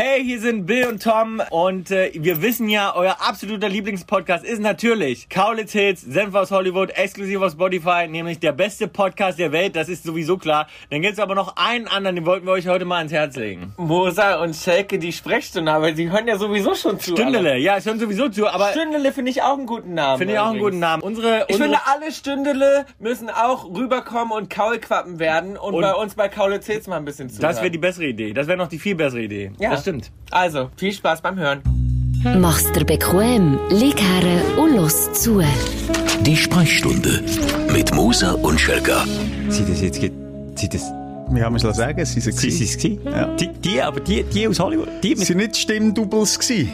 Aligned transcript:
Hey, 0.00 0.22
hier 0.22 0.40
sind 0.40 0.64
Bill 0.64 0.86
und 0.86 1.02
Tom 1.02 1.42
und 1.50 1.90
äh, 1.90 2.12
wir 2.14 2.40
wissen 2.40 2.68
ja, 2.68 2.94
euer 2.94 3.16
absoluter 3.18 3.68
Lieblingspodcast 3.68 4.44
ist 4.44 4.60
natürlich 4.60 5.28
Kaulitz 5.28 5.72
Hits, 5.72 6.02
Senf 6.02 6.36
aus 6.36 6.52
Hollywood, 6.52 6.90
exklusiv 6.90 7.40
auf 7.42 7.50
Spotify, 7.50 8.06
nämlich 8.06 8.38
der 8.38 8.52
beste 8.52 8.86
Podcast 8.86 9.40
der 9.40 9.50
Welt, 9.50 9.74
das 9.74 9.88
ist 9.88 10.04
sowieso 10.04 10.38
klar. 10.38 10.68
Dann 10.90 11.02
gibt's 11.02 11.18
aber 11.18 11.34
noch 11.34 11.56
einen 11.56 11.88
anderen, 11.88 12.14
den 12.14 12.26
wollten 12.26 12.46
wir 12.46 12.52
euch 12.52 12.68
heute 12.68 12.84
mal 12.84 12.98
ans 12.98 13.10
Herz 13.10 13.34
legen. 13.34 13.74
Moser 13.76 14.40
und 14.40 14.54
Schelke 14.54 15.00
die 15.00 15.12
Sprechstunde, 15.12 15.72
aber 15.72 15.90
die 15.90 16.08
hören 16.12 16.28
ja 16.28 16.38
sowieso 16.38 16.76
schon 16.76 17.00
zu. 17.00 17.16
Stündele, 17.16 17.56
ja, 17.56 17.78
es 17.78 17.84
hören 17.84 17.98
sowieso 17.98 18.28
zu, 18.28 18.46
aber 18.46 18.70
Stündele 18.70 19.10
finde 19.10 19.32
ich 19.32 19.42
auch 19.42 19.54
einen 19.58 19.66
guten 19.66 19.94
Namen. 19.94 20.18
finde 20.18 20.34
ich 20.34 20.38
auch 20.38 20.50
einen 20.50 20.60
guten 20.60 20.78
Namen. 20.78 21.02
Unsere, 21.02 21.38
Ich 21.48 21.54
unsere 21.56 21.62
finde, 21.70 21.78
alle 21.86 22.12
Stündele 22.12 22.86
müssen 23.00 23.30
auch 23.30 23.64
rüberkommen 23.64 24.30
und 24.30 24.48
Kaulquappen 24.48 25.18
werden 25.18 25.56
und, 25.56 25.74
Und- 25.74 25.82
bei 25.82 25.92
uns 25.94 26.14
bei 26.14 26.28
Kaulitz 26.28 26.66
Hits 26.66 26.86
mal 26.86 26.98
ein 26.98 27.04
bisschen 27.04 27.28
zuhören. 27.30 27.50
das 27.52 27.60
wäre 27.60 27.72
die 27.72 27.78
bessere 27.78 28.06
Idee. 28.06 28.32
Das 28.32 28.46
wäre 28.46 28.56
noch 28.58 28.68
die 28.68 28.78
viel 28.78 28.94
bessere 28.94 29.22
Idee. 29.22 29.50
Ja. 29.58 29.70
Das 29.70 29.87
stimmt. 29.88 30.10
Also, 30.30 30.70
viel 30.76 30.92
Spaß 30.92 31.22
beim 31.22 31.38
Hören. 31.38 31.62
Mach's 32.38 32.70
dir 32.72 32.84
bequem, 32.84 33.58
lieg 33.70 34.00
her 34.00 34.58
und 34.58 34.76
los 34.76 35.12
zu. 35.12 35.42
Die 36.20 36.36
Sprechstunde 36.36 37.22
mit 37.72 37.94
Musa 37.94 38.32
und 38.32 38.60
Schelga. 38.60 39.04
Sie 39.48 39.64
das 39.64 39.80
jetzt, 39.80 40.00
sie 40.00 40.68
das, 40.68 40.82
Wir 41.30 41.44
haben 41.44 41.54
es 41.56 41.62
sagen, 41.62 42.04
sie 42.04 42.20
sind 42.20 42.36
sie 42.36 42.64
es 42.64 42.76
gewesen? 42.76 43.00
Ja. 43.04 43.26
Die, 43.36 43.48
die, 43.48 43.80
aber 43.80 44.00
die, 44.00 44.24
die 44.24 44.48
aus 44.48 44.58
Hollywood, 44.58 44.88
die 45.02 45.14
Sie 45.16 45.24
sind 45.24 45.38
nicht 45.38 45.56
Stimmdoubles 45.56 46.38
gewesen. 46.38 46.72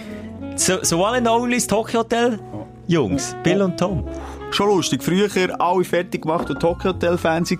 So, 0.56 0.82
so 0.82 1.04
one 1.04 1.18
and 1.18 1.28
only 1.28 1.59
Tokyo 1.59 2.01
Hotel. 2.01 2.38
Jungs, 2.87 3.37
Bill 3.42 3.62
und 3.62 3.78
Tom. 3.78 4.04
Schon 4.51 4.68
lustig. 4.68 5.02
Früher 5.02 5.28
alle 5.60 5.84
fertig 5.84 6.23
gemacht 6.23 6.48
und 6.51 6.60
Tokyo 6.60 6.92
Hotel 6.92 7.18
Fans 7.18 7.52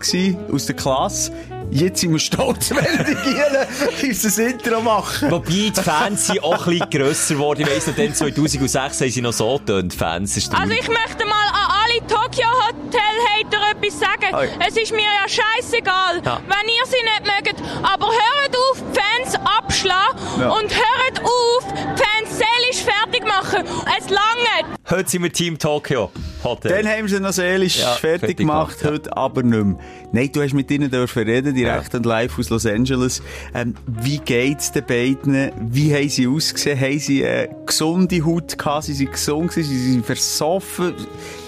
aus 0.53 0.67
der 0.67 0.77
Klasse. 0.77 1.33
Jetzt 1.75 2.03
sind 2.03 2.13
wir 2.13 2.21
stolz, 2.21 2.71
wenn 2.71 2.85
die 3.05 3.15
Gielen 3.25 4.13
unser 4.13 4.47
Intro 4.47 4.81
machen. 4.81 5.29
Wobei 5.29 5.51
die 5.51 5.73
Fans 5.75 6.29
sind 6.29 6.41
auch 6.45 6.69
ein 6.69 6.79
bisschen 6.79 6.89
grösser 6.91 7.35
geworden. 7.35 7.63
Ich 7.63 7.67
weiss 7.69 7.87
noch, 7.89 7.97
dann 7.97 8.15
2006 8.15 9.01
haben 9.01 9.11
sie 9.11 9.21
noch 9.21 9.33
so 9.33 9.59
getönt, 9.59 9.93
Fans. 9.93 10.37
Also 10.55 10.73
ich 10.73 10.87
möchte 10.89 11.27
mal 11.27 11.49
an 11.49 11.73
alle 11.83 11.99
Tokyo 12.07 12.47
Hotel 12.69 13.01
Hater 13.27 13.73
etwas 13.77 13.99
sagen. 13.99 14.35
Oi. 14.37 14.49
Es 14.69 14.77
ist 14.77 14.93
mir 14.93 15.01
ja 15.03 15.27
scheißegal, 15.29 16.23
Ja. 16.25 16.41
wenn 16.47 16.69
ihr 16.69 16.87
sie 16.87 17.03
nicht 17.03 17.25
mögt. 17.59 17.61
Aber 17.83 18.07
hört 18.07 18.57
auf, 18.57 18.79
die 18.93 19.01
Fans 19.01 19.35
abschlagen 19.45 20.19
Ja. 20.41 20.51
und 20.51 20.71
hört 20.73 21.25
auf, 21.25 21.73
die 21.73 22.03
Fans 22.03 22.39
seelisch 22.39 22.85
fertig 22.85 23.25
machen. 23.27 23.65
Es 23.99 24.09
lange. 24.11 24.77
Heute 24.91 25.09
sind 25.11 25.23
wir 25.25 25.33
Team 25.33 25.59
Tokyo 25.59 26.13
Hotel. 26.45 26.83
Dann 26.83 26.93
haben 26.93 27.09
sie 27.09 27.19
noch 27.19 27.33
seelisch 27.33 27.79
Ja, 27.81 27.93
fertig, 27.95 28.21
fertig 28.21 28.37
gemacht, 28.37 28.79
gemacht, 28.79 28.93
heute 28.95 29.17
aber 29.17 29.43
nicht 29.43 29.65
mehr. 29.65 29.79
Nein, 30.13 30.31
du 30.31 30.43
hast 30.43 30.53
mit 30.53 30.71
ihnen 30.71 30.91
dürfen 30.91 31.23
reden, 31.25 31.55
direkt 31.65 31.95
und 31.95 32.07
live 32.07 32.39
aus 32.39 32.51
Los 32.51 32.67
Angeles. 32.67 33.23
Ähm, 33.55 33.75
wie 33.87 34.19
geht's 34.19 34.73
den 34.73 34.85
beiden? 34.87 35.51
Wie 35.71 35.95
haben 35.95 36.09
sie 36.09 36.27
ausgesehen? 36.27 36.81
Haben 36.81 36.99
sie 36.99 37.25
eine 37.27 37.49
gesunde 37.67 38.25
Haut 38.25 38.57
gehabt? 38.59 38.85
Sie 38.85 38.95
sind 38.95 39.13
gesund 39.13 39.51
gewesen? 39.51 39.69
Sie 39.71 39.93
sind 39.93 40.07
versoffen? 40.07 40.95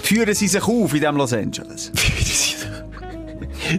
Führen 0.02 0.34
sie 0.34 0.48
sich 0.48 0.62
auf 0.62 0.94
in 0.94 1.00
diesem 1.00 1.16
Los 1.16 1.32
Angeles? 1.32 1.92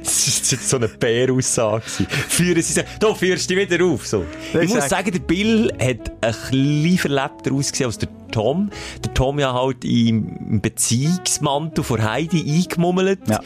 Das 0.03 0.27
ist 0.27 0.52
jetzt 0.52 0.69
so 0.69 0.77
eine 0.77 0.89
Bäraussage. 0.89 1.83
Führen 2.27 2.61
Sie 2.61 2.73
sich, 2.73 2.83
du 2.99 3.13
führst 3.15 3.49
dich 3.49 3.58
wieder 3.58 3.85
auf, 3.85 4.05
so. 4.05 4.25
Das 4.52 4.63
Ich 4.63 4.69
muss 4.69 4.80
sag- 4.80 4.89
sagen, 4.89 5.11
der 5.11 5.19
Bill 5.19 5.71
hat 5.80 6.11
ein 6.21 6.33
bisschen 6.52 6.97
verlebter 6.97 7.53
ausgesehen 7.53 7.88
als 7.88 7.97
der 7.97 8.09
Tom. 8.31 8.69
Der 9.05 9.13
Tom 9.13 9.39
ja 9.39 9.53
halt 9.53 9.85
im 9.85 10.59
Beziehungsmantel 10.61 11.83
von 11.85 12.03
Heidi 12.03 12.41
eingemummelt. 12.65 13.19
Ja. 13.30 13.39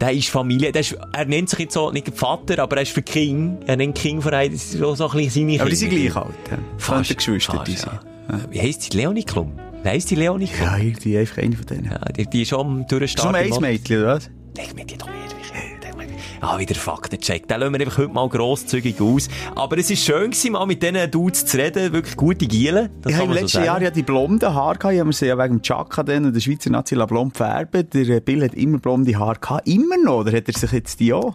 Der 0.00 0.12
ist 0.12 0.28
Familie, 0.28 0.72
der 0.72 0.80
ist, 0.82 0.96
er 1.12 1.24
nennt 1.24 1.48
sich 1.48 1.58
jetzt 1.60 1.74
so 1.74 1.90
nicht 1.90 2.08
Vater, 2.14 2.62
aber 2.62 2.76
er 2.76 2.82
ist 2.82 2.92
für 2.92 3.02
King. 3.02 3.58
Er 3.66 3.76
nennt 3.76 3.96
King 3.96 4.20
von 4.20 4.34
Heidi, 4.34 4.54
das 4.54 4.64
ist 4.74 4.78
so 4.78 4.90
ein 4.90 4.96
bisschen 5.16 5.48
seine 5.48 5.60
Aber 5.60 5.70
die 5.70 5.76
sind 5.76 5.88
Kinder. 5.90 6.10
gleich 6.12 6.16
alt. 6.16 6.34
Ja. 6.50 6.58
Fast, 6.76 7.16
Geschwister 7.16 7.52
fast, 7.54 7.66
die 7.68 7.72
ja. 7.72 7.78
sein. 7.78 7.98
Wie 8.50 8.60
heisst 8.60 8.92
die? 8.92 8.96
Leonie 8.98 9.24
Klum? 9.24 9.52
Wie 9.82 9.88
heisst 9.88 10.10
die 10.10 10.16
Leonie 10.16 10.48
Klum? 10.48 10.66
Ja, 10.66 10.76
irgendwie 10.76 11.16
einfach 11.16 11.38
eine 11.38 11.56
von 11.56 11.66
denen. 11.66 11.84
Ja, 11.86 11.98
die, 12.12 12.26
die 12.26 12.42
ist 12.42 12.48
schon 12.48 12.60
am 12.60 12.80
Ist 12.82 12.90
nur 12.90 12.98
Durchstarten. 12.98 13.52
ein 13.52 13.60
Mädchen, 13.60 13.98
oder 14.00 14.14
was? 14.16 14.30
Denk 14.56 14.74
mir 14.74 14.84
die 14.84 14.98
doch 14.98 15.06
nicht. 15.08 15.35
Ah, 16.48 16.58
wieder 16.60 16.76
Faktencheck. 16.76 17.48
Den 17.48 17.58
lassen 17.58 17.72
wir 17.72 17.80
einfach 17.80 17.98
heute 17.98 18.12
mal 18.12 18.28
grosszügig 18.28 19.00
aus. 19.00 19.28
Aber 19.56 19.78
es 19.78 19.90
war 19.90 19.96
schön, 19.96 20.30
gewesen, 20.30 20.52
mal 20.52 20.64
mit 20.64 20.80
diesen 20.80 21.10
Dudes 21.10 21.44
zu 21.44 21.56
reden. 21.56 21.92
Wirklich 21.92 22.16
gute 22.16 22.46
Gielen. 22.46 22.88
Das 23.02 23.10
Ich 23.12 23.18
habe 23.18 23.26
im 23.26 23.32
so 23.32 23.40
letzten 23.40 23.48
sagen. 23.48 23.66
Jahr 23.66 23.82
ja 23.82 23.90
die 23.90 24.04
blonden 24.04 24.54
Haare 24.54 24.78
gehabt. 24.78 24.94
Ich 24.94 25.00
habe 25.00 25.12
sie 25.12 25.26
ja 25.26 25.36
wegen 25.36 25.56
dem 25.56 25.62
Chaka 25.62 26.04
dann 26.04 26.24
und 26.26 26.34
der 26.34 26.40
Schweizer 26.40 26.70
Nazi 26.70 26.94
la 26.94 27.06
blond 27.06 27.32
gefärbt. 27.34 27.92
Der 27.94 28.08
äh, 28.08 28.20
Bill 28.20 28.44
hat 28.44 28.54
immer 28.54 28.78
blonde 28.78 29.18
Haare 29.18 29.40
gehabt. 29.40 29.66
Immer 29.66 29.96
noch? 29.96 30.20
Oder 30.20 30.36
hat 30.36 30.46
er 30.46 30.54
sich 30.56 30.70
jetzt 30.70 31.00
die 31.00 31.12
auch? 31.12 31.34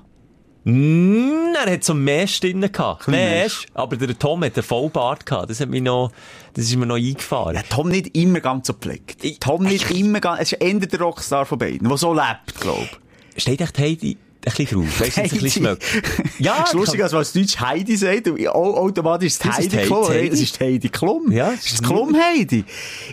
Mm, 0.64 1.56
er 1.66 1.74
hat 1.74 1.84
so 1.84 1.94
Mesh 1.94 2.40
drin 2.40 2.62
gehabt. 2.62 3.10
Mesh. 3.10 3.66
Aber 3.74 3.98
der 3.98 4.18
Tom 4.18 4.46
hat 4.46 4.56
einen 4.56 4.64
Vollbart 4.64 5.26
gehabt. 5.26 5.50
Das 5.50 5.60
hat 5.60 5.68
mich 5.68 5.82
noch, 5.82 6.12
das 6.54 6.64
ist 6.66 6.76
mir 6.78 6.86
noch 6.86 6.96
eingefahren. 6.96 7.56
Ja, 7.58 7.64
Tom 7.68 7.90
nicht 7.90 8.16
immer 8.16 8.40
ganz 8.40 8.68
so 8.68 8.74
gepflegt. 8.74 9.26
Ich- 9.26 9.40
Tom 9.40 9.64
nicht 9.64 9.92
immer 9.92 10.22
ganz... 10.22 10.40
Es 10.40 10.52
ist 10.54 10.62
eher 10.62 10.80
der 10.80 11.02
Rockstar 11.02 11.46
von 11.46 11.58
beiden, 11.60 11.86
der 11.90 11.98
so 11.98 12.14
lebt, 12.14 12.58
glaube 12.62 12.88
ich. 13.36 13.42
Steht 13.42 13.60
echt 13.60 13.78
Heidi 13.78 14.18
bisschen 14.42 14.66
drauf? 14.82 15.00
Weißt 15.00 15.18
du, 15.18 15.22
ein 15.22 15.30
bisschen 15.30 15.50
schmeckt? 15.52 15.84
Ja, 16.40 16.62
es 16.64 16.70
ist 16.70 16.74
lustig, 16.74 17.04
als 17.04 17.14
was 17.14 17.32
Deutsch 17.34 17.60
Heidi 17.60 17.96
sagt, 17.96 18.28
automatisch 18.48 19.34
es 19.34 19.40
Das 19.40 19.58
Heidi. 19.58 19.78
Klum. 19.78 20.08
Das 20.30 20.40
ist 20.40 20.60
Heidi 20.60 20.90
Klum. 20.90 21.32
Ja, 21.32 21.52
das 21.52 21.66
ist 21.66 21.84
Klum 21.84 22.16
Heidi. 22.20 22.66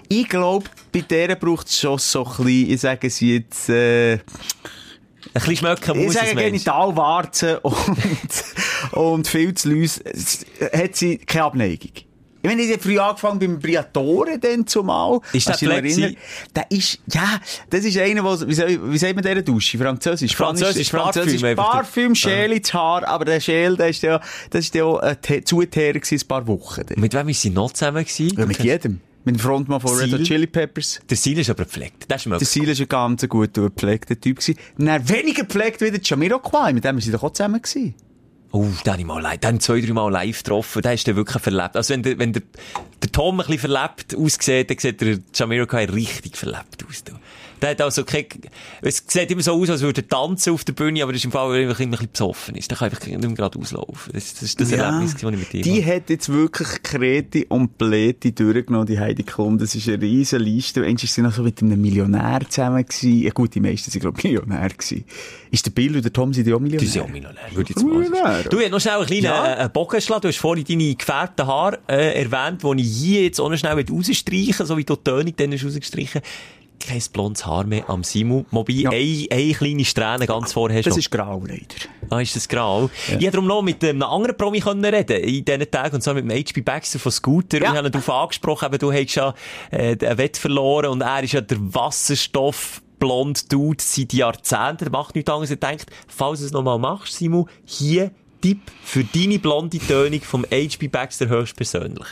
Ich 0.09 0.28
glaube, 0.28 0.67
bei 0.93 1.00
der 1.03 1.37
braucht 1.37 1.67
es 1.69 1.78
schon 1.78 1.99
so 1.99 2.25
ein 2.25 2.44
bisschen, 2.44 2.71
ich 2.71 2.81
sage 2.81 3.11
sie 3.11 3.37
jetzt, 3.37 3.69
äh, 3.69 4.12
Ein 4.15 4.21
bisschen 5.34 5.56
schmecken 5.56 5.99
ich 5.99 6.05
muss 6.06 6.15
sage 6.15 6.28
es, 6.28 6.34
Mensch. 6.34 6.47
Genitalwarzen 6.65 7.56
und, 7.62 7.99
und 8.93 9.28
viel 9.28 9.53
zu 9.55 9.69
es- 10.05 10.47
hat 10.72 10.97
sie 10.97 11.19
keine 11.19 11.44
Abneigung. 11.44 11.91
Ich 12.41 12.49
meine, 12.49 12.62
ich 12.62 12.71
habe 12.72 12.81
früh 12.81 12.99
angefangen 12.99 13.38
beim 13.41 13.59
Briatore 13.59 14.38
dann 14.38 14.66
zumal. 14.66 15.21
Ist 15.32 15.49
Flexi? 15.66 16.03
erinnere, 16.03 16.16
Der 16.54 16.71
ist, 16.71 17.00
ja, 17.12 17.41
das 17.69 17.84
ist 17.84 17.99
einer, 17.99 18.22
wo, 18.22 18.38
wie, 18.47 18.54
soll, 18.54 18.93
wie 18.93 18.99
sagt 18.99 19.15
man 19.16 19.25
dieser 19.25 19.43
Dusche? 19.43 19.76
Französisch? 19.76 20.37
Französisch, 20.37 20.91
Französisch. 20.91 21.41
Parfüm. 21.43 21.56
Parfüm, 21.56 22.15
Schäl 22.15 22.53
ins 22.53 22.72
Haar, 22.72 23.06
aber 23.09 23.25
der 23.25 23.41
Schäl, 23.41 23.76
der 23.76 23.88
ist 23.88 24.03
ja, 24.03 24.21
das 24.50 24.66
ist 24.66 24.75
ja 24.75 24.84
auch 24.84 25.00
Te- 25.21 25.43
Zuteer 25.43 25.94
ein 25.97 26.21
paar 26.28 26.47
Wochen. 26.47 26.82
Mit 26.97 27.12
wem 27.15 27.26
war 27.26 27.34
sie 27.34 27.50
noch 27.50 27.72
zusammen? 27.72 28.04
Ja, 28.06 28.47
mit 28.47 28.62
jedem. 28.62 29.00
Mit 29.25 29.34
dem 29.34 29.41
Frontmann 29.41 29.81
von 29.81 29.97
Red 29.99 30.12
Hot? 30.12 30.22
Chili 30.22 30.47
Peppers. 30.47 31.00
Der 31.10 31.16
Sil 31.19 31.37
ist 31.38 31.50
aber 31.50 31.65
gepflegt. 31.65 32.09
Der 32.10 32.19
schmeckt. 32.19 32.41
Der 32.41 32.47
Sil 32.49 32.69
ist 32.70 32.81
ein 32.81 32.88
ganz 32.88 33.28
gut 33.28 33.53
gepflegter 33.53 34.19
Typ 34.19 34.38
gewesen. 34.38 34.56
Dann 34.78 35.06
weniger 35.09 35.43
gepflegt 35.43 35.81
wie 35.81 35.91
der 35.91 36.00
Jamiroquai, 36.03 36.72
mit 36.72 36.84
dem 36.84 36.94
waren 36.94 37.00
sie 37.00 37.10
doch 37.10 37.25
auch 37.25 37.32
zusammen 37.32 37.60
gewesen. 37.60 37.94
Oh, 38.50 38.66
den 38.86 39.00
ich 39.00 39.04
mal 39.04 39.20
live, 39.20 39.38
den 39.41 39.60
zwei, 39.60 39.81
drei 39.81 39.92
Mal 39.92 40.10
live 40.10 40.42
getroffen. 40.42 40.81
Der 40.81 40.94
ist 40.94 41.06
dann 41.06 41.16
wirklich 41.16 41.42
verlebt. 41.42 41.76
Also 41.76 41.92
wenn 41.92 42.03
der, 42.03 42.19
wenn 42.19 42.32
der, 42.32 42.42
der 43.03 43.12
Tom 43.12 43.41
ein 43.41 43.47
bisschen 43.47 43.72
verlebt 43.72 44.16
aussieht, 44.16 44.70
dann 44.70 44.78
sieht 44.78 45.00
der 45.00 45.19
Jamiroquai 45.34 45.84
richtig 45.84 46.36
verlebt 46.36 46.84
aus. 46.88 47.04
Der 47.60 47.70
hat 47.70 47.80
also 47.80 48.04
kein, 48.04 48.26
es 48.82 49.04
sieht 49.06 49.30
immer 49.30 49.42
so 49.42 49.52
aus, 49.60 49.70
als 49.70 49.82
würde 49.82 50.02
er 50.02 50.08
tanzen 50.08 50.52
auf 50.52 50.64
der 50.64 50.72
Bühne, 50.72 51.02
aber 51.02 51.12
das 51.12 51.20
ist 51.20 51.24
im 51.26 51.32
Fall, 51.32 51.48
weil 51.50 51.62
er 51.62 51.69
einfach 51.69 51.80
immer 51.80 51.96
ein 51.96 52.08
bisschen 52.08 52.12
besoffen 52.12 52.54
ist. 52.56 52.70
Der 52.70 52.78
kann 52.78 52.91
einfach 52.91 53.06
nicht 53.06 53.20
mehr 53.20 53.30
gerade 53.32 53.58
auslaufen. 53.58 54.12
Das, 54.12 54.34
das 54.34 54.42
ist 54.42 54.60
das 54.60 54.72
Erlebnis, 54.72 55.14
das 55.14 55.22
ich 55.22 55.38
mit 55.38 55.54
ihm 55.54 55.62
die 55.62 55.84
hat 55.84 56.10
jetzt 56.10 56.28
wirklich 56.28 56.69
Kreti 56.82 57.46
und 57.48 57.78
Pleti 57.78 58.34
durchgenommen, 58.34 58.86
die 58.86 58.98
Heidi 58.98 59.22
Klum. 59.22 59.58
Das 59.58 59.74
ist 59.74 59.88
eine 59.88 60.00
riesen 60.00 60.41
Liste. 60.41 60.84
Endlich 60.84 61.04
ist 61.10 61.14
sie 61.14 61.22
noch 61.22 61.32
so 61.32 61.42
mit 61.42 61.60
einem 61.62 61.80
Millionär 61.80 62.41
zusammen 62.48 62.84
gewesen. 62.84 63.22
Ja 63.22 63.30
gut, 63.30 63.54
die 63.54 63.60
meisten 63.60 63.90
sind, 63.90 64.00
glaube 64.00 64.19
ich, 64.19 64.25
Millionär 64.25 64.69
gewesen. 64.69 65.04
Ist 65.50 65.66
der 65.66 65.70
Bill 65.70 65.96
und 65.96 66.04
der 66.04 66.12
Tom, 66.12 66.32
sind 66.32 66.46
die 66.46 66.52
auch 66.52 66.60
Millionär? 66.60 66.80
Die 66.80 66.86
sind 66.86 67.02
auch 67.02 67.08
Millionär, 67.08 67.42
würde 67.52 67.70
ich 67.72 67.76
jetzt 67.76 67.84
mal 67.84 68.04
sagen. 68.04 68.48
Du, 68.50 68.58
hast 68.60 68.70
noch 68.70 68.80
schnell 68.80 68.94
einen 68.96 69.06
kleinen 69.06 69.25
Ja. 69.25 69.64
äh, 69.64 69.69
Bogen 69.69 69.96
geschlagen. 69.96 70.22
Du 70.22 70.28
hast 70.28 70.38
vorhin 70.38 70.64
deine 70.64 70.94
gefärbten 70.94 71.46
Haare 71.46 71.78
äh, 71.88 72.22
erwähnt, 72.22 72.62
die 72.62 72.82
ich 72.82 72.96
hier 72.96 73.22
jetzt 73.25 73.40
ohne 73.40 73.58
schnell 73.58 73.84
rausstreichen 73.88 74.66
so 74.66 74.76
wie 74.76 74.84
die 74.84 74.96
Tönung 74.96 75.32
dann 75.36 75.52
hast 75.52 75.64
rausgestrichen 75.64 76.20
kein 76.78 77.03
blondes 77.12 77.44
Haar 77.47 77.65
mehr 77.65 77.89
am 77.89 78.05
Simu. 78.05 78.44
Wobei, 78.50 78.72
Ja. 78.72 78.91
eine, 78.91 79.27
eine 79.31 79.53
kleine 79.55 79.84
Strähne 79.84 80.27
ganz 80.27 80.53
vorher 80.53 80.78
hast 80.78 80.87
Das 80.87 80.97
ist 80.97 81.11
grau, 81.11 81.43
leider. 81.47 81.65
Ah, 82.11 82.21
ist 82.21 82.34
das 82.37 82.49
grau? 82.49 82.91
Ich 83.06 83.12
hätte 83.15 83.33
darum 83.33 83.47
noch 83.47 83.62
mit 83.62 83.83
einem 83.84 84.03
anderen 84.03 84.37
Promi 84.37 84.61
können 84.61 84.84
reden 84.84 85.22
in 85.22 85.44
diesen 85.44 85.71
Tagen, 85.71 85.97
und 85.97 86.00
zwar 86.03 86.15
mit 86.15 86.25
dem 86.25 86.31
HB 86.31 86.62
Baxter 86.65 86.99
von 86.99 87.12
Scooter. 87.12 87.59
Ja. 87.59 87.65
Und 87.67 87.72
ich 87.72 87.78
habe 87.78 87.88
ihn 87.88 87.93
darauf 87.93 88.11
angesprochen, 88.11 88.67
eben, 88.67 88.79
du 88.79 88.93
hast 88.93 89.14
ja 89.14 89.35
äh, 89.70 89.97
einen 90.06 90.19
Wett 90.19 90.37
verloren 90.37 90.91
und 90.91 91.00
er 91.02 91.23
ist 91.23 91.32
ja 91.32 91.41
der 91.41 91.58
Wasserstoff 91.61 92.82
blond 92.99 93.52
Dude 93.52 93.82
seit 93.82 94.12
Jahrzehnten. 94.12 94.85
Der 94.85 94.91
macht 94.91 95.14
nichts 95.14 95.31
anderes. 95.31 95.50
Er 95.50 95.56
denkt, 95.56 95.87
falls 96.08 96.41
du 96.41 96.47
es 96.47 96.52
nochmal 96.52 96.79
machst, 96.79 97.14
Simu, 97.14 97.47
hier 97.64 98.11
Tipp 98.41 98.61
für 98.85 99.05
deine 99.05 99.38
blonde 99.38 99.79
Tönung 99.79 100.20
vom 100.20 100.44
HB 100.44 100.88
Baxter 100.91 101.29
höchstpersönlich. 101.29 102.06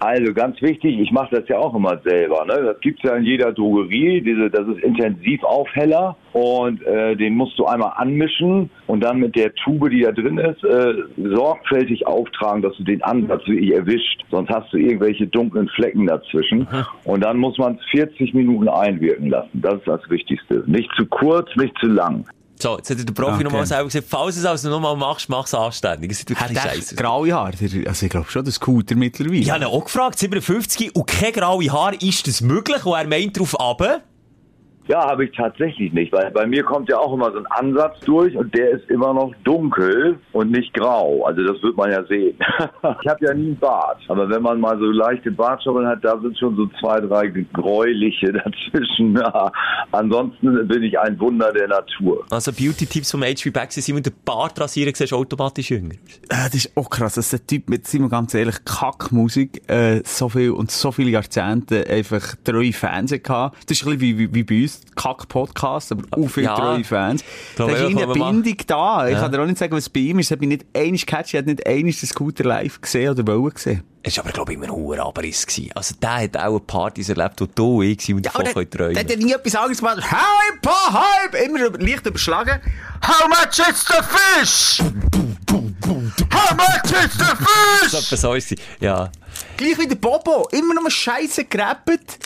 Also 0.00 0.32
ganz 0.32 0.60
wichtig, 0.62 0.98
ich 1.00 1.10
mache 1.10 1.34
das 1.36 1.48
ja 1.48 1.58
auch 1.58 1.74
immer 1.74 1.98
selber. 2.04 2.44
Ne? 2.44 2.62
Das 2.62 2.80
gibt's 2.80 3.02
ja 3.02 3.16
in 3.16 3.24
jeder 3.24 3.52
Drogerie. 3.52 4.20
Diese, 4.20 4.48
das 4.48 4.68
ist 4.68 4.78
Intensivaufheller 4.84 6.16
und 6.32 6.82
äh, 6.86 7.16
den 7.16 7.34
musst 7.34 7.58
du 7.58 7.66
einmal 7.66 7.92
anmischen 7.96 8.70
und 8.86 9.00
dann 9.00 9.18
mit 9.18 9.34
der 9.34 9.52
Tube, 9.54 9.90
die 9.90 10.02
da 10.02 10.12
drin 10.12 10.38
ist, 10.38 10.62
äh, 10.62 10.94
sorgfältig 11.16 12.06
auftragen, 12.06 12.62
dass 12.62 12.76
du 12.76 12.84
den 12.84 13.02
Ansatz 13.02 13.44
wirklich 13.48 13.74
erwischt. 13.74 14.24
Sonst 14.30 14.50
hast 14.50 14.72
du 14.72 14.76
irgendwelche 14.76 15.26
dunklen 15.26 15.68
Flecken 15.68 16.06
dazwischen. 16.06 16.68
Und 17.04 17.24
dann 17.24 17.38
muss 17.38 17.58
man 17.58 17.74
es 17.74 17.84
40 17.90 18.34
Minuten 18.34 18.68
einwirken 18.68 19.30
lassen. 19.30 19.50
Das 19.60 19.74
ist 19.74 19.88
das 19.88 20.08
Wichtigste. 20.10 20.62
Nicht 20.66 20.90
zu 20.96 21.06
kurz, 21.06 21.48
nicht 21.56 21.76
zu 21.78 21.86
lang. 21.86 22.24
So, 22.60 22.76
jetzt 22.76 22.90
hat 22.90 22.98
der 22.98 23.12
Profi 23.12 23.34
Okay. 23.34 23.44
nochmal 23.44 23.66
selber 23.66 23.84
gesagt, 23.84 24.06
falls 24.08 24.34
du 24.34 24.40
es 24.40 24.46
also 24.46 24.68
nochmal 24.70 24.96
machst, 24.96 25.28
mach 25.28 25.46
es 25.46 25.54
anständig. 25.54 26.10
Es 26.10 26.20
Hat 26.20 26.30
wirklich 26.30 26.56
er 26.58 26.62
scheiße. 26.62 26.94
graue 26.96 27.32
Haare? 27.32 27.52
Also 27.86 28.06
ich 28.06 28.10
glaube 28.10 28.28
schon, 28.30 28.44
das 28.44 28.54
Scooter 28.54 28.96
mittlerweile. 28.96 29.36
Ich 29.36 29.50
habe 29.50 29.64
ihn 29.64 29.70
auch 29.70 29.84
gefragt, 29.84 30.18
57 30.18 30.94
und 30.96 31.06
kein 31.06 31.32
graue 31.32 31.70
Haar, 31.72 32.00
ist 32.02 32.26
das 32.26 32.40
möglich? 32.40 32.84
Und 32.84 32.94
er 32.94 33.06
meint 33.06 33.36
darauf 33.36 33.58
ab, 33.60 34.02
Ja, 34.88 35.06
habe 35.06 35.26
ich 35.26 35.36
tatsächlich 35.36 35.92
nicht, 35.92 36.12
weil 36.12 36.30
bei 36.30 36.46
mir 36.46 36.62
kommt 36.62 36.88
ja 36.88 36.98
auch 36.98 37.12
immer 37.12 37.30
so 37.30 37.38
ein 37.38 37.46
Ansatz 37.46 38.00
durch 38.06 38.34
und 38.36 38.54
der 38.54 38.70
ist 38.70 38.88
immer 38.88 39.12
noch 39.12 39.34
dunkel 39.44 40.18
und 40.32 40.50
nicht 40.50 40.72
grau. 40.72 41.24
Also 41.26 41.42
das 41.42 41.62
wird 41.62 41.76
man 41.76 41.90
ja 41.90 42.02
sehen. 42.04 42.38
ich 42.58 43.08
habe 43.08 43.24
ja 43.24 43.34
nie 43.34 43.48
einen 43.48 43.58
Bart, 43.58 44.00
aber 44.08 44.30
wenn 44.30 44.40
man 44.40 44.58
mal 44.60 44.78
so 44.78 44.86
leichte 44.86 45.30
Bartstoppeln 45.30 45.86
hat, 45.86 46.02
da 46.02 46.18
sind 46.20 46.38
schon 46.38 46.56
so 46.56 46.66
zwei, 46.80 47.00
drei 47.00 47.28
gräuliche 47.52 48.32
dazwischen. 48.32 49.20
Ansonsten 49.92 50.66
bin 50.66 50.82
ich 50.82 50.98
ein 50.98 51.20
Wunder 51.20 51.52
der 51.52 51.68
Natur. 51.68 52.24
also 52.30 52.50
Beauty-Tipps 52.52 53.10
vom 53.10 53.22
HB 53.22 53.52
Back 53.52 53.72
sind, 53.72 53.88
du 53.88 54.00
den 54.00 54.14
Bart 54.24 54.58
rasieren 54.58 54.94
siehst, 54.94 55.12
automatisch 55.12 55.70
jünger. 55.70 55.94
Äh, 55.94 55.96
das 56.28 56.54
ist 56.54 56.76
auch 56.76 56.88
krass, 56.88 57.14
dass 57.14 57.30
der 57.30 57.46
Typ 57.46 57.68
mit, 57.68 57.86
sind 57.86 58.02
wir 58.02 58.08
ganz 58.08 58.32
ehrlich, 58.32 58.56
Kackmusik, 58.64 59.68
äh, 59.68 60.02
so 60.04 60.30
viel 60.30 60.52
und 60.52 60.70
so 60.70 60.92
viele 60.92 61.10
Jahrzehnte 61.10 61.86
einfach 61.88 62.36
treue 62.42 62.72
Fans 62.72 63.12
hatte. 63.12 63.56
Das 63.66 63.80
ist 63.80 63.86
ein 63.86 63.98
bisschen 63.98 64.00
wie, 64.00 64.18
wie, 64.18 64.34
wie 64.34 64.42
bei 64.44 64.62
uns, 64.62 64.77
Kack-Podcast, 64.96 65.92
aber 65.92 66.04
auch 66.10 66.28
viele 66.28 66.46
Ja. 66.46 66.56
treue 66.56 66.84
Fans. 66.84 67.24
Da 67.56 67.68
ist 67.68 67.80
ich, 67.80 67.96
eine 67.96 68.06
Bindung 68.12 68.56
da. 68.66 69.06
Ich 69.06 69.14
Ja. 69.14 69.20
kann 69.20 69.32
dir 69.32 69.40
auch 69.42 69.46
nicht 69.46 69.58
sagen, 69.58 69.76
was 69.76 69.88
bei 69.88 70.00
ihm 70.00 70.18
ist. 70.18 70.26
Ich 70.26 70.32
habe 70.36 70.46
nicht 70.46 70.64
einmal 70.74 70.98
catchy, 70.98 71.36
ich 71.36 71.40
habe 71.42 71.50
nicht 71.50 71.66
einmal 71.66 71.92
den 71.92 72.08
Scooter 72.08 72.44
live 72.44 72.80
gesehen 72.80 73.10
oder 73.10 73.26
wollen 73.26 73.54
gesehen. 73.54 73.82
Es 74.02 74.16
war 74.16 74.24
aber, 74.24 74.32
glaube 74.32 74.52
ich, 74.52 74.56
immer 74.58 74.66
ein 74.66 74.72
hoher 74.72 75.00
Abriss. 75.00 75.46
gewesen. 75.46 75.70
Also 75.74 75.94
der 76.00 76.22
hat 76.22 76.36
auch 76.36 76.60
Partys 76.60 77.08
erlebt, 77.10 77.40
wo 77.40 77.46
du 77.46 77.78
und 77.80 77.84
ich 77.84 78.00
sind 78.00 78.16
und 78.16 78.26
davon 78.26 78.44
der, 78.44 78.54
können 78.54 78.70
der 78.70 78.78
träumen. 78.78 78.98
hat 78.98 79.10
ja 79.10 79.16
nie 79.16 79.32
etwas 79.32 79.54
anderes 79.56 79.78
gemacht. 79.78 80.02
Hype, 80.10 80.66
Hype! 80.92 81.44
Immer 81.44 81.70
leicht 81.78 82.06
überschlagen. 82.06 82.60
How 83.06 83.28
much 83.28 83.58
is 83.68 83.84
the 83.86 84.02
fish? 84.02 84.82
How 86.32 86.52
much 86.56 86.92
is 86.92 87.12
the 87.18 87.24
fish? 87.36 87.92
Das 87.92 88.10
war 88.12 88.18
so. 88.18 88.34
ist 88.34 88.48
sie. 88.48 88.58
Ja. 88.80 89.10
Gleich 89.56 89.78
wie 89.78 89.86
der 89.86 89.96
Bobo. 89.96 90.48
Immer 90.52 90.74
noch 90.74 90.82
mal 90.82 90.90
Scheiße 90.90 91.44
gerappt. 91.44 92.18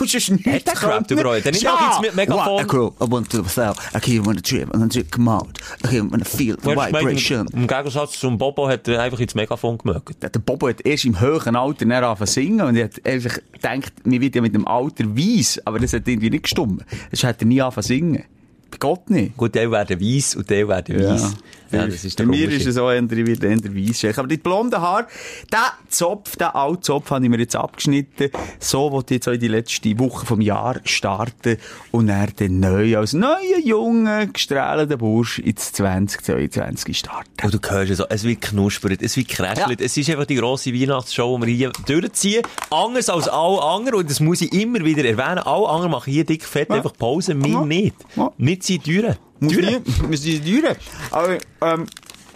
Und 0.00 0.10
sonst 0.10 0.30
nichts 0.30 0.46
Hat 0.46 0.66
er 0.66 0.74
gerappt 0.74 1.08
können. 1.08 1.20
überall? 1.20 1.38
Hat 1.38 1.46
er 1.46 1.52
nicht 1.52 1.66
auch 1.68 1.80
jetzt 1.80 2.00
mit 2.02 2.14
Megafon? 2.16 2.64
What, 2.64 2.72
cool. 2.72 2.92
I 3.00 3.10
want 3.10 3.30
to 3.30 3.42
sell. 3.44 3.72
Okay, 3.94 4.16
I 4.16 4.26
want 4.26 4.36
to 4.36 4.42
trip. 4.42 4.68
I 4.74 4.78
want 4.78 4.92
to 4.92 5.02
come 5.10 5.30
out. 5.30 5.58
I 5.90 6.00
want 6.00 6.24
to 6.24 6.28
feel 6.28 6.56
the 6.62 6.70
vibration. 6.76 7.46
Im 7.52 7.66
Gegensatz 7.66 8.18
zum 8.18 8.36
Bobo 8.38 8.68
hat 8.68 8.86
er 8.88 9.00
einfach 9.02 9.20
ins 9.20 9.34
Megafon 9.34 9.78
gemögt. 9.78 10.22
Der 10.22 10.28
Bobo 10.40 10.68
hat 10.68 10.80
erst 10.84 11.04
im 11.04 11.18
höheren 11.20 11.56
Alter 11.56 11.86
dann 11.86 11.92
angefangen 12.04 12.26
zu 12.26 12.32
singen 12.34 12.60
und 12.60 12.76
er 12.76 12.84
hat 12.84 13.06
einfach 13.06 13.38
gedacht, 13.52 13.92
mir 14.04 14.20
wird 14.20 14.34
ja 14.34 14.42
mit 14.42 14.54
dem 14.54 14.66
Alter 14.66 15.04
weiss, 15.16 15.60
aber 15.64 15.78
das 15.78 15.92
hat 15.92 16.06
irgendwie 16.06 16.30
nicht 16.30 16.42
gestimmt. 16.44 16.84
Das 17.10 17.24
hat 17.24 17.40
er 17.40 17.46
nie 17.46 17.60
angefangen 17.62 17.82
zu 17.82 17.88
singen. 17.88 18.24
Bei 18.70 18.76
Gott 18.78 19.08
nicht. 19.08 19.36
Gut, 19.36 19.54
der 19.54 19.70
werden 19.70 20.00
weiss 20.00 20.34
und 20.34 20.50
der 20.50 20.68
werden 20.68 20.98
weiss. 21.00 21.22
Ja, 21.22 21.32
das 21.70 22.04
ist 22.04 22.18
Bei 22.18 22.26
mir 22.26 22.50
ist 22.50 22.66
es 22.66 22.76
auch 22.76 22.90
eher, 22.90 23.08
werde 23.10 23.46
eher 23.46 23.58
weiss. 23.74 24.18
Aber 24.18 24.28
die 24.28 24.36
blonden 24.38 24.80
Haare, 24.80 25.06
der 25.52 25.72
Zopf, 25.88 26.36
der 26.36 26.54
alte 26.56 26.80
Zopf, 26.80 27.10
habe 27.10 27.24
ich 27.24 27.30
mir 27.30 27.38
jetzt 27.38 27.56
abgeschnitten. 27.56 28.30
So 28.58 28.90
wollte 28.92 29.14
ich 29.14 29.18
jetzt 29.18 29.28
auch 29.28 29.32
in 29.32 29.40
die 29.40 29.48
letzte 29.48 29.98
Woche 29.98 30.26
vom 30.26 30.40
Jahr 30.40 30.80
starten 30.84 31.56
und 31.90 32.08
er 32.08 32.28
dann 32.36 32.60
neu 32.60 32.96
als 32.96 33.12
neuer, 33.12 33.58
junger, 33.64 34.26
gestrahlter 34.26 34.96
Bursch 34.96 35.38
ins 35.38 35.72
2022 35.72 36.98
starten. 36.98 37.30
Und 37.42 37.54
du 37.54 37.70
hörst 37.70 37.90
es 37.90 37.98
so, 37.98 38.04
es 38.08 38.24
wird 38.24 38.40
knuspert, 38.40 39.02
es 39.02 39.16
wird 39.16 39.28
kräschelt. 39.28 39.80
Ja. 39.80 39.86
Es 39.86 39.96
ist 39.96 40.08
einfach 40.10 40.26
die 40.26 40.36
grosse 40.36 40.72
Weihnachtsshow, 40.72 41.38
die 41.38 41.46
wir 41.46 41.54
hier 41.54 41.72
durchziehen. 41.86 42.42
Anders 42.70 43.08
als 43.08 43.28
alle 43.28 43.62
anderen, 43.62 44.00
und 44.00 44.10
das 44.10 44.20
muss 44.20 44.40
ich 44.40 44.52
immer 44.52 44.84
wieder 44.84 45.04
erwähnen, 45.04 45.38
alle 45.38 45.68
anderen 45.68 45.90
machen 45.90 46.12
hier 46.12 46.24
dick 46.24 46.44
fett 46.44 46.70
einfach 46.70 46.92
Pause, 46.96 47.34
wir 47.42 47.48
Ja. 47.48 47.64
nicht. 47.64 47.94
Ja. 48.16 48.32
Wir 48.36 48.60
ziehen 48.60 48.82
Türen. 48.82 49.16
Muss 49.40 49.54
müssen 50.08 50.24
die 50.24 50.40
Türen. 50.40 50.76
Aber, 51.10 51.38
ähm, 51.62 51.86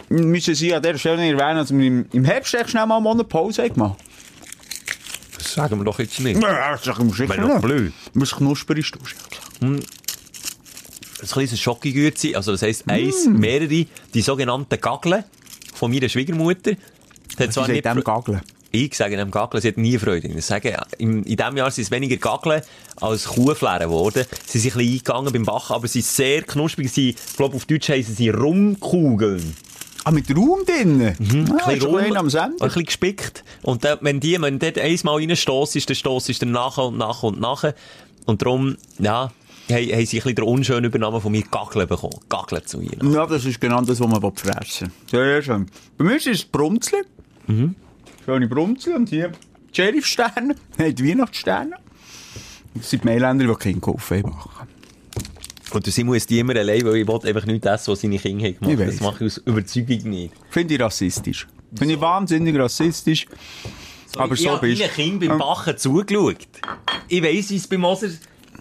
müssen 0.09 0.55
Sie 0.55 0.73
an 0.73 0.81
dieser 0.81 0.97
Stelle 0.97 1.17
nicht 1.21 1.39
erwähnen, 1.39 1.57
dass 1.57 1.71
wir 1.75 1.85
im, 1.85 2.05
im 2.11 2.23
Herbst 2.25 2.53
echt 2.53 2.69
schnell 2.69 2.85
mal 2.85 2.95
einen 2.97 3.03
Monat 3.03 3.29
Pause 3.29 3.63
haben 3.63 3.73
gemacht. 3.73 3.99
Das 5.37 5.53
sagen 5.53 5.77
wir 5.79 5.83
doch 5.85 5.99
jetzt 5.99 6.19
nicht. 6.19 6.41
Ja, 6.41 6.71
das 6.71 6.81
ist 6.81 6.87
doch 6.87 6.99
sicher 7.15 7.37
doch 7.37 7.61
blöd. 7.61 7.93
Was 8.13 8.31
knusprig 8.35 8.79
ist, 8.79 8.91
klar. 8.93 9.05
ein 9.71 11.27
kleines 11.29 11.59
Schokogürzi, 11.59 12.35
also 12.35 12.51
das 12.51 12.61
heisst, 12.61 12.89
eins, 12.89 13.27
mehrere, 13.27 13.85
die 14.13 14.21
sogenannten 14.21 14.79
Gaggeln 14.79 15.23
von 15.73 15.91
meiner 15.91 16.09
Schwiegermutter. 16.09 16.71
Die 16.73 17.43
hat 17.43 17.55
dem 17.55 17.63
Fre- 17.63 18.03
Gageln. 18.03 18.41
Ich 18.75 18.95
sage 18.97 19.15
dem 19.17 19.29
Gaggeln, 19.29 19.61
sie 19.61 19.67
hat 19.67 19.77
nie 19.77 19.99
Freude. 19.99 20.27
Ich 20.29 20.45
sage, 20.45 20.75
in, 20.97 21.21
in 21.23 21.37
diesem 21.37 21.55
Jahr 21.57 21.69
sind 21.69 21.83
es 21.83 21.91
weniger 21.91 22.17
Gaggeln 22.17 22.63
als 22.99 23.25
Kuhflären 23.25 23.81
geworden. 23.81 24.25
Sie 24.47 24.57
sind 24.57 24.71
ein 24.73 24.77
bisschen 24.79 24.93
eingegangen 24.93 25.31
beim 25.33 25.43
Bachen, 25.45 25.75
aber 25.75 25.87
sie 25.87 26.01
sind 26.01 26.11
sehr 26.15 26.41
knusprig. 26.41 26.91
Sie, 26.91 27.09
ich 27.11 27.35
glaube, 27.37 27.55
auf 27.55 27.65
Deutsch 27.65 27.89
heissen 27.89 28.15
sie 28.15 28.29
Rumkugeln. 28.29 29.55
Ah, 30.05 30.09
mit 30.11 30.35
Raum 30.35 30.65
drin? 30.65 30.97
Mhm. 31.19 31.55
Ah, 31.59 31.67
Ein 31.67 31.75
bisschen 31.79 31.97
ist 31.99 32.05
ein 32.07 32.17
am 32.17 32.25
ein 32.25 32.29
Sender. 32.31 32.65
bisschen 32.65 32.85
gespickt. 32.85 33.43
Und 33.61 33.85
dann, 33.85 33.99
wenn 34.01 34.19
die, 34.19 34.41
wenn 34.41 34.57
dort 34.57 34.79
einmal 34.79 35.17
reinstossst, 35.17 35.87
dann 35.87 35.95
stossst 35.95 36.41
du 36.41 36.45
nach 36.47 36.79
und 36.79 36.97
nach 36.97 37.21
und 37.21 37.39
nach. 37.39 37.63
Und 38.25 38.41
darum, 38.41 38.77
ja, 38.97 39.31
haben, 39.69 39.69
haben 39.69 39.85
sie 39.87 39.95
ein 39.95 40.07
bisschen 40.07 40.33
den 40.35 40.45
unschönen 40.45 40.85
Übernahmen 40.85 41.21
von 41.21 41.31
mir 41.31 41.43
Gaggeln 41.43 41.87
bekommen. 41.87 42.19
Gaggeln 42.27 42.65
zu 42.65 42.81
ihnen. 42.81 43.13
Ja, 43.13 43.27
das 43.27 43.45
ist 43.45 43.61
genau 43.61 43.81
das, 43.81 43.99
was 43.99 44.07
man 44.07 44.35
fressen 44.35 44.91
will. 45.11 45.19
Sehr 45.21 45.41
schön. 45.43 45.67
Bei 45.95 46.05
mir 46.05 46.15
ist 46.17 46.25
es 46.25 46.43
Brunzli. 46.43 46.97
Mhm. 47.45 47.75
Schöne 48.25 48.47
Brunzli 48.47 48.93
und 48.93 49.09
hier 49.09 49.31
Sheriff-Sterne. 49.71 50.55
Nein, 50.77 50.95
die 50.95 51.09
Weihnachtssterne. 51.09 51.75
Das 52.75 52.89
sind 52.89 53.03
die 53.03 53.07
Mailänder, 53.07 53.45
die 53.45 53.55
keinen 53.55 53.81
Kaffee 53.81 54.21
machen. 54.23 54.67
Und 55.71 55.85
der 55.85 55.93
Simon 55.93 56.15
ist 56.15 56.29
die 56.29 56.39
immer 56.39 56.55
allein, 56.55 56.85
weil 56.85 56.97
ich 56.97 57.07
will 57.07 57.19
einfach 57.27 57.45
nicht 57.45 57.65
das, 57.65 57.87
was 57.87 58.01
seine 58.01 58.19
Kinder 58.19 58.45
haben 58.45 58.53
Ich 58.53 58.59
gemacht. 58.59 58.79
weiss. 58.79 58.97
Das 58.97 59.01
mache 59.01 59.25
ich 59.25 59.31
aus 59.33 59.37
Überzeugung 59.45 60.09
nicht. 60.09 60.33
Finde 60.49 60.75
ich 60.75 60.79
rassistisch. 60.79 61.47
Finde 61.75 61.95
ich 61.95 62.01
wahnsinnig 62.01 62.57
rassistisch. 62.57 63.25
Aber 64.15 64.35
so 64.35 64.43
ich 64.43 64.49
habe 64.49 64.67
bist 64.67 64.81
meinen 64.81 64.91
Kindern 64.93 65.29
beim 65.29 65.37
Bachen 65.39 65.77
zugeschaut. 65.77 66.37
Ich 67.07 67.23
weiss, 67.23 67.49
wie 67.49 67.55
es 67.55 67.67
beim 67.67 67.81
Moser 67.81 68.09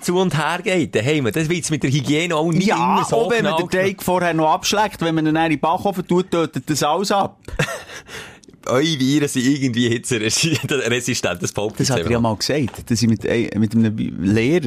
zu 0.00 0.16
und 0.16 0.36
her 0.36 0.60
geht. 0.62 0.94
Daheim. 0.94 1.24
Das 1.26 1.48
wird 1.48 1.58
jetzt 1.58 1.70
mit 1.70 1.82
der 1.82 1.90
Hygiene 1.90 2.34
auch 2.34 2.50
nicht 2.50 2.66
Ja, 2.66 2.76
immer 2.76 3.04
so 3.04 3.16
auch 3.16 3.30
wenn 3.30 3.44
man 3.44 3.58
den 3.58 3.68
Teig 3.68 4.02
vorher 4.02 4.32
noch 4.32 4.50
abschlägt, 4.50 5.02
wenn 5.02 5.14
man 5.14 5.26
ihn 5.26 5.36
in 5.36 5.50
den 5.50 5.60
Backofen 5.60 6.06
tut, 6.06 6.30
tötet 6.30 6.68
das 6.68 6.82
alles 6.82 7.12
ab. 7.12 7.38
Eure 8.68 8.98
Viren 8.98 9.28
sind 9.28 9.44
irgendwie 9.46 9.88
hitzeresistent. 9.88 10.70
Das 11.42 11.52
behaupte 11.52 11.82
Das 11.82 11.90
hat 11.90 12.00
ich 12.00 12.06
er 12.06 12.12
ja 12.12 12.20
mal 12.20 12.36
gesagt, 12.36 12.90
dass 12.90 13.02
ich 13.02 13.08
mit, 13.08 13.24
mit 13.24 13.74
einem 13.74 13.96
Lehrer 14.22 14.66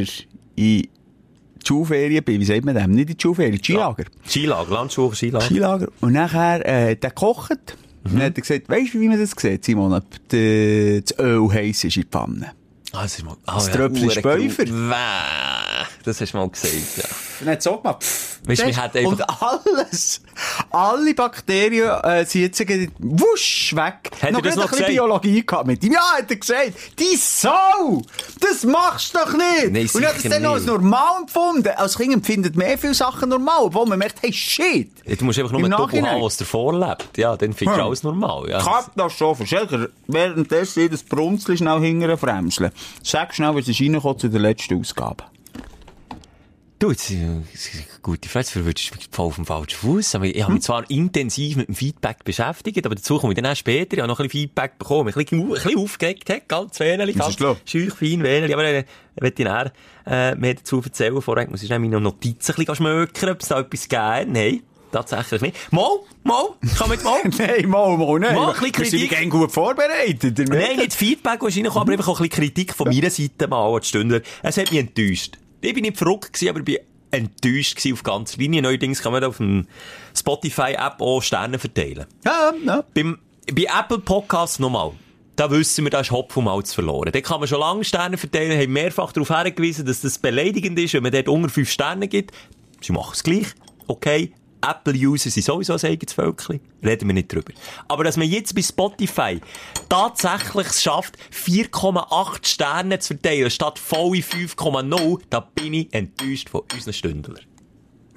in 0.55 0.83
die 0.83 0.89
Schulferien 1.65 2.23
bin. 2.23 2.39
Wie 2.41 2.45
sagt 2.45 2.63
man 2.65 2.75
dem? 2.75 2.91
Nicht 2.91 3.09
in 3.09 3.17
die 3.17 3.21
Schulferien, 3.21 3.57
Skilager. 3.61 4.05
Skilager, 4.27 4.71
Landschule, 4.71 5.15
Skilager. 5.15 5.45
Skilager. 5.45 5.87
Und 6.01 6.13
nachher, 6.13 6.65
äh, 6.65 6.95
der 6.95 7.11
kocht. 7.11 7.77
Und 8.03 8.13
dann 8.13 8.21
hat 8.23 8.37
er 8.37 8.41
gesagt, 8.41 8.69
weisst 8.69 8.93
du, 8.93 8.99
wie 8.99 9.07
man 9.07 9.19
das 9.19 9.31
sieht, 9.31 9.65
Simon? 9.65 9.91
Ob 9.93 10.03
die, 10.31 11.01
das 11.03 11.17
Öl 11.17 11.49
heiß 11.51 11.85
ist 11.85 11.95
in 11.97 12.03
die 12.03 12.07
Pfanne. 12.07 12.51
Ah, 12.91 13.01
das 13.03 13.17
ist 13.17 13.25
mal, 13.25 13.35
ah, 13.47 13.55
Das 13.55 13.71
Tröpfchen 13.71 14.11
Späufer. 14.11 14.65
grau. 14.65 14.73
Wäh. 14.89 15.85
Das 16.03 16.21
hast 16.21 16.33
du 16.33 16.37
mal 16.37 16.49
gesagt, 16.49 16.73
ja. 16.97 17.03
Dann 17.39 17.49
hat 17.49 17.59
es 17.59 17.67
auch 17.67 17.81
gemacht. 17.81 18.05
Du, 18.45 18.53
das- 18.53 18.61
einfach- 18.61 19.05
Und 19.05 19.21
alles, 19.41 20.21
alle 20.69 21.13
Bakterien, 21.13 21.89
äh, 22.03 22.25
sind 22.25 22.41
jetzt 22.41 22.61
wusch 22.99 23.75
weg. 23.75 24.11
Hat 24.21 24.31
noch 24.31 24.41
das 24.41 24.55
noch 24.55 24.65
ein 24.65 24.69
bisschen? 24.69 24.85
Biologie 24.87 25.45
gehabt 25.45 25.67
mit 25.67 25.83
ihm. 25.83 25.93
Ja, 25.93 26.17
hat 26.17 26.29
er 26.29 26.35
gesagt. 26.35 26.73
Die 26.99 27.15
Sau! 27.15 28.01
Das 28.39 28.63
machst 28.63 29.13
du 29.15 29.19
doch 29.19 29.33
nicht! 29.33 29.71
Nein, 29.71 29.89
Und 29.93 30.01
er 30.03 30.09
hat 30.09 30.15
es 30.17 30.21
sicher 30.23 30.35
dann 30.35 30.43
noch 30.43 30.53
als 30.53 30.65
normal 30.65 31.21
empfunden. 31.21 31.69
Als 31.75 31.97
Kind 31.97 32.13
empfindet 32.13 32.55
mehr 32.55 32.77
viele 32.77 32.93
Sachen 32.93 33.29
normal, 33.29 33.59
obwohl 33.61 33.85
man 33.87 33.99
merkt, 33.99 34.21
hey, 34.21 34.31
shit! 34.33 34.91
Ja, 35.05 35.15
Du 35.15 35.25
musst 35.25 35.39
einfach 35.39 35.51
nur 35.51 35.61
einen 35.63 35.71
Doppel 35.71 36.05
haben, 36.07 36.21
was 36.21 36.37
davor 36.37 36.73
lebt. 36.77 37.17
Ja, 37.17 37.35
dann 37.37 37.53
findest 37.53 37.77
du 37.77 37.81
Hm. 37.81 37.87
alles 37.87 38.03
normal, 38.03 38.49
ja. 38.49 38.59
Katastrophe. 38.59 39.45
Schelker, 39.47 39.87
währenddessen 40.07 40.81
jedes 40.81 41.03
Brunzli 41.03 41.57
schnell 41.57 41.79
hinterher 41.79 42.17
fremseln. 42.17 42.71
Sag 43.03 43.33
schnell, 43.33 43.55
was 43.55 43.67
ist 43.67 43.79
reingekommen 43.81 44.19
zu 44.19 44.27
der 44.29 44.39
letzten 44.41 44.79
Ausgabe. 44.79 45.23
Du, 46.85 46.91
jetzt, 46.91 47.09
das 47.09 47.65
ist 47.65 47.73
eine 47.73 47.83
gute 48.03 48.29
Frage, 48.29 48.45
verwirrst 48.45 48.91
du 48.91 48.95
mich 48.97 49.07
voll 49.09 49.25
auf 49.25 49.35
dem 49.37 49.45
falschen 49.47 49.75
Fuß. 49.75 50.19
Ich 50.21 50.43
habe 50.43 50.53
mich 50.53 50.61
zwar 50.61 50.87
intensiv 50.87 51.57
mit 51.57 51.67
dem 51.67 51.73
Feedback 51.73 52.23
beschäftigt, 52.23 52.85
aber 52.85 52.93
dazu 52.93 53.17
komme 53.17 53.33
ich 53.33 53.41
dann 53.41 53.51
auch 53.51 53.55
später. 53.55 53.93
Ich 53.95 53.99
habe 54.01 54.07
noch 54.07 54.19
ein 54.19 54.27
bisschen 54.27 54.41
Feedback 54.41 54.77
bekommen, 54.77 55.09
ein 55.09 55.13
bisschen, 55.15 55.41
ein 55.41 55.49
bisschen 55.49 55.79
aufgeregt, 55.79 56.47
ganz 56.47 56.79
wenig, 56.79 57.15
Was 57.15 57.19
ganz 57.19 57.29
ist 57.33 57.39
los? 57.39 57.57
schüch, 57.65 57.91
fein, 57.91 58.21
wenig. 58.21 58.53
Aber 58.53 58.63
äh, 58.65 58.83
möchte 59.19 59.41
ich 59.41 59.47
nachher, 59.47 59.73
äh, 60.05 60.35
mehr 60.35 60.53
dazu 60.53 60.79
erzählen. 60.79 61.19
Vorher 61.23 61.49
muss 61.49 61.63
ich 61.63 61.67
schnell 61.67 61.79
meine 61.79 61.99
Notizen 61.99 62.51
ein 62.51 62.55
bisschen 62.57 62.75
schmökern, 62.75 63.29
ob 63.31 63.41
es 63.41 63.47
da 63.47 63.59
etwas 63.61 63.81
gibt. 63.89 64.31
Nein, 64.35 64.61
tatsächlich 64.91 65.41
nicht. 65.41 65.73
Mal, 65.73 65.89
mal, 66.23 66.49
kann 66.77 66.89
man 66.89 67.01
mal. 67.03 67.19
Nein, 67.35 67.67
mal, 67.67 67.97
mal, 67.97 68.19
nein. 68.19 68.35
Mal 68.35 68.53
ein 68.53 68.59
bisschen 68.61 68.91
Wir 68.91 68.99
sind 68.99 69.09
Kritik. 69.09 69.29
gut 69.31 69.51
vorbereitet. 69.51 70.37
Nein, 70.37 70.77
nicht 70.77 70.93
Feedback, 70.93 71.41
reinkommt, 71.41 71.77
aber 71.77 71.91
einfach 71.93 72.09
auch 72.09 72.19
ein 72.19 72.29
bisschen 72.29 72.43
Kritik 72.43 72.75
von 72.75 72.89
meiner 72.89 73.09
Seite 73.09 73.47
mal 73.47 73.73
an 73.73 73.81
die 73.81 73.87
Stündler. 73.87 74.21
Es 74.43 74.57
hat 74.57 74.69
mich 74.69 74.79
enttäuscht. 74.81 75.39
Ich 75.61 75.73
bin 75.73 75.83
nicht 75.83 75.97
verrückt 75.97 76.33
gewesen, 76.33 76.49
aber 76.49 76.59
ich 76.59 76.65
bin 76.65 76.77
enttäuscht 77.11 77.77
gewesen 77.77 77.93
auf 77.93 78.03
ganzer 78.03 78.37
Linie. 78.37 78.61
Neuerdings 78.61 79.01
kann 79.01 79.13
man 79.13 79.23
auf 79.23 79.37
dem 79.37 79.67
Spotify-App 80.15 81.01
auch 81.01 81.21
Sterne 81.21 81.59
verteilen. 81.59 82.05
Ja, 82.25 82.53
ja. 82.65 82.83
Beim, 82.93 83.19
bei 83.51 83.63
Apple 83.63 83.99
Podcasts 83.99 84.59
nochmal. 84.59 84.91
Da 85.35 85.51
wissen 85.51 85.83
wir, 85.83 85.91
da 85.91 85.99
ist 85.99 86.11
Hopf 86.11 86.37
und 86.37 86.45
Malz 86.45 86.73
verloren. 86.73 87.11
Da 87.11 87.19
kann 87.19 87.39
man 87.39 87.49
schon 87.49 87.59
lange 87.59 87.83
Sterne 87.83 88.17
verteilen, 88.17 88.57
haben 88.57 88.71
mehrfach 88.71 89.11
darauf 89.11 89.35
hingewiesen, 89.35 89.85
dass 89.85 90.01
das 90.01 90.17
beleidigend 90.17 90.79
ist, 90.79 90.93
wenn 90.93 91.03
man 91.03 91.11
dort 91.11 91.27
unter 91.27 91.49
fünf 91.49 91.69
Sterne 91.69 92.07
gibt. 92.07 92.33
Sie 92.81 92.93
machen 92.93 93.11
es 93.13 93.23
gleich. 93.23 93.47
Okay, 93.87 94.31
Apple-User 94.69 95.29
sind 95.29 95.43
sowieso 95.43 95.73
ein 95.73 95.83
eigenes 95.83 96.13
Völkchen. 96.13 96.59
Reden 96.83 97.07
wir 97.07 97.13
nicht 97.13 97.33
drüber. 97.33 97.53
Aber 97.87 98.03
dass 98.03 98.17
man 98.17 98.27
jetzt 98.29 98.55
bei 98.55 98.61
Spotify 98.61 99.39
tatsächlich 99.89 100.67
es 100.67 100.81
schafft, 100.83 101.15
4,8 101.33 102.45
Sterne 102.47 102.99
zu 102.99 103.13
verteilen, 103.15 103.49
statt 103.49 103.79
volle 103.79 104.19
5,0, 104.21 105.19
da 105.29 105.39
bin 105.39 105.73
ich 105.73 105.93
enttäuscht 105.93 106.49
von 106.49 106.61
unseren 106.73 106.93
Stündlern. 106.93 107.39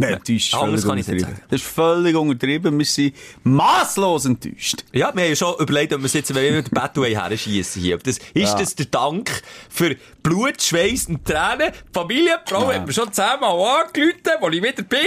Nein, 0.01 0.15
enttäuscht. 0.15 0.55
Anders 0.55 0.85
völlig 0.85 0.87
kann 0.87 0.99
ich 0.99 1.07
nicht 1.09 1.15
untertrieben. 1.23 1.43
Das 1.51 1.61
ist 1.61 1.67
völlig 1.69 2.15
untertrieben. 2.17 2.79
Wir 2.79 2.85
sind 2.87 3.17
masslos 3.43 4.27
enttäuscht. 4.27 4.85
Ja, 4.93 4.99
wir 4.99 5.07
haben 5.09 5.19
ja 5.19 5.35
schon 5.35 5.55
überlegt, 5.59 5.93
ob 5.93 6.03
wir 6.03 6.09
jetzt 6.09 6.33
wenn 6.33 6.45
wir 6.45 6.53
mit 6.53 6.69
dem 6.69 6.75
Battleway 6.75 7.15
herschiessen 7.17 7.83
hier. 7.83 7.99
Das, 7.99 8.19
ist 8.19 8.23
Ja. 8.35 8.55
das 8.57 8.77
der 8.77 8.87
Dank 8.87 9.43
für 9.69 9.97
Blut, 10.23 10.63
Schweiß 10.63 11.07
und 11.09 11.25
Tränen? 11.25 11.73
Die 11.73 11.93
Familie, 11.93 12.39
die 12.47 12.49
Frau 12.55 12.71
Ja. 12.71 12.77
hat 12.77 12.87
mir 12.87 12.93
schon 12.93 13.13
zehnmal 13.13 13.51
angerufen, 13.87 14.21
wo 14.41 14.49
ich 14.51 14.63
wieder 14.63 14.83
bin. 14.85 15.01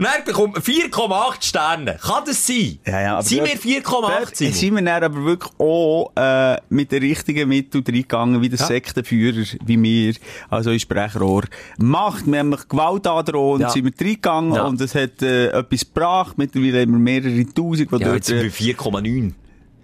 Und 0.00 0.24
bekommt 0.24 0.54
man 0.54 0.62
4,8 0.62 1.42
Sterne. 1.44 1.98
Kann 2.00 2.24
das 2.24 2.46
sein? 2.46 2.78
Ja, 2.86 3.00
ja, 3.02 3.12
aber 3.14 3.22
sind 3.22 3.44
wir 3.44 3.48
dort- 3.54 3.60
4,8 3.62 4.18
Dort 4.20 4.36
Simon? 4.36 4.52
sind 4.54 4.74
wir 4.76 4.82
dann 4.82 5.04
aber 5.04 5.24
wirklich 5.24 5.52
auch 5.58 6.12
äh, 6.16 6.56
mit 6.70 6.90
den 6.90 7.02
richtigen 7.02 7.48
Mitteln 7.48 7.84
reingegangen, 7.86 8.40
wie 8.40 8.48
der 8.48 8.58
Ja. 8.58 8.66
Sektenführer, 8.66 9.44
wie 9.64 9.82
wir, 9.82 10.14
also 10.48 10.70
in 10.70 10.80
Sprechrohr, 10.80 11.42
macht. 11.78 12.26
Wir 12.26 12.38
haben 12.38 12.56
Gewalt 12.68 13.06
androhen, 13.06 13.60
Ja. 13.60 13.68
sind 13.70 13.84
wir 13.84 13.92
reingegangen 14.06 14.54
Ja. 14.54 14.62
und 14.64 14.80
es 14.80 14.94
hat 14.94 15.20
äh, 15.22 15.48
etwas 15.48 15.80
gebracht. 15.80 16.38
Mittlerweile 16.38 16.80
haben 16.80 16.92
wir 16.92 16.98
mehrere 16.98 17.44
Tausend, 17.52 17.90
die 17.90 17.96
Ja, 17.96 18.04
dort... 18.04 18.14
jetzt 18.16 18.26
sind 18.28 18.38
äh, 18.38 18.44
wir 18.44 18.50
4,9. 18.76 19.32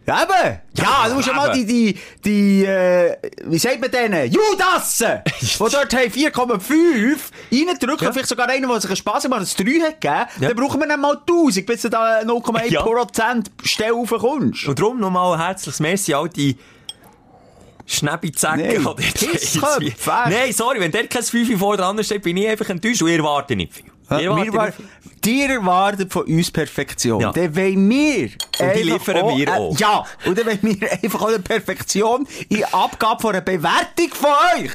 Ja, 0.07 0.23
eben! 0.23 0.61
Ja, 0.77 1.09
du 1.09 1.15
musst 1.15 1.27
ja 1.27 1.35
mal 1.35 1.51
die, 1.53 1.65
die, 1.67 1.99
die, 2.25 2.65
äh, 2.65 3.17
wie 3.45 3.59
sagt 3.59 3.81
man 3.81 3.91
denen? 3.91 4.31
Judassen! 4.31 5.23
die 5.41 5.47
dort 5.59 5.75
haben 5.75 6.11
4,5 6.13 7.19
reindrücken, 7.53 8.13
vielleicht 8.13 8.29
sogar 8.29 8.49
einer, 8.49 8.69
der 8.69 8.81
sich 8.81 8.91
einen 8.91 8.97
Spass 8.97 9.27
macht, 9.29 9.43
das 9.43 9.57
3 9.57 9.65
hat 9.81 10.01
gegeben, 10.01 10.27
Ja. 10.41 10.49
dann 10.49 10.57
brauchen 10.57 10.81
wir 10.81 10.87
dann 10.87 11.01
mal 11.01 11.17
1000, 11.17 11.67
bis 11.67 11.83
du 11.83 11.89
da 11.91 12.21
0,1 12.21 12.71
Ja. 12.71 12.83
Prozent 12.83 13.51
Stelle 13.65 13.93
raufkommst. 13.93 14.69
Und 14.69 14.79
darum 14.79 15.01
nochmal 15.01 15.35
ein 15.35 15.45
herzliches 15.45 15.81
Merci 15.81 16.15
all 16.15 16.29
die 16.29 16.57
Schnäbi-Zacken, 17.87 18.61
echt. 18.65 19.59
Nein, 20.07 20.53
sorry, 20.53 20.81
wenn 20.81 20.91
dort 20.93 21.11
kein 21.11 21.23
5 21.23 21.59
vor 21.59 21.77
dran 21.77 22.03
steht, 22.05 22.23
bin 22.23 22.37
ich 22.37 22.49
einfach 22.49 22.69
enttäuscht 22.69 23.03
und 23.03 23.09
ihr 23.09 23.17
erwartet 23.19 23.57
nicht 23.57 23.75
viel. 23.75 23.96
Wir 24.09 24.21
erwartet 24.21 24.55
war, 24.55 24.67
nicht 24.67 24.77
viel. 24.77 24.87
dir 25.25 25.51
erwartet 25.51 26.13
von 26.13 26.25
uns 26.25 26.51
Perfektion. 26.51 27.21
Ja. 27.21 27.33
Dann 27.33 27.57
wollen 27.57 27.91
wir. 27.91 28.29
die 28.29 28.37
einfach 28.61 28.81
liefern 28.81 29.37
wir 29.37 29.49
äh, 29.49 29.51
auch. 29.51 29.79
Ja, 29.79 30.05
und 30.25 30.39
dann 30.39 30.47
wollen 30.47 30.81
wir 30.81 30.93
einfach 30.93 31.23
auch 31.23 31.29
eine 31.29 31.41
Perfektion 31.41 32.27
in 32.49 32.65
Abgabe 32.65 33.21
von 33.21 33.31
einer 33.31 33.41
Bewertung 33.41 34.09
von 34.13 34.31
euch. 34.57 34.71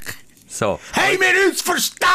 So. 0.48 0.80
Haben 0.92 1.20
wir 1.20 1.50
uns 1.50 1.62
verstanden? 1.62 2.10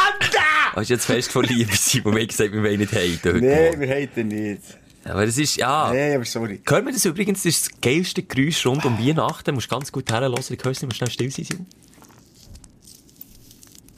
Hast 0.75 0.89
du 0.89 0.93
jetzt 0.93 1.05
fest 1.05 1.31
von 1.31 1.43
Liebe, 1.43 1.75
Simon? 1.75 2.13
Wir 2.13 2.21
haben 2.21 2.27
gesagt, 2.27 2.51
wir 2.51 2.61
wollen 2.61 2.77
nicht 2.77 2.93
haten 2.93 3.33
heute 3.33 3.41
Nein, 3.41 3.79
wir 3.79 3.87
haten 3.89 4.27
nicht. 4.27 4.61
Aber 5.03 5.25
das 5.25 5.37
ist, 5.37 5.55
ja. 5.55 5.91
Nein, 5.91 6.15
aber 6.15 6.25
sorry. 6.25 6.61
Hören 6.67 6.85
wir 6.85 6.93
das 6.93 7.05
übrigens? 7.05 7.39
Das 7.39 7.45
ist 7.45 7.71
das 7.71 7.81
geilste 7.81 8.21
Geräusch 8.23 8.65
rund 8.65 8.85
um 8.85 8.99
Weihnachten. 8.99 9.45
Du 9.45 9.53
musst 9.53 9.69
ganz 9.69 9.91
gut 9.91 10.11
herhören. 10.11 10.35
Ich 10.37 10.49
höre 10.49 10.71
es 10.71 10.81
nicht, 10.81 10.83
musst 10.83 10.97
schnell 10.97 11.09
still 11.09 11.31
sein. 11.31 11.65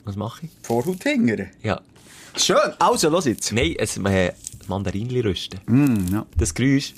Was 0.04 0.16
mache 0.16 0.46
ich? 0.46 0.50
Vorhaut 0.62 1.02
hingern. 1.02 1.50
Ja. 1.62 1.80
Schön. 2.36 2.56
Also, 2.78 3.08
los 3.10 3.24
jetzt. 3.26 3.52
Nein, 3.52 3.74
es, 3.78 3.96
äh, 3.98 4.32
Mandarinli 4.68 5.20
rösten. 5.20 5.60
Mm, 5.66 6.12
ja. 6.12 6.26
Das 6.36 6.54
Geräusch. 6.54 6.94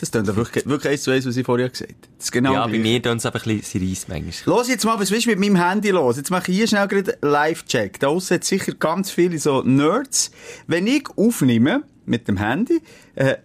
Das 0.00 0.10
klingt 0.10 0.26
ja 0.26 0.34
wirklich, 0.36 0.66
wirklich 0.66 0.92
eins 0.92 1.02
zu 1.04 1.12
eins, 1.12 1.24
was 1.24 1.36
ich 1.36 1.46
vorher 1.46 1.68
gesagt 1.68 1.90
habe. 1.92 2.08
Das 2.18 2.26
ist 2.26 2.32
genau 2.32 2.52
ja, 2.52 2.66
bei 2.66 2.78
mir 2.78 3.00
tun 3.00 3.16
es 3.16 3.24
einfach 3.26 3.46
ein 3.46 3.56
bisschen, 3.58 3.80
sie 3.80 3.88
reisst 3.90 4.08
manchmal. 4.08 4.56
Los 4.58 4.68
jetzt 4.68 4.84
mal, 4.84 4.98
was 4.98 5.10
willst 5.10 5.26
du 5.26 5.30
mit 5.30 5.38
meinem 5.38 5.56
Handy 5.56 5.90
los? 5.90 6.16
Jetzt 6.16 6.30
mache 6.30 6.50
ich 6.50 6.58
hier 6.58 6.66
schnell 6.66 6.88
gerade 6.88 7.16
einen 7.22 7.30
Live-Check. 7.32 8.00
Da 8.00 8.08
aussen 8.08 8.34
hat 8.34 8.44
sicher 8.44 8.72
ganz 8.74 9.12
viele 9.12 9.38
so 9.38 9.62
Nerds. 9.62 10.32
Wenn 10.66 10.86
ich 10.88 11.08
aufnehme 11.16 11.84
mit 12.06 12.26
dem 12.26 12.36
Handy, 12.38 12.80
äh, 13.14 13.36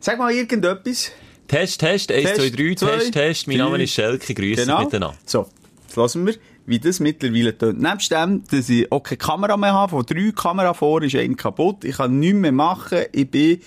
sag 0.00 0.18
mal 0.18 0.32
irgendetwas. 0.32 1.12
Test, 1.46 1.80
Test, 1.80 2.10
1, 2.10 2.22
Test, 2.24 2.36
2, 2.40 2.50
3, 2.50 2.74
zwei, 2.74 2.86
Test, 2.98 3.12
Test. 3.12 3.46
Mein. 3.46 3.58
Name 3.58 3.82
ist 3.82 3.92
Schelke, 3.92 4.32
grüße 4.32 4.62
Genau. 4.62 4.84
miteinander. 4.84 5.18
So, 5.26 5.48
jetzt 5.86 5.96
lassen 5.96 6.26
wir, 6.26 6.34
wie 6.66 6.78
das 6.78 7.00
mittlerweile 7.00 7.56
tönt. 7.56 7.80
Nebst 7.80 8.10
dem, 8.10 8.44
dass 8.50 8.68
ich 8.68 8.90
auch 8.92 9.02
keine 9.02 9.18
Kamera 9.18 9.56
mehr 9.56 9.72
habe, 9.72 9.90
von 9.90 10.06
drei 10.06 10.32
Kameras 10.34 10.76
vor 10.76 11.02
ist 11.02 11.14
eine 11.16 11.34
kaputt. 11.34 11.84
Ich 11.84 11.96
kann 11.96 12.18
nichts 12.18 12.38
mehr 12.38 12.52
machen. 12.52 13.02
Ich 13.12 13.30
bin 13.30 13.60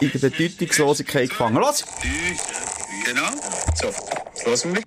in 0.00 0.10
der 0.10 0.18
Bedeutungslosigkeit 0.18 1.30
gefangen. 1.30 1.56
Los! 1.56 1.84
Genau. 3.04 3.28
So, 3.74 4.50
lassen 4.50 4.74
wir. 4.74 4.82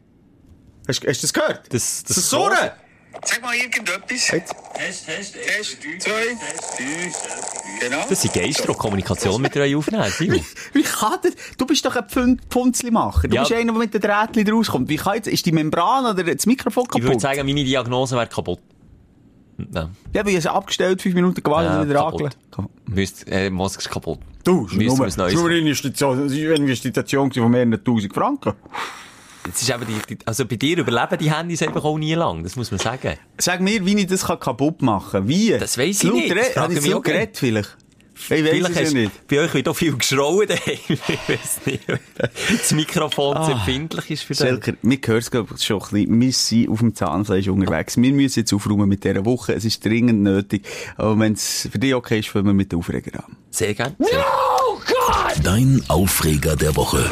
Hast, 0.88 1.06
hast 1.08 1.24
du 1.24 1.28
das 1.28 1.34
gehört? 1.34 1.74
Das, 1.74 2.04
das, 2.04 2.16
Das 2.16 2.30
Surren! 2.30 2.72
Sag 3.24 3.42
mal 3.42 3.56
irgendetwas. 3.56 4.30
Jetzt. 4.32 4.54
Test, 4.76 5.06
zwei, 6.00 6.12
drei. 6.78 7.12
Genau. 7.82 8.04
Das 8.10 8.22
sind 8.22 8.34
Geister, 8.34 8.68
die 8.68 8.78
Kommunikation 8.78 9.42
mit 9.42 9.56
dir 9.56 9.78
aufnehmen. 9.78 10.10
Simon. 10.10 10.42
Wie 10.74 10.84
kann 10.84 11.18
das? 11.24 11.34
Du 11.58 11.66
bist 11.66 11.86
doch 11.86 11.96
ein 11.96 12.04
Pfund- 12.08 12.42
Pfunzli-Macher. 12.50 13.28
Du 13.28 13.36
Ja. 13.36 13.42
bist 13.42 13.54
einer, 13.54 13.72
der 13.72 13.80
mit 13.80 13.94
den 13.94 14.02
Drähtchen 14.02 14.50
rauskommt. 14.50 14.90
Wie 14.90 14.98
kann 14.98 15.16
jetzt, 15.16 15.28
ist 15.28 15.46
die 15.46 15.52
Membran 15.52 16.06
oder 16.06 16.24
das 16.24 16.46
Mikrofon 16.46 16.84
Ich 16.84 16.90
kaputt? 16.90 17.08
würde 17.08 17.20
sagen, 17.20 17.46
meine 17.46 17.64
Diagnose 17.64 18.16
wäre 18.16 18.28
kaputt. 18.28 18.60
Ja. 19.74 19.90
ja, 20.14 20.26
wir 20.26 20.38
haben 20.38 20.48
abgestellt, 20.48 21.02
fünf 21.02 21.16
Minuten 21.16 21.42
gewartet 21.42 21.72
Ja, 21.72 21.82
und 21.82 21.90
wieder 21.90 22.06
angelegt. 22.06 22.38
Müsst, 22.88 23.26
äh, 23.30 23.50
Mosk 23.50 23.80
ist 23.80 23.90
kaputt. 23.90 24.20
Du, 24.44 24.68
wir 24.70 24.92
ein 24.92 24.98
neues- 24.98 25.18
eine 25.18 25.58
Investition, 25.58 26.24
das 26.24 26.34
ist 26.34 26.40
eine 26.40 26.56
Investition 26.56 27.32
von 27.32 27.50
mehreren 27.52 27.82
tausend 27.84 28.14
Franken. 28.14 28.54
Jetzt 29.46 29.62
ist 29.62 29.70
eben 29.70 29.86
die, 29.88 30.16
die, 30.16 30.26
also 30.26 30.46
bei 30.46 30.56
dir 30.56 30.78
überleben 30.80 31.18
die 31.20 31.32
Handys 31.32 31.62
einfach 31.62 31.84
auch 31.84 31.98
nie 31.98 32.14
lang. 32.16 32.44
Das 32.44 32.56
muss 32.56 32.72
man 32.72 32.80
sagen. 32.80 33.14
Sag 33.38 33.62
mir, 33.62 33.86
wie 33.86 33.96
ich 33.96 34.08
das 34.08 34.26
kann 34.26 34.40
kaputt 34.40 34.82
machen 34.82 35.12
kann. 35.12 35.28
Wie? 35.28 35.52
Das 35.52 35.78
weiss 35.78 36.04
ich 36.04 36.12
nicht. 36.12 36.36
Das 36.36 36.56
Habe 36.56 36.74
ich 36.74 36.82
so 36.82 37.02
geredet 37.02 37.38
vielleicht? 37.38 37.78
Ich 38.18 38.22
Vielleicht 38.28 38.70
es 38.70 38.94
ja 38.94 39.00
nicht. 39.00 39.28
bei 39.28 39.42
euch 39.42 39.54
wird 39.54 39.68
auch 39.68 39.76
viel 39.76 39.96
geschrauen 39.98 40.48
daheim. 40.48 40.80
Ich 40.88 41.00
weiss 41.28 41.60
nicht. 41.66 41.82
Das 42.18 42.72
Mikrofon 42.72 43.44
zu 43.44 43.52
empfindlich 43.52 44.10
ist 44.10 44.24
für 44.24 44.34
das. 44.34 44.40
Selker, 44.40 44.74
mir 44.82 45.00
hört 45.06 45.24
es 45.24 45.28
ich, 45.28 45.66
schon 45.66 45.82
ein 45.82 45.90
bisschen. 45.90 46.22
Wir 46.22 46.32
sind 46.32 46.70
auf 46.70 46.80
dem 46.80 46.96
Zahnfleisch 46.96 47.50
unterwegs. 47.50 47.98
Wir 47.98 48.14
müssen 48.14 48.40
jetzt 48.40 48.54
aufräumen 48.54 48.88
mit 48.88 49.04
dieser 49.04 49.26
Woche. 49.26 49.54
Es 49.54 49.66
ist 49.66 49.84
dringend 49.84 50.24
nötig. 50.24 50.66
Aber 50.96 51.20
wenn 51.20 51.34
es 51.34 51.68
für 51.70 51.78
dich 51.78 51.94
okay 51.94 52.20
ist, 52.20 52.30
fangen 52.30 52.46
wir 52.48 52.54
mit 52.54 52.72
den 52.72 52.80
Aufreger 52.80 53.20
an. 53.26 53.36
Sehr 53.52 53.74
gerne. 53.74 53.96
Sehr. 54.00 54.26
Dein 55.44 55.84
Aufreger 55.90 56.56
der 56.56 56.76
Woche. 56.76 57.10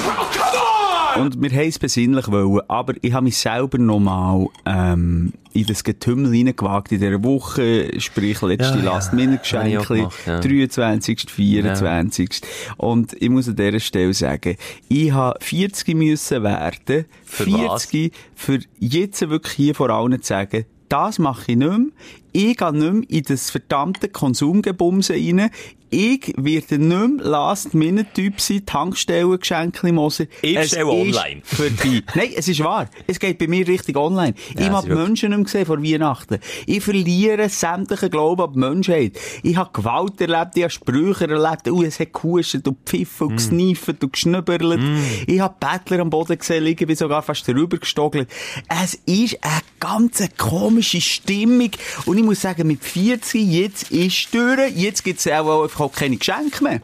Und 1.19 1.39
wir 1.41 1.51
haben 1.51 1.67
es 1.67 1.77
besinnlich 1.77 2.31
wollen, 2.31 2.61
aber 2.67 2.93
ich 3.01 3.13
habe 3.13 3.25
mich 3.25 3.37
selber 3.37 3.77
nochmal 3.77 4.47
ähm, 4.65 5.33
in 5.53 5.65
das 5.67 5.83
Getümmel 5.83 6.31
reingewagt 6.31 6.91
in 6.91 6.99
dieser 6.99 7.23
Woche, 7.23 7.99
sprich 7.99 8.41
letzte 8.41 8.79
Ja, 8.79 8.83
ja. 8.83 8.93
Last-Minute-Geschenke, 8.93 10.09
ja. 10.25 10.39
23., 10.39 11.29
24. 11.29 12.41
Und 12.77 13.13
ich 13.21 13.29
muss 13.29 13.47
an 13.47 13.55
dieser 13.55 13.79
Stelle 13.79 14.13
sagen, 14.13 14.57
ich 14.89 15.11
habe 15.11 15.37
40 15.39 15.95
müssen 15.95 16.41
werden, 16.43 17.05
Für 17.23 17.43
40 17.43 18.11
für 18.33 18.59
jetzt 18.79 19.29
wirklich 19.29 19.53
hier 19.53 19.75
vor 19.75 19.91
allen 19.91 20.19
zu 20.21 20.27
sagen, 20.27 20.65
das 20.89 21.19
mache 21.19 21.51
ich 21.51 21.57
nicht 21.57 21.69
mehr. 21.69 21.87
Ich 22.33 22.57
gehe 22.57 22.71
nicht 22.71 22.93
mehr 22.93 23.09
in 23.09 23.23
das 23.23 23.51
verdammte 23.51 24.09
Konsumgebumse 24.09 25.13
rein. 25.13 25.49
Ich 25.95 26.33
werde 26.37 26.79
nicht 26.79 26.89
mehr 27.17 27.25
Last-Minute-Typ 27.25 28.41
sein, 28.41 28.65
Tankstellengeschenke 28.65 29.93
Moser. 29.93 30.25
Ich 30.41 30.55
Es 30.55 30.71
bestelle 30.71 30.85
ist 30.85 31.15
online. 31.17 31.41
Vorbei. 31.43 32.01
Nein, 32.15 32.29
es 32.35 32.47
ist 32.47 32.63
wahr. 32.63 32.89
Es 33.05 33.19
geht 33.19 33.37
bei 33.37 33.45
mir 33.47 33.67
richtig 33.67 33.95
online. 33.95 34.33
ich 34.55 34.59
es 34.61 34.69
habe 34.69 34.87
wirklich- 34.87 35.07
Menschen 35.07 35.29
nicht 35.29 35.37
mehr 35.37 35.43
gesehen 35.45 35.65
vor 35.67 35.83
Weihnachten. 35.83 36.39
Ich 36.65 36.83
verliere 36.83 37.47
sämtlichen 37.47 38.09
Glauben 38.09 38.41
an 38.41 38.53
die 38.53 38.59
Menschheit. 38.59 39.19
Ich 39.43 39.55
habe 39.55 39.69
Gewalt 39.71 40.19
erlebt, 40.19 40.55
ich 40.57 40.63
habe 40.63 40.71
Sprüche 40.71 41.29
erlebt. 41.29 41.67
Uh, 41.69 41.83
es 41.83 41.99
hat 41.99 42.11
gehuscht 42.11 42.55
und 42.55 42.63
gepfiffen 42.63 43.27
Mm. 43.27 43.29
und 43.29 43.35
gesniffert 43.37 44.03
und 44.03 44.13
geschnübberlet. 44.13 44.79
Ich 45.27 45.39
habe 45.39 45.53
Bettler 45.59 45.99
am 45.99 46.09
Boden 46.09 46.37
gesehen 46.39 46.63
liegen, 46.63 46.87
bin 46.87 46.95
sogar 46.95 47.21
fast 47.21 47.47
drüber 47.47 47.77
gestogelt. 47.77 48.27
Es 48.67 48.95
ist 49.05 49.37
eine 49.43 49.61
ganz 49.79 50.23
komische 50.39 51.01
Stimmung. 51.01 51.69
Und 52.05 52.17
ich 52.17 52.23
muss 52.23 52.41
sagen, 52.41 52.65
mit 52.67 52.83
40, 52.83 53.43
jetzt 53.51 53.91
ist 53.91 54.25
es 54.25 54.31
durch. 54.31 54.75
Jetzt 54.75 55.03
gibt 55.03 55.19
es 55.19 55.27
auch 55.27 55.61
einfach 55.63 55.82
auch 55.83 55.93
keine 55.93 56.17
Geschenke 56.17 56.63
mehr. 56.63 56.81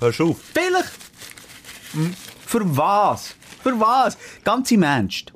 Hörst 0.00 0.18
du 0.20 0.30
auf? 0.30 0.36
Vielleicht. 0.54 0.92
Hm? 1.92 2.14
Für 2.46 2.76
was? 2.76 3.34
Für 3.62 3.78
was? 3.80 4.16
Ganz 4.44 4.70
im 4.70 4.82
Ernst. 4.82 5.32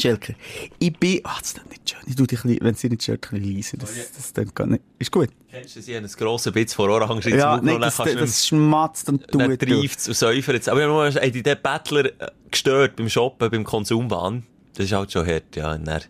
Schelker, 0.00 0.34
ich 0.78 0.96
bin... 0.96 1.20
Ah, 1.24 1.36
das 1.40 1.48
ist 1.54 1.68
nicht 1.70 1.90
schön. 1.90 1.98
Ich 2.06 2.14
tu 2.14 2.24
dich 2.24 2.44
wenn 2.44 2.74
es 2.74 2.80
dir 2.80 2.90
nicht 2.90 3.02
schön 3.02 3.16
ein 3.16 3.20
bisschen 3.40 3.56
leise. 3.56 3.76
Das, 3.78 3.90
das, 4.16 4.32
das 4.32 4.54
gar 4.54 4.66
nicht. 4.66 4.82
Ist 4.98 5.10
gut. 5.10 5.30
Kennst 5.50 5.74
du, 5.74 5.82
sie 5.82 5.96
haben 5.96 6.04
ein 6.04 6.10
grosses 6.12 6.52
Bitz 6.52 6.74
vor 6.74 6.88
Orange 6.88 7.30
ins 7.30 7.38
Ja, 7.40 7.56
dann 7.56 7.80
das, 7.80 7.96
kannst 7.96 8.14
das, 8.14 8.20
das 8.20 8.46
schmatzt 8.46 9.08
und 9.08 9.22
Dann 9.34 9.50
tut. 9.50 9.60
treift 9.68 9.98
es 9.98 10.06
und 10.08 10.14
säufert 10.16 10.68
Aber 10.68 10.80
wir 10.80 10.88
haben 10.88 11.32
die 11.32 11.42
den 11.42 11.56
Bettler 11.60 12.04
äh, 12.04 12.30
gestört 12.50 12.94
beim 12.96 13.08
Shoppen, 13.08 13.50
beim 13.50 13.64
Konsumwahn. 13.64 14.44
Das 14.76 14.86
ist 14.86 14.92
halt 14.92 15.10
schon 15.10 15.26
hart, 15.26 15.56
ja. 15.56 15.72
Und 15.72 15.84
dann, 15.88 16.02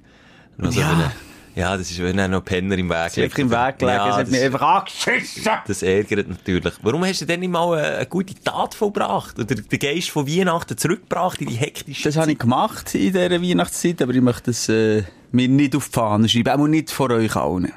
Ja. 0.73 0.91
eine- 0.91 1.13
ja, 1.59 1.77
das 1.77 1.91
ist, 1.91 2.01
wenn 2.01 2.17
dann 2.17 2.31
noch 2.31 2.45
Penner 2.45 2.79
im 2.79 2.89
Weg 2.89 3.07
Es 3.07 3.19
einfach 3.19 3.39
im 3.39 3.51
Weg 3.51 3.79
gelegen. 3.81 3.97
Ja, 3.97 4.11
es 4.11 4.17
hat 4.17 4.31
mich 4.31 4.41
einfach 4.41 4.63
angeschissen. 4.63 5.51
das 5.67 5.83
ärgert 5.83 6.29
natürlich. 6.29 6.75
Warum 6.83 7.05
hast 7.05 7.21
du 7.21 7.27
denn 7.27 7.41
nicht 7.41 7.51
mal 7.51 7.77
eine, 7.77 7.97
eine 7.97 8.07
gute 8.07 8.33
Tat 8.37 8.75
vollbracht? 8.75 9.37
Oder 9.41 9.57
den 9.57 9.79
Geist 9.79 10.11
von 10.11 10.29
Weihnachten 10.29 10.79
zurückgebracht 10.79 11.41
in 11.41 11.49
die 11.49 11.57
hektische 11.57 12.05
Das 12.05 12.17
habe 12.17 12.31
ich 12.31 12.39
gemacht 12.39 12.95
in 12.95 13.01
dieser 13.13 13.31
Weihnachtszeit, 13.31 14.01
aber 14.01 14.15
ich 14.15 14.21
möchte 14.21 14.53
das 14.53 14.69
äh, 14.69 15.03
mir 15.33 15.49
nicht 15.49 15.75
auf 15.75 15.89
die 15.89 15.95
Fahne 15.95 16.29
schreiben. 16.29 16.63
Auch 16.63 16.69
nicht 16.69 16.93
vor 16.93 17.11
euch 17.11 17.35
allen. 17.35 17.73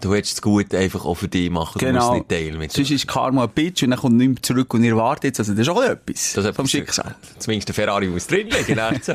Du 0.00 0.14
hättest 0.14 0.34
es 0.34 0.42
gut 0.42 0.74
einfach 0.74 1.04
auch 1.06 1.14
für 1.14 1.28
dich 1.28 1.48
machen, 1.50 1.78
du 1.78 1.86
musst 1.86 1.94
Genau. 1.94 2.14
nicht 2.14 2.28
teilen 2.28 2.58
mit 2.58 2.72
Sonst 2.72 2.90
ist 2.90 3.06
Karma 3.06 3.44
ein 3.44 3.50
Bitch 3.50 3.82
und 3.84 3.90
dann 3.90 3.98
kommt 3.98 4.16
nichts 4.16 4.34
mehr 4.34 4.42
zurück 4.42 4.74
und 4.74 4.84
ihr 4.84 4.96
wartet 4.96 5.24
jetzt. 5.24 5.38
Also 5.40 5.52
das 5.54 5.62
ist 5.62 5.68
auch 5.68 5.82
etwas 5.82 6.32
das 6.34 6.44
vom 6.44 6.50
etwas- 6.50 6.70
Schicksal. 6.70 7.14
Zumindest 7.38 7.68
der 7.68 7.74
Ferrari 7.74 8.08
muss 8.08 8.26
drin 8.26 8.48
liegen? 8.48 8.78
So. 9.02 9.14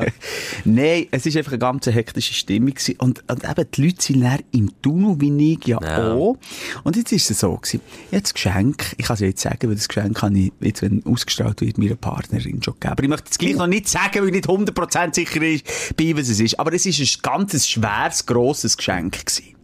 Nein, 0.64 1.06
es 1.10 1.26
war 1.26 1.36
einfach 1.36 1.52
eine 1.52 1.58
ganz 1.58 1.86
hektische 1.86 2.34
Stimmung. 2.34 2.70
Gewesen. 2.74 2.96
Und, 2.98 3.22
und 3.30 3.44
eben, 3.44 3.66
die 3.74 3.84
Leute 3.86 4.02
sind 4.02 4.20
dann 4.22 4.40
im 4.52 4.82
Tunnel, 4.82 5.16
wie 5.20 5.52
ich 5.52 5.64
ja, 5.66 5.78
Ja. 5.82 6.12
auch. 6.12 6.36
Und 6.82 6.96
jetzt 6.96 7.12
ist 7.12 7.30
es 7.30 7.40
so 7.40 7.56
gewesen. 7.56 7.80
Jetzt 8.10 8.28
das 8.28 8.34
Geschenk, 8.34 8.94
ich 8.96 9.06
kann 9.06 9.14
es 9.14 9.20
jetzt 9.20 9.42
sagen, 9.42 9.68
weil 9.68 9.74
das 9.76 9.86
Geschenk 9.88 10.16
kann 10.18 10.34
ich, 10.34 10.52
jetzt, 10.60 10.82
wenn 10.82 11.04
ausgestrahlt 11.06 11.60
wird, 11.60 11.78
meiner 11.78 11.94
Partnerin 11.96 12.62
schon 12.62 12.74
geben. 12.80 12.92
Aber 12.92 13.02
ich 13.02 13.08
möchte 13.08 13.30
es 13.30 13.38
gleich 13.38 13.54
noch 13.54 13.66
nicht 13.66 13.88
sagen, 13.88 14.20
weil 14.22 14.26
ich 14.28 14.32
nicht 14.34 14.48
100% 14.48 15.14
sicher 15.14 15.40
bei 15.40 16.16
was 16.16 16.28
es 16.28 16.40
ist. 16.40 16.58
Aber 16.58 16.72
es 16.72 16.84
ist 16.86 16.98
ein 17.00 17.22
ganz 17.22 17.66
schweres, 17.68 18.26
grosses 18.26 18.76
Geschenk 18.76 19.24
gewesen. 19.24 19.54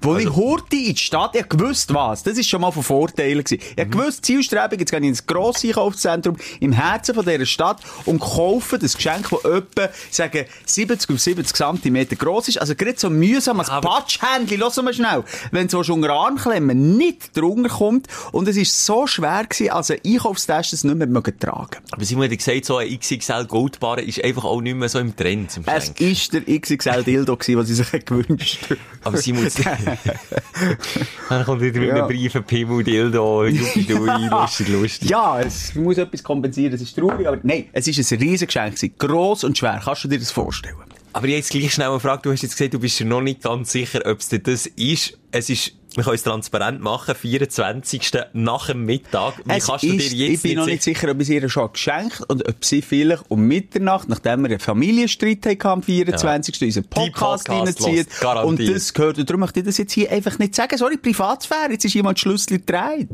Wo 0.00 0.16
ich 0.16 0.30
hurte 0.30 0.76
in 0.76 0.94
die 0.94 0.96
Stadt, 0.96 1.34
ich 1.34 1.48
gewusst 1.48 1.92
was, 1.94 2.22
das 2.22 2.38
ist 2.38 2.48
schon 2.48 2.60
mal 2.60 2.70
von 2.70 2.82
Vorteilen 2.82 3.44
gewesen. 3.44 3.62
Ich 3.76 3.90
gewusst, 3.90 4.24
Zielstrebung, 4.24 4.78
jetzt 4.78 4.90
gehe 4.90 5.00
ich 5.00 5.06
ins 5.06 5.26
grosse 5.26 5.68
Einkaufszentrum 5.68 6.36
im 6.60 6.72
Herzen 6.72 7.14
von 7.14 7.24
dieser 7.24 7.46
Stadt 7.46 7.80
und 8.04 8.20
kaufe 8.20 8.78
das 8.78 8.96
Geschenk, 8.96 9.30
das 9.30 9.44
etwa, 9.44 9.88
sagen, 10.10 10.44
70 10.66 11.10
auf 11.10 11.20
70 11.20 11.56
cm 11.56 12.08
gross 12.18 12.48
ist. 12.48 12.58
Also 12.58 12.74
gerade 12.74 12.98
so 12.98 13.10
mühsam 13.10 13.60
als 13.60 13.68
Patschhändchen, 13.68 14.58
lass 14.58 14.76
mal 14.76 14.94
schnell, 14.94 15.24
wenn 15.50 15.68
so 15.68 15.80
unter 15.80 16.10
Armklemmen 16.10 16.96
nicht 16.96 17.36
drunter 17.36 17.68
kommt 17.68 18.06
und 18.32 18.48
es 18.48 18.56
ist 18.56 18.84
so 18.86 19.06
schwer 19.06 19.44
gewesen, 19.48 19.70
als 19.70 19.90
ein 19.90 19.98
Einkaufstasche 20.04 20.74
es 20.74 20.84
nicht 20.84 20.96
mehr 20.96 21.06
mögen 21.06 21.38
tragen. 21.38 21.78
Aber 21.90 22.04
Simon 22.04 22.24
hat 22.24 22.36
gesagt, 22.36 22.64
so 22.64 22.76
ein 22.78 22.98
XXL 22.98 23.46
Goldbarre 23.46 24.02
ist 24.02 24.22
einfach 24.22 24.44
auch 24.44 24.60
nicht 24.60 24.76
mehr 24.76 24.88
so 24.88 24.98
im 24.98 25.14
Trend 25.14 25.50
zum 25.50 25.64
Es 25.66 25.90
ist 25.90 26.32
der 26.32 26.42
XXL 26.42 27.04
Dildo 27.04 27.36
gewesen, 27.36 27.58
was 27.58 27.66
sie 27.68 27.74
sich 27.74 28.04
gewünscht 28.04 28.58
haben. 28.70 28.78
Aber 29.04 29.16
Simon, 29.18 29.44
dann 31.28 31.44
kommt 31.44 31.60
wieder 31.62 31.78
mit 31.80 31.88
Ja. 31.88 31.94
einem 31.96 32.06
Brief, 32.08 32.34
ein 32.36 32.44
Pimmel, 32.44 32.84
Dildo, 32.84 33.44
Juppidui, 33.46 34.26
lustig, 34.30 34.68
lustig. 34.68 35.10
Ja, 35.10 35.40
es 35.40 35.74
muss 35.74 35.98
etwas 35.98 36.22
kompensieren, 36.22 36.74
es 36.74 36.82
ist 36.82 36.96
traurig, 36.96 37.26
aber 37.26 37.38
nein, 37.42 37.66
es 37.72 37.86
ist 37.88 38.12
ein 38.12 38.18
riesiges 38.18 38.46
Geschenk. 38.54 38.98
Gross 38.98 39.44
und 39.44 39.56
schwer. 39.58 39.80
Kannst 39.84 40.04
du 40.04 40.08
dir 40.08 40.18
das 40.18 40.30
vorstellen? 40.30 40.76
Aber 41.14 41.26
ich 41.26 41.34
jetzt 41.34 41.50
gleich 41.50 41.72
schnell 41.74 41.88
eine 41.90 42.00
Frage. 42.00 42.22
Du 42.22 42.32
hast 42.32 42.42
jetzt 42.42 42.56
gesagt, 42.56 42.72
du 42.72 42.78
bist 42.78 42.98
dir 42.98 43.04
noch 43.04 43.20
nicht 43.20 43.42
ganz 43.42 43.70
sicher, 43.72 44.00
ob 44.06 44.18
es 44.20 44.28
das 44.30 44.66
ist. 44.66 45.18
Es 45.30 45.50
ist, 45.50 45.72
wir 45.94 46.04
können 46.04 46.14
es 46.14 46.22
transparent 46.22 46.80
machen, 46.80 47.14
24. 47.14 48.10
nach 48.32 48.66
dem 48.66 48.84
Mittag. 48.84 49.34
Wie 49.44 49.52
Es 49.52 49.66
kannst 49.66 49.84
du 49.84 49.88
dir 49.88 49.96
ist- 49.96 50.12
jetzt 50.12 50.30
ich 50.32 50.42
bin 50.42 50.56
noch 50.56 50.66
nicht 50.66 50.82
sicher, 50.82 51.10
ob 51.10 51.16
ich 51.20 51.22
es 51.22 51.28
ihr 51.30 51.48
schon 51.48 51.72
geschenkt 51.72 52.22
und 52.28 52.48
ob 52.48 52.64
sie 52.64 52.82
vielleicht 52.82 53.24
um 53.28 53.42
Mitternacht, 53.42 54.08
nachdem 54.08 54.42
wir 54.42 54.50
einen 54.50 54.60
Familienstreit 54.60 55.44
hatten 55.46 55.66
am 55.66 55.82
24. 55.82 56.60
Ja. 56.60 56.66
unseren 56.66 56.84
Podcast 56.84 57.46
Podcast 57.46 57.50
reinzieht. 57.50 58.08
Und 58.44 58.60
das 58.68 58.92
gehört. 58.94 59.18
Und 59.18 59.28
darum 59.28 59.40
möchte 59.40 59.60
ich 59.60 59.66
das 59.66 59.78
jetzt 59.78 59.92
hier 59.92 60.10
einfach 60.10 60.38
nicht 60.38 60.54
sagen. 60.54 60.76
Sorry, 60.76 60.96
Privatsphäre, 60.96 61.72
jetzt 61.72 61.84
ist 61.84 61.94
jemand 61.94 62.18
Schlüssel 62.18 62.58
gedreht. 62.58 63.08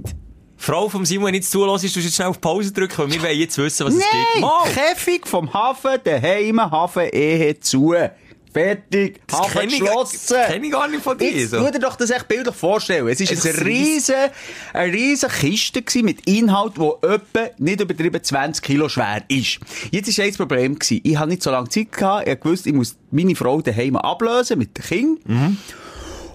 Frau 0.61 0.89
vom 0.89 1.05
Simon, 1.07 1.29
wenn 1.29 1.35
jetzt 1.35 1.51
zulässt, 1.53 1.85
du 1.95 2.01
jetzt 2.01 2.17
schnell 2.17 2.29
auf 2.29 2.41
Pause 2.41 2.73
drücken, 2.73 2.99
weil 2.99 3.13
wir 3.13 3.23
wollen 3.23 3.39
jetzt 3.39 3.57
wissen, 3.59 3.87
was 3.87 3.95
es 3.95 4.01
gibt. 4.01 4.41
Nein! 4.41 4.51
Käfig 4.75 5.27
vom 5.27 5.53
Hafen, 5.55 5.99
daheim, 6.03 6.61
Hafen, 6.61 7.09
Ehe 7.13 7.61
zu. 7.61 7.95
Fertig. 8.53 9.21
Das 9.27 9.41
Hafen 9.41 9.69
ich- 9.69 9.81
geschlossen. 9.81 10.37
kenn 10.49 10.65
ich 10.65 10.71
gar 10.73 10.89
nicht 10.89 11.03
von 11.03 11.17
dir, 11.19 11.31
Jetzt 11.31 11.51
so. 11.51 11.71
dir 11.71 11.79
doch 11.79 11.97
das 11.97 12.11
echt 12.11 12.29
bildlich 12.29 12.55
vorstellen. 12.55 13.07
Es 13.09 13.21
Einfach 13.21 13.45
eine 13.45 13.65
riesen, 13.67 14.15
eine 14.73 14.93
riesen 14.93 15.29
Kiste 15.29 15.83
mit 16.03 16.27
Inhalt, 16.27 16.73
wo 16.77 16.99
etwa 17.03 17.51
nicht 17.59 17.81
übertrieben 17.81 18.23
20 18.23 18.63
Kilo 18.65 18.89
schwer 18.89 19.23
ist. 19.29 19.59
Jetzt 19.91 20.17
war 20.19 20.25
ein 20.25 20.35
Problem 20.35 20.79
gewesen. 20.79 21.01
Ich 21.05 21.17
habe 21.17 21.31
nicht 21.31 21.43
so 21.43 21.51
lange 21.51 21.69
Zeit 21.69 21.93
gehabt. 21.93 22.29
Ich 22.29 22.45
wusste, 22.45 22.69
ich 22.71 22.75
muss 22.75 22.97
meine 23.11 23.35
Frau 23.37 23.61
daheim 23.61 23.97
ablösen 23.97 24.59
mit 24.59 24.77
den 24.79 24.85
Kindern. 24.85 25.59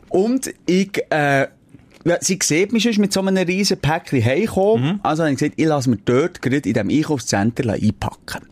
Und 0.10 0.54
ich, 0.66 0.92
äh, 1.10 1.48
ja, 2.06 2.18
sie 2.22 2.38
sieht 2.44 2.72
mich 2.74 2.84
schon 2.84 2.94
mit 2.98 3.14
so 3.14 3.22
einem 3.22 3.38
riesen 3.38 3.78
Päckchen 3.80 4.24
heimkommen. 4.24 5.00
Also 5.04 5.24
habe 5.24 5.32
ich 5.34 5.40
gesagt, 5.40 5.60
ich 5.60 5.66
lasse 5.66 5.90
mir 5.90 5.98
dort 6.06 6.42
gerade 6.42 6.58
in 6.58 6.74
diesem 6.74 6.90
Einkaufszentrum 6.90 7.72
einpacken. 7.72 8.48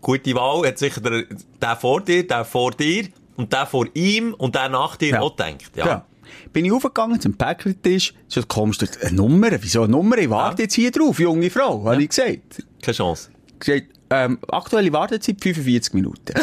Gute 0.00 0.34
Wahl, 0.34 0.66
hat 0.66 0.78
sicher 0.78 1.00
der, 1.00 1.24
der 1.60 1.76
vor 1.76 2.00
dir, 2.00 2.26
der 2.26 2.44
vor 2.44 2.70
dir 2.72 3.08
und 3.36 3.52
der 3.52 3.66
vor 3.66 3.86
ihm 3.94 4.34
und 4.34 4.54
der 4.54 4.68
nach 4.68 4.96
dir 4.96 5.10
Ja. 5.10 5.20
auch 5.20 5.36
gedacht. 5.36 5.70
Ja. 5.76 5.86
Ja. 5.86 6.06
Bin 6.52 6.64
ich 6.64 6.72
aufgegangen 6.72 7.20
zum 7.20 7.34
Päckchentisch. 7.36 8.14
So 8.28 8.40
kommst 8.46 8.82
du 8.82 8.86
eine 9.02 9.16
Nummer. 9.16 9.50
Wieso 9.60 9.82
eine 9.82 9.92
Nummer? 9.92 10.16
Ich 10.18 10.30
warte 10.30 10.62
Ja. 10.62 10.64
jetzt 10.64 10.74
hier 10.74 10.90
drauf, 10.90 11.18
junge 11.18 11.50
Frau, 11.50 11.84
habe 11.84 12.02
ich 12.02 12.08
gesagt. 12.10 12.64
Keine 12.82 12.94
Chance. 12.96 13.30
gesagt, 13.58 13.88
ähm, 14.10 14.38
aktuelle 14.48 14.92
Wartezeit 14.92 15.36
45 15.40 15.94
Minuten. 15.94 16.34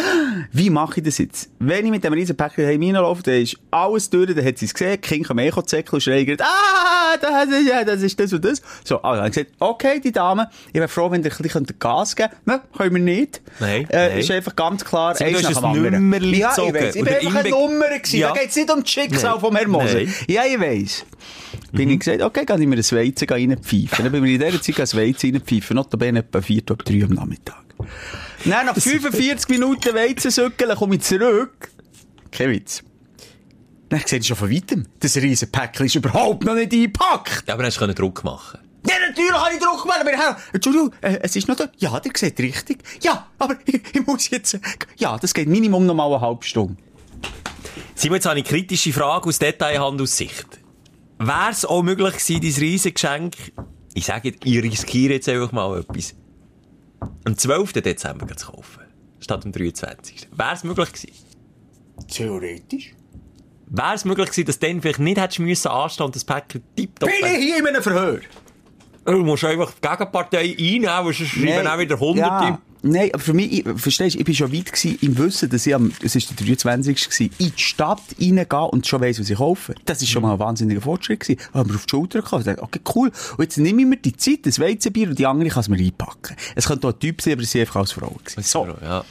Wie 0.54 0.70
mache 0.70 1.00
ich 1.00 1.06
das 1.06 1.18
jetzt? 1.18 1.50
Wenn 1.60 1.86
ich 1.86 1.92
mit 1.92 2.04
dem 2.04 2.14
riesen 2.14 2.38
Päckchen 2.38 2.66
heim 2.66 2.82
reinlaufe, 2.82 3.24
dann 3.24 3.42
ist 3.42 3.58
alles 3.72 4.10
durch, 4.10 4.34
dann 4.34 4.46
hat 4.46 4.58
sie 4.58 4.66
es 4.66 4.74
gesehen, 4.74 4.94
die 4.94 4.98
Kinder 5.00 5.28
kommen 5.28 5.46
eh 5.46 5.52
und 5.52 6.02
schreien, 6.02 6.38
ah, 6.40 7.18
das 7.20 7.50
ist, 7.50 7.68
ja, 7.68 7.84
das 7.84 8.02
ist 8.02 8.18
das 8.20 8.32
und 8.32 8.46
das. 8.46 8.62
So, 8.84 9.02
also, 9.02 9.22
dann 9.22 9.32
gesagt, 9.32 9.52
okay, 9.60 10.00
die 10.00 10.12
Dame, 10.14 10.50
ich 10.70 10.76
wäre 10.76 10.88
froh, 10.88 11.12
wenn 11.12 11.24
ihr 11.24 11.32
ein 11.32 11.38
bisschen 11.38 11.66
Gas 11.80 12.16
geben 12.16 12.30
könnt. 12.30 12.48
Nein, 12.48 12.60
können 12.78 12.96
wir 12.96 13.02
nicht. 13.02 13.42
Nein, 13.60 13.88
Äh, 13.90 14.10
nein. 14.10 14.18
Ist 14.20 14.32
einfach 14.32 14.56
ganz 14.56 14.86
klar, 14.86 15.16
Sie, 15.16 15.26
eins 15.26 15.42
nach 15.44 15.54
dem 15.54 15.66
anderen. 15.66 15.94
Nummerli 15.96 16.40
Ja, 16.40 16.52
ich 16.52 16.74
weiss. 16.74 16.96
Ich 16.96 17.04
bin 17.04 17.14
einfach 17.14 17.36
eine 17.36 17.50
Nummer 17.50 17.88
gewesen. 17.90 18.20
Ja. 18.20 18.34
Da 18.34 18.40
geht's 18.42 18.56
nicht 18.56 18.72
um 18.72 18.82
das 18.82 18.90
Schicksal 18.90 19.32
Nein. 19.32 19.40
vom. 19.42 19.54
Nein. 19.54 20.14
Ja, 20.28 20.44
ich 20.46 20.60
weiss. 20.60 21.06
Bin 21.72 21.90
ich 21.90 22.00
gesagt, 22.00 22.22
okay, 22.22 22.46
kann 22.46 22.62
ich 22.62 22.68
mir 22.68 22.76
ein 22.76 22.80
Weizen 22.84 23.28
reinpfeifen. 23.30 24.04
Dann 24.04 24.12
bin 24.12 24.26
ich 24.26 24.34
in 24.34 24.40
dieser 24.40 24.62
Zeit 24.62 24.80
ein 24.80 25.00
Weizen 25.00 25.32
reinpfeifen. 25.34 25.76
Notabene 25.76 26.20
etwa 26.20 26.42
4 26.42 26.62
oder 26.72 26.84
3 26.84 27.04
am 27.04 27.10
Nachmittag. 27.12 27.64
Dann, 28.46 28.66
nach 28.66 28.76
45 28.76 29.50
Minuten 29.50 29.94
Weizensückeln 29.94 30.76
komme 30.76 30.96
ich 30.96 31.02
zurück. 31.02 31.70
Kein 32.32 32.52
Witz. 32.52 32.84
Dann 33.90 34.02
sehe 34.06 34.20
ich 34.20 34.28
schon 34.28 34.38
von 34.38 34.52
weitem, 34.52 34.86
das 35.00 35.16
riesen 35.16 35.50
Päckchen 35.50 35.86
ist 35.86 35.96
überhaupt 35.96 36.44
noch 36.44 36.56
nicht 36.56 36.74
eingepackt. 36.74 37.46
Ja, 37.48 37.54
aber 37.54 37.64
hast 37.64 37.80
du 37.80 37.94
Druck 37.94 38.24
machen 38.24 38.60
Ja, 38.88 38.96
natürlich 39.08 39.32
habe 39.32 39.54
ich 39.54 39.62
Druck 39.62 39.82
gemacht, 39.84 40.00
aber 40.02 40.12
Herr, 40.12 40.38
Entschuldigung, 40.52 40.92
äh, 41.00 41.20
es 41.22 41.36
ist 41.38 41.48
noch 41.48 41.56
da. 41.56 41.70
Ja, 41.78 41.98
der 42.00 42.12
sieht 42.14 42.38
richtig. 42.40 42.80
Ja, 43.02 43.28
aber 43.40 43.56
ich, 43.66 43.82
ich 43.94 44.06
muss 44.06 44.30
jetzt, 44.30 44.60
ja, 44.98 45.18
das 45.18 45.34
geht 45.34 45.48
Minimum 45.48 45.86
noch 45.86 45.94
mal 45.94 46.08
eine 46.08 46.20
halbe 46.20 46.44
Stunde. 46.44 46.76
Simon, 47.96 48.16
jetzt 48.16 48.26
habe 48.26 48.40
ich 48.40 48.46
eine 48.46 48.58
kritische 48.58 48.92
Frage 48.92 49.30
aus 49.30 49.40
Detailhandelssicht. 49.40 50.60
Wäre 51.20 51.50
es 51.52 51.66
auch 51.66 51.82
möglich 51.84 52.14
gewesen, 52.14 52.42
dein 52.42 52.64
Riesengeschenk, 52.64 53.36
ich 53.94 54.06
sage 54.06 54.30
jetzt, 54.30 54.46
ich 54.46 54.62
riskiere 54.62 55.14
jetzt 55.14 55.28
einfach 55.30 55.52
mal 55.52 55.80
etwas, 55.80 56.16
am 57.26 57.38
12. 57.38 57.74
Dezember 57.74 58.28
zu 58.38 58.52
kaufen, 58.52 58.84
statt 59.20 59.46
am 59.46 59.52
23. 59.52 60.30
Wäre 60.32 60.54
es 60.54 60.64
möglich 60.64 60.94
gewesen? 60.94 61.14
Theoretisch. 62.08 62.94
Wäre 63.68 63.96
es 63.96 64.06
möglich 64.06 64.30
gewesen, 64.30 64.46
dass 64.46 64.60
du 64.60 64.68
dann 64.68 64.82
vielleicht 64.82 65.00
nicht 65.00 65.20
hättest 65.20 65.40
müssen 65.40 65.68
anstehen 65.70 66.06
und 66.06 66.16
das 66.16 66.24
Päckchen 66.24 66.64
tipptopp... 66.76 67.10
Bin 67.10 67.32
ich 67.32 67.38
hier 67.38 67.58
in 67.58 67.68
einem 67.68 67.82
Verhör? 67.82 68.20
Du 69.06 69.24
musst 69.24 69.44
einfach 69.44 69.72
die 69.72 69.88
Gegenpartei 69.88 70.56
einnehmen, 70.58 71.06
weil 71.06 71.14
sonst 71.14 71.30
schreiben 71.30 71.68
auch 71.68 71.80
wieder 71.80 72.00
Hunderte. 72.00 72.46
Ja. 72.46 72.62
Nein, 72.82 73.10
aber 73.14 73.22
für 73.22 73.34
mich, 73.34 73.52
ich, 73.52 73.64
verstehst 73.76 74.16
du, 74.16 74.20
ich 74.20 74.26
bin 74.26 74.36
schon 74.36 74.54
weit 74.54 74.72
gewesen, 74.72 74.98
im 75.02 75.18
Wissen, 75.18 75.50
dass 75.50 75.66
ich 75.66 75.74
am, 75.74 75.92
es 76.02 76.16
ist 76.16 76.30
der 76.30 76.46
23. 76.46 77.10
gewesen, 77.10 77.32
in 77.38 77.52
die 77.56 77.62
Stadt 77.62 78.02
reingehen 78.20 78.70
und 78.72 78.88
schon 78.88 79.02
weiss, 79.02 79.20
was 79.20 79.30
ich 79.30 79.38
kaufe. 79.38 79.76
Das 79.86 80.02
ist 80.02 80.10
schon 80.10 80.22
mal 80.22 80.34
ein 80.34 80.40
wahnsinniger 80.40 80.82
Fortschritt 80.82 81.22
gewesen. 81.22 81.40
Ich 81.40 81.54
habe 81.54 81.70
mir 81.70 81.76
auf 81.76 81.86
die 81.86 81.90
Schulter 81.90 82.22
dachte, 82.22 82.62
okay, 82.62 82.80
cool. 82.96 83.12
Und 83.38 83.44
jetzt 83.44 83.58
nehme 83.58 83.82
ich 83.82 83.88
mir 83.88 83.98
die 83.98 84.16
Zeit, 84.16 84.46
das 84.46 84.60
Weizenbier 84.60 85.10
und 85.10 85.20
die 85.20 85.26
andere 85.26 85.50
kann 85.50 85.62
es 85.62 85.70
mir 85.70 85.78
einpacken. 85.78 86.36
Es 86.56 86.68
könnte 86.68 86.88
auch 86.88 86.94
ein 86.94 87.00
Typ 87.00 87.22
sein, 87.22 87.34
aber 87.34 87.44
sie 87.44 87.62
einfach 87.62 87.78
als 87.78 87.92
Frau 87.92 88.10
gewesen. 88.24 88.44
So. 88.44 88.68
Ja. 88.82 89.04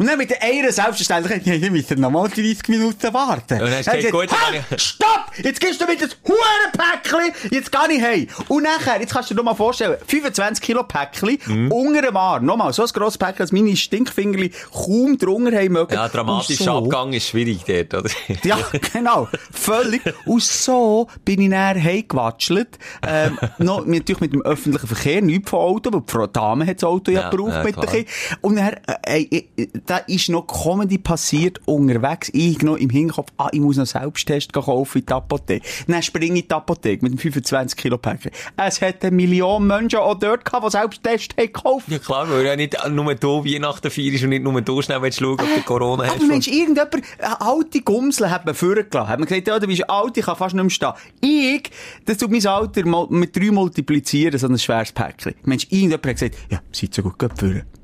Und 0.00 0.06
dann 0.06 0.16
mit 0.16 0.30
der 0.30 0.42
einen 0.42 0.72
Selbstverständlichkeit, 0.72 1.44
ja, 1.46 1.54
ich 1.54 1.70
muss 1.70 1.90
nochmal 1.98 2.26
30 2.30 2.68
Minuten 2.68 3.12
warten. 3.12 3.60
Und 3.60 3.70
dann 3.70 3.76
gesagt, 3.84 4.10
gut, 4.10 4.30
dann 4.30 4.38
«Ha, 4.40 4.44
kann 4.52 4.64
ich- 4.76 4.82
Stopp! 4.82 5.06
Jetzt 5.42 5.60
gibst 5.60 5.78
du 5.80 5.84
mir 5.86 5.96
das 5.98 6.16
Hurenpäckchen, 6.26 7.50
jetzt 7.50 7.70
gehe 7.70 7.96
ich 7.96 8.02
heim. 8.02 8.26
Und 8.48 8.62
nachher, 8.62 8.98
jetzt 9.00 9.12
kannst 9.12 9.30
du 9.30 9.34
dir 9.34 9.38
noch 9.38 9.44
mal 9.44 9.54
vorstellen, 9.54 9.96
25 10.06 10.62
Kilo 10.64 10.84
Päckchen, 10.84 11.38
Mhm. 11.46 11.70
unter 11.70 12.00
dem 12.02 12.16
Arm, 12.16 12.44
nochmal, 12.46 12.72
so 12.72 12.82
ein 12.82 12.88
grosses 12.88 13.18
Päckchen, 13.18 13.38
dass 13.40 13.52
meine 13.52 13.76
Stinkfingerli 13.76 14.52
kaum 14.72 15.18
drunter 15.18 15.56
haben 15.58 15.72
mögen. 15.72 15.92
Ja, 15.94 16.08
dramatischer 16.08 16.64
so- 16.64 16.78
Abgang 16.78 17.12
ist 17.12 17.28
schwierig 17.28 17.60
dort, 17.66 17.92
oder? 17.94 18.10
ja, 18.44 18.58
genau. 18.92 19.28
Völlig. 19.52 20.02
Und 20.24 20.42
so 20.42 21.08
bin 21.26 21.42
ich 21.42 21.50
dann 21.50 21.82
heimgewatschelt. 21.82 22.78
Ähm, 23.06 23.38
noch, 23.58 23.84
natürlich 23.84 24.20
mit 24.20 24.32
dem 24.32 24.42
öffentlichen 24.42 24.86
Verkehr, 24.86 25.20
nicht 25.20 25.48
von 25.48 25.58
Auto, 25.60 25.92
weil 25.92 26.00
die 26.00 26.10
Frau 26.10 26.26
Dame 26.26 26.66
hat 26.66 26.76
das 26.76 26.84
Auto 26.84 27.10
ja, 27.12 27.20
Ja, 27.22 27.28
gebraucht 27.30 27.52
ja, 27.52 27.62
mit 27.64 27.74
klar. 27.76 27.94
Und 28.40 28.56
dann, 28.56 28.76
äh, 29.06 29.22
äh, 29.22 29.68
da 29.90 29.96
ist 29.96 30.28
noch 30.28 30.46
Comedy 30.46 30.98
passiert 30.98 31.60
unterwegs. 31.66 32.30
Ich 32.32 32.62
noch 32.62 32.76
im 32.76 32.90
Hinterkopf, 32.90 33.32
ah, 33.38 33.48
ich 33.50 33.58
muss 33.58 33.76
noch 33.76 33.86
Selbsttest 33.86 34.52
kaufen 34.52 34.98
in 34.98 35.06
die 35.06 35.12
Apotheke. 35.12 35.66
Dann 35.88 36.00
springe 36.00 36.36
ich 36.36 36.42
in 36.42 36.48
die 36.48 36.54
Apotheke 36.54 37.04
mit 37.04 37.12
dem 37.12 37.18
25 37.18 37.76
Kilo 37.76 37.98
Päckchen. 37.98 38.30
Es 38.56 38.80
hat 38.80 39.04
eine 39.04 39.16
Million 39.16 39.66
Menschen 39.66 39.98
auch 39.98 40.14
dort 40.14 40.44
gehabt, 40.44 40.64
die 40.64 40.70
Selbsttest 40.70 41.36
haben 41.36 41.46
gekauft. 41.46 41.88
Ja 41.88 41.98
klar, 41.98 42.30
weil 42.30 42.46
ja 42.46 42.54
nicht 42.54 42.76
nur 42.88 43.12
du 43.16 43.44
Weihnachten 43.44 43.90
feierst 43.90 44.22
und 44.22 44.28
nicht 44.28 44.44
nur 44.44 44.60
du 44.60 44.80
schnell 44.80 45.02
willst 45.02 45.18
schauen, 45.18 45.40
ob 45.40 45.40
du 45.40 45.62
Corona 45.62 46.04
hast. 46.04 46.14
Aber 46.14 46.26
Mensch, 46.26 46.46
irgendjemand, 46.46 46.94
eine 47.18 47.40
alte 47.40 47.80
Gumsel 47.80 48.30
hat 48.30 48.46
man 48.46 48.54
vorgelassen. 48.54 49.08
Hat 49.08 49.18
man 49.18 49.26
gesagt, 49.26 49.48
ja, 49.48 49.58
du 49.58 49.66
bist 49.66 49.90
alt, 49.90 50.16
ich 50.16 50.24
kann 50.24 50.36
fast 50.36 50.54
nicht 50.54 50.62
mehr 50.62 50.70
stehen. 50.70 50.92
Ich, 51.20 51.68
das 52.04 52.18
tut 52.18 52.30
mein 52.30 52.46
Alter 52.46 52.84
mit 53.10 53.34
drei 53.34 53.50
multiplizieren, 53.50 54.38
so 54.38 54.46
ein 54.46 54.56
schweres 54.56 54.92
Päckchen. 54.92 55.34
Mensch, 55.42 55.64
irgendjemand 55.64 56.06
hat 56.06 56.14
gesagt, 56.14 56.36
ja, 56.48 56.60
seid 56.70 56.94
so 56.94 57.02
gut, 57.02 57.18
geht 57.18 57.36
führen. 57.36 57.79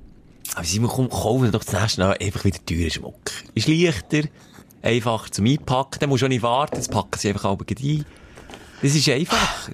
Aber 0.54 0.64
Simon, 0.64 0.90
komm, 0.90 1.08
kaufen 1.08 1.50
doch 1.50 1.64
das 1.64 1.80
nächste 1.80 2.00
Mal 2.00 2.16
einfach 2.18 2.44
wieder 2.44 2.64
teurer 2.64 2.90
Schmuck. 2.90 3.18
Ist 3.54 3.68
leichter, 3.68 4.28
einfach 4.82 5.28
zum 5.30 5.46
Einpacken. 5.46 5.98
Dann 6.00 6.08
musst 6.08 6.22
du 6.22 6.26
auch 6.26 6.30
nicht 6.30 6.42
warten, 6.42 6.76
das 6.76 6.88
packen 6.88 7.18
sie 7.18 7.28
einfach 7.28 7.44
alle 7.44 7.58
ein. 7.58 8.04
Das 8.82 8.94
ist 8.94 9.08
einfacher. 9.08 9.72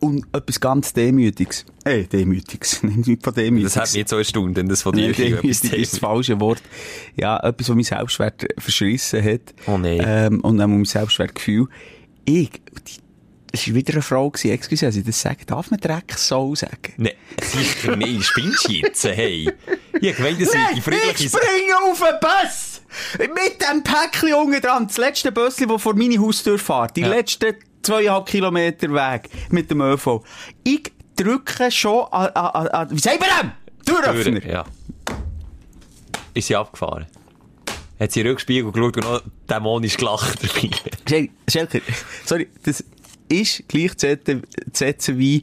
Und 0.00 0.26
etwas 0.32 0.60
ganz 0.60 0.92
Demütiges. 0.92 1.66
Äh, 1.84 2.04
Demütiges. 2.04 2.82
Nicht 2.82 3.22
von 3.22 3.34
Demütiges. 3.34 3.74
Das 3.74 3.82
hat 3.82 3.88
mich 3.90 4.00
jetzt 4.00 4.10
so 4.10 4.16
erstaunt, 4.16 4.56
wenn 4.56 4.68
das 4.68 4.82
von 4.82 4.94
dir 4.94 5.10
etwas 5.10 5.60
demütig 5.60 5.72
ist 5.72 5.92
das 5.92 5.98
falsche 5.98 6.40
Wort. 6.40 6.62
Ja, 7.16 7.38
etwas, 7.38 7.68
was 7.68 7.74
mein 7.74 7.84
Selbstwert 7.84 8.46
verschrissen 8.58 9.22
hat. 9.22 9.54
Oh 9.66 9.76
nein. 9.76 10.02
Ähm, 10.04 10.40
und 10.40 10.60
auch 10.60 10.66
mein 10.66 10.84
Selbstwertgefühl. 10.86 11.68
Ich, 12.24 12.50
die, 12.50 13.03
es 13.54 13.68
war 13.68 13.74
wieder 13.76 13.92
eine 13.94 14.02
Frau 14.02 14.30
gewesen, 14.30 14.50
excuse, 14.50 14.86
als 14.86 14.96
ich 14.96 15.04
das 15.04 15.20
sage. 15.20 15.44
Darf 15.46 15.70
man 15.70 15.78
Dreck 15.80 16.12
so 16.16 16.54
sagen? 16.54 16.92
Nein, 16.96 17.12
sicher 17.40 17.94
nicht. 17.96 18.24
Spinnst 18.24 18.68
du 18.68 18.72
jetzt? 18.72 19.04
Hey. 19.04 19.50
Ich 20.00 20.16
gemeint, 20.16 20.40
das 20.42 20.50
sind 20.50 20.60
die 20.72 20.78
ich 20.78 20.84
friedliche... 20.84 21.28
springe 21.28 21.76
auf 21.84 22.00
den 22.00 22.20
Bus! 22.20 22.82
Mit 23.18 23.60
dem 23.62 23.82
Päckchen 23.82 24.34
unten 24.34 24.60
dran. 24.60 24.86
Das 24.88 24.98
letzte 24.98 25.30
Bösschen, 25.32 25.68
das 25.68 25.82
vor 25.82 25.94
meine 25.94 26.18
Haustür 26.18 26.58
fährt. 26.58 26.96
Die 26.96 27.02
Ja. 27.02 27.08
letzten 27.08 27.54
zweieinhalb 27.82 28.26
Kilometer 28.26 28.88
Weg 28.92 29.30
mit 29.50 29.70
dem 29.70 29.80
ÖV. 29.80 30.22
Ich 30.64 30.92
drücke 31.16 31.70
schon 31.70 32.06
an, 32.12 32.26
an, 32.30 32.66
an, 32.68 32.90
wie 32.90 32.98
sagt 32.98 33.20
man 33.20 33.28
dem? 33.40 33.52
Türöffner. 33.84 34.40
Türen, 34.40 34.48
Ja. 34.50 34.64
Ist 36.34 36.48
sie 36.48 36.56
abgefahren. 36.56 37.06
Hat 38.00 38.10
sie 38.10 38.20
in 38.20 38.24
den 38.26 38.32
Rückspiegel 38.32 38.72
geschaut 38.72 38.96
und 38.96 39.04
noch 39.04 39.22
dämonisch 39.48 39.96
gelacht 39.96 40.38
Schelker, 41.48 41.78
sorry, 42.24 42.48
das 42.64 42.82
ist 43.28 43.64
gleich 43.68 43.96
zu 43.96 44.18
setzen- 44.72 45.18
wie, 45.18 45.42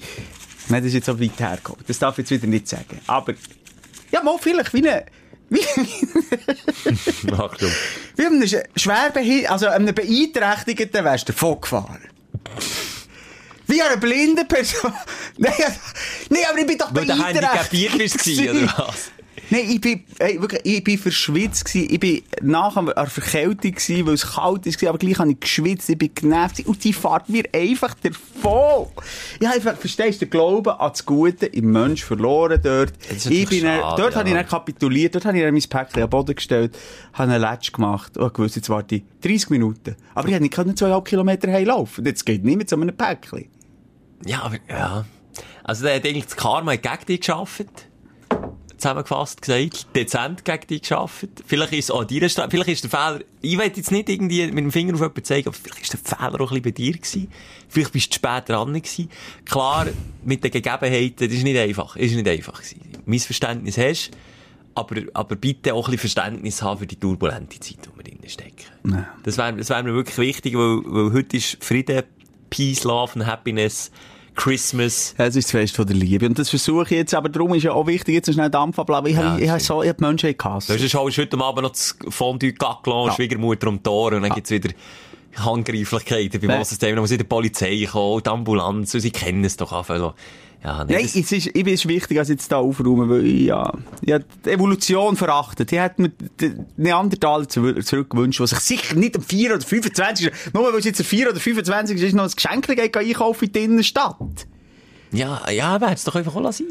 nein, 0.69 0.81
das 0.81 0.87
ist 0.89 0.93
jetzt 0.95 1.05
so 1.05 1.19
weit 1.19 1.39
hergekommen. 1.39 1.83
Das 1.87 1.99
darf 1.99 2.17
ich 2.17 2.29
jetzt 2.29 2.41
wieder 2.41 2.47
nicht 2.51 2.67
sagen. 2.67 2.99
Aber, 3.07 3.33
ja, 4.11 4.21
mal 4.23 4.37
vielleicht 4.39 4.73
wie 4.73 4.87
eine, 4.87 5.05
wie, 5.49 5.61
Achtung. 7.33 7.71
wie 8.15 8.25
einem 8.25 8.47
schwer 8.75 9.11
also 9.51 9.67
einem 9.67 9.93
beeinträchtigten 9.93 11.03
wärst 11.03 11.27
du 11.29 11.33
davon 11.33 11.59
gefahren. 11.61 12.01
Wie 13.67 13.81
eine 13.81 13.97
blinde 13.97 14.43
Person. 14.45 14.93
Nein, 15.37 15.53
nein, 16.29 16.41
aber 16.49 16.59
ich 16.59 16.67
bin 16.67 16.77
doch 16.77 16.93
Weil 16.93 17.05
du 17.05 17.13
handicapiert 17.13 17.93
beeinträchtigt. 17.97 18.25
bist, 18.25 18.49
oder 18.49 18.87
was? 18.87 19.11
Nein, 19.51 19.65
ich 19.67 19.81
bin, 19.81 20.05
ey, 20.19 20.41
wirklich, 20.41 20.61
ich 20.63 20.81
bin 20.81 20.97
verschwitzt 20.97 21.65
gewesen. 21.65 21.87
Ich 21.91 21.99
bin 21.99 22.21
nach 22.41 22.77
einer 22.77 23.05
Verkältung 23.05 23.73
gewesen, 23.73 24.07
weil 24.07 24.13
es 24.13 24.25
kalt 24.33 24.65
ist, 24.65 24.81
aber 24.81 24.97
gleich 24.97 25.19
habe 25.19 25.31
ich 25.31 25.41
geschwitzt, 25.41 25.89
ich 25.89 25.97
bin 25.97 26.15
genervt 26.15 26.55
gewesen. 26.55 26.69
und 26.69 26.83
die 26.85 26.93
fährt 26.93 27.27
mir 27.27 27.43
einfach 27.53 27.93
davon. 27.95 28.87
Ich 29.41 29.45
habe 29.45 29.57
einfach, 29.57 29.75
verstehst 29.75 30.21
du, 30.21 30.25
den 30.25 30.29
Glauben 30.29 30.69
an 30.69 30.89
das 30.91 31.05
Gute 31.05 31.47
im 31.47 31.69
Mensch 31.69 32.01
verloren 32.01 32.61
dort. 32.63 32.93
Ich 33.29 33.49
bin 33.49 33.63
dann, 33.63 33.81
schade, 33.81 34.01
dort 34.01 34.13
ja. 34.13 34.19
habe 34.19 34.29
ich 34.29 34.35
dann 34.35 34.47
kapituliert, 34.47 35.15
dort 35.15 35.25
habe 35.25 35.37
ich 35.37 35.43
dann 35.43 35.53
mein 35.53 35.63
Päckchen 35.63 36.01
an 36.01 36.07
den 36.07 36.09
Boden 36.09 36.35
gestellt, 36.35 36.77
habe 37.11 37.29
einen 37.29 37.41
Latsch 37.41 37.73
gemacht 37.73 38.17
und 38.17 38.33
gewusst, 38.33 38.55
jetzt 38.55 38.69
warte 38.69 38.95
ich 38.95 39.03
30 39.21 39.49
Minuten. 39.49 39.97
Aber 40.15 40.29
ich 40.29 40.33
hätte 40.33 40.43
nicht 40.43 40.53
können 40.53 40.77
zweieinhalb 40.77 41.03
Kilometer 41.03 41.51
heimlaufen. 41.51 42.05
Das 42.05 42.23
geht 42.23 42.45
nicht 42.45 42.57
mit 42.57 42.69
so 42.69 42.77
einem 42.77 42.95
Päckchen. 42.95 43.49
Ja, 44.25 44.43
aber, 44.43 44.59
ja. 44.69 45.03
Also, 45.65 45.83
der 45.83 45.95
hat 45.95 46.05
eigentlich 46.05 46.25
das 46.25 46.37
Karma 46.37 46.75
gegen 46.77 47.05
dich 47.05 47.19
geschafft. 47.19 47.90
Zusammengefasst 48.81 49.41
gesagt. 49.41 49.95
Dezent 49.95 50.43
gegen 50.43 50.67
dich 50.67 50.81
geschafft. 50.81 51.29
Vielleicht 51.45 51.73
ist 51.73 51.85
es 51.85 51.91
auch 51.91 52.03
deiner 52.03 52.29
vielleicht 52.29 52.69
ist 52.69 52.83
der 52.83 52.89
Fehler, 52.89 53.19
ich 53.41 53.57
will 53.57 53.65
jetzt 53.65 53.91
nicht 53.91 54.09
irgendwie 54.09 54.45
mit 54.47 54.57
dem 54.57 54.71
Finger 54.71 54.93
auf 54.95 55.01
jemanden 55.01 55.23
zeigen, 55.23 55.47
aber 55.49 55.57
vielleicht 55.57 55.81
ist 55.81 55.93
der 55.93 55.99
Fehler 56.17 56.41
auch 56.41 56.51
ein 56.51 56.61
bisschen 56.61 56.61
bei 56.63 56.71
dir 56.71 56.93
gewesen. 56.93 57.31
Vielleicht 57.69 57.91
bist 57.93 58.11
du 58.11 58.15
spät 58.15 58.49
dran 58.49 58.73
gewesen. 58.73 59.09
Klar, 59.45 59.87
mit 60.23 60.43
den 60.43 60.51
Gegebenheiten, 60.51 61.27
das 61.27 61.37
ist 61.37 61.43
nicht 61.43 61.57
einfach. 61.57 61.95
Ist 61.95 62.15
nicht 62.15 62.27
einfach 62.27 62.61
gewesen. 62.61 62.81
Missverständnis 63.05 63.77
hast, 63.77 64.11
aber, 64.75 65.01
aber 65.13 65.35
bitte 65.35 65.73
auch 65.73 65.87
ein 65.87 65.91
bisschen 65.91 65.99
Verständnis 65.99 66.61
haben 66.61 66.79
für 66.79 66.87
die 66.87 66.95
turbulente 66.95 67.59
Zeit, 67.59 67.79
die 67.85 67.97
wir 67.97 68.03
drin 68.03 68.29
stecken. 68.29 68.65
Ja. 68.85 69.07
Das 69.23 69.37
wäre 69.37 69.55
das 69.55 69.69
wär 69.69 69.83
mir 69.83 69.93
wirklich 69.93 70.17
wichtig, 70.17 70.55
weil, 70.55 70.81
weil 70.85 71.13
heute 71.13 71.37
ist 71.37 71.63
Frieden, 71.63 72.03
Peace, 72.49 72.83
Love 72.83 73.13
und 73.15 73.25
Happiness, 73.25 73.91
Christmas. 74.35 75.13
Ja, 75.17 75.25
Es 75.25 75.35
ist 75.35 75.45
das 75.45 75.51
Fest 75.51 75.75
von 75.75 75.85
der 75.85 75.95
Liebe. 75.95 76.25
Und 76.25 76.39
das 76.39 76.49
versuche 76.49 76.83
ich 76.85 76.89
jetzt, 76.91 77.13
aber 77.13 77.29
darum 77.29 77.53
ist 77.53 77.63
ja 77.63 77.73
auch 77.73 77.85
wichtig, 77.87 78.15
jetzt 78.15 78.33
schnell 78.33 78.49
Dampf 78.49 78.79
abladen. 78.79 79.09
Ich, 79.09 79.15
Ja, 79.17 79.31
habe, 79.33 79.41
ich 79.41 79.49
habe 79.49 79.59
so, 79.59 79.83
ich 79.83 79.89
habe 79.89 79.97
die 79.99 80.03
Menschen 80.05 80.37
gehasst. 80.37 80.69
Du 80.69 80.73
hast 80.73 80.89
schon 80.89 81.01
heute 81.01 81.37
Abend 81.39 81.63
noch 81.63 81.71
das 81.71 81.95
Fondue 82.09 82.53
Gaclon, 82.53 83.07
Ja. 83.07 83.13
Schwiegermutter 83.13 83.67
um 83.67 83.81
die 83.83 83.89
Ohren, 83.89 84.15
und 84.15 84.21
dann 84.23 84.31
gibt's 84.33 84.49
wieder 84.51 84.69
Handgreiflichkeiten 85.35 86.39
beim 86.41 86.47
Nein. 86.49 86.59
Wassensystem, 86.61 86.95
dann 86.95 87.01
muss 87.01 87.11
wieder 87.11 87.23
die 87.23 87.29
Polizei 87.29 87.87
kommen, 87.91 88.23
die 88.23 88.29
Ambulanz, 88.29 88.93
und 88.93 88.99
sie 89.01 89.11
kennen 89.11 89.43
es 89.45 89.57
doch 89.57 89.71
einfach. 89.71 90.13
Ja, 90.63 90.83
nee, 90.83 90.93
Nein, 90.93 91.03
das- 91.03 91.15
es 91.15 91.31
ist, 91.31 91.47
ich 91.47 91.63
bin 91.63 91.73
es 91.73 91.87
wichtig, 91.87 92.19
als 92.19 92.29
ich 92.29 92.33
jetzt 92.35 92.51
da 92.51 92.57
aufräumen, 92.57 93.09
weil 93.09 93.25
ich, 93.25 93.41
ja, 93.47 93.73
ich 94.01 94.13
habe 94.13 94.25
die 94.45 94.49
Evolution 94.51 95.15
verachtet. 95.15 95.71
Die 95.71 95.79
hat 95.79 95.97
mir 95.97 96.11
Neandertaler 96.77 97.47
zu- 97.49 97.73
zurückgewünscht, 97.81 98.39
der 98.39 98.47
sich 98.47 98.59
sicher 98.59 98.95
nicht 98.95 99.15
am 99.17 99.23
4 99.23 99.55
oder 99.55 99.61
25. 99.65 100.31
Nur 100.53 100.71
weil 100.71 100.79
es 100.79 100.85
jetzt 100.85 100.99
der 100.99 101.05
4 101.05 101.31
oder 101.31 101.39
25 101.39 101.99
ist, 102.01 102.13
noch 102.13 102.25
ein 102.25 102.29
Geschenk 102.29 102.67
geht, 102.67 102.93
kann 102.93 103.03
einkaufen 103.05 103.45
in 103.45 103.51
die 103.53 103.59
Innenstadt. 103.63 104.17
ja, 105.11 105.49
ja, 105.49 105.81
wär's 105.81 106.03
doch 106.03 106.15
einfach 106.15 106.35
auch 106.35 106.51
sein. 106.53 106.67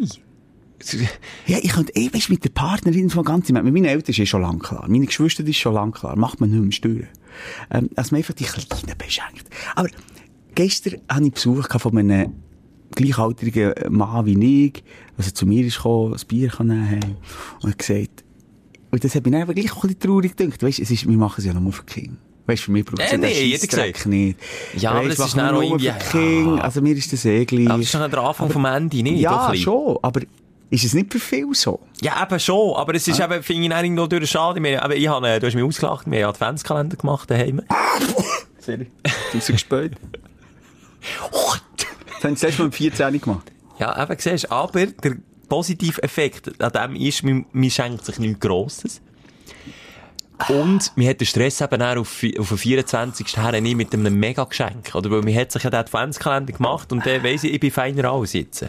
Ja, 1.47 1.59
ich 1.61 1.73
könnte, 1.73 1.93
ich 1.95 2.15
weiss, 2.15 2.29
mit 2.31 2.43
der 2.45 2.49
Partnerin 2.51 3.11
von 3.11 3.23
ganz, 3.25 3.51
mit 3.51 3.63
meinen 3.63 3.85
Eltern 3.85 4.11
ist 4.13 4.19
eh 4.19 4.25
schon 4.25 4.41
lang 4.41 4.61
klar. 4.61 4.87
Meine 4.89 5.05
Geschwister 5.05 5.45
ist 5.47 5.57
schon 5.59 5.75
lang 5.75 5.91
klar. 5.93 6.17
Macht 6.17 6.41
man 6.41 6.51
nicht 6.51 6.63
mehr 6.63 6.73
stören. 6.73 7.09
Ähm, 7.71 7.91
dass 7.95 8.13
man 8.13 8.19
einfach 8.19 8.33
die 8.35 8.45
Kleinen 8.45 8.97
beschenkt. 8.97 9.45
Aber 9.75 9.89
gestern 10.55 11.01
hatte 11.09 11.25
ich 11.25 11.33
Besuch 11.33 11.69
von 11.79 11.99
einem 11.99 12.33
gleichaltrigen 12.95 13.73
Mann 13.89 14.27
wie 14.27 14.67
ich, 14.67 14.85
also 15.17 15.31
zu 15.31 15.47
mir 15.47 15.65
ist 15.65 15.77
gekommen, 15.77 16.15
ein 16.15 16.27
Bier 16.27 16.49
kann 16.49 16.67
nehmen 16.69 17.17
und 17.63 17.71
hat 17.71 17.79
gesagt, 17.79 18.25
und 18.91 19.05
das 19.05 19.15
hat 19.15 19.25
mich 19.25 19.33
dann 19.33 19.43
aber 19.43 19.55
gleich 19.55 19.71
auch 19.73 19.85
ein 19.85 19.89
bisschen 19.95 20.01
traurig 20.01 20.37
gedacht. 20.37 20.63
Weißt, 20.63 20.81
es 20.81 20.91
ist, 20.91 21.09
wir 21.09 21.17
machen 21.17 21.37
es 21.39 21.45
ja 21.45 21.53
nur 21.55 21.73
für 21.73 21.85
Kinder. 21.85 22.17
Weißt, 22.47 22.65
für 22.65 22.73
mich 22.73 22.85
braucht 22.85 23.01
es 23.01 23.09
Äh, 23.09 23.13
ja 23.13 23.19
nee, 23.19 23.43
jeder 23.45 23.67
gesagt. 23.67 24.07
nicht. 24.07 24.39
Ja, 24.77 24.91
aber 24.91 25.09
Weisst, 25.09 25.21
das 25.21 25.27
ist 25.29 25.37
dann 25.37 25.55
auch 25.55 25.63
irgendwie- 25.63 25.93
Kinder. 26.11 26.57
ja. 26.57 26.63
Also 26.63 26.81
mir 26.83 26.97
ist 26.97 27.13
das 27.13 27.25
eh 27.25 27.45
gleich. 27.45 27.69
Aber 27.69 27.79
das 27.79 27.87
ist 27.87 27.93
schon 27.93 28.11
der 28.11 28.19
Anfang 28.21 28.51
vom 28.51 28.65
Ende, 28.65 29.03
nicht? 29.03 29.21
Ja, 29.21 29.55
schon. 29.55 29.99
Aber 30.03 30.21
ist 30.71 30.85
es 30.85 30.95
nicht 30.95 31.13
für 31.13 31.21
viel 31.21 31.55
so? 31.55 31.79
Ja, 32.03 32.21
eben 32.21 32.41
schon, 32.41 32.75
aber 32.77 32.95
es 32.97 33.07
ist 33.07 33.21
eben, 33.21 33.43
finde 33.45 33.67
ich, 33.67 33.71
irgendwo 33.83 34.07
durch 34.09 34.29
schade. 34.29 34.61
Wir, 34.61 34.83
eben, 34.85 34.93
ich 34.93 35.07
habe, 35.09 35.29
äh, 35.29 35.39
du 35.39 35.47
hast 35.47 35.55
mich 35.55 35.63
ausgelacht, 35.65 36.11
wir 36.11 36.23
haben 36.25 36.31
Adventskalender 36.31 36.97
gemacht 36.97 37.31
daheim. 37.31 37.63
Sorry. 38.59 38.91
Rausgespielt. 39.33 39.93
Das 42.21 42.25
haben 42.25 42.37
sie 42.37 42.47
letztes 42.47 42.59
Mal 42.59 42.65
mit 42.67 42.75
14 42.75 43.21
gemacht. 43.21 43.53
Ja, 43.79 44.03
eben, 44.03 44.17
siehst 44.19 44.51
aber 44.53 44.87
der 44.87 45.17
positive 45.49 46.03
Effekt 46.03 46.61
an 46.63 46.73
dem 46.73 46.97
ist, 47.01 47.23
man, 47.25 47.47
man 47.53 47.71
schenkt 47.71 48.05
sich 48.05 48.19
nichts 48.19 48.41
Grosses. 48.41 49.01
Und 50.49 50.93
man 50.97 51.07
hat 51.07 51.21
den 51.21 51.27
Stress 51.27 51.61
eben 51.61 51.83
auch 51.83 51.97
auf, 51.99 52.23
auf 52.39 52.49
den 52.49 52.57
24. 52.59 53.37
her 53.37 53.61
nicht 53.61 53.77
mit 53.77 53.93
einem 53.93 54.19
Mega-Geschenk. 54.19 54.95
Oder? 54.95 55.11
Weil 55.11 55.21
man 55.21 55.35
hat 55.35 55.53
sich 55.53 55.63
ja 55.63 55.69
den 55.69 55.81
Adventskalender 55.81 56.55
gemacht 56.55 56.91
und 56.93 57.05
dann 57.05 57.23
weiss 57.23 57.45
ich, 57.45 57.53
ich 57.53 57.61
bin 57.61 57.71
feiner 57.71 58.11
als 58.11 58.33
jetzt. 58.33 58.65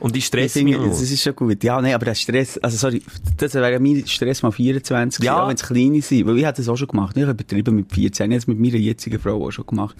Und 0.00 0.14
ich 0.16 0.24
Ich 0.24 0.26
stress 0.26 0.54
mich 0.56 0.64
finde, 0.64 0.78
nur. 0.78 0.88
das 0.88 1.00
ist 1.00 1.22
schon 1.22 1.34
gut. 1.34 1.64
Ja, 1.64 1.80
nein, 1.80 1.94
aber 1.94 2.04
der 2.04 2.14
Stress, 2.14 2.58
also 2.58 2.76
sorry, 2.76 3.02
das 3.38 3.54
wäre 3.54 3.80
mein 3.80 4.06
Stress 4.06 4.42
mal 4.42 4.52
24, 4.52 5.24
Ja. 5.24 5.48
wenn 5.48 5.54
es 5.54 5.62
kleine 5.62 6.02
sind. 6.02 6.26
Weil 6.26 6.36
ich 6.38 6.44
hätte 6.44 6.60
das 6.60 6.68
auch 6.68 6.76
schon 6.76 6.88
gemacht. 6.88 7.16
Ich 7.16 7.22
habe 7.22 7.32
übertrieben 7.32 7.74
mit 7.76 7.90
14. 7.90 8.30
Ich 8.30 8.34
habe 8.34 8.36
es 8.38 8.46
mit 8.46 8.58
meiner 8.58 8.76
jetzigen 8.76 9.18
Frau 9.18 9.46
auch 9.46 9.50
schon 9.50 9.66
gemacht. 9.66 9.96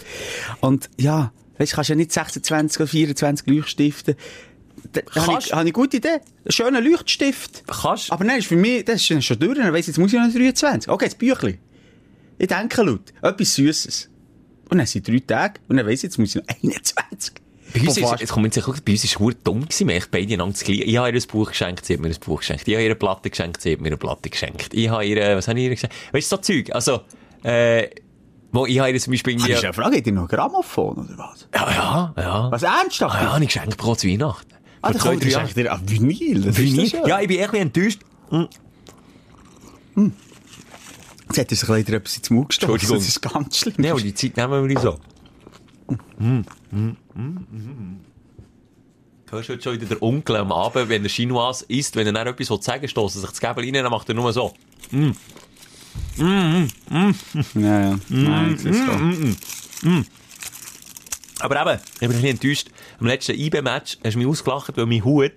Und 0.60 0.90
ja, 0.98 1.32
weißt 1.58 1.72
du, 1.72 1.76
kannst 1.76 1.90
ja 1.90 1.96
nicht 1.96 2.12
26 2.12 2.80
oder 2.80 2.86
24 2.88 3.46
Leuchtstifte. 3.46 4.16
Da 4.92 5.02
habe 5.14 5.38
ich, 5.38 5.54
eine 5.54 5.72
gute 5.72 5.96
Idee. 5.96 6.08
Einen 6.08 6.22
schönen 6.50 6.84
Leuchtstift. 6.84 7.64
Kannst 7.66 8.12
Aber 8.12 8.24
nein, 8.24 8.38
ist 8.38 8.48
für 8.48 8.56
mich, 8.56 8.84
das 8.84 9.08
ist 9.08 9.24
schon 9.24 9.38
durch. 9.38 9.58
Dann 9.58 9.72
weiss 9.72 9.86
jetzt 9.86 9.98
muss 9.98 10.12
ich 10.12 10.18
noch 10.18 10.32
23. 10.32 10.90
Okay, 10.90 11.04
das 11.06 11.14
Büchlein. 11.14 11.58
Ich 12.38 12.48
denke 12.48 12.82
laut. 12.82 13.12
Etwas 13.22 13.54
Süßes. 13.54 14.10
Und 14.70 14.78
dann 14.78 14.86
sind 14.86 15.06
drei 15.06 15.20
Tage. 15.20 15.60
Und 15.68 15.76
dann 15.76 15.86
weiss 15.86 16.00
ich, 16.00 16.04
jetzt 16.04 16.18
muss 16.18 16.34
ich 16.34 16.42
noch 16.42 16.48
21. 16.62 17.34
Bei 17.72 17.80
uns 17.80 17.96
ist, 17.96 18.20
jetzt 18.20 18.32
kommt 18.32 18.54
jetzt, 18.54 18.84
bei 18.84 18.92
uns 18.92 19.04
ist 19.04 19.18
es 19.20 19.36
dumm 19.42 19.62
gewesen, 19.62 19.88
wir 19.88 20.02
beide 20.08 20.34
einander 20.34 20.52
das 20.52 20.62
Gleiche. 20.62 20.84
Ich 20.84 20.96
habe 20.96 21.08
ihr 21.08 21.14
ein 21.14 21.26
Buch 21.26 21.48
geschenkt, 21.48 21.84
sie 21.84 21.94
hat 21.94 22.00
mir 22.00 22.08
ein 22.08 22.16
Buch 22.20 22.38
geschenkt. 22.38 22.68
Ich 22.68 22.74
habe 22.74 22.82
ihr 22.82 22.90
eine 22.90 22.94
Platte 22.94 23.30
geschenkt, 23.30 23.60
sie 23.60 23.72
hat 23.72 23.80
mir 23.80 23.88
eine 23.88 23.96
Platte 23.96 24.30
geschenkt. 24.30 24.72
Ich 24.72 24.88
habe 24.88 25.04
ihr, 25.04 25.36
was 25.36 25.48
habe 25.48 25.58
ich 25.58 25.64
ihr 25.64 25.70
geschenkt? 25.70 25.96
Weißt 26.12 26.30
du, 26.30 26.36
so 26.36 26.42
Zeug? 26.42 26.72
Also, 26.72 27.00
äh, 27.42 27.88
wo 28.54 28.66
ich 28.66 28.78
habe 28.78 28.98
zum 28.98 29.10
Beispiel 29.10 29.34
Das 29.34 29.42
irgendwie... 29.42 29.58
ist 29.58 29.64
eine 29.64 29.72
Frage, 29.72 29.96
hat 29.96 30.06
ihr 30.06 30.12
noch 30.12 30.28
Grammophon 30.28 30.96
oder 30.98 31.18
was? 31.18 31.48
Ja, 31.52 31.70
ja, 31.72 32.14
ja. 32.16 32.50
Was 32.52 32.62
ernsthaft? 32.62 33.16
Ah, 33.16 33.22
ja, 33.22 33.32
habe 33.34 33.44
ich 33.44 33.52
geschenkt 33.52 33.80
zu 33.80 34.08
Weihnachten. 34.08 34.54
Ah, 34.80 34.92
zwei, 34.92 35.10
kommt 35.10 35.24
ihr 35.24 35.64
ihr 35.64 35.72
ah, 35.72 35.80
Vinyl. 35.84 36.42
Das 36.42 36.56
Vinyl? 36.56 36.84
Ist 36.84 36.94
das 36.94 37.08
Ja, 37.08 37.20
ich 37.20 37.28
bin 37.28 37.38
echt 37.40 37.52
ein 37.54 37.70
bisschen 37.70 37.98
enttäuscht. 37.98 38.00
Jetzt 41.28 41.38
hat 41.38 41.50
er 41.50 41.56
sich 41.56 41.68
leider 41.68 41.92
etwas 41.94 42.16
ins 42.16 42.30
Maul 42.30 42.46
gestoßen. 42.46 42.74
Entschuldigung. 42.74 42.98
Das 42.98 43.08
ist 43.08 43.22
ganz 43.22 43.56
schlimm. 43.56 43.90
Aber 43.90 44.00
die 44.00 44.14
Zeit 44.14 44.36
nehmen 44.36 44.68
wir 44.68 44.80
so. 44.80 45.00
Mm, 46.18 46.40
mm, 46.70 46.96
mm, 47.14 47.22
mm. 47.22 48.00
Hörst 49.30 49.48
du 49.48 49.52
heute 49.54 49.62
schon 49.62 49.72
wieder 49.72 49.86
der 49.86 50.02
Onkel 50.02 50.36
am 50.36 50.52
Abend, 50.52 50.88
wenn 50.88 51.02
er 51.02 51.08
Chinoise 51.08 51.64
isst, 51.68 51.96
wenn 51.96 52.06
er 52.06 52.12
dann 52.12 52.26
etwas 52.28 52.64
sagen 52.64 52.82
will, 52.82 52.88
stossen 52.88 53.20
sich 53.20 53.30
das 53.30 53.40
Gäbel 53.40 53.64
rein, 53.64 53.72
dann 53.72 53.90
macht 53.90 54.08
er 54.08 54.14
nur 54.14 54.32
so. 54.32 54.54
Ja, 56.16 56.66
ja. 57.54 57.98
Nein, 58.08 58.52
das 58.54 58.64
ist 58.64 58.86
so. 58.86 60.02
Aber 61.40 61.60
eben, 61.60 61.80
ich 61.94 61.98
bin 62.00 62.08
ein 62.08 62.12
bisschen 62.12 62.28
enttäuscht. 62.30 62.68
Am 63.00 63.06
letzten 63.06 63.32
IB-Match 63.38 63.98
hast 64.04 64.14
du 64.14 64.18
mich 64.18 64.26
ausgelacht, 64.26 64.76
weil 64.76 64.86
mein 64.86 65.04
Hut 65.04 65.32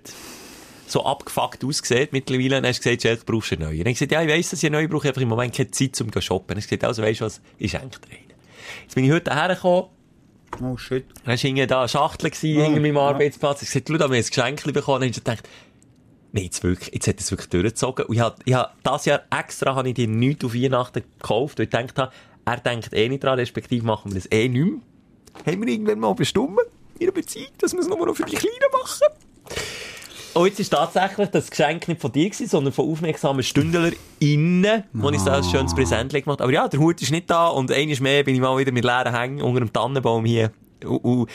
so 0.86 1.04
abgefuckt 1.04 1.64
aussieht 1.64 2.12
mittlerweile. 2.12 2.56
Und 2.56 2.62
dann 2.62 2.66
hast 2.66 2.78
du 2.78 2.84
gesagt, 2.84 3.02
Schelke, 3.02 3.24
brauchst 3.26 3.50
du 3.50 3.56
einen 3.56 3.64
neuen. 3.64 3.80
Und 3.80 3.86
ich 3.88 3.94
gesagt, 3.98 4.12
ja, 4.12 4.22
ich 4.22 4.28
weiss, 4.28 4.50
dass 4.50 4.62
ich 4.62 4.66
einen 4.66 4.74
neuen 4.74 4.88
brauche, 4.88 5.06
ich 5.06 5.08
habe 5.08 5.16
einfach 5.16 5.22
im 5.22 5.28
Moment 5.28 5.54
keine 5.54 5.70
Zeit, 5.70 6.00
um 6.00 6.10
zu 6.12 6.20
shoppen. 6.22 6.54
Und 6.54 6.58
ich 6.58 6.68
gesagt, 6.68 6.84
also 6.84 7.02
weisst 7.02 7.20
du 7.20 7.24
was, 7.26 7.40
ich 7.58 7.70
schenke 7.72 7.98
dir 8.00 8.10
einen. 8.16 8.32
Jetzt 8.84 8.94
bin 8.94 9.04
ich 9.04 9.10
heute 9.10 9.34
hergekommen, 9.34 9.84
Oh 10.62 10.78
shit. 10.78 11.04
dann 11.26 11.36
war 11.38 11.66
da 11.66 11.80
eine 11.80 11.88
Schachtel 11.90 12.30
gewesen, 12.30 12.62
hinter 12.62 12.80
meinem 12.80 12.96
Arbeitsplatz. 12.96 13.60
Ich 13.62 13.68
gesagt, 13.68 13.88
schau, 13.88 13.98
da 13.98 14.04
haben 14.04 14.12
wir 14.12 14.18
ein 14.18 14.24
Geschenk 14.24 14.72
bekommen. 14.72 15.02
Und 15.02 15.08
ich 15.10 15.16
gedacht, 15.16 15.46
nee, 16.32 16.42
jetzt 16.42 16.62
wirklich, 16.62 16.92
jetzt 16.92 17.06
hat 17.06 17.20
es 17.20 17.30
wirklich 17.30 17.48
durchgezogen. 17.48 18.06
Und 18.06 18.14
ich 18.14 18.20
hab, 18.20 18.40
ich 18.44 18.54
hab, 18.54 18.82
das 18.82 19.04
Jahr 19.04 19.22
extra 19.30 19.74
habe 19.74 19.88
ich 19.88 19.94
dir 19.94 20.08
nichts 20.08 20.44
auf 20.44 20.54
Weihnachten 20.54 21.02
gekauft, 21.18 21.58
weil 21.58 21.64
ich 21.64 21.70
gedacht 21.70 21.98
habe, 21.98 22.12
er 22.44 22.56
denkt 22.58 22.92
eh 22.94 23.08
nicht 23.08 23.24
dran, 23.24 23.38
respektive 23.38 23.84
machen 23.84 24.12
wir 24.12 24.20
das 24.20 24.30
eh 24.30 24.48
nicht 24.48 24.64
mehr. 24.64 24.80
Haben 25.46 25.66
wir 25.66 25.68
irgendwann 25.72 26.00
mal 26.00 26.14
bestimmt, 26.14 26.58
in 26.98 27.06
einer 27.06 27.12
Beziehung, 27.12 27.48
dass 27.58 27.72
wir 27.72 27.80
es 27.80 27.88
nur 27.88 28.06
noch 28.06 28.14
für 28.14 28.24
die 28.24 28.36
Kleinen 28.36 28.70
machen. 28.72 29.06
Und 30.34 30.46
jetzt 30.46 30.60
ist 30.60 30.70
tatsächlich 30.70 31.28
das 31.30 31.50
Geschenk 31.50 31.88
nicht 31.88 32.00
von 32.00 32.12
dir 32.12 32.30
gewesen, 32.30 32.46
sondern 32.46 32.72
von 32.72 32.90
aufmerksamen 32.90 33.42
StündlerInnen, 33.42 34.84
wo 34.92 35.10
ich 35.10 35.20
so 35.20 35.30
ein 35.30 35.42
schönes 35.42 35.74
Präsent 35.74 36.12
gemacht 36.12 36.38
habe. 36.38 36.44
Aber 36.44 36.52
ja, 36.52 36.68
der 36.68 36.80
Hut 36.80 37.00
ist 37.02 37.10
nicht 37.10 37.28
da 37.30 37.48
und 37.48 37.72
eines 37.72 38.00
mehr 38.00 38.22
bin 38.24 38.34
ich 38.34 38.40
mal 38.40 38.56
wieder 38.58 38.72
mit 38.72 38.84
leeren 38.84 39.14
Hängen 39.14 39.42
unter 39.42 39.60
dem 39.60 39.72
Tannenbaum 39.72 40.24
hier 40.24 40.52
und, 40.84 40.98
und 40.98 41.30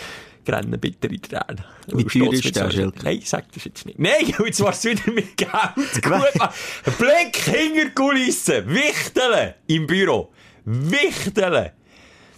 rennen 0.50 0.80
bitte 0.80 1.08
in 1.08 1.14
die 1.14 1.20
Tränen. 1.20 1.64
Wie 1.88 2.04
teuer 2.04 2.34
ist 2.34 2.56
der, 2.56 2.72
Schelke? 2.72 3.04
Nein, 3.04 3.22
sag 3.24 3.52
das 3.52 3.66
jetzt 3.66 3.86
nicht. 3.86 4.00
Nein, 4.00 4.34
jetzt 4.46 4.62
war's 4.62 4.84
wieder 4.84 5.12
mit 5.12 5.38
Geld. 5.38 5.52
Gut. 6.02 6.98
Blick 6.98 7.38
hinter 7.38 7.90
Kulissen. 7.92 8.68
Wichteln 8.68 9.54
im 9.68 9.88
Büro. 9.88 10.32
Wichteln. 10.66 11.72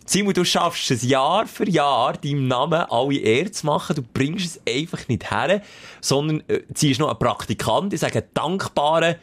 Simon, 0.08 0.34
du 0.36 0.46
schaffst 0.46 0.91
es 0.91 1.02
Jahr 1.02 1.48
für 1.48 1.68
Jahr, 1.68 2.13
deinem 2.13 2.48
Namen 2.48 2.86
alle 2.89 3.18
Ehre 3.18 3.50
zu 3.50 3.65
machen. 3.65 3.96
Du 3.96 4.04
bringst 4.04 4.46
es 4.46 4.62
einfach 4.72 5.08
nicht 5.08 5.32
her, 5.32 5.62
sondern 6.00 6.44
äh, 6.48 6.62
ziehst 6.76 7.00
noch 7.00 7.10
einen 7.10 7.18
Praktikant, 7.18 7.91
ich 7.91 8.02
sage 8.02 8.20
einen 8.20 8.28
dankbaren 8.36 9.15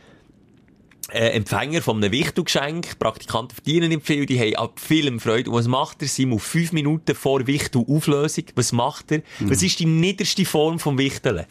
äh, 1.12 1.30
Empfänger 1.30 1.82
von 1.82 1.96
einem 1.96 2.12
Wichtelgeschenk. 2.12 2.98
Praktikanten 2.98 3.54
verdienen 3.54 3.90
nicht 3.90 4.06
viel, 4.06 4.26
die 4.26 4.38
haben 4.38 4.56
ab 4.56 4.80
vielem 4.80 5.20
Freude. 5.20 5.50
Und 5.50 5.56
was 5.56 5.68
macht 5.68 6.02
er? 6.02 6.08
Simon, 6.08 6.38
fünf 6.38 6.72
Minuten 6.72 7.14
vor 7.14 7.46
Wichtel-Auflösung. 7.46 8.44
Was 8.54 8.72
macht 8.72 9.12
er? 9.12 9.22
Was 9.40 9.62
ist 9.62 9.78
die 9.78 9.86
niederste 9.86 10.44
Form 10.44 10.78
vom 10.78 10.98
Wichteln? 10.98 11.46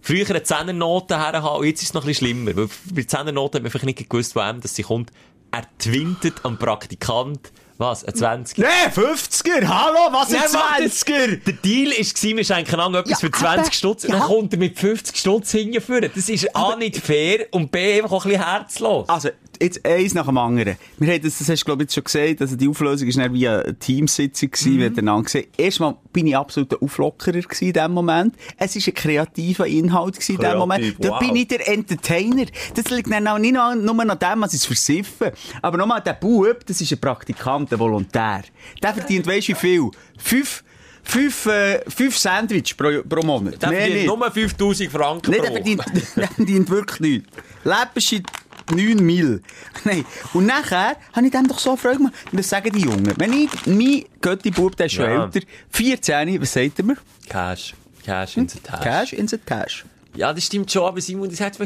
Früher 0.00 0.28
eine 0.30 0.42
Zehnernote 0.42 1.18
herhaben, 1.18 1.60
und 1.60 1.66
jetzt 1.66 1.82
ist 1.82 1.88
es 1.88 1.94
noch 1.94 2.04
ein 2.04 2.08
bisschen 2.08 2.28
schlimmer. 2.28 2.56
Weil 2.56 2.68
bei 2.92 3.02
Zehnernoten 3.02 3.56
hat 3.56 3.62
man 3.62 3.70
vielleicht 3.70 3.98
nicht 3.98 4.08
gewusst, 4.08 4.36
einem, 4.36 4.60
dass 4.60 4.76
sie 4.76 4.84
kommt. 4.84 5.10
Er 5.50 5.66
twintet 5.78 6.44
am 6.44 6.58
Praktikant, 6.58 7.52
was, 7.78 8.04
ein 8.04 8.14
20 8.14 8.58
Nee, 8.58 8.64
50er! 8.94 9.66
Hallo, 9.66 10.12
was 10.12 10.30
ist 10.30 10.54
warte. 10.54 10.84
20er? 10.84 11.36
Der 11.44 11.52
Deal 11.54 11.90
war, 11.90 12.36
wir 12.36 12.44
schenken 12.44 12.74
einander 12.74 13.00
etwas 13.00 13.10
Ja, 13.22 13.28
für 13.28 13.30
20 13.30 13.64
eben, 13.66 13.72
Stutz. 13.72 14.02
ja. 14.04 14.10
Dann 14.12 14.20
kommt 14.22 14.52
er 14.52 14.58
mit 14.58 14.78
50 14.78 15.16
Stutz 15.16 15.50
hingeführen. 15.52 16.10
Das 16.14 16.28
ist 16.28 16.54
A, 16.56 16.76
nicht 16.76 16.96
fair 16.98 17.46
und 17.50 17.70
B, 17.70 17.96
einfach 18.00 18.12
auch 18.12 18.24
ein 18.24 18.30
bisschen 18.30 18.44
herzlos. 18.46 19.08
Also, 19.08 19.28
jetzt 19.62 19.84
eins 19.84 20.14
nach 20.14 20.26
dem 20.26 20.38
anderen. 20.38 20.76
Wir 20.98 21.12
haben 21.14 21.22
das, 21.22 21.38
das 21.38 21.48
hast 21.48 21.60
du, 21.60 21.64
glaube 21.64 21.82
ich, 21.82 21.86
jetzt 21.86 21.94
schon 21.94 22.04
gesagt, 22.04 22.40
also 22.40 22.56
die 22.56 22.68
Auflösung 22.68 23.08
war 23.08 23.22
dann 23.24 23.34
wie 23.34 23.48
eine 23.48 23.78
Teamsitzung 23.78 24.50
gewesen, 24.50 24.74
Mhm. 24.74 24.78
wir 24.80 24.98
einander 24.98 25.22
gesehen. 25.24 25.46
Erstmal 25.56 25.96
bin 26.12 26.26
ich 26.26 26.36
absolut 26.36 26.72
ein 26.72 26.78
Auflockerer 26.82 27.40
in 27.60 27.72
dem 27.72 27.92
Moment. 27.92 28.34
Es 28.58 28.74
war 28.76 28.82
ein 28.86 28.94
kreativer 28.94 29.66
Inhalt 29.66 30.28
in 30.28 30.36
dem 30.38 30.58
Moment. 30.58 30.96
Da 30.98 31.10
wow. 31.10 31.18
bin 31.18 31.36
ich 31.36 31.48
der 31.48 31.68
Entertainer. 31.68 32.46
Das 32.74 32.90
liegt 32.90 33.10
dann 33.10 33.26
auch 33.28 33.38
nicht 33.38 33.54
nur, 33.54 33.62
an 33.62 34.18
dem, 34.18 34.40
was 34.42 34.54
ich 34.54 34.62
versiffe. 34.62 35.32
Aber 35.62 35.76
nochmal, 35.78 36.00
der 36.00 36.14
Bub, 36.14 36.64
das 36.66 36.80
ist 36.80 36.92
ein 36.92 36.98
Praktikant, 36.98 37.72
ein 37.72 37.78
Volontär. 37.78 38.42
Der 38.82 38.94
verdient, 38.94 39.26
weisst 39.26 39.48
du 39.48 39.52
wie 39.52 39.56
viel? 39.56 39.90
Fünf, 40.18 40.64
fünf, 41.02 41.46
äh, 41.46 41.80
fünf 41.88 42.16
Sandwich 42.18 42.76
pro, 42.76 43.02
pro 43.08 43.22
Monat. 43.24 43.62
Der 43.62 43.70
verdient 43.70 43.94
nicht. 43.96 44.06
nur 44.06 44.30
5000 44.30 44.90
Franken 44.90 45.30
Nein, 45.30 45.40
pro 45.40 45.46
der 45.46 45.52
verdient, 45.52 45.84
der 46.16 46.28
verdient 46.28 46.70
wirklich 46.70 47.00
nichts. 47.00 47.28
Läppische 47.64 48.22
9 48.70 48.96
Mil. 49.04 49.42
Nein. 49.84 50.04
Und 50.34 50.46
nachher 50.46 50.96
habe 51.12 51.26
ich 51.26 51.32
dem 51.32 51.46
doch 51.48 51.58
so 51.58 51.76
Freude 51.76 51.96
gemacht. 51.98 52.14
Und 52.30 52.38
das 52.38 52.48
sagen 52.48 52.72
die 52.72 52.80
Jungen. 52.82 53.12
Wenn 53.16 53.32
ich, 53.32 53.50
mein 53.66 54.04
Götti-Bub, 54.20 54.76
der 54.76 54.86
ist 54.86 54.92
schon 54.92 55.04
Ja. 55.04 55.24
älter, 55.24 55.40
14, 55.70 56.40
was 56.40 56.52
sagt 56.52 56.78
er 56.78 56.84
mir? 56.84 56.96
Cash. 57.28 57.74
Cash 58.04 58.36
in 58.36 58.48
the 58.48 58.58
Tash. 58.60 58.80
Cash 58.82 59.12
in 59.12 59.28
the 59.28 59.38
Cash. 59.38 59.84
Ja, 60.14 60.32
das 60.32 60.44
stimmt 60.44 60.70
schon, 60.70 60.84
aber 60.84 61.00
Simon, 61.00 61.28
das 61.28 61.40
hat 61.40 61.58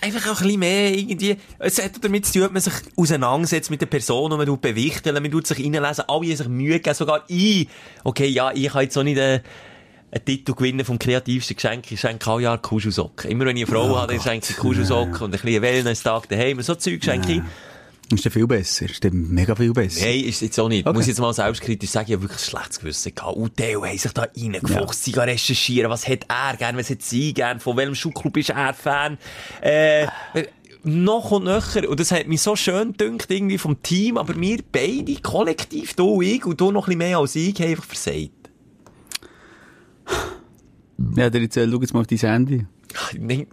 einfach 0.00 0.26
auch 0.32 0.40
ein 0.40 0.46
bisschen 0.46 0.60
mehr 0.60 0.94
irgendwie, 0.96 1.36
es 1.58 1.82
hat 1.82 1.92
damit 2.02 2.26
zu 2.26 2.32
tun, 2.32 2.42
dass 2.42 2.52
man 2.52 2.60
sich 2.62 2.74
auseinandersetzt 2.96 3.70
mit 3.70 3.80
der 3.80 3.86
Person 3.86 4.32
und 4.32 4.38
man 4.38 4.46
tut 4.46 4.60
bewichteln, 4.60 5.14
man 5.20 5.30
tut 5.30 5.46
sich 5.46 5.58
reinlesen, 5.58 6.04
alle 6.08 6.26
haben 6.26 6.36
sich 6.36 6.48
Mühe 6.48 6.74
gegeben, 6.74 6.94
sogar 6.94 7.24
ich. 7.28 7.68
Okay, 8.04 8.26
ja, 8.26 8.52
ich 8.52 8.68
kann 8.68 8.82
jetzt 8.82 8.96
auch 8.98 9.02
nicht 9.02 9.18
einen, 9.18 9.40
einen 10.12 10.24
Titel 10.24 10.52
gewinnen 10.52 10.84
vom 10.84 10.98
kreativsten 10.98 11.56
Geschenk, 11.56 11.90
ich 11.90 11.98
schenke 11.98 12.30
alle 12.30 12.42
Jahre 12.42 12.58
Kuschelsocken. 12.58 13.30
Immer 13.30 13.46
wenn 13.46 13.56
ich 13.56 13.66
eine 13.66 13.74
Frau 13.74 13.96
habe, 13.96 14.12
dann 14.12 14.22
schenke 14.22 14.46
ich 14.50 14.56
Kuschelsocken 14.56 15.22
und 15.22 15.24
ein 15.24 15.30
bisschen 15.30 15.62
Wellness-Tag 15.62 16.28
daheim, 16.28 16.60
so 16.60 16.74
Zeug 16.74 17.02
schenke 17.02 17.32
ich. 17.32 17.42
Ist 18.12 18.26
der 18.26 18.32
viel 18.32 18.46
besser? 18.46 18.84
Ist 18.84 19.02
der 19.02 19.10
mega 19.10 19.54
viel 19.54 19.72
besser? 19.72 20.04
Nein, 20.04 20.24
ist 20.24 20.42
jetzt 20.42 20.60
auch 20.60 20.68
nicht. 20.68 20.86
Okay. 20.86 20.94
Muss 20.94 21.04
ich 21.04 21.08
jetzt 21.08 21.20
mal 21.20 21.32
selbstkritisch 21.32 21.88
sagen, 21.88 22.08
ich 22.08 22.12
habe 22.12 22.24
wirklich 22.24 22.42
ein 22.42 22.50
schlechtes 22.50 22.80
Gewissen 22.80 23.14
gehabt. 23.14 23.36
Und 23.36 23.56
Theo 23.56 23.86
haben 23.86 23.96
sich 23.96 24.12
da 24.12 24.26
reingefuchst, 24.36 25.06
ja. 25.06 25.22
recherchieren, 25.22 25.90
was 25.90 26.06
hat 26.06 26.26
er 26.28 26.56
gern, 26.58 26.76
was 26.76 26.90
hat 26.90 27.00
sie 27.00 27.32
gern, 27.32 27.58
von 27.58 27.78
welchem 27.78 27.94
Schuhclub 27.94 28.36
ist 28.36 28.50
er 28.50 28.74
Fan, 28.74 29.16
äh, 29.62 30.06
noch 30.84 31.30
und 31.30 31.44
nöcher. 31.44 31.88
Und 31.88 32.00
das 32.00 32.12
hat 32.12 32.26
mich 32.26 32.42
so 32.42 32.54
schön 32.54 32.92
gedünkt, 32.92 33.30
irgendwie 33.30 33.56
vom 33.56 33.82
Team, 33.82 34.18
aber 34.18 34.38
wir 34.38 34.58
beide, 34.70 35.14
kollektiv, 35.22 35.94
du 35.94 36.20
ich, 36.20 36.44
und 36.44 36.60
du 36.60 36.70
noch 36.70 36.82
ein 36.82 36.98
bisschen 36.98 36.98
mehr 36.98 37.18
als 37.18 37.34
ich, 37.34 37.54
haben 37.60 37.70
einfach 37.70 37.84
versagt. 37.84 38.41
Ja, 41.16 41.28
der 41.30 41.42
erzähl, 41.42 41.70
schau 41.70 41.80
jetzt 41.80 41.92
mal 41.92 42.00
auf 42.00 42.06
dein 42.06 42.18
Handy. 42.18 42.66
Ich, 43.12 43.18
ich, 43.18 43.46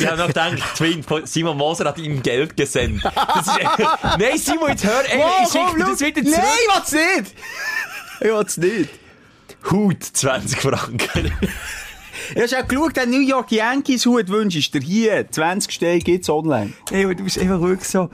ich 0.00 0.06
habe 0.06 0.18
noch 0.18 0.26
gedacht, 0.26 0.58
Twin, 0.76 1.04
Simon 1.24 1.56
Moser 1.56 1.86
hat 1.86 1.98
ihm 1.98 2.22
Geld 2.22 2.56
gesendet. 2.56 3.04
Das 3.04 3.46
ist, 3.46 3.58
nein, 4.18 4.36
Simon, 4.36 4.68
jetzt 4.68 4.84
hör, 4.84 5.02
ey, 5.08 5.22
ich 5.44 5.50
schicke 5.50 5.76
dir 5.76 5.86
das 5.86 6.00
wieder 6.00 6.22
zurück. 6.22 6.36
Nein, 6.36 6.44
ich 6.60 6.74
will's 6.74 6.92
nicht! 6.92 7.34
Ich 8.20 8.26
will's 8.28 8.56
nicht. 8.58 8.90
Hut, 9.70 10.02
20 10.02 10.60
Franken. 10.60 11.32
Ich 12.34 12.42
hast 12.42 12.54
auch 12.56 12.66
geschaut, 12.66 12.96
der 12.96 13.06
New 13.06 13.20
York 13.20 13.52
Yankees 13.52 14.04
Hut 14.06 14.28
wünschst 14.28 14.74
du 14.74 14.80
dir 14.80 14.86
hier. 14.86 15.30
20 15.30 15.72
Steine 15.72 15.98
gibt's 16.00 16.28
online. 16.28 16.72
Aber 16.90 17.14
du 17.14 17.24
bist 17.24 17.38
einfach 17.38 17.60
wirklich 17.60 17.88
so. 17.88 18.10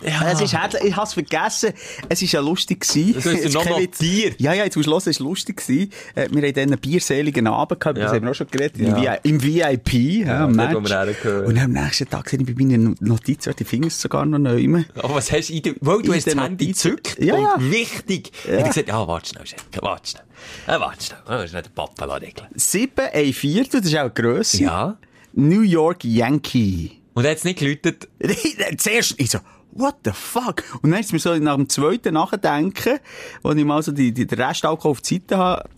Ja. 0.00 0.30
Es 0.30 0.40
ist 0.40 0.52
herzlich, 0.52 0.84
ich 0.84 0.96
hab's 0.96 1.14
vergessen. 1.14 1.72
Es 2.08 2.22
ist 2.22 2.32
ja 2.32 2.40
lustig 2.40 2.80
gewesen. 2.80 3.14
Das 3.14 3.24
du 3.24 3.30
ist 3.30 3.54
noch 3.54 3.64
Witz. 3.78 4.00
notiert. 4.00 4.40
Ja, 4.40 4.52
ja, 4.52 4.64
jetzt 4.64 4.76
musst 4.76 4.86
du 4.86 4.90
hören, 4.92 4.98
es 5.00 5.06
ist 5.08 5.18
lustig 5.18 5.56
gewesen. 5.56 5.90
Äh, 6.14 6.28
wir 6.30 6.42
haben 6.42 6.54
dann 6.54 6.62
einen 6.72 6.78
bierseligen 6.78 7.46
Abend 7.46 7.80
gehabt, 7.80 7.98
Ja. 7.98 8.04
das 8.04 8.12
haben 8.14 8.24
wir 8.24 8.30
auch 8.30 8.34
schon 8.34 8.46
geredet, 8.48 8.78
Ja. 8.78 9.14
im, 9.14 9.40
Vi- 9.40 9.54
im 9.58 9.82
VIP, 9.82 10.26
ja, 10.26 10.44
am 10.44 10.52
Match. 10.52 10.74
Und 10.74 11.58
am 11.58 11.72
nächsten 11.72 12.08
Tag 12.08 12.28
sehe 12.28 12.38
ich 12.40 12.46
bei 12.46 12.54
meinen 12.56 12.96
Notizen, 13.00 13.54
die 13.58 13.64
Finger 13.64 13.90
sogar 13.90 14.24
noch 14.26 14.38
neu. 14.38 14.84
Aber 14.96 15.14
was 15.16 15.32
hast 15.32 15.48
du 15.50 15.74
weil 15.80 16.02
du 16.02 16.12
hast 16.14 16.26
das 16.26 16.34
den 16.34 16.42
Handy 16.42 16.66
gezückt 16.68 17.16
Ja, 17.18 17.36
ja. 17.38 17.54
und 17.54 17.70
wichtig. 17.70 18.30
Ja. 18.46 18.52
Ja. 18.54 18.58
Ich 18.60 18.66
gesagt, 18.68 18.88
ja, 18.88 19.06
warte 19.08 19.28
schnell, 19.30 19.46
Schenke, 19.46 19.80
warte 19.82 20.08
schnell. 20.10 20.22
Ja, 20.66 20.80
warte 20.80 21.04
schnell. 21.04 21.18
Das 21.26 21.44
ist 21.46 21.52
nicht 21.54 21.66
der 21.66 21.70
Papa 21.70 22.04
regeln. 22.16 22.46
7, 22.54 22.90
ein 23.12 23.32
Viertel, 23.32 23.80
das 23.80 23.90
ist 23.90 23.96
auch 23.98 24.12
Grösse. 24.14 24.62
Ja. 24.62 24.96
New 25.34 25.62
York 25.62 26.04
Yankee. 26.04 26.92
Und 27.14 27.24
er 27.24 27.32
hat 27.32 27.38
es 27.38 27.44
nicht 27.44 27.58
geläutet. 27.58 28.08
Zuerst, 28.78 29.14
ich 29.18 29.30
so, 29.30 29.38
what 29.72 29.96
the 30.04 30.12
fuck? 30.12 30.62
Und 30.82 30.90
dann 30.90 31.00
ist 31.00 31.12
mir 31.12 31.18
so 31.18 31.34
nach 31.36 31.56
dem 31.56 31.68
zweiten 31.68 32.14
Nachdenken, 32.14 32.98
wo 33.42 33.52
ich 33.52 33.64
mal 33.64 33.82
so 33.82 33.92
die, 33.92 34.12
die, 34.12 34.26
den 34.26 34.40
Restalkohol 34.40 34.92
auf 34.92 35.00
die 35.00 35.14
Seite 35.14 35.36
habe, 35.38 35.68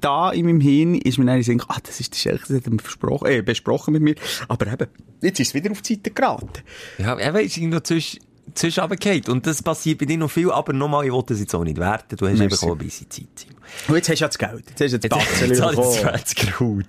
da 0.00 0.30
in 0.30 0.46
meinem 0.46 0.60
Hirn 0.60 0.94
ist 0.94 1.18
mir 1.18 1.26
dann 1.26 1.40
gekommen, 1.40 1.64
ah, 1.68 1.78
das 1.82 2.00
ist 2.00 2.14
der 2.14 2.18
Schelke, 2.18 2.44
das 2.48 2.56
hat 2.56 2.72
er 2.72 2.78
versprochen, 2.78 3.26
äh, 3.28 3.42
besprochen 3.42 3.92
mit 3.92 4.02
mir. 4.02 4.14
Aber 4.48 4.66
eben, 4.66 4.86
jetzt 5.20 5.40
ist 5.40 5.48
es 5.48 5.54
wieder 5.54 5.70
auf 5.70 5.82
die 5.82 5.94
Seite 5.94 6.10
geraten. 6.10 6.62
Ja, 6.98 7.14
er 7.18 7.38
ist 7.40 7.56
irgendwo 7.56 7.80
zwischen, 7.80 8.20
zwischen 8.54 8.80
runtergefallen. 8.80 9.24
Und 9.28 9.46
das 9.46 9.62
passiert 9.62 9.98
bei 9.98 10.06
dir 10.06 10.18
noch 10.18 10.30
viel, 10.30 10.50
aber 10.50 10.72
nochmal, 10.72 11.04
ich 11.06 11.12
wollte 11.12 11.34
das 11.34 11.40
jetzt 11.40 11.54
auch 11.54 11.64
nicht 11.64 11.78
werten. 11.78 12.16
Du 12.16 12.26
hast 12.26 12.38
Merci. 12.38 12.42
einfach 12.44 12.62
auch 12.68 12.72
ein 12.72 12.78
bisschen 12.78 13.10
Zeit. 13.10 13.46
Und 13.88 13.94
jetzt 13.96 14.08
hast 14.08 14.18
du 14.18 14.24
ja 14.24 14.28
das 14.28 14.38
Geld. 14.38 14.64
Jetzt 14.68 14.80
hast 14.80 14.92
du 15.04 15.08
das 15.08 15.18
Jetzt, 15.18 15.28
Batzen 15.28 15.48
jetzt 15.48 15.62
habe 15.62 15.72
ich 15.72 15.78
bekommen. 15.78 16.00
20 16.24 16.60
Hut. 16.60 16.86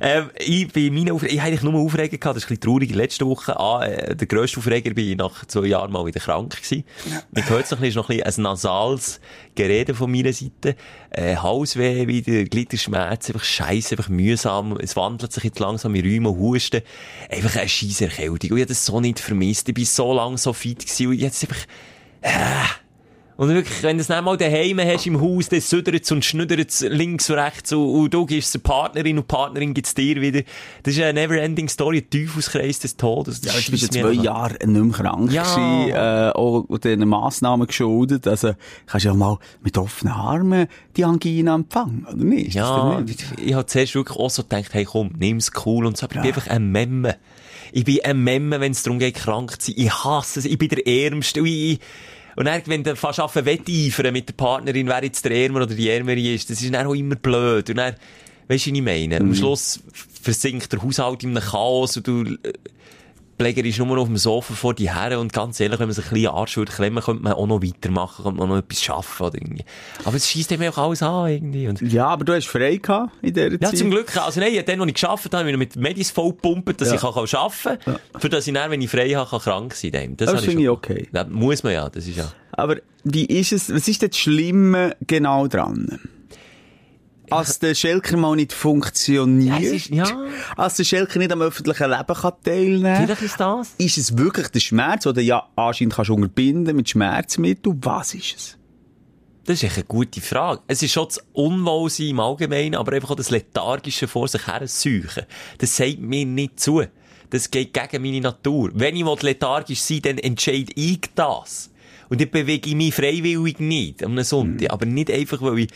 ähm, 0.00 0.30
ich 0.38 0.72
bin 0.72 0.94
meine 0.94 1.12
Aufregung, 1.12 1.34
ich 1.34 1.40
habe 1.40 1.48
eigentlich 1.50 1.62
nur 1.62 1.80
Aufregung 1.80 2.20
gehabt, 2.20 2.36
das 2.36 2.44
ist 2.44 2.50
ein 2.50 2.56
bisschen 2.56 2.72
traurig. 2.72 2.94
Letzte 2.94 3.26
Woche, 3.26 3.58
ah, 3.58 3.84
äh, 3.84 4.16
der 4.16 4.26
grösste 4.26 4.58
Aufreger 4.58 4.92
bin 4.92 5.08
ich 5.10 5.16
nach 5.16 5.44
zwei 5.46 5.66
Jahren 5.66 5.92
mal 5.92 6.04
wieder 6.06 6.20
krank 6.20 6.56
gewesen. 6.56 6.84
Hört 7.34 7.70
noch 7.70 7.78
ein 7.78 7.80
bisschen, 7.80 7.84
ist 7.84 7.94
noch 7.96 8.10
ein 8.10 8.18
bisschen 8.18 8.38
ein 8.38 8.42
nasales 8.52 9.20
Gerede 9.54 9.94
von 9.94 10.10
meiner 10.10 10.32
Seite. 10.32 10.76
Äh, 11.16 11.36
Halsweh 11.36 12.08
wieder, 12.08 12.42
Gliederschmerz, 12.44 13.28
einfach 13.28 13.44
scheiße, 13.44 13.92
einfach 13.92 14.08
mühsam. 14.08 14.76
Es 14.78 14.96
wandelt 14.96 15.32
sich 15.32 15.44
jetzt 15.44 15.60
langsam 15.60 15.94
in 15.94 16.04
Räume 16.04 16.30
und 16.30 16.40
Husten. 16.40 16.82
Einfach 17.30 17.54
eine 17.54 17.68
scheisse 17.68 18.06
Erkältung. 18.06 18.32
Und 18.32 18.44
ich 18.44 18.50
habe 18.50 18.66
das 18.66 18.84
so 18.84 19.00
nicht 19.00 19.20
vermisst. 19.20 19.68
Ich 19.68 19.74
bin 19.74 19.84
so 19.84 20.12
lange 20.12 20.38
so 20.38 20.52
fit 20.52 20.84
und 21.00 21.12
jetzt 21.12 21.44
einfach, 21.44 21.66
äh, 22.22 22.30
Und 23.36 23.48
wirklich, 23.48 23.82
wenn 23.82 23.96
du 23.96 24.02
es 24.02 24.08
nicht 24.08 24.22
mal 24.22 24.36
daheim 24.36 24.78
hast 24.80 25.06
im 25.06 25.20
Haus, 25.20 25.48
dann 25.48 25.60
südert 25.60 26.10
und 26.12 26.24
schnüdert 26.24 26.72
links 26.88 27.28
und 27.30 27.36
rechts 27.36 27.72
und, 27.72 27.80
und 27.84 28.14
du 28.14 28.26
gibst 28.26 28.46
es 28.46 28.52
der 28.52 28.68
Partnerin 28.68 29.18
und 29.18 29.26
Partnerin 29.26 29.74
gibt 29.74 29.88
es 29.88 29.94
dir 29.94 30.20
wieder. 30.20 30.42
Das 30.84 30.94
ist 30.94 31.02
eine 31.02 31.14
never-ending 31.14 31.68
Story, 31.68 31.98
ein 31.98 32.10
Teufelskreis 32.10 32.78
des 32.78 32.96
Todes. 32.96 33.40
Das 33.40 33.46
Ja, 33.46 33.52
du 33.52 33.56
ja 33.56 33.62
scheisst 33.62 33.72
mich 33.72 33.90
zwei 33.90 34.08
einfach 34.08 34.18
an. 34.18 34.24
Jahre 34.24 34.52
nicht 34.52 34.66
mehr 34.84 34.92
krank 34.92 35.32
Ja. 35.32 35.42
gewesen, 35.42 35.90
äh, 35.96 36.30
auch 36.32 36.78
diesen 36.78 37.08
Massnahmen 37.08 37.66
geschuldet. 37.66 38.28
Also, 38.28 38.52
kannst 38.86 39.04
ja 39.06 39.14
mal 39.14 39.38
mit 39.62 39.78
offenen 39.78 40.12
Armen 40.12 40.68
die 40.96 41.04
Angina 41.04 41.56
empfangen, 41.56 42.06
oder 42.06 42.16
nicht? 42.22 42.54
Ja, 42.54 43.00
nicht? 43.00 43.20
ich, 43.38 43.46
ich 43.48 43.54
habe 43.54 43.66
zuerst 43.66 43.96
wirklich 43.96 44.16
auch 44.16 44.30
so 44.30 44.42
gedacht, 44.42 44.72
hey 44.74 44.84
komm, 44.84 45.10
nimm's 45.18 45.50
cool 45.66 45.86
und 45.86 45.96
so, 45.96 46.06
aber 46.06 46.14
ich 46.16 46.20
bin 46.22 46.30
einfach 46.34 46.46
ein 46.46 46.70
Memme. 46.70 47.16
Ich 47.72 47.84
bin 47.84 47.98
ein 48.04 48.18
Memme, 48.22 48.60
wenn 48.60 48.70
es 48.70 48.84
darum 48.84 49.00
geht, 49.00 49.16
krank 49.16 49.60
zu 49.60 49.72
sein. 49.72 49.74
Ich 49.86 49.92
hasse 50.04 50.38
es, 50.38 50.44
ich 50.44 50.56
bin 50.56 50.68
der 50.68 50.86
Ärmste. 50.86 51.40
Und, 51.40 51.48
ich, 51.48 51.80
und 52.36 52.46
dann, 52.46 52.62
wenn 52.66 52.82
du 52.82 52.96
fast 52.96 53.20
auf 53.20 53.34
Wetteifern 53.36 54.12
mit 54.12 54.28
der 54.28 54.34
Partnerin, 54.34 54.88
wer 54.88 55.04
jetzt 55.04 55.24
der 55.24 55.32
Ärmer 55.32 55.62
oder 55.62 55.74
die 55.74 55.88
Ärmere 55.88 56.20
ist, 56.20 56.50
das 56.50 56.60
ist 56.60 56.74
dann 56.74 56.86
auch 56.86 56.94
immer 56.94 57.14
blöd. 57.14 57.70
Und 57.70 57.76
dann, 57.76 57.94
weisst 58.48 58.66
du, 58.66 58.70
was 58.70 58.76
ich 58.78 58.82
meine? 58.82 59.20
Mhm. 59.20 59.28
Am 59.28 59.34
Schluss 59.34 59.80
versinkt 60.22 60.72
der 60.72 60.82
Haushalt 60.82 61.22
in 61.22 61.36
einem 61.36 61.44
Chaos 61.44 61.96
und 61.96 62.06
du, 62.06 62.36
Pfleger 63.38 63.64
ist 63.64 63.78
nur 63.78 63.88
noch 63.88 63.98
auf 64.02 64.06
dem 64.08 64.16
Sofa 64.16 64.54
vor 64.54 64.74
die 64.74 64.90
Herren 64.90 65.18
und 65.18 65.32
ganz 65.32 65.58
ehrlich, 65.60 65.78
wenn 65.80 65.88
man 65.88 65.94
sich 65.94 66.04
ein 66.06 66.14
bisschen 66.14 66.28
Arsch 66.30 66.56
würde 66.56 66.72
klemmen, 66.72 67.02
könnte 67.02 67.22
man 67.22 67.32
auch 67.32 67.46
noch 67.46 67.62
weitermachen, 67.62 68.24
könnte 68.24 68.38
man 68.38 68.48
noch 68.48 68.58
etwas 68.58 68.82
schaffen 68.82 69.26
oder 69.26 69.34
irgendwie. 69.36 69.64
Aber 70.04 70.16
es 70.16 70.28
schießt 70.28 70.52
eben 70.52 70.68
auch 70.68 70.78
alles 70.78 71.02
an 71.02 71.28
irgendwie. 71.30 71.68
Und 71.68 71.80
Ja, 71.80 72.06
aber 72.08 72.24
du 72.24 72.34
hast 72.34 72.46
frei 72.46 72.76
gehabt 72.76 73.12
in 73.22 73.34
dieser 73.34 73.52
ja, 73.52 73.58
Zeit. 73.60 73.78
zum 73.78 73.90
Glück. 73.90 74.16
Also 74.16 74.40
nein, 74.40 74.52
dann, 74.66 74.80
als 74.80 74.88
ich 74.90 74.94
gearbeitet 75.00 75.32
habe, 75.34 75.38
habe 75.42 75.50
ich 75.50 75.56
mit 75.58 75.76
Medis 75.76 76.10
vollgepumpt, 76.10 76.80
dass 76.80 76.88
Ja. 76.88 76.94
ich 76.94 77.00
kann 77.00 77.12
arbeiten 77.14 77.78
kann, 77.84 77.98
für 78.18 78.28
dass 78.28 78.46
ich 78.46 78.54
dann, 78.54 78.70
wenn 78.70 78.80
ich 78.82 78.90
frei 78.90 79.10
habe, 79.10 79.28
kann 79.28 79.40
krank 79.40 79.74
sein 79.74 79.92
kann. 79.92 80.16
Das, 80.16 80.30
Das 80.30 80.44
finde 80.44 80.60
ich 80.62 80.66
schon- 80.66 80.76
okay. 80.76 81.08
Ja, 81.12 81.24
muss 81.24 81.62
man 81.62 81.72
ja, 81.72 81.88
das 81.88 82.06
ist 82.06 82.16
ja. 82.16 82.30
Aber 82.52 82.76
wie 83.02 83.24
ist 83.26 83.52
es, 83.52 83.74
was 83.74 83.88
ist 83.88 84.02
das 84.02 84.16
Schlimme 84.16 84.96
genau 85.06 85.48
dran? 85.48 85.98
Als 87.30 87.58
der 87.58 87.74
Schelker 87.74 88.16
mal 88.16 88.36
nicht 88.36 88.52
funktioniert, 88.52 89.60
Ja, 89.60 89.70
ist- 89.70 89.90
ja. 89.90 90.06
als 90.56 90.76
der 90.76 90.84
Schelker 90.84 91.18
nicht 91.18 91.32
am 91.32 91.42
öffentlichen 91.42 91.90
Leben 91.90 92.14
kann 92.14 92.32
teilnehmen 92.42 92.96
Vielleicht 93.06 93.22
ist 93.22 93.40
das. 93.40 93.74
ist 93.78 93.98
es 93.98 94.16
wirklich 94.18 94.48
der 94.48 94.60
Schmerz, 94.60 95.04
du 95.04 95.12
ja 95.20 95.48
anscheinend 95.56 95.94
kannst 95.94 96.10
unterbinden 96.10 96.76
mit 96.76 96.88
Schmerzmitteln? 96.90 97.78
Was 97.82 98.14
ist 98.14 98.34
es? 98.36 98.58
Das 99.46 99.56
ist 99.58 99.64
echt 99.64 99.76
eine 99.76 99.84
gute 99.84 100.20
Frage. 100.22 100.62
Es 100.66 100.82
ist 100.82 100.92
schon 100.92 101.04
das 101.06 101.20
Unwohlsein 101.34 102.08
im 102.08 102.20
Allgemeinen, 102.20 102.76
aber 102.76 102.92
einfach 102.92 103.10
auch 103.10 103.16
das 103.16 103.30
Lethargische 103.30 104.08
vor 104.08 104.26
sich 104.28 104.46
her 104.46 104.66
suchen. 104.66 105.24
Das 105.58 105.76
sagt 105.76 105.98
mir 106.00 106.24
nicht 106.24 106.60
zu. 106.60 106.82
Das 107.30 107.50
geht 107.50 107.74
gegen 107.74 108.02
meine 108.02 108.20
Natur. 108.22 108.70
Wenn 108.74 108.96
ich 108.96 109.04
will 109.04 109.16
lethargisch 109.20 109.80
sein 109.82 110.00
dann 110.02 110.18
entscheide 110.18 110.72
ich 110.76 111.00
das. 111.14 111.70
Und 112.08 112.20
dann 112.20 112.30
bewege 112.30 112.70
ich 112.70 112.74
mich 112.76 112.94
freiwillig 112.94 113.60
nicht 113.60 114.02
am 114.02 114.18
Sonntag. 114.22 114.70
Aber 114.70 114.86
nicht 114.86 115.10
einfach, 115.10 115.42
weil 115.42 115.60
ich, 115.60 115.68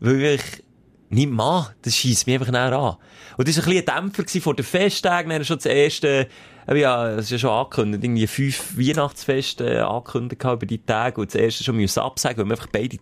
weil 0.00 0.20
ich 0.22 0.42
nicht 1.12 1.30
mal. 1.30 1.74
Das 1.82 1.94
schießt 1.96 2.26
mich 2.26 2.34
einfach 2.34 2.52
näher 2.52 2.72
an. 2.72 2.96
Und 3.36 3.48
das 3.48 3.56
war 3.58 3.64
ein 3.64 3.70
bisschen 3.70 3.88
ein 3.88 4.12
Dämpfer 4.12 4.40
vor 4.40 4.54
den 4.54 4.64
Festtagen. 4.64 5.30
Dann 5.30 5.44
schon 5.44 5.58
das 5.58 5.66
erste, 5.66 6.28
ja, 6.72 7.10
es 7.10 7.26
ist 7.26 7.30
ja 7.32 7.38
schon 7.38 7.50
angekündigt, 7.50 8.04
irgendwie 8.04 8.26
fünf 8.26 8.78
Weihnachtsfeste 8.78 9.74
äh, 9.74 9.78
angekündigt 9.78 10.42
über 10.44 10.66
die 10.66 10.82
Tage. 10.82 11.20
Und 11.20 11.32
das 11.32 11.40
erste 11.40 11.64
schon 11.64 11.76
müssen 11.76 12.00
absagen, 12.00 12.38
weil 12.38 12.46
wir 12.46 12.52
einfach 12.52 12.68
beide 12.72 12.98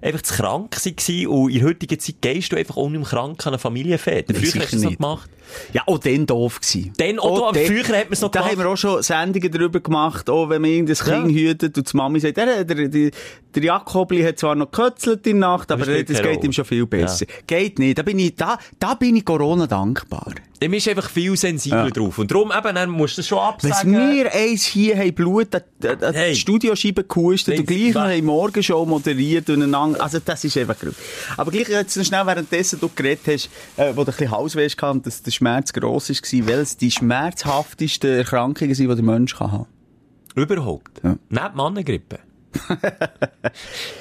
einfach 0.00 0.22
zu 0.22 0.34
krank 0.34 0.76
waren. 0.76 1.26
Und 1.26 1.50
in 1.50 1.58
der 1.58 1.68
heutigen 1.68 1.98
Zeit 1.98 2.16
gehst 2.20 2.52
du 2.52 2.56
einfach 2.56 2.76
auch 2.76 2.88
mehr 2.88 3.02
krank 3.02 3.46
an 3.46 3.52
eine 3.54 3.58
Familienfete. 3.58 4.34
Früher 4.34 4.44
sicher 4.46 4.60
hast 4.60 4.72
du 4.72 4.76
das 4.76 4.84
noch 4.84 4.96
gemacht. 4.96 5.30
Ja, 5.72 5.82
auch 5.86 5.96
dann 5.98 6.26
doof 6.26 6.60
gewesen. 6.60 6.92
Dann 6.98 7.18
auch, 7.18 7.48
aber 7.48 7.58
dann- 7.58 7.66
früher 7.66 7.82
hat 7.98 8.04
man 8.04 8.12
es 8.12 8.20
noch 8.20 8.30
Da 8.30 8.40
gemacht. 8.40 8.52
haben 8.56 8.64
wir 8.64 8.68
auch 8.70 8.76
schon 8.76 9.02
Sendungen 9.02 9.50
darüber 9.50 9.80
gemacht, 9.80 10.28
auch 10.28 10.50
wenn 10.50 10.60
man 10.60 10.70
irgendein 10.70 10.96
Ja. 11.06 11.22
Kind 11.22 11.34
hütet 11.36 11.78
und 11.78 11.90
die 11.92 11.96
Mami 11.96 12.20
sagt, 12.20 12.36
der, 12.36 12.64
der, 12.64 12.88
der, 12.88 13.10
der 13.54 13.62
Jakobli 13.62 14.22
hat 14.22 14.38
zwar 14.38 14.54
noch 14.54 14.70
gekötzelt 14.70 15.26
in 15.26 15.40
der 15.40 15.48
Nacht, 15.48 15.72
aber 15.72 15.86
Das 15.86 16.22
geht 16.22 16.44
ihm 16.44 16.52
schon 16.52 16.66
viel 16.66 16.84
besser. 16.86 17.24
Geht 17.46 17.78
nicht. 17.78 17.96
Da 17.98 18.02
bin 18.02 18.18
ich, 18.18 18.34
da, 18.36 18.58
da 18.78 18.92
bin 18.92 19.16
ich 19.16 19.24
Corona 19.24 19.66
dankbar. 19.66 20.34
Bist 20.60 20.86
du 20.86 20.90
einfach 20.90 21.08
viel 21.08 21.36
sensibler 21.36 21.84
Ja. 21.84 21.90
drauf. 21.90 22.18
Und 22.18 22.30
darum 22.32 22.50
eben, 22.52 22.74
dann 22.74 22.90
musst 22.90 23.16
du 23.16 23.20
das 23.20 23.28
schon 23.28 23.38
Wenn 23.38 23.72
absagen. 23.72 23.92
wir 23.92 24.34
eins 24.34 24.64
hier 24.64 24.98
haben 24.98 25.14
Blut 25.14 25.54
an, 25.54 25.62
an, 26.02 26.14
Hey. 26.14 26.32
die 26.32 26.38
Studioscheibe 26.40 27.04
gehustet 27.04 27.58
und 27.60 27.66
gleich 27.66 27.94
noch 27.94 28.02
haben 28.02 28.24
Morgenshow 28.26 28.84
moderiert 28.84 29.48
und 29.50 29.62
einander, 29.62 29.87
also 29.96 30.18
das 30.24 30.44
ist 30.44 30.56
einfach 30.56 30.78
grün. 30.78 30.94
Aber 31.36 31.50
gleich 31.50 31.68
jetzt 31.68 31.96
noch 31.96 32.04
schnell 32.04 32.26
währenddessen 32.26 32.80
du 32.80 32.88
geredet 32.94 33.22
hast, 33.26 33.50
äh, 33.76 33.90
wo 33.94 34.04
du 34.04 34.10
ein 34.12 34.16
bisschen 34.16 34.30
Halsweh 34.30 34.68
und 34.90 35.06
dass 35.06 35.22
der 35.22 35.30
Schmerz 35.30 35.72
gross 35.72 36.08
war, 36.10 36.46
welches 36.46 36.76
die 36.76 36.90
schmerzhaftesten 36.90 38.18
Erkrankungen 38.18 38.74
sind, 38.74 38.88
die 38.88 38.94
der 38.94 39.04
Mensch 39.04 39.36
kann 39.36 39.52
haben. 39.52 39.66
Überhaupt. 40.34 41.00
Ja. 41.02 41.16
Neben 41.28 41.56
Mannengrippe. 41.56 42.18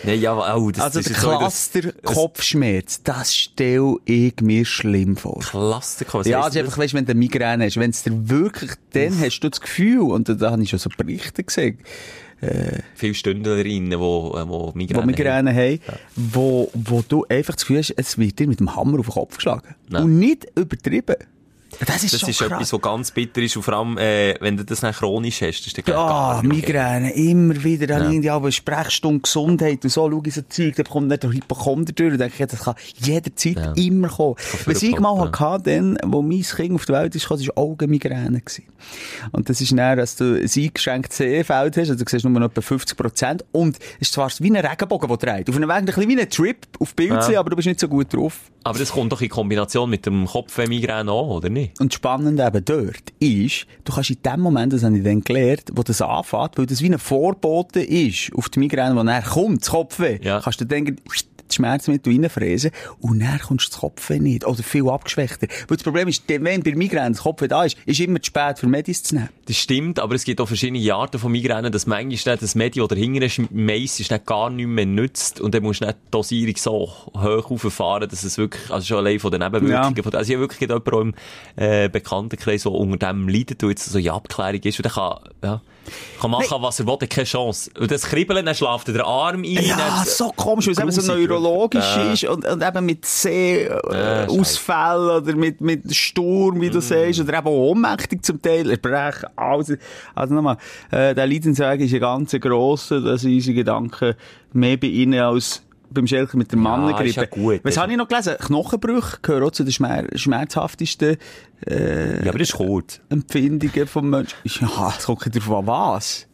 Nein, 0.03 0.21
ja, 0.21 0.55
oh, 0.55 0.71
das, 0.71 0.83
Also 0.83 0.99
das 1.01 1.11
der 1.11 1.21
so 1.21 1.39
das- 1.39 3.03
das 3.03 3.35
stelle 3.35 3.95
ich 4.05 4.39
mir 4.41 4.65
schlimm 4.65 5.17
vor. 5.17 5.39
Cluster, 5.39 6.05
was 6.11 6.27
Ja, 6.27 6.37
heisst 6.37 6.47
das 6.49 6.55
ist 6.55 6.61
einfach, 6.61 6.77
weißt, 6.77 6.93
wenn 6.93 7.05
du 7.05 7.13
Migräne 7.13 7.65
hast, 7.65 7.77
wenn 7.77 7.89
es 7.89 8.03
dir 8.03 8.29
wirklich, 8.29 8.71
dann 8.93 9.19
hast 9.19 9.39
du 9.41 9.49
das 9.49 9.61
Gefühl, 9.61 10.01
und 10.01 10.29
da, 10.29 10.33
da 10.33 10.51
habe 10.51 10.63
ich 10.63 10.69
schon 10.69 10.79
so 10.79 10.89
Berichte 10.95 11.43
gesehen, 11.43 11.79
Viele 12.95 13.13
Stündlerinnen, 13.13 13.99
wo, 13.99 14.35
äh, 14.37 14.47
wo 14.47 14.71
Migräne 14.75 15.01
wo 15.01 15.05
Migräne 15.05 15.53
haben, 15.53 15.79
wo, 16.15 16.69
wo 16.73 17.03
du 17.07 17.25
einfach 17.27 17.55
das 17.55 17.63
Gefühl 17.63 17.79
hast, 17.79 17.91
es 17.97 18.17
wird 18.17 18.37
dir 18.39 18.47
mit 18.47 18.59
dem 18.59 18.75
Hammer 18.75 18.99
auf 18.99 19.07
den 19.07 19.13
Kopf 19.13 19.35
geschlagen. 19.35 19.75
Nein. 19.89 20.03
Und 20.03 20.19
nicht 20.19 20.47
übertrieben. 20.55 21.15
Das 21.85 22.03
ist 22.03 22.13
Das 22.13 22.23
ist 22.27 22.41
etwas, 22.41 22.73
was 22.73 22.81
ganz 22.81 23.11
bitter 23.11 23.41
ist. 23.41 23.55
Und 23.55 23.63
vor 23.63 23.73
allem, 23.75 23.97
äh, 23.97 24.35
wenn 24.41 24.57
du 24.57 24.65
das 24.65 24.79
dann 24.79 24.93
chronisch 24.93 25.41
hast, 25.41 25.59
das 25.59 25.67
ist 25.67 25.77
dann 25.77 25.85
gar 25.85 26.41
nicht 26.41 26.51
okay. 26.51 26.55
Migräne, 26.55 27.13
immer 27.13 27.63
wieder. 27.63 27.87
Dann 27.87 28.03
Ja. 28.03 28.09
irgendwie 28.09 28.29
eine 28.31 28.51
Sprechstunde 28.51 29.19
Gesundheit 29.21 29.83
und 29.83 29.89
so, 29.89 30.09
schau 30.09 30.21
ich 30.25 30.33
so 30.33 30.41
Zeug, 30.49 30.75
da 30.75 30.83
kommt 30.83 31.07
nicht 31.09 31.23
der 31.23 31.31
Hypochonder 31.31 31.91
durch. 31.93 32.13
Und 32.13 32.17
denke 32.19 32.35
ich, 32.43 32.49
das 32.49 32.59
kann 32.63 32.75
jederzeit 32.95 33.55
Ja. 33.57 33.73
immer 33.73 34.07
kommen. 34.09 34.35
Was 34.65 34.81
ich 34.81 34.99
mal 34.99 35.15
vorploppen, 35.15 35.39
hatte, 35.39 35.75
dann, 35.75 35.97
wo 36.05 36.21
mein 36.21 36.41
Kind 36.41 36.73
auf 36.73 36.85
die 36.85 36.93
Welt 36.93 37.15
ist, 37.15 37.29
war 37.29 37.37
Augenmigräne. 37.55 38.41
gewesen. 38.41 38.63
Und 39.31 39.49
das 39.49 39.61
ist 39.61 39.77
dann, 39.77 39.97
dass 39.97 40.15
du 40.15 40.35
ein 40.35 40.49
eingeschränktes 40.55 41.17
Sehfeld 41.17 41.77
hast, 41.77 41.89
also 41.89 42.03
du 42.03 42.09
siehst 42.09 42.25
nur 42.25 42.39
noch 42.39 42.47
etwa 42.49 42.61
50 42.61 42.97
Prozent. 42.97 43.45
Und 43.51 43.77
es 43.99 44.07
ist 44.07 44.13
zwar 44.13 44.31
wie 44.39 44.49
ein 44.49 44.55
Regenbogen, 44.65 45.07
der 45.09 45.17
dreht. 45.17 45.49
Auf 45.49 45.55
einem 45.55 45.69
Weg 45.69 45.75
ein 45.77 45.85
bisschen 45.85 46.07
wie 46.09 46.19
ein 46.19 46.29
Trip 46.29 46.57
auf 46.79 46.95
Bildchen, 46.95 47.33
Ja. 47.33 47.39
aber 47.39 47.49
du 47.51 47.55
bist 47.55 47.67
nicht 47.67 47.79
so 47.79 47.87
gut 47.87 48.13
drauf. 48.13 48.39
Aber 48.63 48.79
das 48.79 48.91
kommt 48.91 49.11
doch 49.11 49.21
in 49.21 49.29
Kombination 49.29 49.89
mit 49.89 50.05
dem 50.05 50.25
Kopfmigräne 50.25 50.99
an, 50.99 51.07
oder 51.07 51.49
nicht? 51.49 51.66
Und 51.79 51.91
das 51.91 51.95
Spannende 51.97 52.45
eben 52.45 52.63
dort 52.65 53.13
ist, 53.19 53.65
du 53.83 53.93
kannst 53.93 54.09
in 54.09 54.17
dem 54.23 54.39
Moment, 54.41 54.73
das 54.73 54.83
habe 54.83 54.97
ich 54.97 55.03
dann 55.03 55.21
gelernt, 55.21 55.63
wo 55.73 55.83
das 55.83 56.01
anfängt, 56.01 56.57
weil 56.57 56.65
das 56.65 56.81
wie 56.81 56.91
ein 56.91 56.99
Vorbote 56.99 57.81
ist 57.81 58.31
auf 58.35 58.49
die 58.49 58.59
Migräne, 58.59 58.95
wo 58.95 59.03
dann 59.03 59.23
kommt, 59.23 59.61
das 59.61 59.69
Kopfweh, 59.69 60.19
Ja. 60.23 60.39
kannst 60.41 60.61
du 60.61 60.65
dann 60.65 60.95
das 61.47 61.55
Schmerzmittel 61.55 62.13
reinfräsen 62.13 62.71
und 62.99 63.19
dann 63.19 63.39
kommst 63.39 63.67
du 63.67 63.71
das 63.71 63.79
Kopfweh 63.79 64.19
nicht. 64.19 64.45
Oder 64.45 64.63
viel 64.63 64.87
abgeschwächter. 64.89 65.47
Weil 65.67 65.77
das 65.77 65.83
Problem 65.83 66.07
ist, 66.07 66.23
wenn 66.27 66.63
bei 66.63 66.75
Migräne 66.75 67.11
das 67.11 67.21
Kopfweh 67.21 67.47
da 67.47 67.63
ist, 67.63 67.77
ist 67.85 67.99
immer 67.99 68.21
zu 68.21 68.27
spät 68.27 68.59
für 68.59 68.67
Medis 68.67 69.03
zu 69.03 69.15
nehmen. 69.15 69.29
Das 69.45 69.57
stimmt, 69.57 69.99
aber 69.99 70.15
es 70.15 70.23
gibt 70.23 70.41
auch 70.41 70.47
verschiedene 70.47 70.93
Arten 70.93 71.19
von 71.19 71.31
Migräne, 71.31 71.71
dass 71.71 71.85
manchmal 71.87 72.07
nicht 72.07 72.27
das 72.27 72.55
Medium 72.55 72.85
oder 72.85 72.95
hinten 72.95 73.21
ist, 73.21 73.41
meistens 73.51 74.09
gar 74.25 74.49
nicht 74.49 74.67
mehr 74.67 74.85
nützt 74.85 75.39
und 75.41 75.53
dann 75.53 75.63
musst 75.63 75.81
du 75.81 75.85
nicht 75.85 75.97
die 76.07 76.11
Dosierung 76.11 76.55
so 76.57 76.91
hoch 77.15 77.51
auffahren, 77.51 78.09
dass 78.09 78.23
es 78.23 78.37
wirklich, 78.37 78.69
also 78.71 78.85
schon 78.85 78.97
allein 78.97 79.19
von 79.19 79.31
den 79.31 79.41
Nebenwirkungen, 79.41 79.95
Ja. 79.95 80.03
von, 80.03 80.13
also 80.15 80.29
ich 80.29 80.35
habe 80.37 80.41
wirklich 80.49 80.61
jemanden 80.61 81.13
im 81.57 81.63
äh, 81.63 81.89
Bekanntenkreis, 81.89 82.63
der 82.63 82.71
unter 82.71 83.07
dem 83.07 83.27
leidet 83.29 83.63
und 83.63 83.69
jetzt 83.69 83.85
so 83.85 83.97
in 83.99 84.09
Abklärung 84.09 84.61
ist 84.61 84.79
und 84.79 84.83
der 84.85 84.91
kann, 84.91 85.17
ja, 85.43 85.61
kann 86.19 86.31
machen, 86.31 86.61
was 86.61 86.79
er 86.79 86.87
will, 86.87 86.97
keine 87.07 87.25
Chance. 87.25 87.71
Und 87.79 87.91
das 87.91 88.03
Kribbeln, 88.03 88.45
dann 88.45 88.55
schläft 88.55 88.87
er 88.87 88.93
den 88.93 89.01
Arm 89.01 89.43
ein. 89.43 89.65
Ja, 89.65 90.03
so 90.05 90.31
komisch, 90.35 90.67
weil 90.67 90.73
es 90.73 90.79
eben 90.79 90.91
so 90.91 91.13
neurologisch 91.13 91.95
ja. 91.95 92.13
ist 92.13 92.23
und, 92.25 92.45
und 92.45 92.63
eben 92.63 92.85
mit 92.85 93.05
Sehausfällen 93.05 95.21
oder 95.21 95.35
mit, 95.35 95.61
mit 95.61 95.95
Sturm, 95.95 96.61
wie 96.61 96.69
du 96.69 96.81
sagst, 96.81 97.19
oder 97.19 97.37
eben 97.37 97.47
ohnmächtig 97.47 98.23
zum 98.23 98.41
Teil, 98.41 98.69
erbrechen, 98.69 99.29
also, 99.35 99.75
also 100.15 100.33
nochmal, 100.33 100.57
äh, 100.91 101.13
der 101.13 101.27
Leidensweg 101.27 101.81
ist 101.81 101.93
ein 101.93 101.99
ganz 101.99 102.31
grosser, 102.31 103.01
dass 103.01 103.23
unsere 103.23 103.55
Gedanken 103.55 104.15
mehr 104.53 104.77
bei 104.77 104.87
ihnen 104.87 105.19
als 105.19 105.61
beim 105.89 106.07
Schelker 106.07 106.37
mit 106.37 106.51
der 106.51 106.59
Mannengrippe. 106.59 107.09
ist 107.09 107.15
ja 107.15 107.25
gut. 107.25 107.61
Was 107.63 107.77
habe 107.77 107.91
ich 107.91 107.97
noch 107.97 108.07
gelesen? 108.07 108.35
Knochenbrüche 108.39 109.17
gehören 109.21 109.43
auch 109.43 109.51
zu 109.51 109.63
den 109.63 109.71
schmer 109.71 110.03
schmerzhaftesten 110.15 111.17
ja, 111.65 112.29
aber 112.29 112.39
das 112.39 112.49
ist 112.49 112.55
kurz. 112.55 112.99
Empfindungen 113.09 113.87
vom 113.87 114.09
Menschen. 114.09 114.37
Ja, 114.45 114.93
es 114.97 115.05
kommt 115.05 115.35
drauf 115.35 115.51
an, 115.51 115.67
was. 115.67 116.27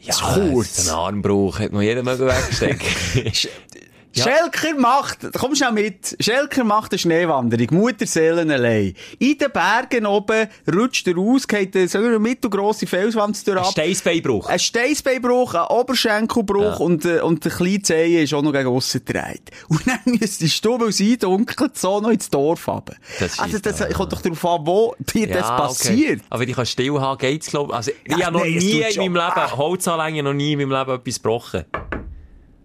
Ja, 0.00 0.14
kurz. 0.14 0.88
Ein 0.88 0.94
Armbruch 0.94 1.58
hat 1.58 1.72
man 1.72 1.82
jeder 1.82 2.02
mögen 2.02 2.26
wegstecken. 2.26 2.88
Ja. 4.14 4.24
Schelker 4.24 4.78
macht, 4.78 5.18
komm 5.38 5.54
schnell 5.54 5.72
mit, 5.72 6.16
Schelker 6.20 6.64
macht 6.64 6.92
eine 6.92 6.98
Schneewanderung, 6.98 7.68
Mutterseelen 7.70 8.50
allein. 8.50 8.94
In 9.18 9.38
den 9.38 9.50
Bergen 9.50 10.04
oben 10.06 10.48
rutscht 10.72 11.08
er 11.08 11.16
raus, 11.16 11.48
geht 11.48 11.74
so 11.88 11.98
eine 11.98 12.18
mittelgrosse 12.18 12.86
Felswand 12.86 13.46
durch 13.46 13.58
ab. 13.58 13.68
Steißbeinbruch. 13.72 14.48
Ein 14.48 14.58
Steißbeinbruch, 14.58 15.54
ein 15.54 15.66
Oberschenkelbruch 15.68 16.62
Ja. 16.62 16.76
und, 16.76 17.04
äh, 17.06 17.20
und 17.20 17.44
der 17.44 17.52
kleine 17.52 17.82
Zehe 17.82 18.22
ist 18.22 18.34
auch 18.34 18.42
noch 18.42 18.52
gegen 18.52 18.68
aussen 18.68 19.02
gedreht. 19.04 19.50
Und 19.68 19.86
dann 19.86 20.00
müsstest 20.04 20.62
du, 20.64 20.78
weil 20.78 20.88
es 20.88 21.00
eindunkelt, 21.00 21.78
so 21.78 22.00
noch 22.00 22.10
ins 22.10 22.28
Dorf 22.28 22.66
haben. 22.66 22.94
Das 23.18 23.38
also 23.38 23.58
das 23.58 23.80
auch, 23.80 23.88
kommt 23.90 24.12
doch 24.12 24.20
darauf 24.20 24.44
an, 24.44 24.66
wo 24.66 24.94
dir 25.12 25.26
das 25.28 25.46
passiert. 25.48 26.18
Okay. 26.20 26.26
Aber 26.28 26.42
ich 26.42 26.54
kann 26.54 26.66
still 26.66 27.00
haben, 27.00 27.18
geht's, 27.18 27.46
glaub 27.48 27.70
ich. 27.70 27.74
Also, 27.74 27.92
ich 28.04 28.24
habe 28.24 28.36
noch 28.36 28.44
nie 28.44 28.80
in 28.82 29.12
meinem 29.12 29.14
Leben. 29.14 29.56
Holzanlänge, 29.56 30.22
noch 30.22 30.34
nie 30.34 30.52
in 30.52 30.58
meinem 30.68 30.78
Leben 30.78 31.00
etwas 31.00 31.14
gebrochen. 31.16 31.64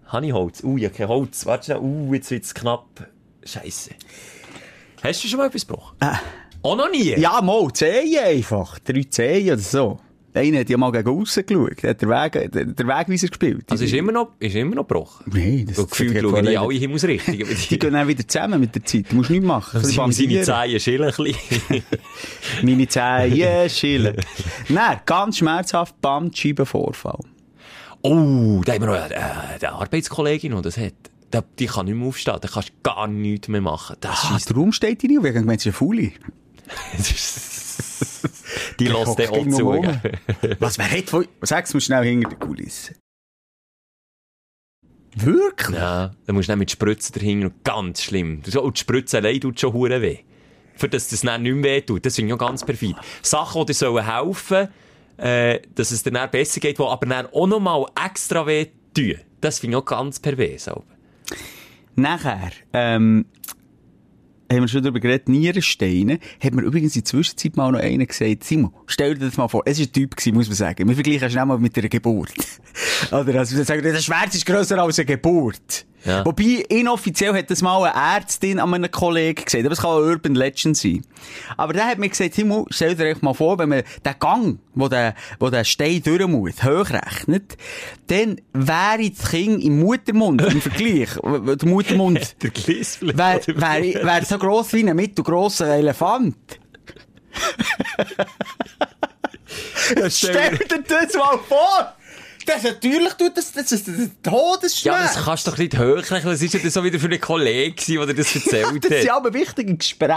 Habe 0.08 0.26
ich 0.26 0.34
Holz? 0.34 0.64
Uh, 0.64 0.78
ja, 0.78 0.90
kein 0.90 1.08
Holz. 1.08 1.46
Warte 1.46 1.66
schnell. 1.66 1.80
Uh, 1.80 2.14
jetzt 2.14 2.32
wird's 2.32 2.54
knapp. 2.54 3.08
Scheiße. 3.44 3.92
Hast 5.04 5.24
du 5.24 5.28
schon 5.28 5.38
mal 5.38 5.48
etwas 5.48 5.68
gebrochen? 5.68 5.96
Äh. 6.00 6.16
Auch 6.64 6.76
noch 6.76 6.90
nie? 6.90 7.18
Ja, 7.18 7.42
mal, 7.42 7.72
Zehen 7.72 8.18
einfach. 8.20 8.80
Drei 8.80 9.04
Zehen 9.04 9.48
oder 9.48 9.58
so. 9.60 10.00
Einer 10.34 10.60
hat 10.60 10.70
ja 10.70 10.78
mal 10.78 10.92
gegen 10.92 11.10
aussen 11.10 11.46
geschaut. 11.46 11.82
Der 11.82 11.90
hat 11.92 12.02
den, 12.02 12.10
Weg, 12.10 12.52
der, 12.52 12.66
der 12.66 12.88
Wegweiser 12.88 13.28
gespielt. 13.28 13.66
Also 13.70 13.84
ist 13.84 13.94
immer 13.94 14.12
noch, 14.12 14.32
ist 14.40 14.56
immer 14.56 14.76
noch 14.76 14.88
gebrochen. 14.88 15.32
Nein, 15.34 15.66
das 15.68 15.80
Und 15.80 15.90
gefühlt 15.90 16.20
schauen 16.20 16.46
die 16.46 16.58
alle 16.58 16.74
Himmelsrichtungen. 16.74 17.48
Die 17.70 17.80
gehen 17.80 17.94
dann 17.94 18.08
wieder 18.08 18.28
zusammen 18.28 18.60
mit 18.60 18.76
der 18.76 18.86
Zeit. 18.86 19.12
Du 19.12 19.16
musst 19.16 19.30
nichts 19.30 19.46
machen. 19.46 19.82
Bisschen 19.82 20.12
seine. 20.12 20.42
Zehen 20.44 20.80
schillen 20.80 21.12
ein 21.12 21.24
bisschen. 21.24 21.84
Meine 22.64 22.88
Zehen 22.88 23.70
schillen. 23.70 24.16
Nein, 24.70 25.00
ganz 25.06 25.38
schmerzhaft 25.38 26.00
Bandscheibenvorfall. 26.02 27.20
Oh, 28.08 28.62
da 28.64 28.74
haben 28.74 28.82
wir 28.82 28.88
noch 28.88 28.96
äh, 28.96 29.14
eine 29.16 29.72
Arbeitskollegin, 29.72 30.56
die 30.56 30.62
das 30.62 30.78
hat. 30.78 30.94
Da- 31.32 31.44
Die 31.60 31.66
kann 31.66 31.86
nicht 31.86 31.96
mehr 31.96 32.08
aufstehen, 32.08 32.38
da 32.42 32.48
kannst 32.48 32.70
du 32.70 32.74
gar 32.84 33.08
nichts 33.08 33.48
mehr 33.48 33.62
machen. 33.62 33.98
Das 34.00 34.24
Ah, 34.26 34.38
der 34.48 34.56
Raum 34.56 34.72
steht 34.72 35.02
dir 35.02 35.08
nicht 35.10 35.20
auf. 35.20 35.26
Es 35.26 35.36
ist 35.36 35.66
ein 35.68 35.74
Fuli. 35.74 36.14
Die 38.80 38.88
lässt 38.88 39.20
den 39.20 39.30
auch 39.30 39.48
zu. 39.48 39.70
Was, 40.60 40.78
wer 40.78 40.90
hat 40.92 41.10
von... 41.10 41.28
Sag's 41.42 41.74
mir 41.74 41.82
schnell 41.82 42.04
hinter 42.06 42.30
der 42.30 42.38
Kulisse. 42.40 42.96
Wirklich? 45.16 45.76
Ja, 45.78 46.12
dann 46.26 46.36
musst 46.36 46.48
du 46.48 46.52
dann 46.52 46.60
mit 46.60 46.70
Spritzen 46.72 47.14
dahinter. 47.14 47.52
Ganz 47.64 48.04
schlimm. 48.04 48.42
Und 48.62 48.78
die 48.78 48.80
Spritze 48.82 49.18
allein 49.18 49.42
tut 49.42 49.60
schon 49.60 49.74
hure 49.74 50.02
weh. 50.02 50.20
Für 50.76 50.88
das 50.88 51.08
das 51.08 51.22
dann 51.22 51.42
nicht 51.42 51.56
mehr 51.56 51.64
weh 51.78 51.82
tut. 51.82 52.06
Das 52.06 52.18
ich 52.18 52.26
ja 52.26 52.36
ganz 52.36 52.64
perfid. 52.64 52.96
Sachen, 53.24 53.62
die 53.62 53.66
dir 53.68 53.74
sollen 53.74 54.06
helfen, 54.06 54.68
äh, 55.18 55.60
dass 55.76 55.92
es 55.92 56.04
dann 56.04 56.30
besser 56.32 56.60
geht, 56.60 56.78
die 56.78 56.84
aber 56.84 57.06
dann 57.06 57.28
auch 57.28 57.48
noch 57.48 57.60
mal 57.60 57.86
extra 58.06 58.46
weh 58.46 58.68
tun. 58.94 59.16
Das 59.42 59.60
finde 59.60 59.78
ich 59.78 59.84
auch 59.84 59.86
ganz 59.86 60.20
pervers. 60.20 60.70
Nachher, 61.96 62.52
ähm, 62.74 63.26
haben 64.52 64.62
wir 64.62 64.68
schon 64.68 64.84
darüber 64.84 65.00
geredet, 65.00 65.28
Nierensteine, 65.28 66.20
hat 66.42 66.54
mir 66.54 66.62
übrigens 66.62 66.96
in 66.96 67.02
der 67.02 67.06
Zwischenzeit 67.06 67.58
mal 67.58 67.72
noch 67.72 67.80
einer 67.80 68.06
gesagt, 68.06 68.44
Simon, 68.44 68.72
stell 68.86 69.16
dir 69.16 69.26
das 69.26 69.38
mal 69.38 69.48
vor, 69.48 69.64
es 69.66 69.80
war 69.80 69.86
ein 69.86 69.92
Typ 69.92 70.16
gewesen, 70.16 70.36
muss 70.36 70.48
man 70.48 70.56
sagen. 70.56 70.88
Wir 70.88 70.96
vergleichen 70.96 71.30
schnell 71.30 71.46
mal 71.46 71.58
mit 71.58 71.78
einer 71.78 71.90
Geburt. 71.90 72.34
Oder, 73.12 73.40
also, 73.40 73.58
wir 73.58 73.66
sagen, 73.66 73.84
der 73.84 73.96
Schmerz 74.00 74.36
ist 74.36 74.46
grösser 74.46 74.82
als 74.82 75.00
eine 75.00 75.06
Geburt. 75.06 75.86
Ja. 76.08 76.26
Wobei, 76.26 76.64
inoffiziell 76.70 77.34
hat 77.34 77.52
das 77.52 77.62
mal 77.62 77.84
eine 77.84 78.16
Ärztin 78.16 78.60
an 78.60 78.74
einem 78.74 78.90
Kollegen 78.90 79.44
gesagt, 79.44 79.66
aber 79.66 79.74
es 79.74 79.82
kann 79.82 79.92
eine 79.92 80.06
Urban 80.06 80.36
Legend 80.36 80.78
sein. 80.78 81.06
Aber 81.58 81.74
der 81.74 81.86
hat 81.86 81.98
mir 81.98 82.08
gesagt, 82.08 82.36
Simon, 82.36 82.66
stell 82.70 82.96
dir 82.96 83.10
echt 83.10 83.22
mal 83.22 83.34
vor, 83.34 83.60
wenn 83.60 83.68
man 83.68 83.84
den 84.06 84.16
Gang, 84.18 84.60
wo 84.74 84.88
der, 84.88 85.16
wo 85.38 85.50
der 85.50 85.66
Stein 85.66 86.02
durch 86.02 86.26
muss, 86.26 86.64
hochrechnet, 86.64 87.58
dann 88.08 88.40
wäre 88.54 89.10
das 89.10 89.32
Kind 89.32 89.62
im 89.62 89.80
Muttermund, 89.80 90.42
im 90.42 90.62
Vergleich, 90.62 91.10
der 91.22 91.68
Muttermund, 91.68 92.38
wäre 92.42 93.42
wär, 93.46 94.06
wär 94.06 94.26
so 94.26 94.38
gross 94.38 94.72
wie 94.72 94.90
ein 94.90 94.96
mittelgrosser 94.96 95.76
Elefant. 95.76 96.38
Stell 100.10 100.58
dir 100.58 100.84
das 100.88 101.14
mal 101.16 101.38
vor! 101.50 101.94
Das 102.48 102.64
natürlich 102.64 103.14
tut 103.14 103.36
das, 103.36 103.52
das 103.52 103.72
ist 103.72 103.88
ein 103.88 104.12
Todesschmerz. 104.24 104.84
Ja, 104.84 104.94
aber 104.94 105.04
das 105.04 105.24
kannst 105.26 105.46
du 105.48 105.52
doch 105.52 105.58
nicht 105.58 105.78
hochrechnen. 105.78 106.32
Das 106.32 106.42
ist 106.42 106.54
ja 106.54 106.60
das 106.64 106.74
so 106.74 106.84
wieder 106.84 106.98
für 107.00 107.08
einen 107.08 107.20
Kollegen 107.22 107.76
gewesen, 107.76 108.06
der 108.08 108.16
das 108.16 108.34
erzählt 108.36 108.66
das 108.84 108.90
sind 109.02 109.10
hat. 109.12 109.18
aber 109.18 109.34
wichtige 109.34 109.76
Gespräche. 109.76 110.16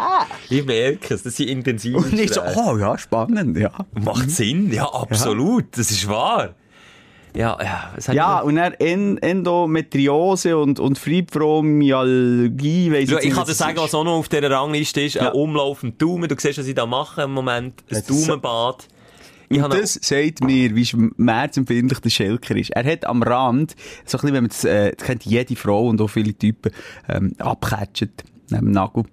Ich 0.49 0.65
merke 0.65 1.15
es, 1.15 1.23
das 1.25 1.37
sind 1.37 1.49
intensive 1.49 1.99
Und 1.99 2.19
ich 2.19 2.33
so, 2.33 2.41
oh 2.43 2.77
ja, 2.79 2.97
spannend, 2.97 3.59
ja. 3.59 3.71
Macht 3.93 4.31
Sinn, 4.31 4.73
ja, 4.73 4.85
absolut. 4.87 5.67
Das 5.77 5.91
ist 5.91 6.09
wahr. 6.09 6.55
Ja, 7.35 7.57
ja, 7.63 7.91
was 7.95 8.09
Ja, 8.09 8.41
ich 8.41 8.45
und 8.47 8.57
dann 8.57 8.73
en 8.75 9.19
Endometriose 9.19 10.57
und, 10.59 10.81
und 10.81 10.99
Fibromyalgie, 10.99 12.93
weiss 12.93 13.09
Ich 13.11 13.25
nicht, 13.25 13.35
kann 13.37 13.47
dir 13.47 13.55
sagen, 13.55 13.77
das 13.77 13.85
was 13.85 13.95
auch 13.95 14.05
noch 14.05 14.15
auf 14.19 14.29
dieser 14.29 14.51
Rangliste 14.51 15.01
ist. 15.03 15.15
Ja. 15.15 15.29
Ein 15.29 15.33
Umlauf 15.35 15.83
im 15.83 15.97
Daumen. 15.97 16.29
Du 16.29 16.35
siehst, 16.39 16.59
was 16.59 16.67
ich 16.67 16.75
da 16.75 16.87
mache 16.87 17.23
im 17.23 17.33
Moment. 17.33 17.83
Ein 17.91 18.03
das- 18.05 18.07
Daumenbad. 18.07 18.89
Ich 19.53 19.61
Und 19.61 19.75
das 19.75 19.95
sagt 20.01 20.45
mir, 20.45 20.77
wie 20.77 20.87
schmerzempfindlich 20.87 21.99
der 21.99 22.11
Schelker 22.11 22.55
ist. 22.57 22.71
Er 22.71 22.85
hat 22.85 23.05
am 23.05 23.21
Rand, 23.23 23.75
so 24.07 24.17
ein 24.17 24.21
bisschen, 24.21 24.35
wenn 24.35 24.43
man 24.45 24.49
das, 24.49 24.65
äh, 24.65 24.93
das 24.97 25.05
kennt 25.07 25.25
jede 25.25 25.57
Frau 25.57 25.89
und 25.89 26.01
auch 26.01 26.07
viele 26.07 26.33
Typen, 26.35 26.71
ähm, 27.09 27.35
abgeketscht, 27.39 28.23
neben 28.51 28.67
dem 28.67 28.71
Nagel. 28.71 29.05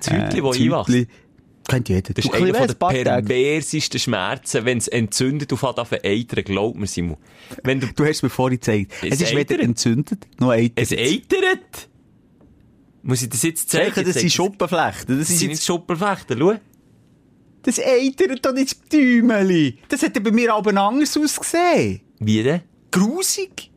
Das 0.00 0.10
Hütli, 0.12 0.42
wo 0.42 0.50
das 0.50 0.60
einwachst. 0.60 1.06
Kennt 1.68 1.88
jeder. 1.88 2.12
Das 2.12 2.24
ist 2.24 2.30
Du, 2.34 2.36
ein 2.36 2.42
einer 2.44 2.54
von 2.58 2.78
Tage. 2.78 3.02
perversesten 3.24 4.00
Schmerzen, 4.00 4.64
wenn 4.64 4.78
es 4.78 4.88
entzündet 4.88 5.52
und 5.52 5.58
fängt 5.58 5.78
an 5.78 5.86
eitern. 6.02 6.44
Glaub 6.44 6.76
mir, 6.76 6.86
Simon. 6.88 7.16
Wenn 7.62 7.78
du... 7.80 7.86
Du 7.94 8.04
hast 8.04 8.22
mir 8.22 8.28
vorhin 8.30 8.58
gezeigt. 8.58 8.92
Es 9.00 9.14
Es 9.14 9.20
ist 9.22 9.36
weder 9.36 9.60
entzündet, 9.60 10.26
noch 10.40 10.50
eitert. 10.50 10.72
Es 10.76 10.92
eitert! 10.92 11.88
Muss 13.02 13.22
ich 13.22 13.28
das 13.28 13.42
jetzt 13.44 13.70
zeigen? 13.70 13.94
Zeichen, 13.94 14.06
das 14.06 14.16
sind 14.20 14.32
Schuppenflechten. 14.32 15.18
Das 15.18 15.28
Das 15.28 15.30
ist 15.30 15.38
sind 15.38 15.50
jetzt, 15.50 15.58
nicht 15.60 15.66
Schupperflechten, 15.66 16.36
schau. 16.38 16.54
Das 17.64 17.78
eitert 17.78 18.44
doch 18.44 18.52
nicht 18.52 18.72
das 18.72 18.88
Däumeli. 18.90 19.78
Das 19.88 20.02
hat 20.02 20.14
ja 20.16 20.22
bei 20.22 20.30
mir 20.30 20.54
aber 20.54 20.76
anders 20.80 21.16
ausgesehen. 21.16 22.00
Wie 22.20 22.42
denn? 22.42 22.60
Grusig. 22.90 23.70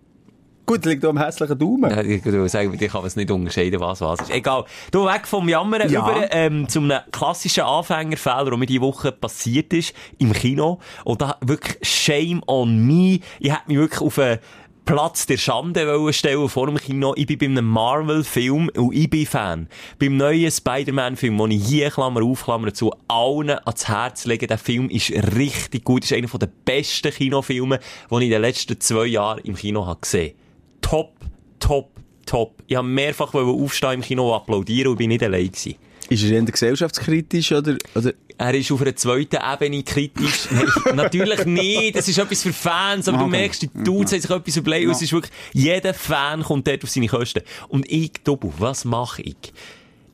Gut, 0.66 0.84
liegt 0.86 1.06
auch 1.06 1.12
am 1.12 1.18
hässlichen 1.18 1.58
Daumen. 1.58 1.90
Ja, 1.90 2.02
ich 2.02 2.26
würde 2.26 2.50
sagen, 2.50 2.78
dir 2.78 2.90
kann 2.90 3.00
man 3.00 3.08
es 3.08 3.16
nicht 3.16 3.32
unterscheiden, 3.32 3.80
was 3.80 4.02
was 4.02 4.20
ist. 4.20 4.30
Egal. 4.32 4.66
Du, 4.92 5.06
weg 5.06 5.26
vom 5.26 5.48
Jammern 5.48 5.90
Ja. 5.90 6.02
über 6.02 6.28
ähm, 6.34 6.68
zu 6.68 6.80
einem 6.80 7.00
klassischen 7.10 7.64
Anfängerfehler, 7.64 8.44
der 8.50 8.58
mir 8.58 8.66
diese 8.66 8.82
Woche 8.82 9.14
passiert 9.14 9.72
ist, 9.72 9.94
im 10.18 10.34
Kino. 10.34 10.80
Und 11.06 11.22
da 11.22 11.38
wirklich 11.40 11.78
Shame 11.88 12.42
on 12.48 12.86
me. 12.86 13.20
Ich 13.40 13.50
hätte 13.50 13.62
mich 13.68 13.78
wirklich 13.78 14.02
auf 14.02 14.20
einen 14.20 14.40
Platz 14.88 15.26
der 15.26 15.36
Schande 15.36 16.14
stellen 16.14 16.48
vor 16.48 16.68
dem 16.68 16.78
Kino. 16.78 17.14
Ich 17.18 17.28
bin 17.28 17.38
bei 17.38 17.46
einem 17.48 17.66
Marvel-Film 17.66 18.70
und 18.74 18.96
ich 18.96 19.10
bin 19.10 19.26
Fan. 19.26 19.68
Beim 20.00 20.16
neuen 20.16 20.50
Spider-Man-Film, 20.50 21.38
den 21.38 21.52
ich 21.52 21.68
hier, 21.68 21.92
Klammer 21.92 22.24
auf, 22.24 22.46
Klammer 22.46 22.74
zu, 22.74 22.94
allen 23.10 23.50
ans 23.50 23.90
Herz 23.90 24.24
lege. 24.24 24.48
Der 24.48 24.58
Film 24.58 24.90
ist 24.90 25.12
richtig 25.36 25.84
gut. 25.84 26.06
ist 26.06 26.14
einer 26.14 26.30
der 26.30 26.50
besten 26.64 27.12
Kinofilme, 27.12 27.80
die 28.10 28.16
ich 28.16 28.22
in 28.22 28.30
den 28.30 28.42
letzten 28.42 28.80
zwei 28.80 29.08
Jahren 29.08 29.40
im 29.40 29.56
Kino 29.56 29.86
habe 29.86 30.00
gesehen 30.00 30.36
Top, 30.80 31.16
top, 31.60 31.90
top. 32.26 32.64
Ich 32.68 32.78
habe 32.78 32.88
mehrfach 32.88 33.34
aufstehen 33.34 33.96
im 33.96 34.02
Kino 34.02 34.30
und 34.30 34.36
applaudieren 34.42 34.92
und 34.92 34.98
bin 34.98 35.10
nicht 35.10 35.22
allein 35.22 35.52
gewesen. 35.52 35.76
Ist 36.08 36.24
er 36.24 36.32
eher 36.32 36.44
gesellschaftskritisch 36.44 37.52
oder, 37.52 37.76
oder? 37.94 38.14
Er 38.40 38.54
ist 38.54 38.72
auf 38.72 38.82
einer 38.82 38.96
zweiten 38.96 39.38
Ebene 39.38 39.82
kritisch. 39.84 40.48
Nein, 40.52 40.96
natürlich 40.96 41.46
nicht. 41.46 41.96
Das 41.96 42.08
ist 42.08 42.18
etwas 42.20 42.44
für 42.44 42.54
Fans. 42.54 43.08
Aber 43.08 43.18
du 43.18 43.24
Okay. 43.26 43.32
merkst, 43.32 43.62
die 43.64 43.70
Dudes 43.84 44.12
haben 44.14 44.22
sich 44.22 44.30
etwas 44.30 44.58
überlegt. 44.58 44.86
und 44.86 44.92
Es 44.92 45.02
ist 45.02 45.12
wirklich, 45.12 45.34
jeder 45.54 45.94
Fan 45.94 46.44
kommt 46.44 46.68
dort 46.68 46.84
auf 46.84 46.90
seine 46.90 47.08
Kosten. 47.08 47.42
Und 47.68 47.90
ich, 47.92 48.12
Tobu, 48.24 48.52
was 48.60 48.86
mache 48.86 49.24
ich? 49.24 49.36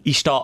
Ich 0.04 0.20
stehe 0.20 0.44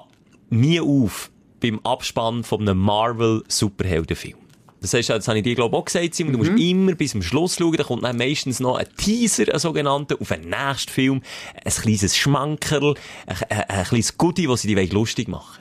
nie 0.50 0.80
auf 0.82 1.32
beim 1.62 1.80
Abspann 1.84 2.44
von 2.44 2.62
einem 2.62 2.78
Marvel-Superheldenfilm. 2.80 4.38
Das 4.82 4.94
heißt, 4.94 5.10
das 5.10 5.28
habe 5.28 5.40
ich 5.40 5.44
dir, 5.44 5.56
glaube 5.56 5.76
ich, 5.76 5.82
auch 5.82 5.86
gesagt, 5.86 6.16
Simon. 6.16 6.34
Du 6.34 6.40
musst 6.40 6.52
immer 6.52 6.96
bis 6.96 7.12
zum 7.12 7.22
Schluss 7.22 7.58
schauen. 7.58 7.76
Da 7.76 7.84
kommt 7.84 8.04
dann 8.04 8.16
meistens 8.18 8.62
noch 8.62 8.78
ein 8.78 8.88
Teaser, 8.96 9.54
ein 9.54 9.60
sogenannter, 9.60 10.16
auf 10.22 10.30
den 10.30 10.50
nächsten 10.50 10.92
Film. 10.92 11.22
Ein 11.66 11.72
kleines 11.72 12.16
Schmankerl, 12.16 12.96
ein, 13.28 13.36
ein, 13.50 13.62
ein 13.70 13.84
kleines 13.86 14.18
Goodie, 14.18 14.48
das 14.48 14.62
sie 14.62 14.74
dir 14.74 14.88
lustig 14.94 15.28
machen 15.28 15.59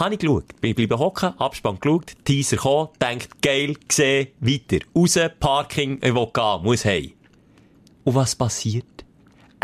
habe 0.00 0.14
ich 0.14 0.20
geschaut. 0.20 0.60
Bin 0.60 0.74
bleiben 0.74 0.98
hocken, 0.98 1.38
Abspann 1.38 1.78
geschaut, 1.78 2.12
Teaser 2.24 2.56
gekommen, 2.56 2.88
denkt, 3.00 3.40
geil, 3.42 3.76
gesehen, 3.86 4.28
weiter. 4.40 4.84
Raus, 4.96 5.18
Parking, 5.38 5.98
ich 6.02 6.14
will 6.14 6.28
gehen, 6.32 6.62
muss 6.62 6.84
heim. 6.84 7.12
Und 8.04 8.14
was 8.14 8.34
passiert? 8.34 8.86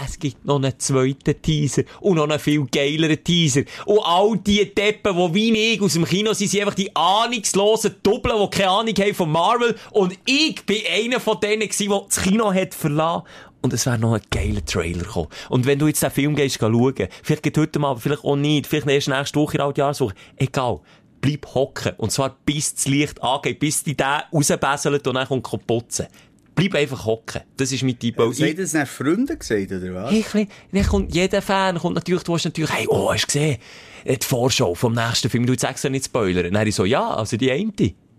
Es 0.04 0.18
gibt 0.18 0.44
noch 0.44 0.56
einen 0.56 0.78
zweiten 0.78 1.40
Teaser 1.40 1.84
und 2.02 2.16
noch 2.16 2.28
einen 2.28 2.38
viel 2.38 2.66
geileren 2.66 3.24
Teaser. 3.24 3.62
Und 3.86 4.00
all 4.00 4.36
die 4.36 4.74
Deppen, 4.74 5.16
die 5.16 5.34
wie 5.34 5.72
ich 5.72 5.80
aus 5.80 5.94
dem 5.94 6.04
Kino 6.04 6.34
sind, 6.34 6.48
sind 6.48 6.60
einfach 6.60 6.74
die 6.74 6.94
ahnungslosen 6.94 7.96
Doppeln, 8.02 8.38
die 8.38 8.50
keine 8.50 8.70
Ahnung 8.70 8.94
haben 8.94 9.14
von 9.14 9.32
Marvel. 9.32 9.74
Und 9.92 10.18
ich 10.26 10.62
bin 10.66 10.82
einer 10.92 11.18
von 11.18 11.40
denen 11.40 11.60
der 11.60 12.00
das 12.06 12.22
Kino 12.22 12.52
hat 12.52 12.74
verlassen. 12.74 13.26
Und 13.66 13.72
es 13.72 13.84
wäre 13.84 13.98
noch 13.98 14.14
ein 14.14 14.20
geiler 14.30 14.64
Trailer 14.64 15.02
gekommen. 15.02 15.28
Und 15.48 15.66
wenn 15.66 15.78
du 15.78 15.88
jetzt 15.88 16.02
den 16.02 16.10
Film 16.12 16.36
gehst, 16.36 16.58
schauen, 16.60 16.94
vielleicht 17.22 17.42
geht 17.42 17.58
heute 17.58 17.78
mal, 17.80 17.96
vielleicht 17.96 18.22
auch 18.24 18.36
nicht, 18.36 18.66
vielleicht 18.68 18.86
erst 18.86 19.08
nächste 19.08 19.40
Woche 19.40 19.58
in 19.58 19.64
der 19.64 19.72
Jahreswoche, 19.76 20.14
egal. 20.36 20.80
Bleib 21.20 21.46
hocken. 21.54 21.92
Und 21.96 22.12
zwar 22.12 22.36
bis 22.44 22.74
das 22.76 22.86
Licht 22.86 23.20
angeht, 23.22 23.58
bis 23.58 23.82
die 23.82 23.96
den 23.96 24.06
rausbesselt 24.32 25.06
und 25.08 25.14
dann 25.14 25.26
kommt 25.26 25.66
putzen. 25.66 26.06
Bleib 26.54 26.74
einfach 26.76 27.04
hocken. 27.04 27.42
Das 27.56 27.72
ist 27.72 27.82
mein 27.82 27.98
Tipp. 27.98 28.16
Weil 28.18 28.30
ich- 28.30 28.54
das 28.56 28.72
nach 28.72 28.86
Freunden 28.86 29.36
gesagt, 29.38 29.72
oder 29.72 29.94
was? 29.94 30.12
Hey, 30.32 30.46
dann 30.72 30.86
kommt 30.86 31.14
jeder 31.14 31.42
Fan, 31.42 31.78
kommt 31.78 31.96
natürlich, 31.96 32.22
du 32.22 32.34
hast 32.34 32.44
natürlich, 32.44 32.72
hey, 32.72 32.86
oh, 32.88 33.12
hast 33.12 33.22
du 33.24 33.26
gesehen, 33.26 33.58
äh, 34.04 34.16
die 34.16 34.24
Vorschau 34.24 34.74
vom 34.74 34.94
nächsten 34.94 35.28
Film, 35.28 35.44
du 35.44 35.52
jetzt 35.52 35.64
extra 35.64 35.88
nicht 35.88 36.04
spoilern. 36.04 36.44
Dann 36.44 36.58
habe 36.58 36.68
ich 36.68 36.74
so, 36.74 36.84
ja, 36.84 37.08
also 37.14 37.36
die 37.36 37.50
eine. 37.50 37.72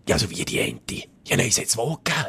Ja, 0.07 0.15
also 0.15 0.29
wie 0.29 0.43
die 0.45 0.59
eine? 0.59 0.79
Ja, 1.25 1.37
nein, 1.37 1.47
es 1.47 1.57
hat 1.59 1.67
zwei 1.67 1.95
gegeben. 2.03 2.27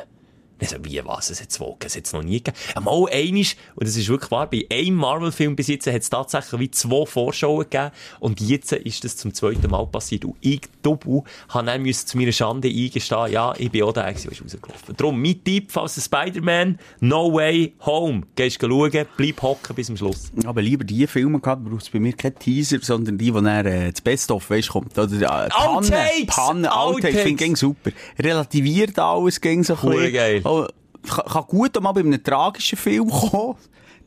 Also, 0.61 0.76
wie 0.82 1.00
was? 1.04 1.30
Es 1.30 1.40
hat 1.40 1.52
zwei, 1.52 1.74
es 1.84 1.96
hat 1.96 2.12
noch 2.12 2.22
nie 2.22 2.42
gegeben. 2.42 2.56
Mal 2.82 3.06
einisch, 3.12 3.56
und 3.74 3.86
das 3.86 3.96
ist 3.96 4.09
wirklich 4.09 4.30
wahr, 4.30 4.48
bei 4.50 4.66
einem 4.70 4.96
Marvel-Film 4.96 5.56
bis 5.56 5.68
jetzt 5.68 5.86
hat 5.86 6.02
es 6.02 6.11
tatsächlich 6.11 6.61
wie 6.61 6.70
zwei 6.70 7.06
Vorschauen 7.06 7.64
gegeben. 7.64 7.90
Und 8.20 8.40
jetzt 8.40 8.72
ist 8.72 9.04
das 9.04 9.16
zum 9.16 9.32
zweiten 9.34 9.70
Mal 9.70 9.86
passiert. 9.86 10.24
Und 10.24 10.36
ich, 10.40 10.62
Double, 10.82 11.22
habe 11.48 11.66
dann 11.66 11.92
zu 11.92 12.16
meiner 12.16 12.32
Schande 12.32 12.68
eingestehen, 12.68 13.32
ja, 13.32 13.54
ich 13.56 13.70
bin 13.70 13.82
auch 13.82 13.92
der, 13.92 14.12
der 14.12 14.14
rausgelaufen. 14.14 14.96
Darum, 14.96 15.20
mein 15.20 15.42
Tipp, 15.44 15.70
falls 15.70 15.94
der 15.94 16.02
Spider-Man, 16.02 16.78
No 17.00 17.32
Way 17.32 17.74
Home. 17.86 18.22
Gehst 18.34 18.61
schauen, 18.61 18.90
bleib 19.16 19.42
hocken 19.42 19.76
bis 19.76 19.86
zum 19.86 19.96
Schluss. 19.96 20.32
Aber 20.44 20.62
lieber 20.62 20.84
die 20.84 21.06
Filme 21.06 21.40
gehabt, 21.40 21.64
braucht 21.64 21.82
es 21.82 21.90
bei 21.90 22.00
mir 22.00 22.12
keinen 22.12 22.38
Teaser, 22.38 22.78
sondern 22.80 23.18
die, 23.18 23.32
wo 23.32 23.40
dann 23.40 23.66
äh, 23.66 23.92
das 23.92 24.00
Best-of, 24.00 24.50
weißt, 24.50 24.68
kommt. 24.70 24.98
Oder, 24.98 25.12
äh, 25.12 25.48
Panne, 25.48 25.52
Outtakes! 25.54 26.26
Panne, 26.26 26.74
Outtakes, 26.76 27.20
finde 27.22 27.44
ich 27.44 27.56
super. 27.56 27.90
Relativiert 28.18 28.98
alles, 28.98 29.40
ging 29.40 29.62
so 29.62 29.74
ein 29.74 29.90
bisschen. 29.90 30.12
geil. 30.12 30.40
Oh, 30.49 30.66
kann, 31.07 31.44
gut 31.46 31.80
mal 31.80 31.92
bei 31.92 32.01
einem 32.01 32.22
tragischen 32.22 32.76
Film 32.78 33.09
kommen. 33.11 33.57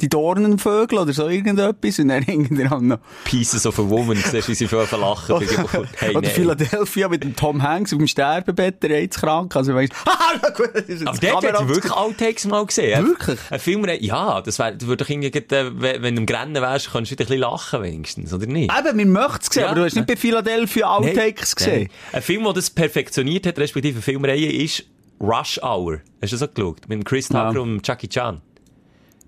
Die 0.01 0.09
Dornenvögel 0.09 0.97
oder 0.97 1.13
so 1.13 1.27
irgendetwas. 1.27 1.99
Und 1.99 2.07
dann 2.07 2.23
irgendwann 2.27 2.87
noch. 2.87 2.97
Pieces 3.23 3.67
of 3.67 3.77
a 3.77 3.87
Woman, 3.87 4.17
siehst 4.17 4.33
du, 4.33 4.47
wie 4.51 4.55
sie 4.55 4.67
schon 4.67 4.79
lachen. 4.99 5.35
hey, 5.97 6.15
oder. 6.15 6.27
Philadelphia 6.27 7.07
mit 7.07 7.23
dem 7.23 7.35
Tom 7.35 7.61
Hanks 7.61 7.93
auf 7.93 7.99
dem 7.99 8.07
Sterbebett, 8.07 8.81
der 8.81 9.07
krank. 9.09 9.55
Also 9.55 9.75
weißt, 9.75 9.93
haha, 10.07 10.49
gut, 10.57 10.71
das 10.73 10.85
ist 10.85 11.05
Aber 11.07 11.15
Kamera- 11.19 11.53
hat 11.59 11.61
ich 11.61 11.67
wirklich 11.75 11.91
Outtakes 11.93 12.45
mal 12.47 12.65
gesehen. 12.65 13.05
Wirklich? 13.05 13.39
Ein 13.51 13.59
Film, 13.59 13.85
ja, 13.99 14.41
das 14.41 14.57
wär, 14.57 14.71
du 14.71 14.87
würdest 14.87 15.07
doch 15.07 15.13
irgendwie, 15.13 15.37
äh, 15.55 16.01
wenn 16.01 16.15
du 16.15 16.21
im 16.21 16.25
Grennen 16.25 16.55
wärst, 16.55 16.91
könntest 16.91 17.11
du 17.11 17.13
wieder 17.19 17.25
ein 17.25 17.27
bisschen 17.27 17.41
lachen 17.41 17.83
wenigstens, 17.83 18.33
oder 18.33 18.47
nicht? 18.47 18.71
Eben, 18.75 18.97
man 18.97 19.09
möchte 19.11 19.39
es 19.41 19.47
sehen, 19.53 19.61
Ja. 19.61 19.67
aber 19.69 19.81
du 19.81 19.85
hast 19.85 19.95
nicht 19.95 20.07
bei 20.07 20.15
Philadelphia 20.15 20.87
Outtakes 20.97 21.55
gesehen. 21.55 21.89
Ein 22.11 22.21
Film, 22.23 22.43
der 22.45 22.53
das 22.53 22.71
perfektioniert 22.71 23.45
hat, 23.45 23.59
respektive 23.59 23.97
eine 23.97 24.01
Filmreihe, 24.01 24.51
ist 24.51 24.83
Rush 25.21 25.59
Hour. 25.61 25.99
Hast 26.21 26.33
du 26.33 26.37
das 26.37 26.49
auch 26.49 26.53
geschaut? 26.53 26.81
Mit 26.87 26.91
dem 26.99 27.03
Chris 27.03 27.27
Tucker 27.27 27.53
Ja. 27.53 27.59
und 27.59 27.87
Jackie 27.87 28.07
Chan. 28.09 28.41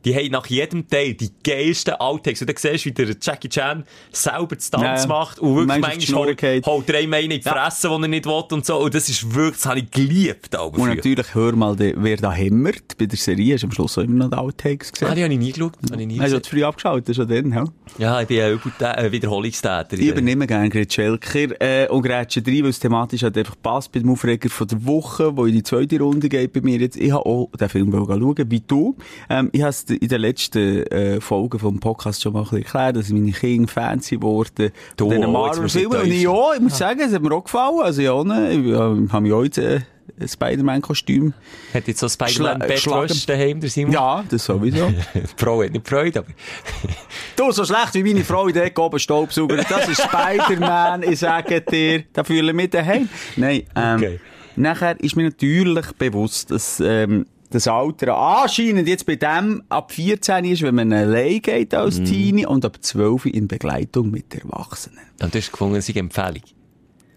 Die 0.06 0.16
haben 0.16 0.32
nach 0.32 0.46
jedem 0.48 0.88
Teil 0.88 1.14
die 1.14 1.30
geilsten 1.44 1.94
Outtakes. 1.96 2.42
Und 2.42 2.50
dann 2.50 2.58
siehst 2.58 2.86
du, 2.86 2.90
wie 2.90 2.94
der 2.94 3.16
Jackie 3.22 3.50
Chan 3.50 3.84
selber 4.12 4.56
das 4.56 4.70
Tanz 4.70 4.84
Ja, 4.84 4.96
ja. 5.02 5.08
macht. 5.08 5.40
Und 5.40 5.56
wirklich 5.56 5.80
Manchmal 5.82 6.26
holt, 6.26 6.66
holt 6.66 6.90
er 6.90 7.00
einem 7.00 7.14
einen 7.14 7.32
in 7.32 7.42
die 7.42 7.50
Fresse, 7.50 7.90
den 7.90 8.04
er 8.04 8.08
nicht 8.10 8.26
will 8.26 8.44
und 8.52 8.66
so. 8.66 8.78
Und 8.80 8.94
das 8.94 9.10
ist 9.10 9.34
wirklich, 9.34 9.56
das 9.62 9.66
habe 9.66 9.80
ich 9.80 9.92
geliebt. 9.92 10.56
Aber 10.56 10.66
Und 10.68 10.76
früher. 10.86 10.96
natürlich, 10.96 11.34
hör 11.36 11.56
mal, 11.56 11.76
wer 11.78 12.18
da 12.18 12.32
hämmert 12.34 12.98
bei 12.98 13.06
der 13.06 13.18
Serie, 13.18 13.54
hast 13.56 13.62
du 13.64 13.68
am 13.68 13.72
Schluss 13.72 13.98
auch 13.98 14.04
immer 14.04 14.26
noch 14.26 14.30
die 14.30 14.38
Outtakes 14.38 14.90
Ah, 14.90 14.92
gesehen. 14.92 15.16
die 15.16 15.24
habe 15.24 15.34
ich 15.34 15.40
nie 15.40 15.52
geschaut. 15.52 15.74
Habe 15.92 16.02
ich 16.02 16.08
nie 16.08 16.20
Hast 16.20 16.34
du 16.34 16.40
früh 16.50 16.64
abgeschaltet, 16.64 17.16
schon 17.16 17.28
dann, 17.28 17.52
ja? 17.52 17.66
Ja, 17.98 18.22
ich 18.22 18.28
bin 18.28 18.42
ein 18.42 18.60
äh, 18.98 19.12
Wiederholungstäter. 19.12 19.94
Ich 19.94 20.08
übernehme 20.08 20.48
gerne 20.48 20.70
Gret 20.70 20.92
Schelker 20.94 21.62
äh, 21.62 21.88
und 21.88 22.04
Grätsche 22.04 22.42
rein, 22.46 22.64
weil 22.64 22.70
es 22.70 22.80
thematisch 22.80 23.24
halt 23.24 23.38
einfach 23.38 23.56
passt 23.62 23.92
bei 23.92 24.00
dem 24.00 24.10
Aufreger 24.10 24.50
von 24.50 24.68
der 24.68 24.86
Woche, 24.86 25.36
wo 25.36 25.46
in 25.46 25.54
die 25.54 25.64
zweite 25.64 26.00
Runde 26.00 26.30
geht 26.30 26.54
bei 26.54 26.62
mir 26.62 26.78
jetzt. 26.80 26.98
Ich 26.98 27.12
habe 27.12 27.26
auch 27.26 27.50
den 27.60 27.70
Film 27.70 27.92
schauen, 27.92 28.52
wie 28.52 28.62
du. 28.62 28.96
Ähm, 29.30 29.50
ich 29.52 29.62
habe 29.62 29.74
in 29.96 30.08
den 30.08 30.22
letzten 30.22 30.84
äh, 30.88 31.22
Folgen 31.22 31.60
vom 31.60 31.80
Podcast 31.80 32.22
schon 32.22 32.34
mal 32.34 32.40
ein 32.40 32.44
bisschen 32.46 32.64
erklärt, 32.64 32.96
dass 32.98 33.10
meine 33.10 33.32
Kinder 33.32 33.68
Fans 33.72 34.08
sind 34.08 34.20
geworden 34.22 34.72
musst 35.00 35.00
du 35.00 35.28
Marvel-Filmen. 35.28 36.02
Und 36.02 36.08
ich 36.12 36.28
auch, 36.28 36.54
ich 36.54 36.62
muss 36.62 36.78
sagen, 36.78 37.00
es 37.02 37.14
hat 37.14 37.22
mir 37.22 37.34
auch 37.34 37.44
gefallen. 37.44 37.80
Also 37.82 38.02
ja, 38.02 38.24
ne, 38.24 38.52
ich 38.52 38.74
habe 39.12 39.22
mich 39.22 39.34
jetzt 39.46 39.58
äh, 39.58 39.82
ein 40.20 40.28
Spider-Man-Kostüm. 40.28 41.34
Hat 41.74 41.88
jetzt 41.88 42.00
so 42.00 42.08
Schla- 42.08 42.28
Spider-Man-Bettwäsche 42.30 43.28
daheim, 43.28 43.60
der 43.60 43.70
Simon? 43.70 43.94
Ja, 43.94 44.24
das 44.30 44.46
sowieso. 44.46 44.92
Die 45.14 45.22
Frau 45.38 45.64
hat 45.64 45.72
nicht 45.72 45.88
Freude, 45.88 46.20
aber... 46.20 46.28
Du, 47.36 47.52
so 47.52 47.66
schlecht 47.66 47.96
wie 47.96 48.04
meine 48.04 48.24
Frau 48.24 48.48
in 48.48 48.54
der 48.54 48.66
Ecke 48.66 48.80
oben 48.82 49.00
Staubsauger. 49.00 49.58
Das 49.58 49.88
ist 49.90 50.02
Spider-Man, 50.04 51.04
ich 51.04 51.18
sage 51.20 51.62
dir. 51.62 52.04
Da 52.14 52.24
fühle 52.24 52.50
ich 52.52 52.54
mich 52.56 52.70
daheim. 52.70 53.10
Nein, 53.38 53.64
ähm, 53.76 53.96
Okay. 53.98 54.20
nachher 54.56 55.00
ist 55.00 55.16
mir 55.16 55.24
natürlich 55.24 55.86
bewusst, 55.94 56.52
dass, 56.52 56.80
ähm, 56.80 57.26
das 57.54 57.68
Alter 57.68 58.16
anscheinend 58.18 58.88
jetzt 58.88 59.06
bei 59.06 59.16
dem 59.16 59.64
ab 59.70 59.92
14 59.92 60.44
ist, 60.46 60.62
wenn 60.64 60.76
man 60.76 60.92
allein 60.92 61.42
geht 61.42 61.74
als 61.74 62.00
Mhm. 62.00 62.06
Teenie 62.06 62.46
und 62.46 62.66
ab 62.66 62.78
12 62.82 63.26
in 63.28 63.48
Begleitung 63.48 64.12
mit 64.12 64.34
Erwachsenen. 64.34 65.00
Und 65.22 65.34
du 65.34 65.38
hast 65.38 65.52
gefunden, 65.52 65.76
es 65.76 65.86
sei 65.86 65.94
eine 65.94 66.00
Empfehlung. 66.02 66.42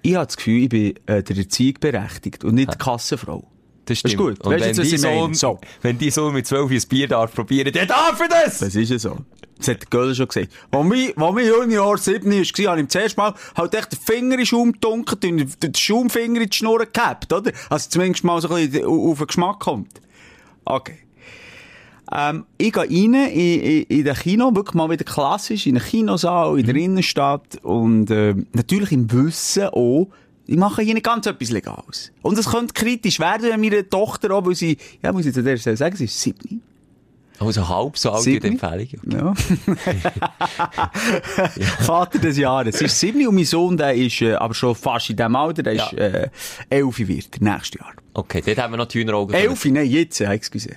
Ich 0.03 0.15
habe 0.15 0.27
das 0.27 0.37
Gefühl, 0.37 0.63
ich 0.65 0.69
bin 0.69 0.95
äh, 1.07 1.23
der 1.23 1.37
Erziehung 1.37 1.75
berechtigt 1.81 2.45
und 2.45 2.55
nicht 2.55 2.73
die 2.73 2.79
Kassenfrau. 2.79 3.41
Das 3.87 4.01
Das 4.03 4.11
stimmt. 4.11 4.13
ist 4.15 4.19
gut. 4.19 4.41
Und 4.47 4.53
Weißt 4.61 4.79
wenn 4.79 4.85
jetzt? 4.87 5.01
Sohn, 5.03 5.35
So. 5.35 5.61
wenn 5.83 5.97
die 5.99 6.11
Sohn 6.11 6.33
mit 6.35 6.47
12 6.47 6.71
ein 6.71 6.89
Bier 6.89 7.09
darf 7.09 7.35
probieren, 7.35 7.73
dann 7.73 7.87
darf 7.89 8.21
er 8.21 8.29
das! 8.29 8.59
Das 8.59 8.75
ist 8.75 8.91
ja 8.91 8.99
so. 8.99 9.17
Das 9.59 9.69
hat 9.69 9.81
der 9.83 9.89
Göller 9.89 10.15
schon 10.15 10.29
gesagt. 10.29 10.53
Als 10.71 10.85
mein, 10.87 11.17
als 11.17 11.35
mein 11.35 11.47
Junior 11.47 11.97
7 11.97 12.25
war, 12.31 12.33
habe 12.33 12.45
ich 12.81 12.85
ihm 12.85 12.89
zuerst 12.91 13.17
mal 13.17 13.33
halt 13.57 13.75
echt 13.75 13.93
den 13.93 13.99
Finger 13.99 14.33
in 14.33 14.39
den 14.41 14.47
Schaum 14.47 14.73
getunkt 14.73 15.25
und 15.25 15.63
den 15.63 15.75
Schaumfinger 15.75 16.43
in 16.43 16.51
die 16.51 16.57
Schnur 16.57 16.85
gehabt, 16.85 17.33
oder? 17.33 17.53
Also 17.71 17.89
zumindest 17.89 18.23
mal 18.25 18.41
so 18.43 18.49
ein 18.51 18.69
bisschen 18.71 18.85
auf 18.87 19.19
den 19.19 19.27
Geschmack 19.29 19.61
kommt. 19.61 20.01
Okay. 20.67 20.99
Ähm, 22.13 22.45
ich 22.59 22.73
gehe 22.73 22.83
rein 22.83 22.89
in, 22.91 23.15
in, 23.15 23.83
in 23.85 24.05
den 24.05 24.15
Kino, 24.15 24.55
wirklich 24.55 24.75
mal 24.75 24.91
wieder 24.91 25.05
klassisch, 25.05 25.67
in 25.67 25.77
einen 25.77 25.85
Kinosaal, 25.85 26.59
in 26.59 26.67
der 26.67 26.77
Innenstadt 26.77 27.59
und 27.63 28.11
äh, 28.11 28.35
natürlich 28.53 28.93
im 28.93 29.11
Wissen 29.11 29.69
auch, 29.69 30.09
ich 30.47 30.57
mache 30.57 30.83
hier 30.83 30.95
nicht 30.95 31.07
ganz 31.07 31.27
etwas 31.27 31.51
Legales. 31.51 32.13
Und 32.23 32.39
es 32.39 32.51
könnte 32.51 32.75
kritisch 32.75 33.19
werden, 33.19 33.51
wenn 33.51 33.61
meine 33.61 33.89
Tochter 33.89 34.31
auch, 34.33 34.47
weil 34.47 34.55
sie, 34.55 34.77
ja, 35.03 35.13
muss 35.13 35.27
ich 35.27 35.35
zu 35.35 35.43
der 35.43 35.57
Stelle 35.57 35.77
sagen, 35.77 35.97
sie 35.97 36.05
ist 36.05 36.21
7. 36.21 36.63
Also 37.39 37.69
halb 37.69 37.97
so 37.99 38.11
alt 38.13 38.25
wie 38.27 38.41
die? 38.41 38.49
Empfehlung. 38.49 38.89
Ja. 39.13 39.35
Vater 41.81 42.19
des 42.19 42.39
Jahres. 42.39 42.77
Es 42.77 42.81
ist 42.83 43.01
sieben 43.01 43.27
und 43.27 43.35
mein 43.35 43.45
Sohn, 43.45 43.77
der 43.77 43.95
ist 43.95 44.21
äh, 44.23 44.35
aber 44.35 44.55
schon 44.55 44.75
fast 44.75 45.11
in 45.11 45.17
diesem 45.17 45.37
Alter, 45.37 45.63
der 45.63 45.75
Ja. 45.75 45.87
ist 45.87 45.93
äh, 45.99 46.29
elf 46.71 46.99
wird, 46.99 47.41
nächstes 47.41 47.81
Jahr. 47.81 47.93
Okay, 48.15 48.43
dort 48.45 48.59
haben 48.59 48.73
wir 48.73 48.79
noch 48.79 48.89
Hühneraugen. 48.93 49.35
Elf, 49.35 49.65
nein, 49.67 49.87
jetzt, 49.87 50.21
äh, 50.21 50.31
excuse. 50.33 50.71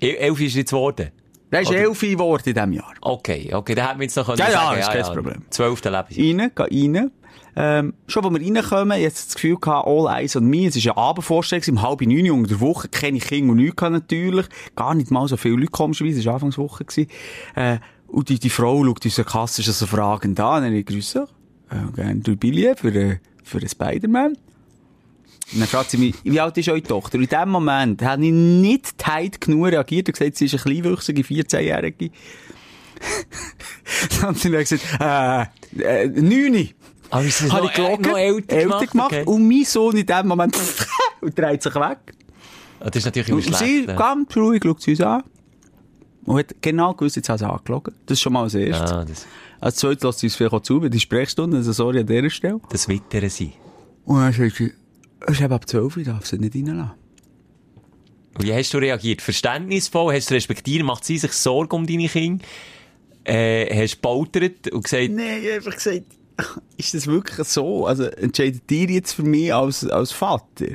El- 0.00 0.14
Elf 0.16 0.40
ist 0.40 0.54
jetzt 0.56 0.70
geworden. 0.70 1.10
Der 1.52 1.60
ist 1.62 1.68
Oder- 1.70 1.78
elf 1.80 2.00
geworden 2.00 2.42
in 2.46 2.54
diesem 2.54 2.72
Jahr. 2.72 2.94
Okay, 3.00 3.50
okay, 3.52 3.74
dann 3.74 3.86
hätten 3.88 4.00
wir 4.00 4.04
jetzt 4.04 4.16
noch 4.16 4.26
können 4.26 4.38
Ja, 4.38 4.46
ja, 4.46 4.52
sagen, 4.52 4.80
ist 4.80 4.90
kein 4.90 5.02
Problem. 5.14 5.42
Zwölfte 5.50 5.90
Lebensjahr. 5.90 6.26
Rein, 6.26 6.50
geh 6.54 6.98
rein. 6.98 7.10
Ähm, 7.56 7.94
schon, 8.06 8.24
als 8.24 8.34
wir 8.34 8.54
reinkommen, 8.54 9.00
jetzt 9.00 9.28
das 9.28 9.34
Gefühl 9.34 9.56
gehabt, 9.56 9.86
all 9.86 10.06
eyes 10.06 10.36
on 10.36 10.46
me. 10.46 10.66
Es 10.66 10.76
ist 10.76 10.86
eine 10.86 10.96
Abendvorstellung, 10.96 11.64
um 11.68 11.82
halb 11.82 12.00
neun 12.02 12.30
unter 12.30 12.48
der 12.48 12.60
Woche, 12.60 12.88
keine 12.88 13.18
Kinder 13.18 13.52
und 13.52 13.58
nichts 13.58 13.82
natürlich. 13.82 14.46
Gar 14.76 14.94
nicht 14.94 15.10
mal 15.10 15.26
so 15.28 15.36
viele 15.36 15.56
Leute 15.56 15.70
komischerweise, 15.70 16.20
es 16.20 16.26
war 16.26 16.34
Anfangswoche. 16.34 16.84
Äh, 17.54 17.78
und 18.08 18.28
die, 18.28 18.38
die 18.38 18.50
Frau 18.50 18.84
schaut 18.84 19.04
uns 19.04 19.14
so 19.14 19.24
kassisch 19.24 19.66
so 19.66 19.86
fragend 19.86 20.38
an, 20.40 20.64
und 20.64 20.74
ich 20.74 20.86
grüßt, 20.86 21.16
äh, 21.16 21.26
gerne 21.94 22.20
drei 22.20 22.34
Billionen 22.34 22.76
für, 22.76 22.94
äh, 22.94 23.18
für 23.44 23.66
Spider-Man. 23.66 24.36
Und 25.52 25.58
dann 25.58 25.68
fragt 25.68 25.90
sie 25.90 25.98
mich, 25.98 26.14
wie 26.22 26.40
alt 26.40 26.56
ist 26.58 26.68
eure 26.68 26.82
Tochter? 26.82 27.18
Und 27.18 27.24
in 27.24 27.30
dem 27.30 27.48
Moment 27.48 28.02
habe 28.02 28.24
ich 28.24 28.32
nicht 28.32 28.96
tight 28.98 29.40
genug 29.40 29.66
reagiert 29.66 30.08
und 30.08 30.16
gesagt, 30.16 30.36
sie 30.36 30.44
ist 30.44 30.54
eine 30.54 30.62
kleinwüchsige 30.62 31.22
14-Jährige. 31.22 32.10
Dann 34.20 34.34
sie 34.34 34.50
dann 34.50 34.60
gesagt, 34.60 34.82
äh, 35.00 36.04
äh, 36.04 36.06
neune. 36.06 36.68
Aber 37.10 37.24
ist 37.24 37.42
das 37.42 37.52
Habe 37.52 37.64
noch, 37.64 37.70
ich 37.70 37.76
gelogen, 37.76 38.02
noch 38.02 38.18
älter, 38.18 38.86
gemacht? 38.86 39.12
Okay. 39.12 39.24
Und 39.24 39.48
mein 39.48 39.64
Sohn 39.64 39.96
in 39.96 40.06
dem 40.06 40.26
Moment 40.28 40.56
und 41.20 41.38
dreht 41.38 41.62
sich 41.62 41.74
weg. 41.74 41.98
Das 42.78 42.96
ist 42.96 43.04
natürlich 43.04 43.28
immer 43.28 43.38
Und 43.38 43.56
sie 43.56 43.86
ne? 43.86 43.94
ganz 43.94 44.36
ruhig 44.36 44.62
schaut 44.64 44.80
sie 44.80 44.92
uns 44.92 45.00
an. 45.00 45.22
Und 46.24 46.38
hat 46.38 46.54
genau 46.60 46.94
gewusst, 46.94 47.16
jetzt 47.16 47.28
hat 47.28 47.40
sie 47.40 47.48
angelogen. 47.48 47.94
Das 48.06 48.16
ist 48.18 48.22
schon 48.22 48.32
mal 48.32 48.44
das 48.44 48.54
Erste. 48.54 48.94
Ah, 48.94 49.04
das, 49.04 49.26
Als 49.60 49.76
zweites 49.76 50.02
lässt 50.04 50.18
sie 50.20 50.26
uns 50.26 50.36
vielleicht 50.36 50.52
auch 50.54 50.62
zu, 50.62 50.80
bei 50.80 50.88
die 50.88 51.00
Sprechstunde, 51.00 51.56
also 51.56 51.72
sorry 51.72 52.00
an 52.00 52.06
dieser 52.06 52.30
Stelle. 52.30 52.60
das 52.70 52.88
Wittere 52.88 53.28
sein. 53.28 53.52
Und 54.04 54.20
dann 54.20 54.32
sagt 54.32 54.56
sie, 54.56 54.72
es 55.26 55.32
ist 55.32 55.40
eben 55.40 55.52
ab 55.52 55.68
12 55.68 55.96
Uhr, 55.96 56.02
darf 56.04 56.26
sie 56.26 56.38
nicht 56.38 56.54
reinlassen. 56.54 56.92
Wie 58.38 58.54
hast 58.54 58.72
du 58.72 58.78
reagiert? 58.78 59.20
Verständnisvoll? 59.20 60.14
Hast 60.14 60.30
du 60.30 60.34
respektiert? 60.34 60.84
Macht 60.84 61.04
sie 61.04 61.18
sich 61.18 61.32
Sorgen 61.32 61.74
um 61.74 61.86
deine 61.86 62.08
Kinder? 62.08 62.44
Äh, 63.24 63.82
hast 63.82 63.94
du 63.94 63.96
gebautert 63.96 64.68
und 64.72 64.84
gesagt, 64.84 65.10
Nein, 65.10 65.40
ich 65.40 65.46
habe 65.46 65.54
einfach 65.56 65.74
gesagt, 65.74 66.04
ist 66.76 66.94
das 66.94 67.06
wirklich 67.06 67.46
so? 67.46 67.86
Also 67.86 68.04
entscheidet 68.04 68.70
ihr 68.70 68.88
jetzt 68.88 69.12
für 69.12 69.22
mich 69.22 69.54
als, 69.54 69.86
als 69.88 70.12
Vater? 70.12 70.66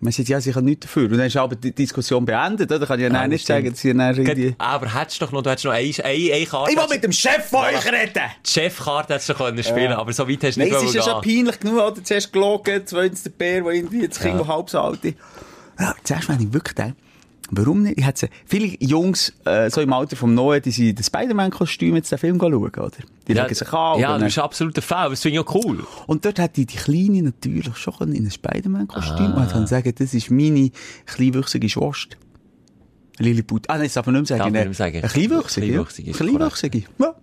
Man 0.00 0.12
sagt, 0.12 0.28
ja, 0.28 0.40
sie 0.40 0.52
kann 0.52 0.64
nichts 0.64 0.86
dafür. 0.86 1.10
Und 1.10 1.18
dann 1.18 1.26
ist 1.26 1.36
aber 1.36 1.56
die 1.56 1.74
Diskussion 1.74 2.24
beendet, 2.24 2.70
oder? 2.70 2.86
Kann 2.86 3.00
ich 3.00 3.06
ja, 3.06 3.12
Ja, 3.12 3.20
das 3.20 3.28
nicht 3.28 3.46
sagen, 3.46 3.70
dass 3.70 3.80
sie 3.80 3.92
dann 3.92 4.16
irgendwie... 4.16 4.54
aber 4.56 4.94
hättest 4.94 5.20
du 5.20 5.24
doch 5.26 5.32
noch, 5.32 5.42
du 5.42 5.50
hättest 5.50 5.64
noch 5.64 5.72
eine, 5.72 5.92
eine, 6.04 6.32
eine 6.34 6.46
Karte. 6.46 6.70
Ich 6.70 6.78
will 6.78 6.86
mit 6.88 7.02
dem 7.02 7.10
Chef 7.12 7.44
von 7.50 7.64
euch 7.64 7.84
reden! 7.84 8.22
Die 8.46 8.48
Chefkarte 8.50 9.14
hättest 9.14 9.30
du 9.30 9.34
können 9.34 9.62
spielen, 9.64 9.92
aber 9.92 10.12
so 10.12 10.28
weit 10.28 10.44
hast 10.44 10.56
du 10.56 10.60
Nein, 10.60 10.68
nicht 10.68 10.76
es 10.78 10.84
ist 10.84 10.94
ja 10.94 11.02
schon 11.02 11.20
peinlich 11.20 11.58
genug, 11.58 11.80
oder? 11.80 12.04
Zuerst 12.04 12.32
gelogen, 12.32 12.82
zweitens 12.84 13.24
der 13.24 13.30
Bär, 13.30 13.62
der 13.62 13.72
irgendwie 13.72 14.02
jetzt 14.02 14.20
Kind, 14.20 14.34
Ja. 14.34 14.40
ja. 14.42 14.46
halb 14.46 14.70
so 14.70 14.80
alt 14.80 15.04
ist. 15.04 15.16
Ja, 15.80 15.94
zuerst 16.04 16.28
wenn 16.28 16.40
ich 16.42 16.52
wirklich 16.52 16.74
denke, 16.76 16.96
warum 17.50 17.82
nicht? 17.82 17.98
Ich 17.98 18.06
hätte 18.06 18.28
viele 18.46 18.76
Jungs, 18.80 19.32
äh, 19.44 19.70
so 19.70 19.80
im 19.80 19.92
Alter 19.92 20.16
vom 20.16 20.34
Noah, 20.34 20.60
die 20.60 20.70
sind 20.70 20.98
das 20.98 21.06
Spider-Man-Kostüm 21.06 21.96
jetzt 21.96 22.10
den 22.12 22.18
Film 22.18 22.38
schauen, 22.40 22.54
oder? 22.54 22.90
Die 23.26 23.32
Ja, 23.32 23.42
legen 23.42 23.54
sich 23.54 23.72
an. 23.72 24.00
ja 24.00 24.18
du 24.18 24.24
bist 24.24 24.38
absolut 24.38 24.76
der 24.76 24.82
Fall, 24.82 25.10
das 25.10 25.22
finde 25.22 25.40
ich 25.40 25.46
auch 25.46 25.54
cool. 25.54 25.84
Und 26.06 26.24
dort 26.24 26.38
hat 26.38 26.56
die, 26.56 26.66
die 26.66 26.76
Kleine 26.76 27.22
natürlich 27.22 27.76
schon 27.76 28.12
in 28.12 28.24
ein 28.26 28.30
Spider-Man-Kostüm 28.30 29.32
Ah. 29.32 29.42
und 29.42 29.50
kann 29.50 29.66
sagen, 29.66 29.92
das 29.96 30.14
ist 30.14 30.30
meine 30.30 30.70
kleinwüchsige 31.06 31.68
Schwester. 31.68 32.16
Lilliput. 33.18 33.68
Ah, 33.68 33.74
nein, 33.74 33.84
das 33.84 33.94
darf 33.94 34.06
man 34.06 34.14
nicht 34.20 34.30
mehr 34.30 34.38
Darf 34.38 34.44
sagen. 34.46 34.54
man 34.54 34.62
ne? 34.62 34.68
nicht 34.68 34.78
sagen. 34.78 34.96
Eine 34.98 35.08
kleinwüchsige. 35.08 35.66
Kleinwüchsige 35.66 36.06
ja. 36.06 36.12
ist 36.12 36.18
Kleinwüchsige. 36.20 36.82
Ja. 36.98 37.14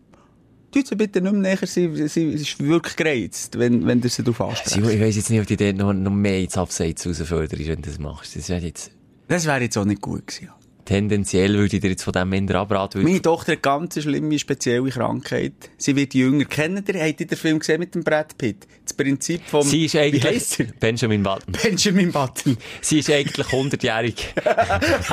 Bitte 0.98 1.22
nicht 1.22 1.32
mehr 1.32 1.32
näher, 1.32 1.58
sie, 1.64 2.08
sie, 2.10 2.32
ist 2.32 2.60
wirklich 2.60 2.98
gereizt, 2.98 3.58
wenn, 3.58 3.88
wenn 3.88 4.02
du 4.02 4.10
sie 4.10 4.24
darauf 4.24 4.42
ansprichst. 4.42 4.76
Ich 4.92 5.00
weiss 5.00 5.16
jetzt 5.16 5.30
nicht, 5.30 5.40
ob 5.40 5.48
du 5.48 5.56
dort 5.56 5.78
noch, 5.78 5.94
noch 5.94 6.12
mehr 6.12 6.40
ins 6.42 6.58
Abseits 6.58 7.08
rausförderst, 7.08 7.66
wenn 7.68 7.82
du 7.82 7.90
das 7.90 7.98
machst. 7.98 8.36
Das 8.36 8.50
wäre 8.50 8.60
jetzt... 8.60 8.92
Das 9.28 9.46
wäre 9.46 9.62
jetzt 9.62 9.78
auch 9.78 9.86
nicht 9.86 10.02
gut 10.02 10.28
gewesen. 10.28 10.46
ja. 10.46 10.56
Tendenziell 10.86 11.54
würde 11.56 11.78
ich 11.78 11.82
dir 11.82 11.90
jetzt 11.90 12.04
von 12.04 12.14
dem 12.14 12.32
Ende 12.32 12.56
abraten. 12.60 13.02
Meine 13.02 13.20
Tochter 13.20 13.54
hat 13.54 13.66
eine 13.66 13.80
ganz 13.80 14.00
schlimme, 14.00 14.38
spezielle 14.38 14.88
Krankheit. 14.92 15.54
Sie 15.80 15.96
wird 15.96 16.14
jünger. 16.14 16.46
Kennt 16.46 16.88
ihr, 16.88 17.04
habt 17.04 17.20
ihr 17.22 17.26
den 17.26 17.38
Film 17.40 17.58
gesehen 17.58 17.80
mit 17.80 17.96
dem 17.96 18.04
Brad 18.04 18.38
Pitt? 18.38 18.68
Das 18.84 18.94
Prinzip 18.94 19.42
vom, 19.48 19.64
Sie 19.64 19.86
ist 19.86 19.96
wie 19.96 20.00
eigentlich 20.00 20.24
heisst 20.24 20.60
er? 20.60 20.68
Benjamin 20.80 21.24
Button. 21.24 21.56
Benjamin 21.64 22.12
Button. 22.12 22.56
Sie 22.82 23.00
ist 23.00 23.10
eigentlich 23.10 23.48
100-jährig. 23.48 24.36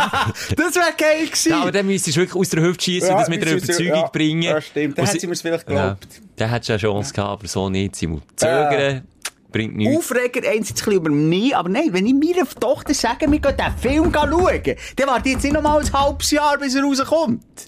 Das 0.03 0.75
wäre 0.75 0.93
geil 0.99 1.25
gewesen. 1.27 1.51
Ja, 1.53 1.63
aber 1.63 1.73
dann 1.73 1.87
müsstest 1.87 2.19
du 2.19 2.21
wirklich 2.21 2.37
aus 2.39 2.49
der 2.51 2.63
Hüfte 2.63 2.85
schießen 2.85 3.11
und 3.11 3.17
das 3.19 3.29
mit 3.31 3.43
einer 3.43 3.53
Überzeugung 3.57 3.87
ja, 3.87 4.09
bringen. 4.09 4.43
Ja, 4.43 4.61
stimmt. 4.61 4.99
Dann 4.99 5.07
hat 5.07 5.19
sie 5.21 5.27
mir 5.27 5.33
es 5.33 5.41
vielleicht 5.41 5.69
Ja, 5.71 5.95
geglaubt. 5.95 6.21
dann 6.37 6.51
hättest 6.51 6.69
du 6.69 6.73
eine 6.75 6.81
Chance 6.83 7.15
gehabt, 7.15 7.31
aber 7.31 7.49
so 7.49 7.71
nicht. 7.71 7.97
Sie 7.97 8.07
muss 8.09 8.21
zögern, 8.37 9.07
bringt 9.53 9.77
nichts. 9.77 9.97
Aufreger 9.97 10.49
einerseits 10.49 10.87
ein 10.87 10.95
über 10.95 11.11
mich, 11.11 11.55
aber 11.55 11.69
nein, 11.69 11.89
wenn 11.93 12.07
ich 12.07 12.15
meiner 12.15 12.49
Tochter 12.49 12.95
sage, 12.95 13.31
wir 13.31 13.39
gehen 13.39 13.55
diesen 13.57 13.79
Film 13.79 14.13
schauen, 14.13 14.77
dann 14.97 15.07
warte 15.09 15.29
ich 15.29 15.35
jetzt 15.35 15.45
nicht 15.45 15.53
noch 15.53 15.63
mal 15.63 15.81
ein 15.81 15.93
halbes 15.93 16.31
Jahr, 16.31 16.59
bis 16.59 16.75
er 16.75 16.83
rauskommt. 16.83 17.67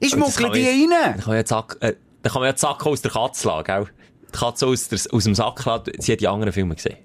Ich 0.00 0.10
schmuggle 0.10 0.50
die 0.52 0.64
rein. 0.66 0.90
Dann 0.90 1.20
kann 1.20 1.28
man 1.28 1.36
ja 1.36 1.44
Zack, 1.44 1.76
äh, 1.80 1.94
dann 2.22 2.32
kann 2.32 2.42
man 2.42 2.54
ja 2.54 2.68
aus 2.68 3.02
der 3.02 3.10
Katze 3.10 3.48
lassen, 3.48 3.64
gell? 3.64 3.86
Die 4.28 4.38
Katze 4.38 4.66
aus, 4.66 4.88
der, 4.88 4.98
aus 5.12 5.24
dem 5.24 5.34
Sack 5.34 5.64
lassen, 5.64 5.92
sie 5.98 6.12
hat 6.12 6.20
die 6.20 6.28
anderen 6.28 6.52
Filme 6.52 6.74
gesehen. 6.74 6.96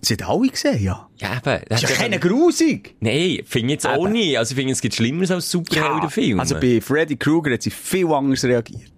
Sie 0.00 0.14
hat 0.14 0.28
alle 0.28 0.48
gesehen, 0.48 0.82
ja. 0.82 1.08
Ja, 1.16 1.36
eben. 1.38 1.64
Das 1.68 1.82
ist 1.82 1.90
ja 1.90 1.96
keine 1.96 2.18
Grusig. 2.18 2.94
Nein, 3.00 3.40
finde 3.44 3.66
ich 3.66 3.72
jetzt 3.72 3.86
auch 3.86 4.04
Eben. 4.04 4.12
nicht. 4.12 4.38
Also, 4.38 4.52
ich 4.52 4.56
finde, 4.56 4.72
es 4.72 4.80
gibt 4.80 4.94
Schlimmeres 4.94 5.30
als 5.30 5.50
Superheldenfilme. 5.50 6.40
Also 6.40 6.54
bei 6.60 6.80
Freddy 6.80 7.16
Krueger 7.16 7.52
hat 7.52 7.62
sie 7.62 7.70
viel 7.70 8.06
anders 8.12 8.44
reagiert. 8.44 8.92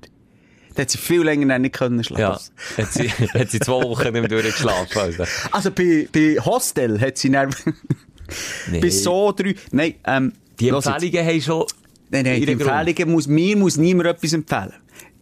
Hat 0.81 0.91
sie 0.91 0.99
viel 0.99 1.22
länger 1.22 1.59
nicht 1.59 1.74
können 1.74 2.03
schlafen. 2.03 2.53
Ja, 2.76 2.83
hat 2.83 2.93
sie, 2.93 3.09
hat 3.35 3.51
sie 3.51 3.61
zwei 3.61 3.83
Wochen 3.83 4.12
nicht 4.12 4.31
durchgeschlafen. 4.31 4.99
Also. 4.99 5.24
Also 5.51 5.70
bei, 5.70 6.09
bei 6.12 6.37
Hostel 6.45 7.01
hat 7.01 7.18
sie 7.18 7.31
dann... 7.31 7.55
Nee. 8.70 8.81
Bis 8.81 9.03
so 9.03 9.33
drei... 9.33 9.55
Nein, 9.72 9.95
ähm... 10.07 10.33
Die. 10.59 10.68
Empfehlungen 10.68 11.26
haben 11.26 11.41
schon... 11.41 11.64
Nein, 12.11 12.24
nein, 12.24 12.41
die. 12.41 12.53
Empfehlungen 12.53 13.12
muss, 13.12 13.26
mir 13.26 13.57
muss 13.57 13.76
niemand 13.76 14.09
etwas 14.09 14.33
empfehlen. 14.33 14.72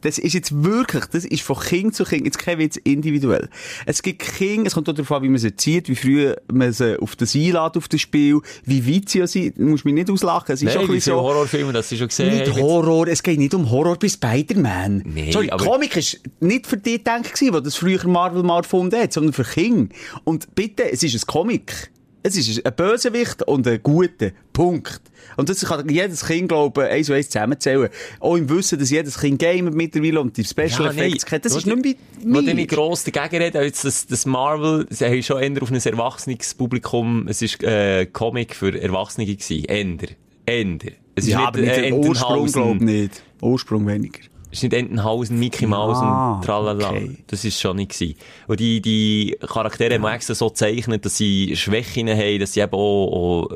Das 0.02 0.18
ist 0.18 0.32
jetzt 0.32 0.62
wirklich, 0.62 1.04
das 1.06 1.24
ist 1.24 1.42
von 1.42 1.58
Kind 1.58 1.94
zu 1.94 2.04
Kind, 2.04 2.24
jetzt 2.24 2.38
kein 2.38 2.58
Witz, 2.58 2.76
individuell. 2.76 3.48
Es 3.86 4.02
gibt 4.02 4.20
Kinder, 4.22 4.66
es 4.68 4.74
kommt 4.74 4.88
auch 4.88 4.94
darauf 4.94 5.10
an, 5.12 5.22
wie 5.22 5.28
man 5.28 5.38
sie 5.38 5.54
zieht, 5.56 5.88
wie 5.88 5.96
früh 5.96 6.32
man 6.52 6.72
sie 6.72 7.00
auf 7.00 7.16
das 7.16 7.34
einlädt, 7.34 7.56
auf 7.76 7.88
das 7.88 8.00
Spiel, 8.00 8.40
wie 8.64 8.86
weit 8.94 9.08
sie 9.08 9.26
sind. 9.26 9.58
Du 9.58 9.64
musst 9.64 9.84
mich 9.84 9.94
nicht 9.94 10.10
auslachen, 10.10 10.52
es 10.54 10.62
ist 10.62 10.74
Nein, 10.74 10.78
ein 10.78 10.86
bisschen 10.88 11.14
so... 11.14 11.20
Horrorfilme, 11.20 11.72
das 11.72 11.88
sie 11.88 11.96
schon 11.98 12.08
gesehen 12.08 12.36
Nicht. 12.36 12.52
Horror, 12.52 13.08
es 13.08 13.22
geht 13.22 13.38
nicht 13.38 13.54
um 13.54 13.70
Horror 13.70 13.96
bei 13.98 14.08
Spider-Man. 14.08 15.02
Nee, 15.06 15.32
Sorry, 15.32 15.50
aber- 15.50 15.64
Comic 15.64 15.96
ist 15.96 16.20
nicht 16.40 16.66
für 16.66 16.76
die 16.76 16.98
gedacht 16.98 17.32
gewesen, 17.34 17.54
wo 17.54 17.60
das 17.60 17.74
früher 17.76 18.06
Marvel 18.06 18.42
mal 18.42 18.58
erfunden 18.58 19.00
hat, 19.00 19.12
sondern 19.12 19.32
für 19.32 19.44
Kinder. 19.44 19.94
Und 20.24 20.54
bitte, 20.54 20.90
es 20.90 21.02
ist 21.02 21.14
ein 21.14 21.26
Comic. 21.26 21.90
Es 22.22 22.36
ist 22.36 22.64
ein 22.66 22.74
Bösewicht 22.74 23.42
und 23.44 23.66
ein 23.66 23.82
guter. 23.82 24.30
Punkt. 24.52 25.00
Und 25.36 25.48
das 25.48 25.64
kann 25.64 25.88
jedes 25.88 26.26
Kind, 26.26 26.48
glaube 26.48 26.82
ich, 26.84 26.90
eins 26.90 27.06
zu 27.06 27.12
eins 27.12 27.30
zusammenzählen. 27.30 27.88
Auch 28.18 28.34
im 28.34 28.48
Wissen, 28.50 28.76
dass 28.78 28.90
jedes 28.90 29.18
Kind 29.20 29.38
gamet 29.38 29.72
mittlerweile 29.72 30.20
und 30.20 30.36
die 30.36 30.44
Special 30.44 30.86
Ja. 30.86 30.90
Effects 30.90 31.24
kennt. 31.24 31.44
Das 31.44 31.54
ist 31.54 31.64
nicht 31.64 31.96
mehr 32.24 32.42
mir. 32.42 32.54
nicht 32.54 32.70
gross 32.70 33.04
dagegen 33.04 33.40
reden, 33.40 33.62
jetzt 33.62 33.84
das, 33.84 34.06
das 34.08 34.26
Marvel, 34.26 34.86
sie 34.90 35.04
haben 35.04 35.22
schon 35.22 35.40
eher 35.40 35.62
auf 35.62 35.70
ein 35.70 35.76
erwachsenes 35.80 36.54
Publikum, 36.54 37.28
es 37.28 37.40
ist, 37.40 37.62
äh, 37.62 38.06
Comic 38.06 38.56
für 38.56 38.76
Erwachsene 38.80 39.26
gewesen. 39.26 39.64
Ender. 39.66 40.08
Ender. 40.44 40.88
Es 41.14 41.24
ist 41.24 41.30
Ja, 41.30 41.38
nicht, 41.38 41.48
aber 41.48 41.60
nicht 41.60 41.78
äh, 41.78 41.92
Ursprung, 41.92 42.46
glaube 42.46 42.74
ich 42.76 42.80
nicht. 42.80 43.22
Ursprung 43.40 43.86
weniger. 43.86 44.20
Es 44.50 44.58
ist 44.58 44.62
nicht 44.62 44.72
Entenhausen, 44.72 45.38
Mickey 45.38 45.66
Mouse 45.66 45.98
Ah, 46.00 46.36
und 46.36 46.44
tralala. 46.44 46.90
okay. 46.90 47.18
Das 47.26 47.44
ist 47.44 47.60
schon 47.60 47.76
nicht 47.76 47.92
gewesen. 47.92 48.14
Und 48.46 48.60
die, 48.60 48.80
die 48.80 49.36
Charaktere 49.46 49.94
haben 49.94 50.02
wir 50.02 50.12
extra 50.12 50.34
so 50.34 50.48
gezeichnet, 50.48 51.04
dass 51.04 51.16
sie 51.18 51.54
Schwächen 51.56 52.08
haben, 52.08 52.38
dass 52.40 52.54
sie 52.54 52.60
eben 52.60 52.72
auch, 52.72 53.46
auch 53.46 53.48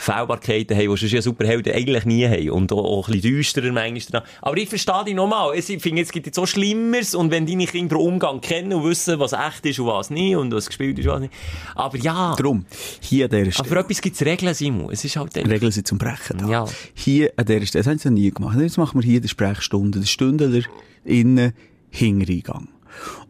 Fehlbarkeiten 0.00 0.76
haben, 0.76 0.82
die 0.90 0.96
sonst 0.96 1.12
ja 1.12 1.22
Superhelden 1.22 1.72
eigentlich 1.74 2.04
nie 2.06 2.26
haben. 2.26 2.50
Und 2.50 2.72
auch, 2.72 3.08
ein 3.08 3.12
bisschen 3.14 3.34
düsterer 3.34 3.70
manchmal. 3.72 4.22
dran. 4.22 4.30
Aber 4.40 4.56
ich 4.56 4.68
verstehe 4.68 5.04
dich 5.04 5.14
nochmal. 5.14 5.56
Ich 5.56 5.66
finde, 5.66 6.02
es 6.02 6.10
gibt 6.10 6.26
jetzt 6.26 6.36
so 6.36 6.46
Schlimmeres. 6.46 7.14
Und 7.14 7.30
wenn 7.30 7.46
deine 7.46 7.66
Kinder 7.66 7.96
den 7.96 8.06
Umgang 8.06 8.40
kennen 8.40 8.72
und 8.72 8.84
wissen, 8.84 9.18
was 9.20 9.32
echt 9.32 9.66
ist 9.66 9.78
und 9.78 9.86
was 9.86 10.10
nicht 10.10 10.36
und 10.36 10.52
was 10.54 10.66
gespielt 10.66 10.98
ist 10.98 11.06
und 11.06 11.12
was 11.12 11.20
nicht. 11.20 11.34
Aber 11.74 11.98
ja. 11.98 12.34
Drum, 12.36 12.64
hier 13.00 13.26
an 13.26 13.30
dieser 13.30 13.42
Aber 13.42 13.52
Stelle. 13.52 13.68
für 13.68 13.78
etwas 13.78 14.00
gibt 14.00 14.16
es 14.16 14.22
Regeln, 14.26 14.54
Simon. 14.54 14.90
Es 14.90 15.04
ist 15.04 15.16
halt. 15.16 15.36
Regeln 15.36 15.70
sind 15.72 15.86
zum 15.86 15.98
Brechen 15.98 16.38
da. 16.38 16.48
Ja. 16.48 16.64
Hier 16.94 17.32
an 17.36 17.44
dieser 17.44 17.66
Stelle, 17.66 17.84
das 17.84 17.90
haben 17.90 17.98
sie 17.98 18.08
noch 18.08 18.14
nie 18.16 18.30
gemacht. 18.30 18.58
Jetzt 18.58 18.78
machen 18.78 19.00
wir 19.02 19.06
hier 19.06 19.20
die 19.20 19.28
Sprechstunde, 19.28 19.98
den 20.00 20.06
Stündler 20.06 20.62
innen 21.04 21.52
Hintereingang. 21.90 22.68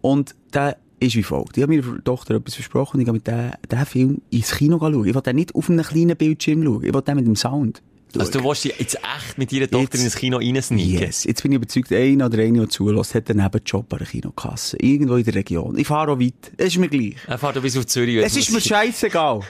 Und 0.01 0.35
der 0.55 0.77
ist 1.01 1.17
wie 1.17 1.23
folgt. 1.23 1.57
Ich 1.57 1.63
habe 1.63 1.75
meiner 1.77 2.05
Tochter 2.05 2.35
etwas 2.37 2.55
versprochen, 2.55 3.01
ich 3.01 3.07
gehe 3.07 3.13
mit 3.13 3.27
diesem 3.27 3.87
Film 3.87 4.23
ins 4.31 4.53
Kino 4.53 4.79
schauen. 4.79 5.05
Ich 5.07 5.15
will 5.15 5.23
den 5.23 5.37
nicht 5.37 5.55
auf 5.55 5.69
einem 5.71 5.85
kleinen 5.85 6.17
Bildschirm 6.17 6.63
schauen. 6.63 6.85
Ich 6.85 6.93
will 6.95 7.03
den 7.03 7.17
mit 7.17 7.27
dem 7.27 7.37
Sound. 7.37 7.83
Also 8.19 8.33
du 8.33 8.45
willst 8.45 8.65
jetzt 8.65 8.97
echt 8.97 9.39
mit 9.39 9.53
deiner 9.53 9.71
Tochter 9.71 9.97
Jetzt- 9.97 10.03
ins 10.05 10.17
Kino 10.17 10.39
reinsneaken? 10.39 10.99
Yes. 11.01 11.23
Jetzt 11.25 11.43
bin 11.43 11.53
ich 11.53 11.57
überzeugt, 11.57 11.93
einer 11.93 12.27
oder 12.27 12.39
eine, 12.39 12.59
der 12.59 12.69
zulässt, 12.69 13.15
hat 13.15 13.31
einen 13.31 13.41
Nebenjob 13.43 13.93
an 13.93 13.99
der 14.01 14.09
Kinokasse. 14.09 14.77
Irgendwo 14.79 15.15
in 15.15 15.25
der 15.25 15.35
Region. 15.37 15.79
Ich 15.79 15.87
fahre 15.87 16.13
auch 16.13 16.19
weit. 16.19 16.53
Es 16.57 16.67
ist 16.69 16.79
mir 16.79 16.89
gleich. 16.89 17.15
Er 17.29 17.39
fährt 17.39 17.63
bis 17.63 17.77
auf 17.77 17.87
Zürich. 17.87 18.17
Es 18.17 18.37
ist 18.37 18.51
mir 18.51 18.61
scheißegal. 18.61 19.41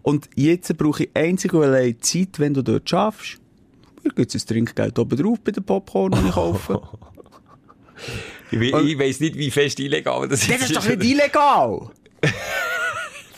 Und 0.00 0.30
jetzt 0.34 0.74
brauche 0.78 1.04
ich 1.04 1.10
einzig 1.14 1.52
und 1.52 1.62
allein 1.62 1.96
Zeit, 2.00 2.38
wenn 2.38 2.54
du 2.54 2.62
dort 2.62 2.88
schaffst. 2.88 3.38
Mir 4.02 4.12
gibt 4.12 4.34
es 4.34 4.42
ein 4.44 4.46
Trinkgeld 4.48 4.98
oben 4.98 5.18
drauf 5.18 5.38
bei 5.44 5.50
den 5.52 5.62
Popcorn, 5.64 6.12
die 6.12 6.26
ich 6.28 6.34
kaufe. 6.34 6.80
Ich, 8.62 8.72
we- 8.72 8.80
ich 8.82 8.98
weiss 8.98 9.20
nicht, 9.20 9.36
wie 9.36 9.50
fest 9.50 9.78
illegal 9.80 10.28
das 10.28 10.46
das 10.46 10.60
ist 10.70 10.76
doch 10.76 10.86
nicht 10.86 11.04
illegal! 11.04 11.90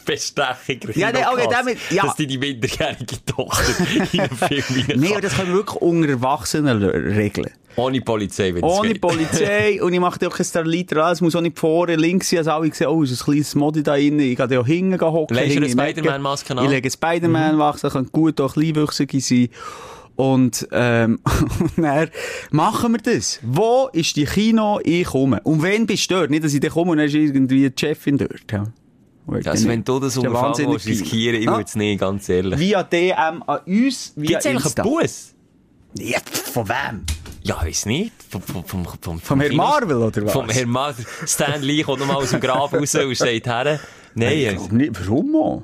Bestechung. 0.05 0.91
Ja, 0.95 1.11
nee, 1.11 1.19
okay, 1.33 1.49
damit- 1.51 1.79
ja. 1.91 2.05
Dass 2.05 2.15
deine 2.15 2.39
minderjährige 2.39 3.25
Tochter 3.27 3.75
in 4.13 4.21
einen 4.21 4.31
Film 4.31 5.05
aber 5.11 5.21
das 5.21 5.35
können 5.35 5.49
wir 5.49 5.55
wirklich 5.57 5.83
unter 5.83 6.09
Erwachsenen 6.11 6.81
regeln. 6.83 7.51
Ohne 7.75 8.01
Polizei, 8.01 8.55
wenn 8.55 8.63
Ohne. 8.63 8.95
Polizei 8.95 9.83
und 9.83 9.93
ich 9.93 10.01
mache 10.01 10.19
dir 10.19 10.29
auch 10.29 10.37
kein 10.37 10.47
Starliter 10.47 11.05
an. 11.05 11.13
Es 11.13 11.21
muss 11.21 11.35
auch 11.35 11.41
nicht 11.43 11.59
vorne 11.59 11.97
links 11.97 12.31
sein, 12.31 12.39
als 12.39 12.49
alle 12.49 12.73
sehen, 12.73 12.87
oh, 12.87 13.03
ist 13.03 13.21
ein 13.21 13.25
kleines 13.25 13.55
Modi 13.57 13.83
da 13.83 13.97
drin. 13.97 14.19
Ich 14.21 14.37
gehe 14.37 14.47
da 14.49 14.61
auch 14.61 14.67
hinten 14.67 14.99
hocken. 15.01 15.37
Legst 15.37 15.57
du 15.57 15.61
eine. 15.61 15.69
Spider-Man-Maske 15.71 16.57
an? 16.57 16.65
Ich 16.65 16.71
lege 16.71 16.91
Spider-Man-Maske, 16.91 17.91
kann 17.91 18.09
gut 18.13 18.41
auch 18.41 18.55
kleinwüchsige 18.55 19.21
sein. 19.21 19.49
Und, 20.17 20.67
ähm, 20.73 21.21
und 21.61 21.85
dann 21.85 22.09
machen 22.51 22.93
wir 22.93 23.01
das. 23.01 23.39
Wo 23.43 23.89
ist 23.93 24.17
die 24.17 24.25
Kino? 24.25 24.81
Ich 24.83 25.07
komme. 25.07 25.41
Und 25.45 25.63
wenn 25.63 25.87
bist 25.87 26.11
du 26.11 26.15
dort? 26.17 26.31
Nicht, 26.31 26.43
dass 26.45 26.55
ich 26.55 26.61
da 26.61 26.69
komme 26.69 26.93
und 26.93 26.99
dann 26.99 27.07
ist 27.07 27.15
irgendwie 27.15 27.69
die 27.71 27.75
Chefin 27.79 28.19
dort. 28.19 28.51
Ja. 28.51 28.65
Also, 29.45 29.69
wenn 29.69 29.83
du 29.85 29.99
das 29.99 30.17
wahnsinnig 30.17 30.75
willst, 30.75 30.87
riskieren, 30.87 31.37
ich 31.41 31.45
Ja. 31.47 31.57
will 31.59 31.65
es 31.65 31.75
nicht, 31.75 31.99
ganz 32.01 32.29
ehrlich. 32.29 32.59
Via 32.59 32.83
DM 32.85 33.43
an 33.47 33.59
uns, 33.67 34.13
via 34.17 34.27
Gibt 34.29 34.41
es 34.41 34.47
eigentlich 34.47 34.65
Insta. 34.65 34.83
einen 34.83 34.93
Bus? 34.93 35.35
Ja, 35.99 36.19
von 36.53 36.69
wem? 36.69 37.05
Ja, 37.43 37.61
weiss 37.63 37.87
nicht. 37.87 38.13
Vom, 38.31 38.43
vom, 38.43 38.65
vom, 38.65 38.87
vom, 39.01 39.21
Vom 39.21 39.41
Herrn 39.41 39.57
Marvel, 39.57 39.97
oder 39.97 40.25
was? 40.27 40.33
Vom 40.33 40.49
Herrn 40.49 40.69
Marvel. 40.69 41.05
Stan 41.27 41.61
Lee 41.63 41.83
kommt 41.83 42.01
nochmal 42.01 42.17
aus 42.17 42.31
dem 42.31 42.41
Grab 42.41 42.73
raus 42.73 42.95
und 42.95 43.15
steht 43.17 43.47
her. 43.47 43.81
Nein, 44.15 44.57
Ich 44.57 44.71
nicht. 44.71 44.93
Warum 45.07 45.35
auch? 45.37 45.63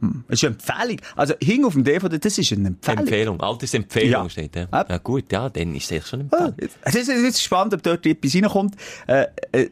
Hm. 0.00 0.24
Das 0.28 0.42
ist 0.42 0.44
eine 0.44 0.54
Empfehlung. 0.56 1.00
Also, 1.16 1.34
hing 1.40 1.64
auf 1.64 1.74
dem 1.74 1.84
DVD, 1.84 2.18
das 2.18 2.38
ist 2.38 2.52
eine 2.52 2.68
Empfehlung. 2.68 2.98
Empfehlung. 3.00 3.40
Altersempfehlung 3.40 4.10
Ja. 4.10 4.28
steht. 4.30 4.56
Ja. 4.56 4.68
Ja 4.72 4.98
gut, 4.98 5.30
ja, 5.32 5.48
dann 5.48 5.74
ist 5.74 5.90
es 5.92 6.08
schon 6.08 6.28
Ah, 6.32 6.46
Empfehlung. 6.46 6.70
Es 6.82 6.94
ist, 6.94 7.08
es 7.08 7.22
ist 7.22 7.42
spannend, 7.42 7.74
ob 7.74 7.82
dort 7.82 8.06
etwas 8.06 8.34
reinkommt. 8.34 8.74
Äh, 9.06 9.26
äh, 9.52 9.70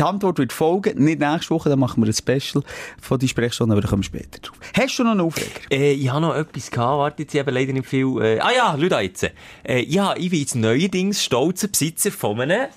die 0.00 0.04
Antwort 0.04 0.38
wird 0.38 0.52
folgen. 0.52 1.02
Nicht 1.02 1.18
nächste 1.18 1.50
Woche, 1.50 1.68
dann 1.68 1.80
machen 1.80 2.00
wir 2.02 2.08
ein 2.08 2.12
Special 2.12 2.62
von 3.00 3.18
die 3.18 3.26
Sprechstunde, 3.26 3.72
aber 3.72 3.82
da 3.82 3.88
kommen 3.88 4.02
wir 4.02 4.06
später 4.06 4.38
drauf. 4.40 4.56
Hast 4.72 4.96
du 4.96 5.02
noch 5.02 5.10
einen 5.10 5.22
Aufreger? 5.22 5.48
Äh, 5.72 5.92
ich 5.94 6.08
habe 6.08 6.20
noch 6.20 6.36
etwas 6.36 6.70
gehabt, 6.70 6.98
warte 6.98 7.22
jetzt, 7.24 7.34
ich 7.34 7.40
habe 7.40 7.50
leider 7.50 7.72
nicht 7.72 7.86
viel, 7.86 8.06
äh, 8.22 8.38
ah 8.38 8.50
ja, 8.56 8.74
Leute 8.76 8.94
jetzt. 9.00 9.28
Äh, 9.64 9.82
ja, 9.86 10.14
ich 10.16 10.30
bin 10.30 10.38
jetzt 10.38 10.54
neuerdings 10.54 11.24
stolzer 11.24 11.66
Besitzer 11.66 12.12
von 12.12 12.40
einem 12.40 12.68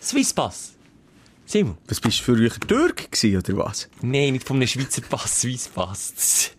Swisspass. 0.00 0.72
Simon? 1.50 1.76
Was 1.88 2.00
bist 2.00 2.20
du 2.20 2.22
für 2.22 2.32
euch 2.34 2.60
Türk 2.60 3.10
gewesen, 3.10 3.36
oder 3.36 3.64
was? 3.64 3.88
Nein, 4.02 4.34
nicht 4.34 4.46
von 4.46 4.58
einem 4.58 4.68
Schweizer 4.68 5.02
Pass, 5.02 5.40
Swisspass. 5.40 6.52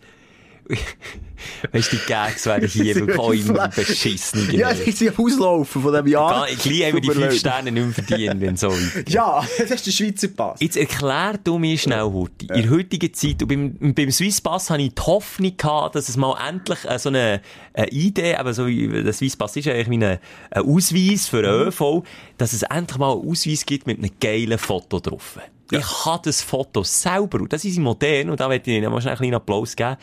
weißt 1.72 1.92
du, 1.92 1.96
die 1.96 2.02
Gags 2.06 2.46
werden 2.46 2.68
hier 2.68 2.94
wirklich 3.06 3.48
immer 3.48 3.68
beschissen. 3.68 4.50
Ja, 4.52 4.72
die 4.72 4.90
sind 4.92 5.18
auslaufen 5.18 5.82
von 5.82 5.92
diesem 5.92 6.06
Jahr. 6.08 6.46
Gleich 6.46 6.84
haben 6.84 6.94
wir 6.94 7.00
die 7.00 7.08
Tut 7.08 7.16
mir 7.16 7.22
fünf 7.22 7.32
leid. 7.32 7.36
Sterne 7.36 7.72
nicht 7.72 7.84
mehr 7.84 8.04
verdient, 8.04 8.40
wenn 8.40 8.56
so 8.56 8.68
weitergeht. 8.68 9.10
Ja, 9.10 9.44
das 9.58 9.70
ist 9.70 9.86
der 9.86 9.90
Schweizer 9.92 10.28
Pass. 10.28 10.60
Jetzt 10.60 10.76
erklär 10.76 11.38
du 11.42 11.58
mir 11.58 11.78
schnell, 11.78 12.02
Hurti. 12.02 12.46
In 12.46 12.62
der 12.62 12.70
heutigen 12.70 13.12
Zeit, 13.14 13.42
und 13.42 13.48
beim, 13.48 13.94
beim 13.94 14.10
Swisspass 14.10 14.70
hatte 14.70 14.82
ich 14.82 14.94
die 14.94 15.02
Hoffnung 15.02 15.56
gehabt, 15.56 15.94
dass 15.94 16.08
es 16.08 16.16
mal 16.16 16.36
endlich 16.46 16.78
äh, 16.84 16.98
so 16.98 17.08
eine, 17.08 17.40
eine 17.72 17.88
Idee, 17.88 18.36
aber 18.36 18.52
so 18.54 18.66
wie 18.66 18.88
der 18.88 19.12
Swisspass 19.12 19.56
ist 19.56 19.64
ja 19.64 19.72
eigentlich 19.72 19.90
wie 19.90 20.04
ein, 20.04 20.18
ein 20.50 20.62
Ausweis 20.62 21.28
für 21.28 21.38
einen 21.38 21.68
ÖV, 21.68 22.02
dass 22.38 22.52
es 22.52 22.62
endlich 22.62 22.98
mal 22.98 23.12
einen 23.12 23.28
Ausweis 23.28 23.64
gibt 23.64 23.86
mit 23.86 23.98
einem 23.98 24.10
geilen 24.20 24.58
Foto 24.58 25.00
drauf. 25.00 25.38
Ich 25.70 26.04
habe 26.04 26.22
das 26.24 26.42
Foto 26.42 26.82
selber, 26.82 27.40
und 27.40 27.52
das 27.52 27.64
ist 27.64 27.78
modern, 27.78 28.30
und 28.30 28.40
da 28.40 28.48
möchte 28.48 28.70
ich 28.70 28.76
Ihnen 28.76 28.90
mal 28.90 29.00
schnell 29.00 29.12
einen 29.12 29.18
kleinen 29.18 29.34
Applaus 29.34 29.74
geben. 29.74 29.96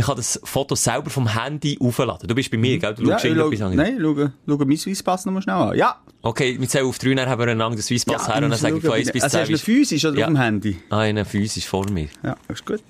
Man 0.00 0.06
kann 0.06 0.16
das 0.16 0.40
Foto 0.44 0.74
selber 0.74 1.10
vom 1.10 1.26
Handy 1.28 1.76
aufladen. 1.80 2.26
Du 2.26 2.34
bist 2.34 2.50
bei 2.50 2.56
mir, 2.56 2.78
gell? 2.78 2.94
Du 2.94 3.02
Ja, 3.02 3.12
schaust 3.18 3.24
irgendetwas 3.26 3.60
anderes. 3.66 3.90
nein, 3.90 3.98
schau, 4.00 4.30
schau 4.46 4.56
meinen 4.64 4.76
Swisspass 4.78 5.26
nochmal 5.26 5.42
schnell 5.42 5.54
an. 5.56 5.76
Ja. 5.76 6.00
Okay, 6.22 6.56
wir 6.58 6.68
zählen 6.68 6.86
auf 6.86 6.98
drei, 6.98 7.14
dann 7.14 7.28
haben 7.28 7.38
wir 7.38 7.48
einen 7.48 7.60
anderen 7.60 7.82
Swisspass 7.82 8.28
her, 8.28 8.36
und 8.36 8.42
dann 8.50 8.52
sage 8.58 8.76
ich 8.78 8.82
von 8.82 8.92
1 8.92 9.12
bis 9.12 9.22
Also 9.22 9.36
10. 9.38 9.40
hast 9.42 9.50
du 9.50 9.58
physisch 9.58 10.04
oder 10.06 10.18
Ja. 10.18 10.26
auf 10.26 10.32
dem 10.32 10.38
Handy? 10.38 10.78
Ah, 10.90 11.00
einen 11.00 11.24
physisch 11.26 11.66
vor 11.66 11.88
mir. 11.90 12.08
Ja, 12.22 12.36
das 12.48 12.60
ist 12.60 12.66
gut. 12.66 12.82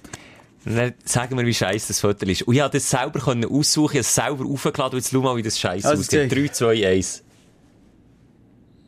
Dann 0.64 0.92
sagen 1.04 1.36
wir, 1.38 1.46
wie 1.46 1.54
scheiße 1.54 1.88
das 1.88 2.00
Foto 2.00 2.26
ist. 2.26 2.42
Und 2.42 2.54
ich 2.54 2.60
konnte 2.60 2.76
das 2.78 2.90
selber 2.90 3.18
können 3.18 3.44
aussuchen, 3.44 3.84
ich 3.86 3.98
habe 3.98 4.00
es 4.00 4.14
selber 4.14 4.44
aufgeladen 4.46 4.92
und 4.94 4.98
jetzt 4.98 5.10
schau 5.12 5.20
mal, 5.20 5.36
wie 5.36 5.42
das 5.42 5.58
scheiße 5.58 5.88
Also, 5.88 6.00
aussieht. 6.00 6.30
zeig. 6.30 6.30
3, 6.30 6.48
2, 6.48 6.86
1. 6.86 7.22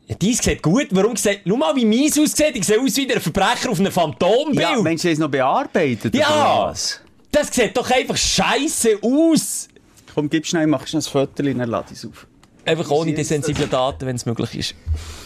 Ja, 0.07 0.15
dies 0.15 0.37
sieht 0.39 0.61
gut. 0.61 0.87
Warum 0.91 1.15
sieht, 1.15 1.41
schau 1.47 1.55
mal, 1.57 1.75
wie 1.75 1.85
meins 1.85 2.19
aussieht. 2.19 2.51
Ich 2.55 2.65
sehe 2.65 2.79
aus 2.79 2.95
wie 2.97 3.07
der 3.07 3.19
Verbrecher 3.21 3.69
auf 3.71 3.79
einem 3.79 3.91
Phantombild. 3.91 4.59
Ja, 4.61 4.81
Mensch, 4.81 5.03
haben 5.03 5.11
es 5.11 5.19
noch 5.19 5.29
bearbeitet? 5.29 6.13
Ja. 6.15 6.27
oder 6.27 6.71
was? 6.71 7.01
Das 7.33 7.53
sieht 7.53 7.75
doch 7.75 7.89
einfach 7.91 8.15
scheiße 8.15 8.99
aus. 9.01 9.67
Komm, 10.13 10.29
gib 10.29 10.45
schnell, 10.45 10.67
mach 10.67 10.85
schnell 10.87 11.01
ein 11.01 11.03
Foto, 11.11 11.41
dann 11.43 11.57
lade 11.69 11.87
ich 11.91 11.97
es 11.97 12.05
auf. 12.05 12.27
Einfach 12.65 12.89
ohne 12.91 13.13
die 13.13 13.23
sensiblen 13.23 13.69
Daten, 13.69 14.05
wenn 14.05 14.15
es 14.15 14.25
möglich 14.25 14.55
ist. 14.55 14.75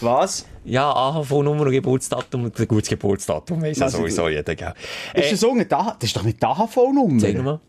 Was? 0.00 0.44
Ja, 0.64 0.90
AHV-Nummer 0.90 1.62
und 1.66 1.70
Geburtsdatum 1.70 2.44
und 2.44 2.58
ein 2.58 2.66
gutes 2.66 2.88
Geburtsdatum 2.88 3.62
weiss 3.62 3.78
ja 3.78 3.86
Was? 3.86 3.92
sowieso 3.92 4.28
jeder, 4.28 4.56
gell? 4.56 4.74
Ist 5.14 5.26
Äh, 5.26 5.30
das 5.32 5.40
so 5.40 5.54
da? 5.68 5.96
Das 6.00 6.08
ist 6.08 6.16
doch 6.16 6.24
nicht 6.24 6.42
die 6.42 6.46
AHV-Nummer. 6.46 7.20
Sag 7.20 7.34
nochmal. 7.34 7.60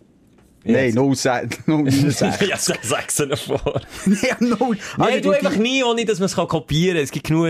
Nein, 0.63 0.91
06. 0.91 1.59
06. 1.65 2.47
ja, 2.47 2.57
sag 2.57 3.07
es 3.07 3.19
noch 3.19 3.37
vor. 3.37 3.81
Nein, 4.05 4.55
0. 4.59 4.77
Nein, 4.97 5.21
du 5.21 5.31
einfach 5.31 5.55
nie, 5.55 5.83
ohne 5.83 6.05
dass 6.05 6.19
man 6.19 6.25
es 6.25 6.35
kopieren 6.35 6.95
kann. 6.95 7.03
Es 7.03 7.11
gibt 7.11 7.27
genug 7.27 7.47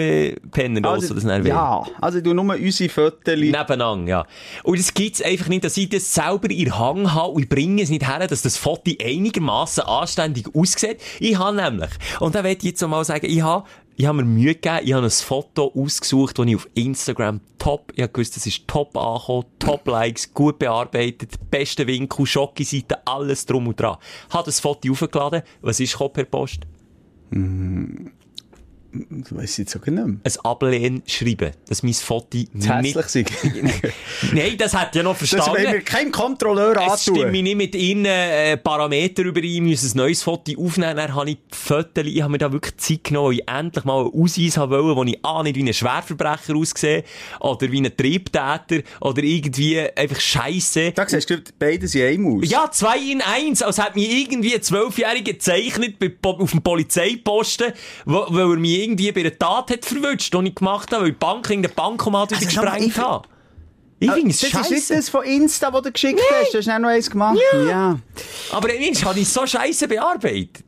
Penner, 0.51 0.87
also, 0.87 1.13
das 1.13 1.23
nervt. 1.23 1.47
Ja, 1.47 1.83
also 1.99 2.21
du 2.21 2.33
nur 2.33 2.55
unsere 2.55 2.89
Fotos. 2.89 3.35
Nebeneinander, 3.35 4.09
ja. 4.09 4.25
Und 4.63 4.79
es 4.79 4.93
gibt's 4.93 5.21
einfach 5.21 5.47
nicht, 5.47 5.63
dass 5.63 5.75
ich 5.77 5.89
das 5.89 6.13
selber 6.13 6.49
in 6.51 6.77
Hang 6.77 7.13
habe 7.13 7.31
und 7.31 7.43
ich 7.43 7.49
bringe 7.49 7.81
es 7.81 7.89
nicht 7.89 8.07
her, 8.07 8.27
dass 8.27 8.41
das 8.41 8.57
Foto 8.57 8.91
einigermaßen 9.01 9.83
anständig 9.83 10.53
aussieht. 10.53 11.01
Ich 11.19 11.37
habe 11.37 11.55
nämlich, 11.57 11.89
und 12.19 12.35
da 12.35 12.41
möchte 12.41 12.65
ich 12.65 12.71
jetzt 12.71 12.87
mal 12.87 13.03
sagen, 13.03 13.25
ich 13.25 13.41
habe, 13.41 13.65
ich 13.99 14.05
habe 14.05 14.19
mir 14.19 14.23
Mühe 14.23 14.55
gegeben, 14.55 14.79
ich 14.81 14.93
habe 14.93 15.05
ein 15.05 15.11
Foto 15.11 15.73
ausgesucht, 15.75 16.39
das 16.39 16.45
ich 16.45 16.55
auf 16.55 16.69
Instagram 16.73 17.41
top, 17.57 17.91
ich 17.93 18.01
habe 18.01 18.13
gewusst, 18.13 18.33
das 18.37 18.45
ist 18.45 18.65
top 18.65 18.95
angekommen, 18.95 19.43
top 19.59 19.85
Likes, 19.89 20.33
gut 20.33 20.57
bearbeitet, 20.57 21.33
beste 21.51 21.85
Winkel, 21.85 22.25
Schocki-Seite, 22.25 23.05
alles 23.05 23.45
drum 23.45 23.67
und 23.67 23.77
dran. 23.77 23.97
Habe 24.29 24.45
das 24.45 24.61
Foto 24.61 24.89
aufgeladen. 24.89 25.41
Was 25.61 25.81
ist 25.81 25.91
gekommen 25.91 26.13
per 26.13 26.23
Post? 26.23 26.61
Das 28.91 29.35
weiss 29.35 29.51
ich 29.51 29.57
jetzt 29.59 29.71
sogar 29.73 29.93
nicht 29.93 30.05
mehr. 30.07 30.17
Ein 30.23 30.45
Ablehnen 30.45 31.03
schreiben, 31.05 31.51
dass 31.67 31.83
mein 31.83 31.93
Foto 31.93 32.37
nicht... 32.53 32.95
hässlich 32.95 33.05
sein. 33.07 33.25
Nein, 34.33 34.55
das 34.57 34.73
hat 34.73 34.95
ja 34.95 35.03
noch 35.03 35.17
Das 35.17 35.29
verstanden. 35.29 35.61
wollen 35.63 35.73
wir 35.73 35.81
keinem 35.81 36.11
Kontrolleur 36.11 36.75
Es 36.77 37.03
stimmt 37.03 37.17
antun. 37.19 37.31
mich 37.31 37.43
nicht 37.43 37.55
mit 37.57 37.75
ihnen 37.75 38.05
äh, 38.05 38.57
Parameter 38.57 39.23
überein, 39.23 39.45
ich 39.45 39.61
muss 39.61 39.83
ein 39.93 39.97
neues 39.97 40.23
Foto 40.23 40.51
aufnehmen, 40.59 40.95
dann 40.97 41.13
habe 41.13 41.31
ich 41.31 41.37
Fotos, 41.51 42.05
ich 42.05 42.21
habe 42.21 42.31
mir 42.31 42.37
da 42.39 42.51
wirklich 42.51 42.77
Zeit 42.77 43.03
genommen, 43.03 43.27
weil 43.29 43.39
ich 43.39 43.47
endlich 43.49 43.85
mal 43.85 44.01
einen 44.05 44.13
Ausweis 44.23 44.57
haben 44.57 44.71
wollte, 44.71 44.95
wo 44.95 45.03
ich 45.03 45.19
A, 45.25 45.43
nicht 45.43 45.55
wie 45.55 45.63
ein 45.63 45.73
Schwerverbrecher 45.73 46.55
aussehe, 46.55 47.03
oder 47.39 47.71
wie 47.71 47.81
ein 47.81 47.95
Triebtäter, 47.95 48.81
oder 49.01 49.21
irgendwie 49.23 49.79
einfach 49.79 50.19
Scheisse. 50.19 50.91
Da 50.93 51.07
siehst 51.07 51.29
du, 51.29 51.37
beide 51.59 51.87
sind 51.87 52.01
einem 52.03 52.25
aus. 52.39 52.49
Ja, 52.49 52.69
zwei 52.71 52.97
in 52.97 53.21
eins, 53.21 53.61
als 53.61 53.77
hätte 53.77 53.99
mich 53.99 54.09
irgendwie 54.23 54.55
ein 54.55 54.61
Zwölfjähriger 54.63 55.33
gezeichnet 55.33 55.95
auf 56.23 56.51
dem 56.51 56.61
Polizeiposten, 56.61 57.73
wo, 58.05 58.25
weil 58.29 58.51
er 58.51 58.57
mich 58.57 58.78
irgendwie 58.83 59.11
bei 59.11 59.21
einer 59.21 59.37
Tat 59.37 59.71
hat 59.71 59.85
verwünscht, 59.85 60.33
die 60.33 60.47
ich 60.47 60.55
gemacht 60.55 60.91
habe, 60.91 61.03
weil 61.03 61.11
die 61.11 61.17
Bank 61.17 61.49
in 61.49 61.61
der 61.61 61.69
Bankomat 61.69 62.31
wieder 62.31 62.39
Also, 62.39 62.49
schau 62.51 62.63
mal, 62.63 62.71
gesprengt 62.77 62.97
habe. 62.97 63.27
Ich 64.01 64.11
finde 64.11 64.29
es 64.29 64.39
das 64.39 64.53
ist 64.53 64.71
nicht 64.71 64.89
das 64.89 65.09
von 65.09 65.25
Insta, 65.25 65.71
das 65.71 65.81
du 65.81 65.91
geschickt 65.91 66.21
hast. 66.31 66.53
Du 66.53 66.57
hast 66.59 66.67
noch 66.79 66.89
eins 66.89 67.09
gemacht. 67.09 67.37
Ja. 67.67 67.99
Aber 68.51 68.67
Mensch, 68.67 69.03
habe 69.03 69.19
ich 69.19 69.27
so 69.27 69.45
scheisse 69.45 69.87
bearbeitet. 69.87 70.63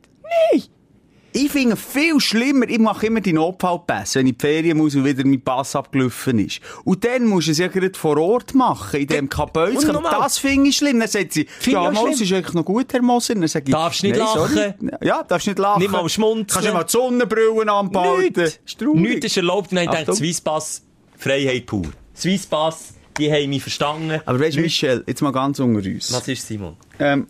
Ich 1.33 1.49
finde 1.51 1.77
viel 1.77 2.19
schlimmer, 2.19 2.67
ich 2.67 2.79
mache 2.79 3.05
immer 3.07 3.21
die 3.21 3.31
Notfallpässe, 3.31 4.19
wenn 4.19 4.27
ich 4.27 4.33
in 4.33 4.37
die 4.37 4.45
Ferien 4.45 4.77
muss 4.77 4.95
und 4.95 5.05
wieder 5.05 5.25
mein 5.25 5.41
Pass 5.41 5.75
abgelaufen 5.75 6.39
ist. 6.39 6.59
Und 6.83 7.05
dann 7.05 7.25
musst 7.25 7.47
du 7.47 7.51
es 7.51 7.57
ja 7.57 7.67
gerade 7.67 7.97
vor 7.97 8.17
Ort 8.17 8.53
machen, 8.53 8.99
in 8.99 9.07
dem 9.07 9.29
nochmal. 9.29 10.19
Das 10.19 10.37
finde 10.37 10.69
ich 10.69 10.77
schlimm. 10.77 10.99
Dann 10.99 11.07
sagt 11.07 11.31
sie, 11.33 11.47
Finde 11.59 11.79
ja, 11.79 11.95
schlimm. 11.95 12.11
ist 12.11 12.33
eigentlich 12.33 12.53
noch 12.53 12.65
gut, 12.65 12.91
Herr 12.91 13.01
Moser. 13.01 13.35
Dann 13.35 13.47
sage 13.47 13.65
ich, 13.67 13.71
Darfst 13.71 14.03
nicht 14.03 14.17
nein, 14.17 14.27
sorry. 14.33 14.55
lachen. 14.55 14.91
Ja, 15.01 15.23
darfst 15.23 15.47
nicht 15.47 15.59
lachen. 15.59 15.81
Nicht 15.81 15.91
mal 15.91 16.09
schmunzeln. 16.09 16.47
Kannst 16.47 16.67
du 16.67 16.73
mal 16.73 16.83
die 16.83 16.91
Sonnenbrillen 16.91 17.69
anbehalten. 17.69 18.41
Nichts. 18.41 18.81
Nichts 18.81 19.25
ist 19.25 19.37
erlaubt. 19.37 19.71
Habe 19.71 19.83
ich 19.83 19.89
Achtung. 19.89 20.15
Swisspass, 20.15 20.83
Freiheit 21.17 21.65
pur. 21.65 21.83
Swisspass, 22.15 22.93
die 23.17 23.31
haben 23.31 23.49
mich 23.49 23.61
verstanden. 23.61 24.19
Aber 24.25 24.39
weißt 24.39 24.57
du, 24.57 24.61
Michel, 24.61 25.03
jetzt 25.07 25.21
mal 25.21 25.31
ganz 25.31 25.59
unter 25.59 25.87
uns. 25.87 26.11
Was 26.11 26.27
ist 26.27 26.45
Simon? 26.45 26.75
Ähm, 26.99 27.27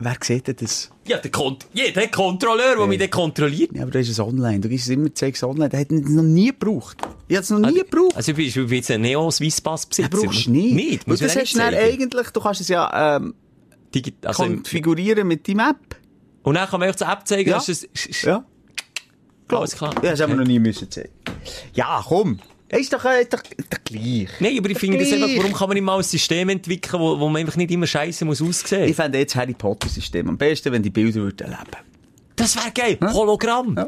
wer 0.00 0.16
sieht 0.20 0.60
das? 0.60 0.90
Ja, 1.06 1.18
der 1.18 1.30
Kont 1.30 1.66
jeder 1.72 2.06
Kontrolleur, 2.08 2.76
der 2.76 2.86
mich 2.86 2.98
dann 2.98 3.10
kontrolliert. 3.10 3.70
Ja, 3.74 3.82
aber 3.82 3.92
das 3.92 4.02
ist 4.02 4.10
es 4.10 4.20
online. 4.20 4.60
Du 4.60 4.68
gibst 4.68 4.86
es 4.86 4.90
immer, 4.90 5.14
zeigst 5.14 5.42
es 5.42 5.48
online. 5.48 5.68
Der 5.68 5.80
hat 5.80 5.92
es 5.92 6.08
noch 6.08 6.22
nie 6.22 6.48
gebraucht. 6.48 6.98
Ich 7.28 7.36
habe 7.36 7.42
es 7.44 7.50
noch 7.50 7.60
nie 7.60 7.78
gebraucht. 7.78 8.16
Also, 8.16 8.34
bist 8.34 8.56
du 8.56 8.62
jetzt 8.66 8.90
ein 8.90 9.02
Neo-Swisspass-Besitzer? 9.02 10.08
Brauchst 10.08 10.46
du 10.46 10.50
nicht. 10.50 10.74
Nicht? 10.74 11.06
Muss 11.06 11.20
das 11.20 11.34
nicht 11.34 11.54
hast 11.56 11.72
du 11.72 11.78
eigentlich, 11.78 12.30
du 12.30 12.40
kannst 12.40 12.60
es 12.60 12.68
ja 12.68 13.16
ähm, 13.16 13.34
Digi 13.94 14.14
also, 14.24 14.42
konfigurieren 14.44 15.26
mit 15.28 15.46
deinem 15.48 15.60
App. 15.70 15.96
und 16.42 16.54
dann 16.54 16.68
kann 16.68 16.80
man 16.80 16.88
euch 16.88 16.96
die 16.96 17.04
App 17.04 17.26
zeigen, 17.26 17.50
Ja. 17.50 17.56
dass 17.56 17.68
es... 17.68 17.88
Ja. 18.22 18.44
Alles 19.48 19.74
klar. 19.76 19.92
Ja, 20.02 20.10
das 20.12 20.20
haben 20.20 20.30
wir 20.30 20.36
noch 20.36 20.46
nie 20.46 20.58
müssen 20.60 20.90
zeigen. 20.90 21.10
Ja, 21.74 22.04
komm. 22.06 22.38
Ist 22.70 22.92
doch, 22.92 23.04
äh, 23.04 23.22
ist 23.22 23.32
doch, 23.32 23.42
ist 23.56 23.72
doch 23.72 23.78
gleich. 23.84 24.28
Nein, 24.38 24.58
aber 24.58 24.70
ich 24.70 24.78
finde 24.78 24.98
das 24.98 25.12
einfach, 25.12 25.28
warum 25.36 25.52
kann 25.52 25.68
man 25.68 25.74
nicht 25.74 25.84
mal 25.84 25.96
ein 25.96 26.02
System 26.04 26.48
entwickeln, 26.50 27.00
wo, 27.00 27.18
wo 27.18 27.28
man 27.28 27.40
einfach 27.40 27.56
nicht 27.56 27.70
immer 27.72 27.86
scheiße 27.86 28.24
muss 28.24 28.40
aussehen? 28.40 28.88
Ich 28.88 28.94
fände 28.96 29.18
jetzt 29.18 29.34
Harry 29.34 29.54
Potter-System 29.54 30.28
am 30.28 30.38
besten, 30.38 30.72
wenn 30.72 30.82
die 30.82 30.90
Bilder 30.90 31.20
würden 31.22 31.50
erleben. 31.52 31.70
Das 32.36 32.54
wäre 32.56 32.70
geil. 32.72 32.98
Hologramm. 33.12 33.74
Ja. 33.76 33.86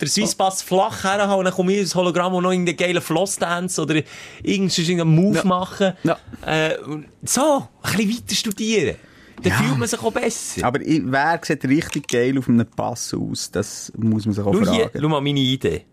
Der 0.00 0.08
Swisspass 0.08 0.62
flach 0.62 1.04
herhauen, 1.04 1.44
dann 1.44 1.54
komme 1.54 1.72
ich 1.72 1.78
ins 1.80 1.94
Hologramm 1.94 2.34
und 2.34 2.42
noch 2.44 2.50
irgendeinen 2.52 2.76
geilen 2.76 3.00
Flossdance 3.02 3.80
oder 3.80 4.02
irgendeinen 4.42 5.08
Move 5.08 5.38
Ja. 5.38 5.44
machen. 5.44 5.92
Ja. 6.04 6.18
Äh, 6.46 6.76
so, 7.24 7.66
ein 7.82 7.96
bisschen 7.96 8.10
weiter 8.10 8.34
studieren. 8.34 8.96
Dann 9.42 9.52
Ja. 9.52 9.58
fühlt 9.58 9.78
man 9.78 9.88
sich 9.88 10.00
auch 10.02 10.12
besser. 10.12 10.66
Aber 10.66 10.80
wer 10.82 11.40
sieht 11.42 11.64
richtig 11.64 12.08
geil 12.08 12.36
auf 12.38 12.48
einem 12.48 12.66
Pass 12.66 13.14
aus? 13.14 13.50
Das 13.50 13.92
muss 13.96 14.26
man 14.26 14.34
sich 14.34 14.44
auch 14.44 14.52
Schau 14.52 14.72
hier, 14.72 14.84
fragen. 14.84 14.98
schau 15.00 15.08
mal 15.08 15.20
meine 15.20 15.40
Idee. 15.40 15.84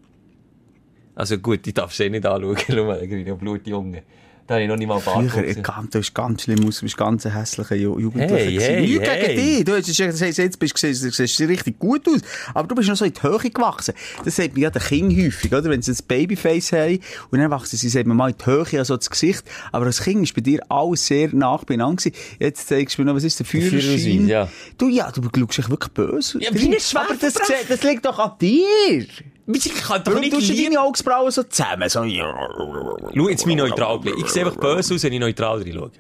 Also 1.16 1.38
gut, 1.38 1.66
ich 1.66 1.74
darf 1.74 1.94
sie 1.94 2.10
nicht 2.10 2.26
anschauen. 2.26 2.58
Schau 2.68 2.86
mal, 2.86 3.00
der 3.00 3.08
grüne 3.08 3.36
Blutjunge. 3.36 4.04
Da 4.48 4.56
habe 4.56 4.64
ich 4.64 4.70
noch 4.70 4.76
nicht 4.76 4.88
mal 4.88 5.00
Früher, 5.00 5.44
äh, 5.44 5.56
ganz, 5.56 5.90
du 5.90 5.98
bist 5.98 6.14
ganz 6.14 6.44
schlimm 6.44 6.68
aus, 6.68 6.78
du 6.78 6.86
bist 6.86 6.96
ganz 6.96 7.26
ein 7.26 7.34
hässlicher 7.34 7.76
Ju 7.76 7.98
Jugendlicher. 7.98 8.36
Hey, 8.36 8.60
hey, 8.60 8.82
Nichts 8.82 9.10
hey. 9.10 9.28
gegen 9.28 9.42
dich. 9.42 9.66
Du 9.66 9.72
hast 9.76 9.88
gesagt, 9.88 10.38
jetzt, 10.38 10.60
bist 10.60 10.84
du, 10.84 10.88
du 10.88 10.94
siehst 10.94 11.40
richtig 11.42 11.80
gut 11.80 12.08
aus. 12.08 12.22
Aber 12.54 12.68
du 12.68 12.76
bist 12.76 12.88
noch 12.88 12.96
so 12.96 13.06
in 13.06 13.14
die 13.14 13.24
Höhe 13.24 13.40
gewachsen. 13.40 13.96
Das 14.24 14.36
sagt 14.36 14.54
mir 14.54 14.62
ja 14.62 14.70
der 14.70 14.84
Kind 14.84 15.18
häufig, 15.18 15.52
oder? 15.52 15.64
Wenn 15.64 15.82
sie 15.82 15.94
das 15.94 16.04
Babyface 16.04 16.74
haben 16.74 17.00
und 17.32 17.40
dann 17.40 17.50
wachsen 17.50 17.78
sie, 17.78 17.90
sagt 17.90 18.06
man 18.06 18.18
mal 18.18 18.30
in 18.30 18.38
die 18.38 18.46
Höhe, 18.46 18.78
also 18.78 18.96
das 18.96 19.10
Gesicht. 19.10 19.44
Aber 19.72 19.88
als 19.88 20.04
Kind 20.04 20.22
ist 20.22 20.36
bei 20.36 20.42
dir 20.42 20.60
alles 20.70 21.08
sehr 21.08 21.34
nah 21.34 21.58
beieinander 21.58 22.04
gewesen. 22.04 22.16
Jetzt 22.38 22.68
zeigst 22.68 23.00
du 23.00 23.02
mir 23.02 23.08
noch, 23.08 23.16
was 23.16 23.24
ist 23.24 23.40
der 23.40 23.48
Führerschein? 23.48 23.82
Führerschein, 23.82 24.28
ja. 24.28 24.48
Du, 24.78 24.90
ja, 24.90 25.12
du 25.12 25.24
schaust 25.24 25.58
dich 25.58 25.70
wirklich 25.72 25.92
böse. 25.92 26.40
Ja, 26.40 26.50
wie 26.54 26.68
ein 26.68 26.78
Aber 26.94 27.16
das, 27.20 27.34
das 27.68 27.82
liegt 27.82 28.06
doch 28.06 28.20
an 28.20 28.34
dir. 28.40 29.08
Ich 29.48 29.74
kann 29.76 30.04
doch 30.04 30.12
Warum 30.12 30.22
nicht 30.22 30.34
tust 30.34 30.50
du 30.50 30.56
deine 30.56 30.80
Augenbrauen 30.82 31.32
so 31.32 31.44
zusammen? 31.44 31.88
So, 31.88 32.04
Schau 32.04 33.30
jetzt 33.30 33.46
mein 33.46 33.58
neutral. 33.58 34.00
Ich 34.18 34.28
sehe 34.30 34.46
einfach 34.46 34.60
böse 34.60 34.96
aus, 34.96 35.04
wenn 35.04 35.14
ich 35.14 35.20
neutral 35.20 35.62
reinschaue. 35.62 35.92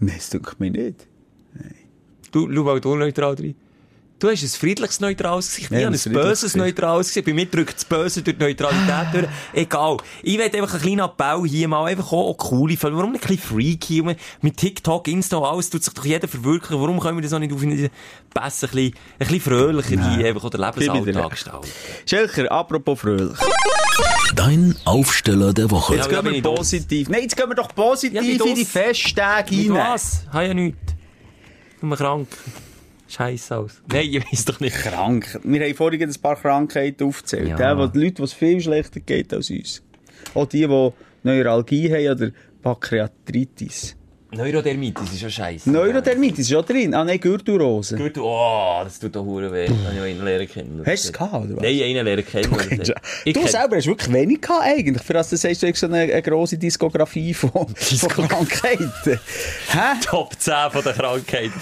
Nein, 0.00 0.14
das 0.16 0.28
tut 0.30 0.60
mir 0.60 0.70
nicht. 0.70 1.06
Du, 2.30 2.52
schau 2.52 2.62
mal, 2.64 2.80
du 2.80 2.96
neutral 2.96 3.34
rein. 3.34 3.54
Du 4.20 4.30
hast 4.30 4.42
ein 4.42 4.48
friedliches, 4.48 5.00
neutrales 5.00 5.48
Gesicht. 5.48 5.70
Ja, 5.70 5.78
ich 5.80 5.84
habe 5.86 5.96
ein 5.96 6.00
ein 6.06 6.12
böses, 6.12 6.40
Gesicht. 6.42 6.56
neutrales 6.56 7.08
Gesicht. 7.08 7.26
Bei 7.26 7.32
mir 7.34 7.46
drückt 7.46 7.74
das 7.74 7.84
Böse 7.84 8.22
durch 8.22 8.38
die 8.38 8.42
Neutralität 8.44 9.12
durch. 9.12 9.26
Egal. 9.52 9.96
Ich 10.22 10.38
will 10.38 10.44
einfach 10.44 10.72
einen 10.74 10.82
kleinen 10.82 11.00
Appell 11.00 11.42
hier 11.46 11.68
mal 11.68 11.84
einfach 11.86 12.06
auch, 12.12 12.30
auch 12.30 12.36
coole 12.38 12.76
Fälle. 12.76 12.96
Warum 12.96 13.12
nicht 13.12 13.24
ein 13.24 13.36
bisschen 13.36 13.56
freaky? 13.58 14.02
Mit 14.40 14.56
TikTok, 14.56 15.08
Insta 15.08 15.36
und 15.38 15.44
alles 15.44 15.68
tut 15.68 15.82
sich 15.84 15.92
doch 15.92 16.04
jeder 16.04 16.28
verwirklichen. 16.28 16.80
Warum 16.80 17.00
können 17.00 17.18
wir 17.18 17.22
das 17.22 17.32
auch 17.32 17.38
nicht 17.40 17.52
auf 17.52 17.60
eine 17.62 17.90
besser, 18.32 18.68
ein 18.68 18.70
bisschen, 18.70 18.94
ein 18.94 19.18
bisschen 19.18 19.40
fröhlicher 19.40 19.88
hier 20.14 20.26
einfach 20.28 20.44
mir 20.44 20.58
Lebensalltag 20.78 21.30
gestalten? 21.30 21.68
Schelker, 22.06 22.52
apropos 22.52 23.00
fröhlich. 23.00 23.36
Dein 24.36 24.74
Aufsteller 24.84 25.52
der 25.52 25.70
Woche. 25.70 25.96
Jetzt 25.96 26.06
Ja, 26.06 26.12
gehen 26.22 26.24
bin 26.24 26.32
wir 26.32 26.38
ich 26.38 26.44
positiv. 26.44 27.08
Nein, 27.08 27.22
jetzt 27.22 27.36
gehen 27.36 27.48
wir 27.48 27.56
doch 27.56 27.74
positiv 27.74 28.14
Ja, 28.14 28.22
in 28.22 28.54
die 28.54 28.64
Festtage 28.64 29.54
Mit 29.54 29.70
rein. 29.70 29.92
was? 29.92 30.22
Habe 30.32 30.46
ja 30.46 30.54
nichts. 30.54 30.78
Nur 31.82 31.96
krank. 31.96 32.28
Scheiße 33.14 33.56
aus. 33.56 33.82
Nein, 33.92 34.08
ich 34.10 34.32
weiss 34.32 34.44
doch 34.44 34.60
nicht. 34.60 34.76
Krank. 34.76 35.38
Wir 35.44 35.64
haben 35.64 35.74
vorhin 35.74 36.02
ein 36.02 36.14
paar 36.20 36.36
Krankheiten 36.36 37.04
aufgezählt. 37.04 37.48
Ja. 37.48 37.58
Ja. 37.58 37.86
Die 37.86 37.98
Leute, 37.98 38.14
die 38.14 38.22
es 38.22 38.32
viel 38.32 38.60
schlechter 38.60 39.00
geht 39.00 39.32
als 39.32 39.50
uns. 39.50 39.82
Auch 40.34 40.46
die, 40.46 40.66
die 40.66 40.90
Neuralgie 41.22 41.92
haben 41.92 42.20
oder 42.20 42.30
Pankreatitis. 42.62 43.96
Neurodermitis 44.36 45.12
ist 45.12 45.22
ja 45.22 45.30
scheiße. 45.30 45.70
Neurodermitis 45.70 46.50
ist 46.50 46.56
auch 46.56 46.64
drin. 46.64 46.94
Ah, 46.94 47.04
nein, 47.04 47.20
Gürtelrose. 47.20 47.96
Gut, 47.96 48.18
oh, 48.18 48.80
das 48.84 48.98
tut 48.98 49.14
doch 49.14 49.24
hure 49.24 49.52
weh. 49.52 49.68
Habe 49.68 49.94
ich 49.94 50.02
einen 50.02 50.24
lernen 50.24 50.48
kennen. 50.48 50.82
Hast 50.84 51.04
du 51.04 51.08
es 51.08 51.12
gehabt, 51.12 51.32
oder 51.32 51.56
was? 51.56 51.62
Nein, 51.62 51.82
einen 51.82 52.04
lernen 52.04 52.26
kennen. 52.26 52.50
Du, 53.24 53.32
du 53.32 53.46
selber 53.46 53.76
hast 53.76 53.86
wirklich 53.86 54.12
wenig 54.12 54.40
gehabt, 54.40 54.62
eigentlich. 54.64 55.02
Für 55.02 55.14
das 55.14 55.30
du 55.30 55.36
sagst, 55.36 55.62
du 55.62 55.68
hast 55.68 55.78
so 55.78 55.86
eine, 55.86 55.98
eine 55.98 56.22
grosse 56.22 56.58
Diskografie 56.58 57.34
von, 57.34 57.50
von 57.50 58.28
Krankheiten. 58.28 59.20
Hä? 59.68 59.78
Top 60.04 60.38
10 60.38 60.54
von 60.72 60.82
der 60.82 60.92
Krankheiten. 60.92 61.52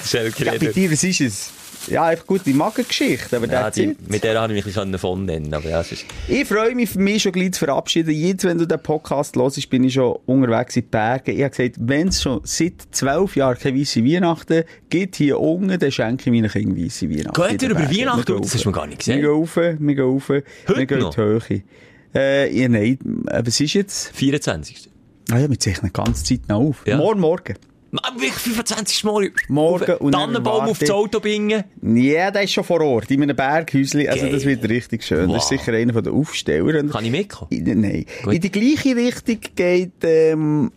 Ja, 0.45 0.53
bei 0.53 0.67
dir, 0.73 0.91
was 0.91 1.05
ist 1.05 1.21
es? 1.21 1.51
Ja, 1.89 2.05
einfach 2.05 2.27
gut, 2.27 2.43
die 2.47 2.53
Magengeschichte, 2.53 3.37
aber 3.37 3.47
Ja, 3.49 3.71
die, 3.71 3.85
it. 3.91 4.11
mit 4.11 4.25
der 4.25 4.41
habe 4.41 4.53
ich 4.55 4.65
mich 4.65 4.77
ein 4.79 4.91
bisschen 4.91 4.99
von 4.99 5.25
nennen, 5.25 5.53
aber 5.53 5.69
ja, 5.69 5.81
es 5.81 5.93
ist... 5.93 6.05
Ich 6.29 6.47
freue 6.47 6.75
mich 6.75 6.91
für 6.91 6.99
mich 6.99 7.23
schon 7.23 7.33
gleich 7.33 7.53
zu 7.53 7.65
verabschieden. 7.65 8.11
Jetzt, 8.15 8.45
wenn 8.45 8.59
du 8.59 8.67
den 8.67 8.81
Podcast 8.83 9.37
hörst, 9.37 9.69
bin 9.71 9.85
ich 9.85 9.95
schon 9.95 10.17
unterwegs 10.27 10.77
in 10.77 10.83
die 10.83 10.89
Berge. 10.89 11.33
Ich 11.33 11.41
habe 11.43 11.51
gesagt, 11.51 11.77
wenn 11.81 12.09
es 12.09 12.23
schon 12.23 12.41
seit 12.45 12.75
zwölf 12.93 13.37
Jahren 13.37 13.59
keine 13.59 13.79
weisse 13.81 14.05
Weihnachten 14.05 14.65
gibt 14.91 15.17
hier 15.17 15.41
unten, 15.41 15.79
dann 15.79 15.91
schenke 15.93 16.31
ich 16.31 16.33
meinen 16.43 16.51
Kindern 16.51 16.85
weisse 16.85 17.11
Weihnachten. 17.11 17.43
Geht 17.49 17.63
ihr 17.63 17.71
über. 17.71 17.81
Weihnachten? 17.81 18.29
Wir 18.29 18.41
Das 18.41 18.55
hast 18.55 18.65
du 18.65 18.69
mir 18.69 18.75
gar 18.75 18.87
nicht 18.87 19.07
Wir 19.07 19.15
gesehen. 19.17 19.21
gehen 19.23 19.31
rauf, 19.31 19.57
wir 19.57 19.95
gehen 19.95 20.01
rauf, 20.01 20.29
wir 20.29 20.87
gehen 20.87 20.99
noch? 21.01 21.15
die 21.15 21.21
Höhe. 21.21 21.63
Äh, 22.15 22.61
ja, 22.61 22.69
nein, 22.69 22.99
aber 23.27 23.49
es 23.49 23.59
ist 23.59 23.73
jetzt, 23.73 24.11
24. 24.15 24.91
ah 25.31 25.39
ja, 25.39 25.49
wir 25.49 25.59
zeichnen 25.59 25.91
die 25.95 25.99
ganze 25.99 26.23
Zeit 26.25 26.47
noch 26.49 26.61
auf. 26.61 26.87
Ja. 26.87 26.99
Morgen, 26.99 27.21
morgen. 27.21 27.55
Ah, 28.01 28.13
Wirklich 28.15 28.33
25 28.33 29.05
Mal. 29.05 29.31
Morgen 29.49 29.97
und 29.97 30.13
dann 30.13 30.23
Tannenbaum 30.33 30.65
auf 30.65 30.79
das 30.79 30.91
Auto 30.91 31.21
bingen. 31.21 31.65
Ja, 31.83 32.31
der 32.31 32.43
ist 32.45 32.53
schon 32.53 32.65
vor 32.65 32.81
Ort, 32.81 33.11
in 33.11 33.23
einem 33.23 33.37
Berghäuschen. 33.37 34.09
Also, 34.09 34.29
das 34.29 34.45
wird 34.47 34.67
richtig 34.69 35.05
schön. 35.05 35.31
Das 35.31 35.45
ist 35.45 35.51
Wow. 35.53 35.61
sicher 35.61 35.73
einer 35.77 36.01
der 36.01 36.13
Aufsteller. 36.13 36.83
Kann 36.85 37.05
ich 37.05 37.11
mitkommen? 37.11 37.51
In, 37.51 37.81
nein. 37.83 38.07
Gut. 38.23 38.35
In 38.35 38.41
die 38.41 38.51
gleiche 38.51 38.97
Richtung 38.97 39.39
geht, 39.55 39.93
ähm, 40.05 40.73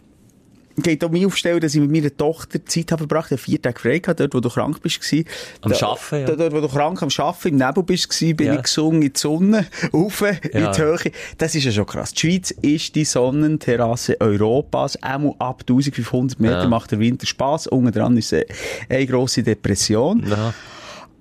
geht 0.84 1.03
auch 1.03 1.09
mir 1.09 1.26
aufstellen, 1.28 1.59
dass 1.59 1.73
ich 1.73 1.82
mit 1.82 1.91
meiner 1.91 2.15
Tochter 2.15 2.63
Zeit 2.65 2.91
habe 2.91 2.99
verbracht, 2.99 3.32
habe 3.32 3.38
vier 3.38 3.61
Tage 3.61 3.80
frei 3.80 3.99
gehabt, 3.99 4.19
dort, 4.19 4.34
wo 4.34 4.39
du 4.39 4.49
krank 4.49 4.82
bist. 4.82 4.99
gewesen. 5.01 5.26
Am 5.61 5.71
Da- 5.71 5.78
Schaffen, 5.78 6.19
ja. 6.21 6.36
Dort, 6.36 6.53
wo 6.53 6.61
du 6.61 6.67
krank 6.67 7.01
am 7.01 7.09
Schaffen 7.09 7.51
im 7.51 7.55
Nebel 7.65 7.84
bist, 7.84 8.09
gewesen, 8.09 8.36
bin 8.36 8.47
Ja. 8.47 8.55
ich 8.55 8.63
gesungen 8.63 9.01
in 9.01 9.13
die 9.13 9.19
Sonne, 9.19 9.65
rauf, 9.93 10.21
in 10.21 10.38
Ja. 10.61 10.71
die 10.71 10.82
Höhe. 10.82 11.11
Das 11.38 11.55
ist 11.55 11.63
ja 11.63 11.71
schon 11.71 11.86
krass. 11.86 12.13
Die 12.13 12.19
Schweiz 12.19 12.51
ist 12.51 12.95
die 12.95 13.05
Sonnenterrasse 13.05 14.19
Europas. 14.19 14.95
Einmal 15.01 15.34
ab 15.39 15.61
1500 15.67 16.39
Meter 16.39 16.63
Ja. 16.63 16.67
macht 16.67 16.91
der 16.91 16.99
Winter 16.99 17.26
Spass. 17.26 17.67
Unten 17.67 17.91
dran 17.91 18.17
ist 18.17 18.34
äh, 18.34 18.45
eine 18.89 19.05
grosse 19.05 19.43
Depression. 19.43 20.23
Ja. 20.28 20.53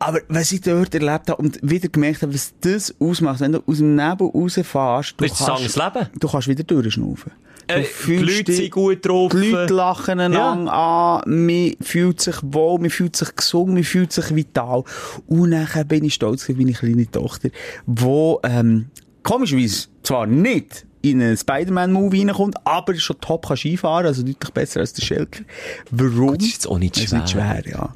Aber 0.00 0.20
was 0.28 0.52
ich 0.52 0.60
dort 0.60 0.94
erlebt 0.94 1.30
habe 1.30 1.36
und 1.36 1.58
wieder 1.62 1.88
gemerkt 1.88 2.22
habe, 2.22 2.34
was 2.34 2.52
das 2.60 2.94
ausmacht, 2.98 3.40
wenn 3.40 3.52
du 3.52 3.62
aus 3.66 3.78
dem 3.78 3.94
Nebel 3.94 4.26
rausfährst, 4.26 5.14
du 5.16 5.24
Das 5.26 5.76
Leben. 5.76 6.08
du 6.18 6.28
kannst 6.28 6.48
wieder 6.48 6.64
durchschnaufen. 6.64 7.32
Du 7.66 7.74
Äh, 7.74 7.84
die 8.06 8.16
Leute 8.16 8.68
gut 8.70 9.06
drauf. 9.06 9.32
Die 9.32 9.50
Leute 9.50 9.74
lachen 9.74 10.20
einander 10.20 10.70
an, 11.24 11.46
man 11.46 11.74
fühlt 11.80 12.20
sich 12.20 12.36
wohl, 12.42 12.78
man 12.78 12.90
fühlt 12.90 13.16
sich 13.16 13.34
gesund, 13.34 13.74
man 13.74 13.84
fühlt 13.84 14.12
sich 14.12 14.34
vital. 14.34 14.84
Und 15.26 15.50
dann 15.52 15.88
bin 15.88 16.04
ich 16.04 16.14
stolz 16.14 16.48
auf 16.48 16.56
meine 16.56 16.72
kleine 16.72 17.10
Tochter, 17.10 17.48
wo, 17.86 18.40
ähm, 18.42 18.86
komischerweise 19.22 19.88
zwar 20.02 20.26
nicht 20.26 20.86
in 21.02 21.20
einen 21.20 21.36
Spider-Man-Movie 21.36 22.22
reinkommt, 22.24 22.56
aber 22.64 22.94
schon 22.94 23.20
top 23.20 23.46
kann 23.46 23.58
Skifahren, 23.58 24.06
also 24.06 24.22
deutlich 24.22 24.50
besser 24.52 24.80
als 24.80 24.94
der 24.94 25.02
Schelker. 25.02 25.42
Warum? 25.90 26.38
das 26.38 26.46
ist 26.46 26.52
jetzt 26.54 26.66
auch 26.66 26.78
nicht 26.78 26.96
Das 26.96 27.04
ist 27.04 27.12
nicht 27.12 27.30
schwer. 27.30 27.60
schwer, 27.62 27.72
ja. 27.72 27.92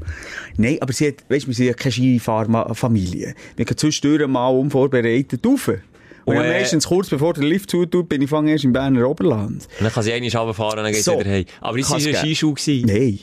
Nein, 0.58 0.76
aber 0.80 0.92
sie 0.92 1.08
hat, 1.08 1.14
weißt 1.28 1.44
du, 1.44 1.48
wir 1.48 1.54
sind 1.54 1.66
ja 1.66 1.72
keine 1.72 1.92
Skifahrfamilie. 1.92 3.34
Wir 3.56 3.64
gehen 3.64 3.76
zwischendurch 3.78 4.28
mal 4.28 4.48
unvorbereitet 4.48 5.46
rauf. 5.46 5.70
Und 6.28 6.36
Und, 6.36 6.44
äh, 6.44 6.60
meistens 6.60 6.86
kurz 6.86 7.08
bevor 7.08 7.32
der 7.34 7.44
Lift 7.44 7.70
zutut, 7.70 8.08
bin 8.08 8.20
ich 8.22 8.28
fange 8.30 8.52
erst 8.52 8.64
im 8.64 8.72
Berner 8.72 9.08
Oberland. 9.08 9.66
Und 9.78 9.84
dann 9.84 9.92
kann 9.92 10.02
sie 10.02 10.12
einmal 10.12 10.30
runterfahren 10.30 10.78
und 10.78 10.84
dann 10.84 10.92
geht 10.92 11.04
So. 11.04 11.18
wieder 11.18 11.30
heim. 11.30 11.44
Aber 11.60 11.78
es 11.78 11.90
war 11.90 11.98
Kann's 11.98 12.06
ein. 12.08 12.14
Skischuh. 12.16 12.54
gewesen. 12.54 12.86
Nein. 12.86 13.18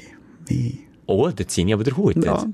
Nein. 0.50 0.78
Oh, 1.06 1.30
da 1.30 1.48
ziehe 1.48 1.68
ich 1.68 1.74
aber 1.74 1.84
den 1.84 1.98
Hut. 1.98 2.24
Ja. 2.24 2.46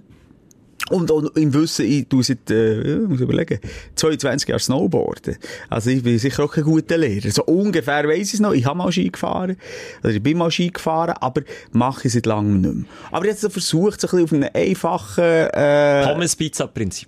Und, 0.89 1.09
und 1.09 1.37
im 1.37 1.53
Wissen, 1.53 1.85
ich 1.85 2.07
tu 2.09 2.21
seit, 2.21 2.49
äh, 2.51 2.95
muss 3.07 3.21
überlegen, 3.21 3.59
22 3.95 4.49
Jahre 4.49 4.59
Snowboarden. 4.59 5.37
Also 5.69 5.89
ich 5.89 6.03
bin 6.03 6.19
sicher 6.19 6.43
auch 6.43 6.51
kein 6.51 6.65
guter 6.65 6.97
Lehrer. 6.97 7.31
So 7.31 7.45
ungefähr 7.45 8.05
weiss 8.09 8.27
ich 8.29 8.33
es 8.33 8.39
noch. 8.41 8.51
Ich 8.51 8.65
habe 8.65 8.77
mal 8.77 8.91
Ski 8.91 9.09
gefahren. 9.09 9.55
Also 10.03 10.17
ich 10.17 10.23
bin 10.23 10.37
mal 10.37 10.51
Ski 10.51 10.69
gefahren, 10.69 11.15
aber 11.21 11.43
mache 11.71 12.07
ich 12.07 12.13
seit 12.13 12.25
langem 12.25 12.59
nicht 12.59 12.75
mehr. 12.75 12.85
Aber 13.11 13.25
jetzt 13.25 13.49
versucht, 13.49 14.01
so 14.01 14.07
ein 14.07 14.25
bisschen 14.25 14.41
auf 14.41 14.47
einem 14.47 14.49
einfachen, 14.53 15.23
äh, 15.23 16.03
Pommes-Pizza-Prinzip. 16.07 17.07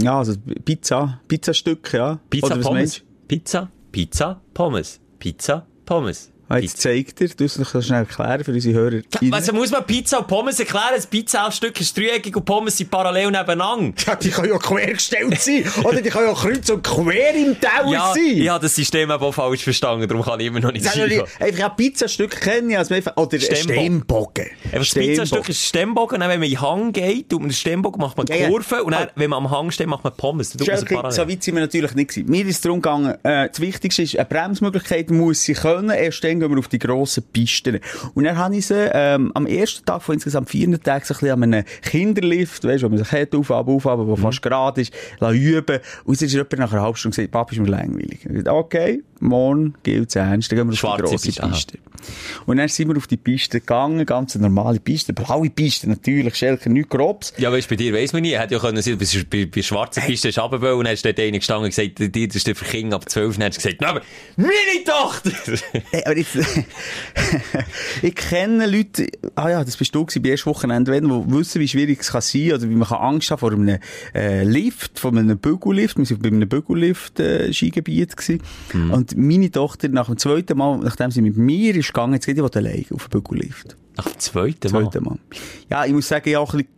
Ja, 0.00 0.18
also 0.18 0.34
Pizza, 0.64 1.20
Pizzastück, 1.28 1.92
ja. 1.92 2.18
Pizza, 2.30 2.46
Oder 2.46 2.56
Pommes. 2.58 3.02
Pizza, 3.28 3.70
Pizza, 3.92 4.40
Pommes. 4.54 5.00
Pizza, 5.18 5.66
Pommes. 5.84 6.32
Ah, 6.48 6.58
Jetzt 6.58 6.80
zeigt 6.80 7.20
er, 7.20 7.28
du 7.28 7.42
musst 7.42 7.58
noch 7.58 7.82
schnell 7.82 8.00
erklären 8.00 8.44
für 8.44 8.52
unsere 8.52 8.74
Hörer. 8.78 9.00
Also 9.32 9.52
muss 9.52 9.70
man 9.72 9.84
Pizza 9.84 10.20
und 10.20 10.28
Pommes 10.28 10.60
erklären? 10.60 10.92
Das 10.94 11.06
Pizza-Stück 11.06 11.80
ist 11.80 11.96
dreieckig 11.96 12.36
und 12.36 12.44
Pommes 12.44 12.76
sind 12.76 12.90
parallel 12.90 13.30
nebeneinander. 13.32 13.94
Ja, 14.06 14.14
die 14.14 14.30
können 14.30 14.50
ja 14.52 14.58
quer 14.58 14.92
gestellt 14.92 15.40
sein. 15.40 15.64
Oder 15.82 16.00
die 16.00 16.08
können 16.10 16.28
ja 16.28 16.34
kreuz 16.34 16.70
und 16.70 16.82
quer 16.84 17.34
im 17.34 17.58
Teller 17.60 17.90
Ja, 17.92 18.12
sein. 18.14 18.22
ich 18.36 18.48
habe 18.48 18.62
das 18.62 18.74
System 18.76 19.10
auch 19.10 19.32
falsch 19.32 19.64
verstanden, 19.64 20.06
darum 20.06 20.22
kann 20.24 20.38
ich 20.40 20.46
immer 20.46 20.60
noch 20.60 20.70
nicht 20.72 20.84
Sag 20.84 20.94
doch 20.94 21.00
Ski 21.02 21.08
nicht, 21.16 21.28
fahren. 21.28 21.42
einfach 21.48 21.70
ein 21.70 21.76
Pizzastück 21.76 22.40
kennen, 22.40 22.70
ja, 22.70 22.78
als 22.78 22.92
einfach, 22.92 23.16
oder 23.16 23.38
Stemmbogen. 23.40 24.46
Das 24.72 24.90
Pizzastück 24.94 25.48
ist 25.48 25.62
Stemmbogen, 25.64 26.20
dann, 26.20 26.28
wenn 26.30 26.40
man 26.40 26.48
in 26.48 26.54
den 26.54 26.60
Hang 26.60 26.92
geht, 26.92 27.28
tut 27.28 27.40
man 27.40 27.48
den 27.48 27.54
Stemmbogen, 27.54 28.00
macht 28.00 28.16
man 28.16 28.26
Ja, 28.28 28.36
ja. 28.36 28.48
Kurve 28.48 28.84
und 28.84 28.92
dann, 28.92 29.08
wenn 29.16 29.30
man 29.30 29.44
am 29.44 29.50
Hang 29.50 29.70
steht, 29.70 29.86
macht 29.88 30.04
man 30.04 30.14
Pommes. 30.16 30.50
Dann 30.50 30.58
tut 30.66 30.68
man 30.68 30.84
parallel. 30.84 31.12
so 31.12 31.28
weit 31.28 31.42
sind 31.42 31.54
wir 31.54 31.60
natürlich 31.62 31.94
nicht 31.94 32.10
gewesen. 32.10 32.30
Mir 32.30 32.44
ist 32.46 32.56
es 32.56 32.60
darum 32.60 32.80
gegangen, 32.80 33.14
äh, 33.24 33.48
das 33.48 33.60
Wichtigste 33.60 34.02
ist, 34.02 34.16
eine 34.16 34.24
Bremsmöglichkeit 34.26 35.10
muss 35.10 35.42
sie 35.42 35.54
können, 35.54 35.90
erst 35.90 36.22
dann 36.24 36.35
gehen 36.40 36.50
wir 36.50 36.58
auf 36.58 36.68
die 36.68 36.78
grossen 36.78 37.22
Pisten. 37.32 37.80
Und 38.14 38.24
dann 38.24 38.36
habe 38.36 38.56
ich 38.56 38.66
sie, 38.66 38.90
ähm, 38.92 39.32
am 39.34 39.46
ersten 39.46 39.84
Tag 39.84 40.02
von 40.02 40.14
insgesamt 40.14 40.50
vier 40.50 40.66
Tagen 40.82 41.04
so 41.04 41.14
ein 41.14 41.18
bisschen 41.20 41.30
an 41.30 41.42
einem 41.42 41.64
Kinderlift, 41.82 42.64
weißt 42.64 42.82
du, 42.82 42.86
wo 42.86 42.90
man 42.90 42.98
sich 42.98 43.12
hat, 43.12 43.34
auf, 43.34 43.50
ab, 43.50 43.68
auf, 43.68 43.86
ab, 43.86 43.98
Mhm. 43.98 44.06
wo 44.08 44.16
fast 44.16 44.42
gerade 44.42 44.80
ist, 44.80 44.92
lassen 45.20 45.36
üben. 45.40 45.78
Und 46.04 46.14
es 46.14 46.22
ist 46.22 46.34
etwa 46.34 46.56
nach 46.56 46.72
einer 46.72 46.82
halben 46.82 46.96
Stunde 46.96 47.16
gesagt, 47.16 47.30
Papa, 47.32 47.52
ist 47.52 47.58
mir 47.60 47.68
langweilig. 47.68 48.18
Ich 48.22 48.28
gesagt, 48.28 48.48
okay, 48.48 49.02
morgen 49.20 49.74
gilt 49.82 50.10
es 50.10 50.16
ernst, 50.16 50.50
dann 50.52 50.58
gehen 50.58 50.68
wir 50.68 50.72
auf 50.72 50.78
Schwarze 50.78 51.04
die 51.04 51.10
grosse 51.10 51.26
Piste, 51.26 51.42
aha. 51.42 51.50
Piste. 51.52 51.78
Und 52.44 52.58
dann 52.58 52.68
sind 52.68 52.88
wir 52.88 52.96
auf 52.96 53.06
die 53.06 53.16
Piste 53.16 53.60
gegangen, 53.60 54.04
ganz 54.04 54.34
normale 54.34 54.78
Piste, 54.78 55.12
blaue 55.14 55.48
Piste 55.50 55.88
natürlich, 55.88 56.34
Schelke, 56.34 56.68
nichts 56.70 56.90
Grobs. 56.90 57.32
Ja, 57.38 57.50
weißt, 57.50 57.68
bei 57.68 57.76
dir 57.76 57.92
weiss 57.94 58.12
man 58.12 58.22
nie. 58.22 58.36
Hätte 58.36 58.54
ja 58.54 58.60
können 58.60 58.82
sein, 58.82 58.98
bei, 58.98 59.06
bei, 59.30 59.46
bei 59.46 59.62
schwarzen 59.62 60.02
Piste 60.04 60.28
ist 60.28 60.38
runter 60.38 60.76
und 60.76 60.84
dann 60.84 60.92
ist 60.94 61.04
dort 61.04 61.18
einer 61.18 61.38
gestanden 61.38 61.64
und 61.64 61.74
gesagt, 61.74 61.98
dir, 62.14 62.26
das 62.28 62.36
ist 62.36 62.46
der 62.46 62.54
für 62.54 62.64
Kinder 62.66 62.96
ab 62.96 63.08
12. 63.08 63.26
Und 63.36 63.40
dann 63.40 63.48
hast 63.48 63.56
du 63.58 63.62
gesagt, 63.62 63.80
nein, 63.80 63.90
aber 63.90 64.02
meine 64.36 64.84
Tochter! 64.84 65.30
Hey, 65.90 66.02
aber 66.04 66.16
jetzt, 66.34 66.66
ich 68.02 68.14
kenne 68.14 68.66
Leute, 68.66 69.06
ah 69.34 69.50
ja, 69.50 69.64
das 69.64 69.76
bist 69.76 69.94
du 69.94 70.04
gewesen, 70.04 70.22
bei 70.22 70.30
ersten 70.30 70.50
Wochenende, 70.50 70.92
wenn, 70.92 71.04
die 71.04 71.32
wissen, 71.32 71.60
wie 71.60 71.68
schwierig 71.68 72.00
es 72.00 72.12
kann 72.12 72.20
sein, 72.20 72.52
oder 72.52 72.62
wie 72.62 72.74
man 72.74 72.88
kann 72.88 72.98
Angst 72.98 73.30
haben 73.30 73.38
vor 73.38 73.52
einem, 73.52 73.78
äh, 74.14 74.44
Lift, 74.44 74.98
vor 74.98 75.12
einem 75.12 75.38
Bügellift. 75.38 75.98
Wir 75.98 76.10
waren 76.10 76.18
bei 76.18 76.28
einem 76.28 76.48
Bügellift, 76.48 77.20
äh, 77.20 77.50
gewesen. 77.50 78.42
Und 78.92 79.16
meine 79.16 79.50
Tochter, 79.50 79.88
nach 79.88 80.06
dem 80.06 80.18
zweiten 80.18 80.58
Mal, 80.58 80.78
nachdem 80.78 81.10
sie 81.10 81.22
mit 81.22 81.36
mir 81.36 81.74
ist 81.74 81.88
gegangen, 81.88 82.14
jetzt 82.14 82.26
geht 82.26 82.36
die 82.36 82.42
alleine 82.42 82.84
auf 82.92 83.08
den 83.08 83.22
Bügellift. 83.22 83.76
Nach 83.96 84.08
dem 84.08 84.18
zweiten 84.18 84.72
Mal. 84.72 84.82
Zweiten 84.90 85.04
Mal. 85.04 85.18
Ja, 85.70 85.84
ich 85.84 85.92
muss 85.92 86.08
sagen, 86.08 86.28
ich 86.28 86.34
habe 86.34 86.44
auch 86.44 86.52
ein 86.52 86.58
bisschen 86.58 86.75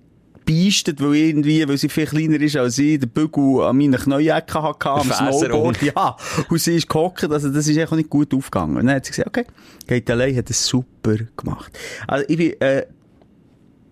gebeistet, 0.49 1.01
weil 1.03 1.15
irgendwie, 1.15 1.67
weil 1.69 1.77
sie 1.77 1.89
viel 1.89 2.07
kleiner 2.07 2.41
ist 2.41 2.57
als 2.57 2.79
ich, 2.79 2.99
den 2.99 3.11
Bügel 3.11 3.63
an 3.63 3.77
meinen 3.77 3.95
Knäuecken 3.95 4.63
hatte, 4.63 4.91
am. 4.91 5.11
Snowboard. 5.11 5.83
Ja. 5.83 6.17
Und 6.49 6.61
sie 6.61 6.77
ist 6.77 6.89
gehockt, 6.89 7.31
also 7.31 7.51
das 7.51 7.69
ist 7.69 7.79
einfach 7.79 7.97
nicht 7.97 8.11
gut 8.11 8.33
aufgegangen. 8.35 8.77
Und 8.77 8.87
dann 8.87 8.97
hat 8.97 9.05
sie 9.05 9.13
gesagt, 9.13 9.29
okay, 9.29 9.45
geht 9.87 10.11
allein, 10.11 10.37
hat 10.37 10.51
es 10.51 10.67
super 10.67 11.17
gemacht. 11.37 11.79
Also 12.07 12.25
ich 12.29 12.37
bin, 12.37 12.61
äh, 12.61 12.87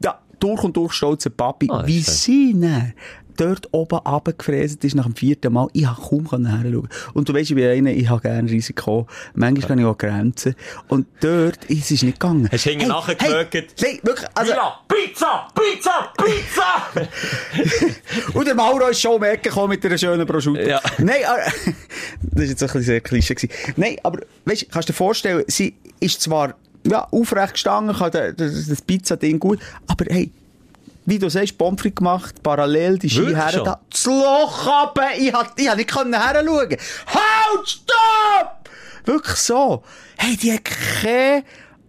ja, 0.02 0.20
durch 0.40 0.62
und 0.64 0.76
durch 0.76 0.92
stolzer 0.92 1.30
Papi, 1.30 1.68
Ah, 1.70 1.86
wie 1.86 2.00
sie 2.00 2.54
dann 2.58 2.92
dort 3.36 3.68
oben 3.72 3.98
runtergefräset 3.98 4.84
ist 4.84 4.94
nach 4.94 5.04
dem 5.04 5.14
vierten 5.14 5.52
Mal. 5.52 5.68
Ich 5.72 5.86
habe 5.86 6.00
kaum 6.00 6.28
heranschauen 6.30 6.88
Und 7.14 7.28
du 7.28 7.34
weißt, 7.34 7.50
ich 7.50 7.56
bin 7.56 7.66
einer, 7.66 7.90
ich 7.90 8.08
habe 8.08 8.20
gerne 8.20 8.50
Risiko. 8.50 9.06
Manchmal 9.34 9.68
kann 9.68 9.78
ich 9.78 9.84
auch 9.84 9.98
Grenzen. 9.98 10.54
Und 10.88 11.06
dort 11.20 11.64
ist 11.66 11.90
es 11.90 12.02
nicht 12.02 12.20
gegangen. 12.20 12.48
Hast 12.50 12.66
du 12.66 12.70
hinten 12.70 12.92
hey, 12.92 13.16
geschaut? 13.16 13.54
hey, 13.80 14.00
wirklich, 14.02 14.28
also, 14.34 14.52
Ja, 14.52 14.80
Pizza, 14.88 15.48
Pizza, 15.54 16.12
Pizza! 16.16 17.06
Und 18.34 18.46
der 18.46 18.54
Mauro 18.54 18.88
ist 18.88 19.00
schon 19.00 19.14
um 19.14 19.22
die 19.22 19.28
Ecke 19.28 19.48
gekommen 19.48 19.70
mit 19.70 19.84
einer 19.84 19.98
schönen 19.98 20.26
Prosciutto. 20.26 20.60
Ja. 20.60 20.80
Nein, 20.98 21.24
aber, 21.26 21.38
das 22.22 22.44
ist 22.44 22.50
jetzt 22.50 22.62
ein 22.62 22.66
bisschen 22.66 22.82
sehr 22.82 23.00
klischee 23.00 23.34
gewesen. 23.34 23.52
Nein, 23.76 23.96
aber, 24.02 24.20
weißt 24.44 24.66
kannst 24.70 24.88
du 24.88 24.92
dir 24.92 24.96
vorstellen, 24.96 25.44
sie 25.46 25.74
ist 26.00 26.20
zwar, 26.20 26.54
ja, 26.86 27.06
aufrecht 27.10 27.54
gestanden, 27.54 27.96
kann 27.96 28.10
das 28.10 28.82
Pizza-Ding 28.82 29.38
gut, 29.38 29.60
aber 29.86 30.04
hey, 30.08 30.30
wie 31.06 31.18
du 31.18 31.28
sagst, 31.30 31.56
Pommes 31.56 31.82
gemacht, 31.82 32.42
parallel 32.42 32.98
die 32.98 33.08
Ski 33.08 33.34
her, 33.34 33.62
da, 33.64 33.80
das 33.88 34.04
Loch 34.04 34.66
runter, 34.66 35.08
ich 35.18 35.32
hab, 35.32 35.58
ich 35.58 35.74
nicht 35.74 35.90
können 35.90 36.12
heranschauen. 36.12 36.76
Halt, 37.06 37.68
stopp! 37.68 38.70
Wirklich 39.04 39.36
so. 39.36 39.82
Hey, 40.18 40.36
die 40.36 40.52
hat 40.52 40.64
keine 40.64 41.44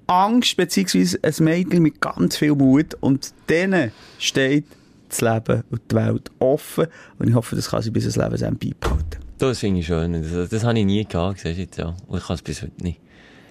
Angst, 0.05 0.55
beziehungsweise 0.55 1.19
ein 1.23 1.33
Mädchen 1.43 1.81
mit 1.81 1.99
ganz 1.99 2.37
viel 2.37 2.53
Mut 2.53 2.93
und 2.99 3.33
denen 3.49 3.91
steht 4.19 4.65
das 5.09 5.21
Leben 5.21 5.63
und 5.71 5.81
die 5.91 5.95
Welt 5.95 6.31
offen 6.39 6.87
und 7.17 7.27
ich 7.27 7.35
hoffe, 7.35 7.55
das 7.55 7.69
kann 7.69 7.81
sie 7.81 7.91
bis 7.91 8.03
ans 8.03 8.17
Lebensende 8.17 8.55
beibehalten. 8.55 9.19
Das 9.39 9.59
finde 9.59 9.79
ich 9.79 9.87
schön. 9.87 10.13
Das, 10.13 10.49
das 10.49 10.63
habe 10.63 10.79
ich 10.79 10.85
nie 10.85 11.05
gehabt, 11.05 11.39
siehst 11.39 11.57
du 11.57 11.61
jetzt, 11.61 11.77
ja. 11.77 11.95
Und 12.07 12.19
ich 12.19 12.25
kann 12.25 12.35
es 12.35 12.41
bis 12.41 12.61
heute 12.61 12.83
nicht. 12.83 12.99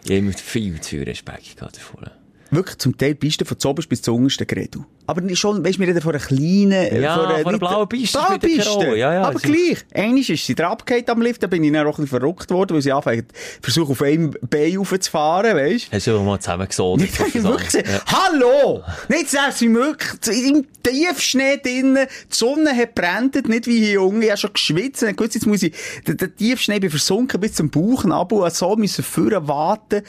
Ich 0.04 0.10
habe 0.10 0.18
immer 0.18 0.32
viel 0.32 0.80
zu 0.80 0.90
viel 0.90 1.02
Respekt 1.04 1.56
gehabt 1.56 1.76
davor. 1.76 2.10
Wirklich 2.50 2.78
zum 2.78 2.96
Teil 2.96 3.14
Pisten 3.14 3.44
von 3.46 3.58
zuoberst 3.58 3.88
bis 3.88 4.02
zum 4.02 4.16
untersten 4.16 4.46
Gredu. 4.46 4.84
aber 5.08 5.22
schon, 5.36 5.64
weißt 5.64 5.76
du, 5.76 5.80
wir 5.80 5.88
reden 5.88 6.00
von 6.00 6.12
einer 6.14 6.24
kleinen, 6.24 7.02
Ja, 7.02 7.14
von 7.14 7.36
von 7.42 7.46
einer 7.48 7.58
blauen 7.58 7.88
Piste 7.88 8.18
Blaue 8.18 8.38
Piste. 8.38 8.86
Ja, 8.96 9.12
ja, 9.14 9.22
aber 9.22 9.28
also- 9.36 9.48
gleich. 9.48 9.78
Eines 9.94 10.28
ist 10.28 10.46
sie 10.46 10.54
drauf 10.54 10.78
am 11.08 11.22
Lift, 11.22 11.42
da 11.42 11.46
bin 11.48 11.62
ich 11.64 11.72
dann 11.72 11.86
auch 11.86 11.98
ein 11.98 12.04
bisschen 12.04 12.20
verrückt 12.20 12.50
worden, 12.50 12.74
weil 12.74 12.82
sie 12.82 12.92
anfangen, 12.92 13.26
versuchen 13.62 13.92
auf 13.92 14.02
einem 14.02 14.34
Bein 14.48 14.76
raufzufahren, 14.76 15.56
weißt 15.56 15.88
du? 15.92 15.96
Hast 15.96 16.06
du 16.06 16.20
mal 16.22 16.38
hab 16.38 17.28
ich 17.28 17.42
wirklich 17.42 17.64
gesehen. 17.66 17.84
Hallo! 18.06 18.82
Nicht 19.08 19.28
selbst 19.30 19.60
wie 19.60 19.68
möglich, 19.68 20.08
im 20.48 20.66
Tiefschnee 20.82 21.58
drinnen, 21.58 22.06
die 22.30 22.34
Sonne 22.36 22.76
hat 22.76 22.94
brennt, 22.94 23.48
nicht 23.48 23.66
wie 23.66 23.84
hier 23.84 24.02
unten, 24.02 24.22
ich 24.22 24.28
habe 24.30 24.38
schon 24.38 24.52
geschwitzt, 24.52 25.02
und 25.02 25.16
gewusst, 25.16 25.34
jetzt 25.34 25.46
muss 25.46 25.62
ich, 25.62 25.74
der, 26.06 26.14
der 26.14 26.34
Tiefschnee 26.34 26.78
bin 26.78 26.90
versunken 26.90 27.40
bis 27.40 27.54
zum 27.54 27.70
Bauchnabel, 27.70 28.38
und 28.38 28.52
so 28.54 28.76
müssen 28.76 29.02
führen 29.04 29.46
warten. 29.48 30.02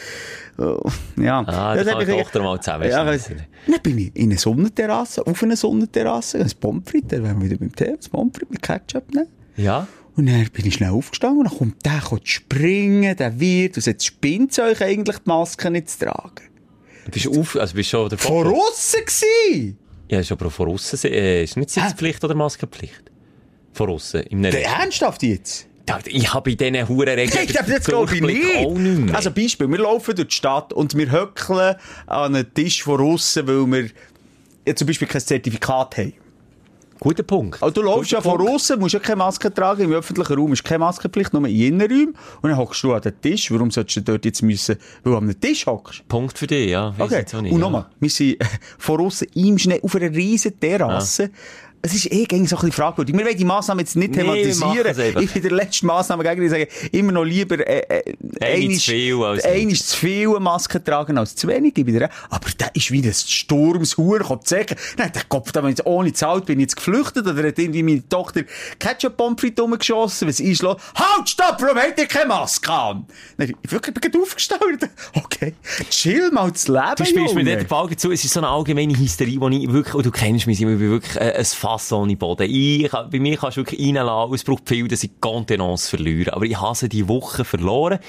Oh, 0.59 0.79
Ja. 1.17 1.43
Ah, 1.45 1.75
Das 1.75 1.85
da 1.85 1.91
hab 1.91 1.99
kann 1.99 2.07
die 2.07 2.13
ich- 2.13 2.26
Tochter 2.27 2.43
mal 2.43 2.59
zusammen 2.61 2.89
Ja, 2.89 3.03
dann 3.03 3.81
bin 3.83 3.97
ich 3.97 4.15
in 4.15 4.29
eine 4.31 4.37
Sonnenterrasse, 4.39 5.25
auf 5.25 5.43
einer 5.43 5.55
Sonnenterrasse, 5.55 6.39
ein 6.39 6.51
Pommes 6.59 6.83
frites, 6.89 7.09
dann 7.09 7.23
wären 7.23 7.41
wir 7.41 7.49
wieder 7.49 7.59
beim 7.59 7.75
Tee, 7.75 7.89
ein 7.89 7.99
Pommes 8.11 8.33
frites 8.35 8.49
mit 8.51 8.61
Ketchup 8.61 9.13
nehmen. 9.13 9.27
Ja? 9.57 9.87
Und 10.15 10.25
dann 10.27 10.47
bin 10.51 10.65
ich 10.65 10.75
schnell 10.75 10.89
aufgestanden 10.91 11.39
und 11.41 11.49
dann 11.51 11.57
kommt 11.57 11.85
der 11.85 12.01
kommt 12.01 12.27
springen, 12.27 13.15
der 13.15 13.39
wird, 13.39 13.77
und 13.77 13.83
sagt, 13.83 14.03
spinnt 14.03 14.57
euch 14.59 14.81
eigentlich 14.81 15.17
die 15.17 15.29
Maske 15.29 15.69
nicht 15.69 15.89
zu 15.89 16.05
tragen? 16.05 16.47
Bist 17.11 17.25
du 17.25 17.39
auf, 17.39 17.55
also 17.55 17.75
bist 17.75 17.89
schon 17.89 18.09
Von 18.09 18.17
davor? 18.17 18.45
aussen 18.53 19.01
gsi! 19.05 19.75
Ja, 20.09 20.19
ist 20.19 20.31
aber 20.31 20.49
von 20.49 20.69
aussen, 20.69 20.99
äh, 21.09 21.43
ist 21.43 21.55
nicht 21.57 21.69
Sitzpflicht 21.69 22.23
oder 22.23 22.33
Maskenpflicht? 22.35 23.11
Von 23.73 23.89
aussen, 23.89 24.21
im 24.23 24.41
Der 24.41 24.53
Netz. 24.53 24.65
ernsthaft 24.67 25.23
jetzt? 25.23 25.67
Ich 26.05 26.33
habe 26.33 26.51
bei 26.51 26.55
diesen 26.55 26.87
Hurenregeln 26.87 27.43
Ich 27.43 27.53
glaube, 27.53 27.71
das 27.71 27.85
glaube 27.85 28.15
ich 28.15 28.21
nicht. 28.21 29.15
Also 29.15 29.31
Beispiel, 29.31 29.67
wir 29.69 29.77
laufen 29.77 30.15
durch 30.15 30.27
die 30.27 30.35
Stadt 30.35 30.73
und 30.73 30.95
wir 30.97 31.11
höckeln 31.11 31.75
an 32.07 32.35
einen 32.35 32.53
Tisch 32.53 32.83
von 32.83 32.99
aussen, 33.01 33.47
weil 33.47 33.65
wir 33.65 33.89
ja, 34.67 34.75
zum 34.75 34.87
Beispiel 34.87 35.07
kein 35.07 35.21
Zertifikat 35.21 35.97
haben. 35.97 36.13
Guter 36.99 37.23
Punkt. 37.23 37.61
Also 37.61 37.75
du 37.75 37.81
läufst 37.83 38.11
ja 38.11 38.21
von 38.21 38.41
außen, 38.41 38.79
musst 38.79 38.93
ja 38.93 38.99
keine 38.99 39.17
Maske 39.17 39.53
tragen, 39.53 39.83
im 39.83 39.93
öffentlichen 39.93 40.33
Raum 40.33 40.53
ist 40.53 40.63
keine 40.63 40.79
Maskenpflicht, 40.79 41.31
nur 41.31 41.45
in 41.47 41.55
Innenräumen. 41.55 42.15
Und 42.41 42.49
dann 42.49 42.57
hockst 42.57 42.83
du 42.83 42.93
an 42.93 43.01
den 43.01 43.21
Tisch. 43.21 43.51
Warum 43.51 43.69
solltest 43.69 43.97
du 43.97 44.01
dort 44.01 44.25
jetzt 44.25 44.41
müssen, 44.41 44.77
weil 45.03 45.11
du 45.13 45.17
an 45.17 45.23
einem 45.25 45.39
Tisch 45.39 45.65
hockst? 45.67 46.07
Punkt 46.07 46.37
für 46.37 46.47
dich, 46.47 46.71
ja. 46.71 46.97
Weiss 46.97 47.07
Okay. 47.07 47.19
jetzt 47.19 47.33
nicht, 47.35 47.51
Und 47.51 47.59
ja. 47.59 47.65
nochmal, 47.65 47.85
wir 47.99 48.09
sind 48.09 48.37
von 48.79 48.99
außen 48.99 49.27
im 49.35 49.57
Schnee 49.59 49.79
auf 49.81 49.95
einer 49.95 50.11
riesen 50.11 50.59
Terrasse. 50.59 51.29
Es 51.81 51.93
ist 51.93 52.11
eh 52.11 52.25
gängig 52.25 52.49
so 52.49 52.55
ein 52.55 52.61
bisschen 52.61 52.71
fragwürdig. 52.73 53.15
Wir 53.15 53.25
wollen 53.25 53.37
die 53.37 53.45
Massnahmen 53.45 53.79
jetzt 53.81 53.95
nicht 53.95 54.11
Nee, 54.11 54.17
thematisieren. 54.17 55.21
ich 55.21 55.31
bin 55.31 55.41
der 55.41 55.51
letzte 55.51 55.85
Massnahmegegner, 55.85 56.43
die 56.43 56.49
sagen, 56.49 56.65
immer 56.91 57.11
noch 57.11 57.23
lieber, 57.23 57.59
äh, 57.65 57.79
äh, 57.99 58.13
einmal- 58.41 58.77
zu 58.77 58.91
viel 58.91 59.23
als 59.23 59.45
nichts. 59.45 59.87
zu 59.89 59.97
viel 59.97 60.27
Masken 60.39 60.83
tragen 60.83 61.17
als 61.17 61.35
zu 61.35 61.47
wenig. 61.47 61.77
ich 61.77 61.85
recht. 61.87 62.11
Aber 62.29 62.49
der 62.59 62.75
ist 62.75 62.91
wie 62.91 63.01
ein 63.01 63.13
Sturmshuhr, 63.13 64.19
kommt 64.19 64.47
sagen, 64.47 64.75
nein, 64.97 65.11
der 65.13 65.23
Kopf, 65.29 65.51
da 65.51 65.61
ich 65.61 65.69
jetzt 65.69 65.85
ohne 65.85 66.11
Zahlt, 66.13 66.45
bin 66.45 66.59
ich 66.59 66.63
jetzt 66.63 66.75
geflüchtet, 66.77 67.27
oder 67.27 67.47
hat 67.47 67.57
irgendwie 67.59 67.83
meine 67.83 68.07
Tochter 68.09 68.41
Ketchup-Pommes 68.79 69.39
frites 69.39 69.63
rumgeschossen, 69.63 70.27
was 70.27 70.39
ist 70.39 70.61
los? 70.61 70.77
Halt, 70.95 71.29
stopp, 71.29 71.57
warum 71.61 71.77
habt 71.77 71.99
ihr 71.99 72.07
keine 72.07 72.27
Maske 72.27 72.71
an? 72.71 73.05
Nein, 73.37 73.53
ich 73.61 73.71
wirklich, 73.71 73.93
bin 73.93 74.11
gerade 74.11 74.23
aufgestanden. 74.23 74.89
Okay, 75.13 75.53
chill 75.89 76.31
mal 76.31 76.51
das 76.51 76.67
Leben, 76.67 76.81
Du 76.97 77.05
spielst 77.05 77.33
mir 77.35 77.41
Junge. 77.41 77.43
nicht 77.43 77.59
den 77.61 77.67
Ball 77.67 77.95
zu, 77.95 78.11
es 78.11 78.23
ist 78.23 78.33
so 78.33 78.39
eine 78.39 78.47
allgemeine 78.49 78.97
Hysterie, 78.97 79.39
wo 79.39 79.47
ich 79.49 79.71
wirklich, 79.71 79.93
und 79.93 80.05
du 80.05 80.11
kennst 80.11 80.47
mich, 80.47 80.59
ich 80.59 80.65
bin 80.65 80.79
wirklich 80.79 81.15
äh, 81.15 81.33
ein 81.33 81.45
Fass 81.67 81.91
ohne 81.91 82.15
Boden. 82.15 82.49
Ich, 82.49 82.89
bei 82.89 83.19
mir 83.19 83.35
kannst 83.35 83.57
du 83.57 83.61
wirklich 83.61 83.81
reinlassen, 83.81 84.33
es 84.33 84.43
braucht 84.45 84.69
viel, 84.69 84.87
dass 84.87 85.03
ich 85.03 85.09
die 85.09 85.19
Kontenance 85.19 85.89
verliere. 85.89 86.33
Aber 86.33 86.45
ich 86.45 86.59
habe 86.59 86.75
sie 86.75 86.87
die 86.87 87.09
Woche 87.09 87.43
verloren. 87.43 87.99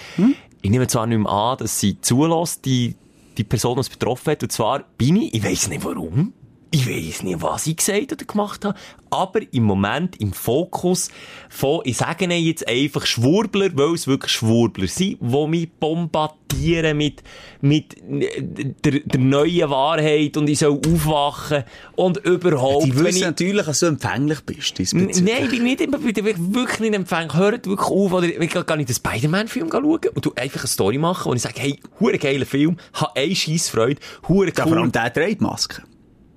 Ich 0.63 0.71
nehme 0.71 0.87
zwar 0.87 1.07
nicht 1.09 1.19
mehr 1.19 1.33
an, 1.33 1.59
dass 1.59 1.81
sie 1.81 2.01
zulässt, 2.01 2.65
die, 2.65 2.95
die 3.37 3.43
Person, 3.43 3.75
die 3.75 3.81
es 3.81 3.89
betroffen 3.89 4.31
hat, 4.31 4.43
und 4.45 4.53
zwar 4.53 4.85
bin 4.97 5.17
ich, 5.17 5.35
ich 5.35 5.43
weiss 5.43 5.69
nicht 5.69 5.85
warum, 5.85 6.33
ich 6.71 6.87
weiss 6.87 7.23
nicht, 7.23 7.41
was 7.41 7.67
ich 7.67 7.77
gesagt 7.77 8.13
oder 8.13 8.25
gemacht 8.25 8.65
habe, 8.65 8.79
aber 9.11 9.41
im 9.53 9.63
Moment 9.63 10.21
im 10.21 10.33
Fokus 10.35 11.11
von, 11.49 11.81
ich 11.85 11.97
sage 11.97 12.25
ihnen 12.25 12.45
jetzt 12.45 12.69
einfach 12.69 13.07
Schwurbler, 13.07 13.71
weil 13.75 13.95
es 13.95 14.07
wirklich 14.07 14.33
Schwurbler 14.33 14.87
sind, 14.87 15.17
die 15.21 15.47
mich 15.47 15.71
bombardieren 15.81 16.99
mit, 16.99 17.23
mit 17.63 17.97
der, 18.05 19.01
der 19.01 19.21
neuen 19.21 19.71
Wahrheit 19.71 20.37
und 20.37 20.49
ich 20.51 20.59
soll 20.59 20.79
aufwachen 20.87 21.65
und 21.97 22.19
überhaupt, 22.19 22.85
Die 22.85 22.99
wissen 22.99 23.17
ich, 23.17 23.25
natürlich, 23.25 23.65
dass 23.65 23.81
du 23.81 23.87
empfänglich 23.87 24.41
bist. 24.43 24.79
Nein, 24.93 25.09
ich 25.11 25.51
bin 25.51 25.63
nicht, 25.65 25.81
ich 25.81 25.91
bin 25.91 26.55
wirklich 26.55 26.81
nicht 26.81 26.95
empfänglich. 26.95 27.35
Hört 27.35 27.67
wirklich 27.67 27.89
auf, 27.89 28.13
oder 28.13 28.27
ich 28.27 28.51
kann 28.51 28.67
gar 28.67 28.77
nicht 28.77 28.91
den 28.91 28.97
Spider-Man-Film 28.97 29.71
schauen 29.71 30.01
und 30.15 30.25
du 30.27 30.33
einfach 30.37 30.61
eine 30.61 30.69
Story 30.69 30.99
machen, 30.99 31.31
wo 31.31 31.35
ich 31.35 31.41
sage, 31.43 31.61
hey, 31.61 31.81
hure 31.99 32.19
geiler 32.19 32.47
Film, 32.47 32.77
hab 32.93 33.17
eine 33.17 33.35
scheisse 33.35 33.71
Freude, 33.71 34.01
hure 34.29 34.49
Ja, 34.49 34.65
vor 34.65 34.73
cool. 34.73 34.79
allem 34.79 34.93
der 34.93 35.13
trägt 35.13 35.41
Maske. 35.41 35.83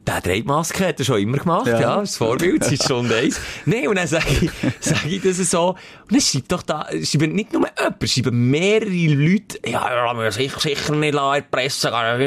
Der 0.07 0.21
trägt 0.21 0.47
Maske, 0.47 0.87
hat 0.87 0.99
er 0.99 1.05
schon 1.05 1.19
immer 1.19 1.37
gemacht, 1.37 1.67
Ja. 1.67 1.79
ja, 1.79 1.99
das 1.99 2.17
Vorbild, 2.17 2.63
seit 2.63 2.81
Stunde 2.83 3.15
eins. 3.15 3.39
Nee, 3.65 3.87
und 3.87 3.95
dann 3.97 4.07
sage 4.07 4.25
ich, 4.41 4.49
sag 4.79 5.05
ich 5.05 5.21
das 5.21 5.37
so, 5.37 5.69
und 5.69 5.77
dann 6.11 6.21
schreibt 6.21 6.51
doch 6.51 6.63
da, 6.63 6.87
schreiben 7.03 7.33
nicht 7.33 7.53
nur 7.53 7.67
jemand, 7.67 8.09
schreiben 8.09 8.49
mehrere 8.49 8.89
Leute, 8.89 9.59
ja, 9.63 9.85
ich 9.85 9.93
lasse 9.93 10.15
mich 10.15 10.33
sicher, 10.33 10.59
sicher 10.59 10.95
nicht 10.95 11.13
ich 11.13 11.15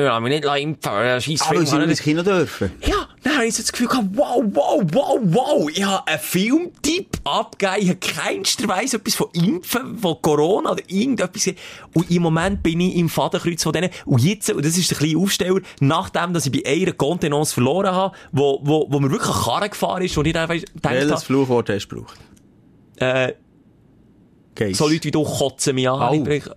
lasse 0.05 0.21
mich 0.21 0.33
nicht 0.41 0.45
impfen, 0.45 1.21
scheiss 1.21 1.41
Aber 1.43 1.55
Film, 1.55 1.67
sie 1.67 1.73
habe 1.73 1.87
nicht 1.87 1.87
ich 1.87 1.91
ins 1.91 2.03
Kino 2.03 2.23
dürfen. 2.23 2.71
ja, 2.87 3.09
dann 3.25 3.35
habe 3.37 3.47
ich 3.47 3.55
so 3.55 3.63
das 3.63 3.73
Gefühl 3.73 3.89
gehabt, 3.89 4.07
wow, 4.13 4.43
wow, 4.53 4.83
wow, 4.93 5.19
wow, 5.25 5.71
ich 5.75 5.85
habe 5.85 6.07
einen 6.07 6.21
Filmtipp 6.21 7.09
abgegeben, 7.25 7.77
ich 7.81 7.89
habe 7.89 7.99
keinster 7.99 8.69
Weiss 8.69 8.95
etwas 8.95 9.15
von 9.17 9.29
Impfen, 9.33 9.99
von 9.99 10.23
Corona 10.23 10.73
oder 10.73 10.83
irgendetwas. 10.87 11.51
Und 11.93 12.11
im 12.11 12.23
Moment 12.23 12.63
bin 12.63 12.81
ich 12.81 12.97
im 12.97 13.09
Fadenkreuz 13.09 13.63
von 13.63 13.73
denen. 13.73 13.91
Und 14.05 14.23
jetzt, 14.23 14.51
und 14.51 14.65
das 14.65 14.77
ist 14.79 14.91
der 14.91 14.99
kleine 14.99 15.19
Aufsteller, 15.19 15.61
nachdem, 15.81 16.33
dass 16.33 16.47
ich 16.47 16.53
bei 16.53 16.71
einer 16.71 16.93
Kontenance 16.93 17.53
verloren 17.55 17.65
habe, 17.83 18.17
wo, 18.33 18.61
wo, 18.63 18.87
wo 18.89 19.01
mir 19.01 19.11
wirklich 19.11 19.35
eine 19.35 19.43
Karre 19.45 19.69
gefahren 19.69 20.03
ist, 20.03 20.17
und 20.17 20.27
ich 20.27 20.33
dann 20.33 20.49
einfach 20.51 20.65
gedacht 20.65 20.95
Welches 20.95 21.11
habe, 21.13 21.21
Fluchwort 21.25 21.69
hast 21.71 21.89
du 21.89 21.97
gebraucht? 21.97 22.19
äh, 22.97 23.33
Geiss. 24.57 24.79
so 24.79 24.87
Leute 24.87 25.03
wie 25.03 25.11
du 25.11 25.25
kotzen 25.25 25.75
mich 25.75 25.89
an. 25.91 26.01
Au. 26.01 26.13
Ich 26.15 26.47
äh, 26.47 26.51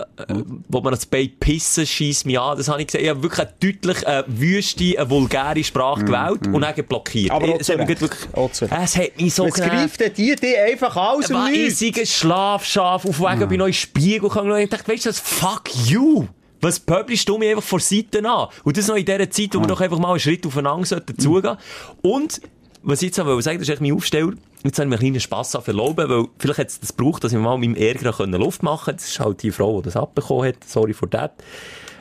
wo 0.70 0.82
man 0.82 0.92
das 0.94 1.08
Bein 1.08 1.32
pissen, 1.40 1.84
schießt 1.84 2.28
mich 2.28 2.40
an. 2.40 2.56
Das 2.56 2.68
habe 2.68 2.80
ich 2.80 2.86
gesehen. 2.86 3.04
Ich 3.04 3.10
habe 3.10 3.24
wirklich 3.24 3.40
eine 3.48 3.54
deutlich 3.60 4.06
äh, 4.06 4.24
wüste, 4.28 4.84
eine 5.00 5.10
vulgäre 5.10 5.64
Sprache 5.64 6.06
gewählt 6.06 6.46
und 6.46 6.62
dann 6.62 6.76
blockiert. 6.86 7.32
Mm, 7.32 7.36
Aber 7.36 7.50
auch 7.56 7.60
es, 7.60 7.70
hat 7.70 7.80
wirklich, 7.88 8.12
Recht. 8.36 8.72
es 8.72 8.96
hat 8.98 9.20
mich 9.20 9.34
so 9.34 9.46
Jetzt 9.46 9.56
greift 9.64 10.00
der 10.00 10.10
die 10.12 10.56
einfach 10.56 10.96
aus 10.96 11.26
dem 11.26 11.38
war 11.38 11.50
Nichts. 11.50 11.82
ich 11.82 12.00
ein 12.00 12.06
Schlafschaf 12.06 13.04
auf 13.04 13.20
Wegen 13.20 13.46
Mm. 13.46 13.50
bei 13.50 13.58
neuen 13.58 13.74
Spiegel 13.74 14.30
gegangen 14.30 14.52
und 14.52 14.60
ich 14.60 14.70
dachte, 14.70 14.92
weißt 14.92 15.06
du 15.06 15.10
was, 15.10 15.20
fuck 15.20 15.64
you! 15.88 16.28
Was 16.62 16.80
publishst 16.80 17.30
du 17.30 17.38
mir 17.38 17.52
einfach 17.52 17.64
vor 17.64 17.80
Seiten 17.80 18.26
an? 18.26 18.48
Und 18.64 18.78
das 18.78 18.88
noch 18.88 18.96
in 18.96 19.06
dieser 19.06 19.30
Zeit, 19.30 19.54
wo 19.54 19.60
wir 19.60 19.68
doch 19.68 19.82
einfach 19.82 20.00
mal 20.00 20.12
einen 20.12 20.20
Schritt 20.20 20.46
aufeinander 20.46 20.86
sollten 20.86 21.18
zugehen. 21.18 21.58
Und, 22.02 22.42
was 22.84 23.02
ich 23.02 23.08
jetzt 23.08 23.24
wollte 23.24 23.42
sagen, 23.42 23.60
das 23.60 23.68
ist 23.68 23.74
echt 23.74 23.82
mein 23.82 23.94
Aufsteller. 23.94 24.34
Jetzt 24.64 24.80
habe 24.80 24.86
ich 24.86 24.90
mir 24.90 24.96
einen 24.96 25.00
kleinen 25.00 25.20
Spass 25.20 25.56
an 25.56 25.62
verloben, 25.62 26.10
weil 26.10 26.26
vielleicht 26.40 26.60
hat 26.60 26.68
es 26.70 26.80
das 26.80 26.98
gebraucht, 26.98 27.24
dass 27.24 27.32
ich 27.32 27.38
mal 27.38 27.58
meinem 27.58 27.76
Ärger 27.76 28.26
Luft 28.26 28.64
machen 28.64 28.86
konnte. 28.86 29.02
Das 29.02 29.10
ist 29.10 29.20
halt 29.20 29.44
die 29.44 29.52
Frau, 29.52 29.82
die 29.82 29.86
das 29.86 29.96
abbekommen 29.96 30.48
hat. 30.48 30.64
Sorry 30.66 30.94
for 30.94 31.10
that. 31.10 31.34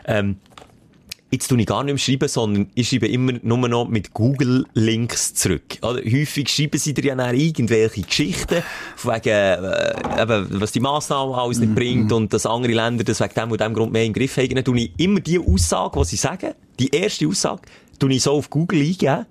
Ähm, 0.06 0.38
Jetzt 1.30 1.48
tue 1.48 1.58
ich 1.60 1.66
gar 1.66 1.82
nicht 1.82 1.94
mehr 1.94 1.98
schreiben, 1.98 2.28
sondern 2.28 2.70
ich 2.74 2.88
schreibe 2.88 3.08
immer 3.08 3.32
nur 3.42 3.68
noch 3.68 3.88
mit 3.88 4.14
Google-Links 4.14 5.34
zurück. 5.34 5.78
Oder 5.82 6.00
häufig 6.00 6.48
schreiben 6.48 6.78
sie 6.78 6.94
dir 6.94 7.04
ja 7.04 7.14
dann 7.16 7.34
irgendwelche 7.34 8.02
Geschichten, 8.02 8.62
von 8.94 9.14
wegen, 9.14 9.28
äh, 9.28 10.22
eben, 10.22 10.60
was 10.60 10.70
die 10.70 10.78
Massnahmen 10.78 11.34
alles 11.34 11.58
nicht 11.58 11.74
bringt 11.74 12.12
und 12.12 12.32
dass 12.32 12.46
andere 12.46 12.72
Länder 12.72 13.02
das 13.02 13.20
wegen 13.20 13.34
dem 13.34 13.50
und 13.50 13.60
dem 13.60 13.74
Grund 13.74 13.92
mehr 13.92 14.04
im 14.04 14.12
Griff 14.12 14.36
haben. 14.36 14.54
Dann 14.54 14.64
tue 14.64 14.78
ich 14.78 14.92
immer 14.98 15.18
die 15.18 15.40
Aussage, 15.40 15.98
die 15.98 16.04
sie 16.04 16.16
sagen, 16.16 16.54
die 16.78 16.90
erste 16.90 17.26
Aussage, 17.26 17.62
tue 17.98 18.12
ich 18.12 18.22
so 18.22 18.32
auf 18.32 18.48
Google 18.48 18.80
eingeben. 18.80 19.18
Und 19.18 19.26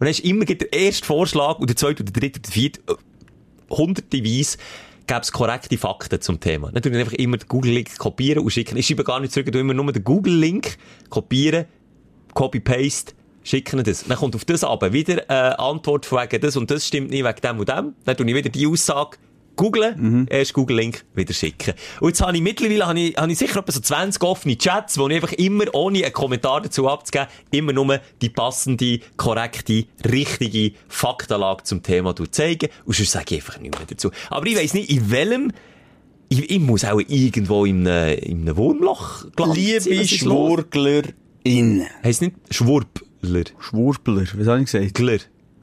dann 0.00 0.08
ist 0.08 0.20
immer 0.20 0.44
der 0.44 0.72
erste 0.72 1.04
Vorschlag 1.04 1.58
und 1.58 1.68
der 1.68 1.76
zweite 1.76 2.04
und 2.04 2.14
der 2.14 2.20
dritte 2.20 2.38
und 2.38 2.46
der 2.46 2.52
vierte, 2.52 2.80
äh, 2.88 3.74
hunderteweise 3.74 4.56
gäbe 5.10 5.22
es 5.22 5.32
korrekte 5.32 5.76
Fakten 5.76 6.20
zum 6.20 6.38
Thema. 6.38 6.70
Dann 6.70 6.82
tue 6.82 6.92
ich 6.92 6.98
einfach 6.98 7.14
immer 7.14 7.36
den 7.36 7.48
Google-Link 7.48 7.98
kopieren 7.98 8.44
und 8.44 8.50
schicken. 8.50 8.76
Ich 8.76 8.86
schreibe 8.86 9.02
gar 9.02 9.18
nicht 9.18 9.32
zurück, 9.32 9.48
ich 9.48 9.54
immer 9.56 9.74
nur 9.74 9.92
den 9.92 10.04
Google-Link 10.04 10.76
kopieren, 11.08 11.64
Copy-Paste, 12.34 13.14
schicken 13.42 13.82
das. 13.82 14.04
Dann 14.04 14.16
kommt 14.16 14.36
auf 14.36 14.44
das 14.44 14.62
aber 14.62 14.92
wieder 14.92 15.28
eine 15.28 15.58
Antwort 15.58 16.06
von 16.06 16.20
wegen 16.20 16.40
das 16.40 16.56
und 16.56 16.70
das 16.70 16.86
stimmt 16.86 17.10
nicht 17.10 17.24
wegen 17.24 17.40
dem 17.40 17.58
und 17.58 17.68
dem. 17.68 17.94
Dann 18.04 18.16
tue 18.16 18.28
ich 18.28 18.34
wieder 18.36 18.50
die 18.50 18.68
Aussage 18.68 19.16
googlen, 19.60 20.26
erst 20.28 20.54
Google-Link 20.54 21.04
wieder 21.14 21.34
schicken. 21.34 21.74
Und 22.00 22.08
jetzt 22.08 22.22
habe 22.22 22.34
ich 22.34 22.42
mittlerweile 22.42 22.86
habe 22.86 22.98
ich, 22.98 23.16
habe 23.16 23.30
ich 23.30 23.38
sicher 23.38 23.60
etwa 23.60 23.72
so 23.72 23.80
20 23.80 24.22
offene 24.22 24.56
Chats, 24.56 24.96
wo 24.96 25.06
ich 25.08 25.16
einfach 25.16 25.32
immer, 25.32 25.64
ohne 25.74 26.02
einen 26.02 26.12
Kommentar 26.14 26.62
dazu 26.62 26.88
abzugeben, 26.88 27.28
immer 27.50 27.72
nur 27.74 28.00
die 28.22 28.30
passende, 28.30 29.00
korrekte, 29.18 29.84
richtige 30.10 30.72
Faktenlage 30.88 31.64
zum 31.64 31.82
Thema 31.82 32.14
zeigen. 32.30 32.70
Und 32.86 32.96
sonst 32.96 33.12
sage 33.12 33.34
ich 33.34 33.42
einfach 33.42 33.60
nichts 33.60 33.78
mehr 33.78 33.86
dazu. 33.86 34.10
Aber 34.30 34.46
ich 34.46 34.56
weiss 34.56 34.72
nicht, 34.72 34.90
in 34.90 35.10
welchem 35.10 35.52
ich, 36.30 36.48
ich 36.48 36.60
muss 36.60 36.84
auch 36.84 37.00
irgendwo 37.00 37.64
in 37.64 37.86
einem, 37.86 38.18
in 38.18 38.40
einem 38.42 38.56
Wurmloch 38.56 39.26
gelandet. 39.36 39.84
Liebe? 39.84 40.06
SchwurglerInnen. 40.06 41.86
Heisst 42.02 42.22
nicht 42.22 42.36
Schwurbler. 42.50 43.44
Schwurbler, 43.58 44.26
was 44.36 44.46
habe 44.46 44.60
ich 44.60 44.70
gesagt? 44.70 44.94
Gler. 44.94 45.18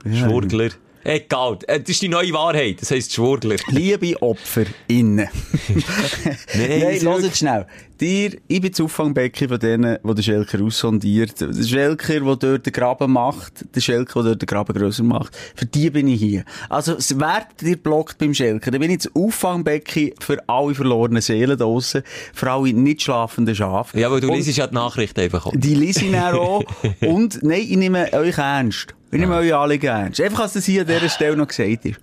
Ja. 0.05 0.27
Schwurgler. 0.27 0.69
Egal. 1.07 1.57
Äh, 1.67 1.79
Das 1.79 1.89
ist 1.91 2.01
die 2.01 2.09
neue 2.09 2.33
Wahrheit. 2.33 2.81
Das 2.81 2.91
heisst 2.91 3.13
Schwurgler. 3.13 3.55
Liebe 3.69 4.21
Opfer 4.21 4.65
innen. 4.89 5.29
Nein, 6.53 6.99
lass 7.01 7.23
jetzt 7.23 7.37
schnell. 7.37 7.65
Dir, 7.97 8.37
ich 8.47 8.61
bin 8.61 8.71
das 8.71 8.81
Auffangbecken 8.81 9.47
von 9.47 9.57
denen, 9.57 9.97
die 10.03 10.13
den 10.13 10.23
Schelker 10.23 10.61
aussondiert. 10.61 11.39
Der 11.39 11.63
Schelker, 11.63 12.19
der 12.19 12.35
dort 12.35 12.65
den 12.65 12.73
Graben 12.73 13.13
macht, 13.13 13.73
der 13.73 13.79
Schelker, 13.79 14.21
der 14.21 14.31
dort 14.31 14.41
den 14.41 14.45
Graben 14.47 14.77
grösser 14.77 15.03
macht. 15.03 15.35
Für 15.55 15.65
die 15.65 15.89
bin 15.89 16.09
ich 16.09 16.19
hier. 16.19 16.43
Also, 16.69 16.97
wird 16.97 17.61
dir 17.61 17.77
blockt 17.77 18.17
beim 18.17 18.33
Schelker. 18.33 18.69
Dann 18.69 18.81
bin 18.81 18.91
ich 18.91 18.97
das 19.03 19.15
Auffangbecken 19.15 20.11
für 20.19 20.37
alle 20.47 20.75
verlorenen 20.75 21.21
Seelen 21.21 21.57
draussen, 21.57 22.03
für 22.33 22.51
alle 22.51 22.73
nicht 22.73 23.01
schlafenden 23.01 23.55
Schafe. 23.55 23.97
Ja, 23.97 24.11
weil 24.11 24.19
du 24.19 24.31
liest 24.31 24.55
ja 24.57 24.67
die 24.67 24.75
Nachrichten 24.75 25.21
einfach 25.21 25.45
auch. 25.45 25.53
Die 25.55 25.73
lese 25.73 26.03
ich 26.03 26.11
dann 26.11 26.35
auch. 26.35 26.63
Und 27.01 27.41
nein, 27.43 27.61
ich 27.61 27.77
nehme 27.77 28.11
euch 28.11 28.37
ernst. 28.37 28.93
Ich 29.09 29.19
nehme 29.19 29.35
euch 29.37 29.53
alle 29.55 29.81
ernst. 29.81 30.19
Einfach, 30.19 30.41
dass 30.43 30.53
das 30.53 30.65
hier 30.65 30.81
an 30.81 30.87
dieser 30.87 31.07
Stelle 31.09 31.37
noch 31.37 31.47
gesagt 31.47 31.85
ist. 31.85 31.99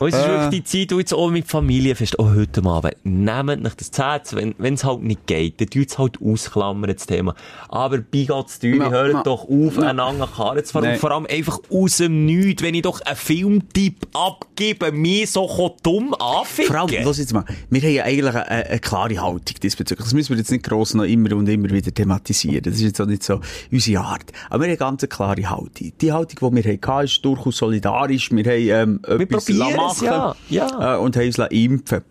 Und 0.00 0.08
es 0.08 0.16
ist 0.16 0.24
Äh. 0.24 0.28
wirklich 0.28 0.64
die 0.64 0.64
Zeit, 0.64 0.92
wo 0.94 0.98
jetzt 0.98 1.14
auch 1.14 1.30
mit 1.30 1.46
Familienfest, 1.46 2.18
auch 2.18 2.34
heute 2.34 2.64
Abend, 2.64 2.94
nehmt 3.04 3.62
nicht 3.62 3.80
das 3.80 3.90
Zähz, 3.92 4.34
wenn 4.34 4.52
wenn 4.58 4.74
es 4.74 4.82
halt 4.82 5.02
nicht 5.02 5.26
geht, 5.28 5.60
dann 5.60 5.68
tut 5.70 5.88
es 5.90 5.98
halt 5.98 6.18
ausklammern, 6.20 6.92
das 6.92 7.06
Thema. 7.06 7.36
Aber 7.68 7.98
bei 7.98 8.24
tun, 8.24 8.40
Ja, 8.80 8.90
hört 8.90 9.12
ja. 9.12 9.22
doch 9.22 9.44
auf, 9.48 9.76
Ja. 9.76 9.90
einander 9.90 10.26
Karren 10.26 10.64
zu 10.64 10.72
fahren. 10.72 10.88
Und 10.90 10.96
vor 10.98 11.12
allem 11.12 11.26
einfach 11.30 11.60
aus 11.70 11.98
dem 11.98 12.26
Nichts, 12.26 12.62
wenn 12.64 12.74
ich 12.74 12.82
doch 12.82 13.00
einen 13.02 13.14
Filmtipp 13.16 14.08
abgebe, 14.12 14.90
mir 14.90 15.26
so 15.28 15.76
dumm 15.84 16.14
anficken. 16.14 16.74
Vor 16.74 16.80
allem, 16.88 17.04
lass 17.04 17.18
jetzt 17.18 17.32
mal, 17.32 17.44
wir 17.70 17.80
haben 17.82 17.90
ja 17.92 18.02
eigentlich 18.04 18.34
eine, 18.34 18.48
eine 18.48 18.78
klare 18.80 19.20
Haltung 19.20 19.56
diesbezüglich. 19.62 20.04
Das 20.04 20.14
müssen 20.14 20.30
wir 20.30 20.38
jetzt 20.38 20.50
nicht 20.50 20.64
gross 20.64 20.94
noch 20.94 21.04
immer 21.04 21.36
und 21.36 21.48
immer 21.48 21.70
wieder 21.70 21.94
thematisieren. 21.94 22.62
Das 22.64 22.74
ist 22.74 22.82
jetzt 22.82 23.00
auch 23.00 23.06
nicht 23.06 23.22
so 23.22 23.40
unsere 23.70 24.00
Art. 24.02 24.24
Aber 24.50 24.64
wir 24.64 24.72
haben 24.72 24.82
eine 24.82 24.98
ganz 24.98 25.08
klare 25.08 25.48
Haltung. 25.48 25.92
Die 26.00 26.12
Haltung, 26.12 26.31
die 26.40 26.54
wir 26.54 26.72
hatten, 26.72 27.04
ist 27.04 27.24
durchaus 27.24 27.56
solidarisch. 27.56 28.30
Wir 28.30 28.44
haben 28.44 29.00
ähm, 29.06 29.20
etwas 29.20 29.44
probieren 29.44 29.76
machen 29.76 30.04
ja. 30.06 30.36
Ja. 30.48 30.94
Äh, 30.94 30.98
und 30.98 31.16
haben 31.16 31.26
uns 31.26 31.38
impfen 31.38 32.02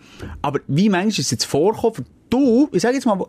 Aber 0.41 0.59
wie 0.67 0.89
manchmal 0.89 1.09
ist 1.09 1.19
es 1.19 1.31
jetzt 1.31 1.45
vorgekommen, 1.45 2.05
du, 2.29 2.69
ich 2.71 2.81
sage 2.81 2.95
jetzt 2.95 3.05
mal, 3.05 3.19
wo 3.19 3.27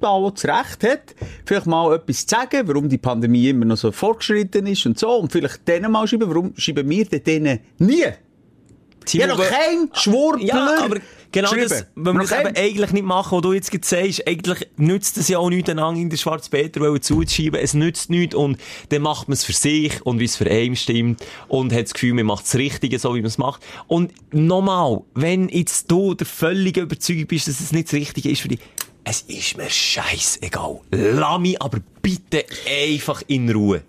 da, 0.00 0.08
wo 0.20 0.30
das 0.30 0.44
Recht 0.44 0.84
hat, 0.84 1.14
vielleicht 1.46 1.66
mal 1.66 1.94
etwas 1.94 2.26
zu 2.26 2.36
sagen, 2.36 2.68
warum 2.68 2.88
die 2.88 2.98
Pandemie 2.98 3.48
immer 3.48 3.64
noch 3.64 3.76
so 3.76 3.90
fortgeschritten 3.90 4.66
ist 4.66 4.84
und 4.86 4.98
so, 4.98 5.16
und 5.16 5.32
vielleicht 5.32 5.66
denen 5.66 5.90
mal 5.90 6.06
schreiben, 6.06 6.28
warum 6.28 6.52
schreiben 6.56 6.88
wir 6.88 7.06
denen 7.06 7.60
nie? 7.78 8.04
Sind 9.06 9.20
Ja, 9.20 9.26
wir 9.28 9.34
noch 9.34 9.44
kein 9.44 9.90
Schwurbler. 9.92 10.46
Ja, 10.46 10.84
aber 10.84 10.96
genau 11.34 11.50
geschrieben. 11.50 11.68
das, 11.68 11.86
wenn 11.94 12.14
wir 12.14 12.20
das 12.20 12.32
eben 12.32 12.56
eigentlich 12.56 12.92
nicht 12.92 13.04
machen, 13.04 13.36
was 13.36 13.42
du 13.42 13.52
jetzt 13.52 13.70
gerade 13.70 13.86
sagst, 13.86 14.26
eigentlich 14.26 14.68
nützt 14.76 15.18
es 15.18 15.28
ja 15.28 15.38
auch 15.38 15.50
nichts, 15.50 15.68
einander 15.68 16.00
in 16.00 16.08
den 16.08 16.18
Schwarzpeter 16.18 16.80
zuzuschieben. 17.00 17.60
Es 17.60 17.74
nützt 17.74 18.10
nichts 18.10 18.34
und 18.34 18.58
dann 18.88 19.02
macht 19.02 19.28
man 19.28 19.34
es 19.34 19.44
für 19.44 19.52
sich 19.52 20.04
und 20.06 20.20
wie 20.20 20.24
es 20.24 20.36
für 20.36 20.50
einen 20.50 20.76
stimmt 20.76 21.24
und 21.48 21.72
hat 21.72 21.84
das 21.84 21.94
Gefühl, 21.94 22.14
man 22.14 22.26
macht 22.26 22.44
das 22.44 22.54
Richtige, 22.54 22.98
so 22.98 23.14
wie 23.14 23.20
man 23.20 23.26
es 23.26 23.38
macht. 23.38 23.62
Und 23.86 24.12
nochmal, 24.32 25.02
wenn 25.14 25.48
jetzt 25.48 25.90
du 25.90 26.14
der 26.14 26.26
völlige 26.26 26.80
Überzeugung 26.80 27.26
bist, 27.26 27.48
dass 27.48 27.60
es 27.60 27.72
nicht 27.72 27.88
das 27.88 27.94
Richtige 27.94 28.30
ist 28.30 28.40
für 28.40 28.48
dich, 28.48 28.60
es 29.04 29.20
ist 29.22 29.56
mir 29.58 29.68
scheißegal. 29.68 30.80
Lass 30.90 31.40
mich 31.40 31.60
aber 31.60 31.80
bitte 32.00 32.46
einfach 32.66 33.22
in 33.26 33.50
Ruhe. 33.50 33.82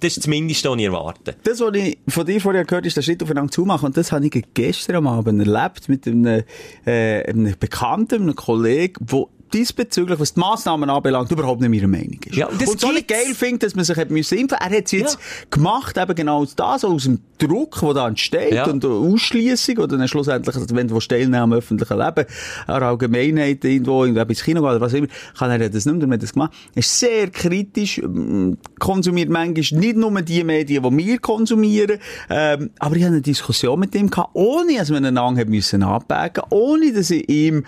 Das 0.00 0.16
ist 0.16 0.22
zumindest 0.22 0.64
was 0.64 0.78
ich. 0.78 1.36
Das, 1.44 1.60
was 1.60 1.74
ich 1.74 1.98
von 2.08 2.26
dir 2.26 2.40
vorher 2.40 2.64
gehört 2.64 2.86
ist 2.86 2.96
der 2.96 3.02
Schritt 3.02 3.22
aufeinander 3.22 3.50
zumachen. 3.50 3.86
Und 3.86 3.96
das 3.96 4.12
habe 4.12 4.26
ich 4.26 4.44
gestern 4.54 4.96
am 4.96 5.06
Abend 5.06 5.46
erlebt 5.46 5.88
mit 5.88 6.06
einem, 6.06 6.44
äh, 6.86 7.28
einem 7.28 7.54
Bekannten, 7.58 8.22
einem 8.22 8.36
Kollegen, 8.36 9.04
der 9.06 9.26
diesbezüglich, 9.52 10.18
was 10.18 10.34
die 10.34 10.40
Massnahmen 10.40 10.88
anbelangt, 10.90 11.30
überhaupt 11.30 11.60
nicht 11.60 11.70
meiner 11.70 11.88
Meinung 11.88 12.18
ist. 12.24 12.34
Ja, 12.36 12.46
und 12.48 12.60
so 12.66 12.88
nicht 12.92 13.08
gibt's. 13.08 13.24
geil 13.24 13.34
findet, 13.34 13.62
dass 13.64 13.74
man 13.74 13.84
sich 13.84 13.96
hat 13.96 14.10
müssen 14.10 14.38
impfen 14.38 14.58
Er 14.60 14.66
hat 14.76 14.84
es 14.86 14.92
jetzt 14.92 15.18
gemacht, 15.50 15.96
eben 15.98 16.14
genau 16.14 16.38
aus 16.38 16.54
das, 16.56 16.84
aus 16.84 17.04
dem 17.04 17.20
Druck, 17.38 17.80
der 17.80 17.94
da 17.94 18.08
entsteht, 18.08 18.52
Ja. 18.52 18.66
und 18.66 18.82
der 18.82 18.90
Ausschliessung, 18.90 19.78
oder 19.78 19.98
dann 19.98 20.08
schlussendlich, 20.08 20.54
also 20.54 20.74
wenn 20.74 20.88
du 20.88 20.98
teilnehmen 21.00 21.34
am 21.34 21.52
öffentlichen 21.52 21.98
Leben, 21.98 22.26
an 22.66 22.80
der 22.80 22.82
Allgemeinheit, 22.82 23.64
irgendwo, 23.64 24.04
irgendwo 24.04 24.22
ins 24.28 24.42
Kino 24.42 24.60
gehen, 24.60 24.70
oder 24.70 24.80
was 24.80 24.92
immer, 24.92 25.08
kann 25.38 25.50
er 25.50 25.68
das 25.68 25.84
nicht 25.86 25.98
mehr, 26.06 26.14
hat 26.14 26.22
das 26.22 26.32
gemacht. 26.32 26.52
Er 26.74 26.78
ist 26.80 26.98
sehr 26.98 27.30
kritisch, 27.30 27.98
ähm, 27.98 28.58
konsumiert 28.78 29.28
manchmal 29.28 29.80
nicht 29.80 29.96
nur 29.96 30.22
die 30.22 30.44
Medien, 30.44 30.82
die 30.82 31.06
wir 31.06 31.18
konsumieren, 31.18 31.98
ähm, 32.30 32.70
aber 32.78 32.96
ich 32.96 33.02
hatte 33.02 33.12
eine 33.14 33.22
Diskussion 33.22 33.78
mit 33.80 33.94
ihm 33.94 34.08
gehabt, 34.10 34.30
ohne 34.34 34.76
dass 34.78 34.90
wir 34.90 34.96
einander 34.98 35.22
haben 35.22 35.50
müssen 35.50 35.82
abwägen, 35.82 36.44
ohne 36.50 36.92
dass 36.92 37.10
ich 37.10 37.28
ihm, 37.28 37.64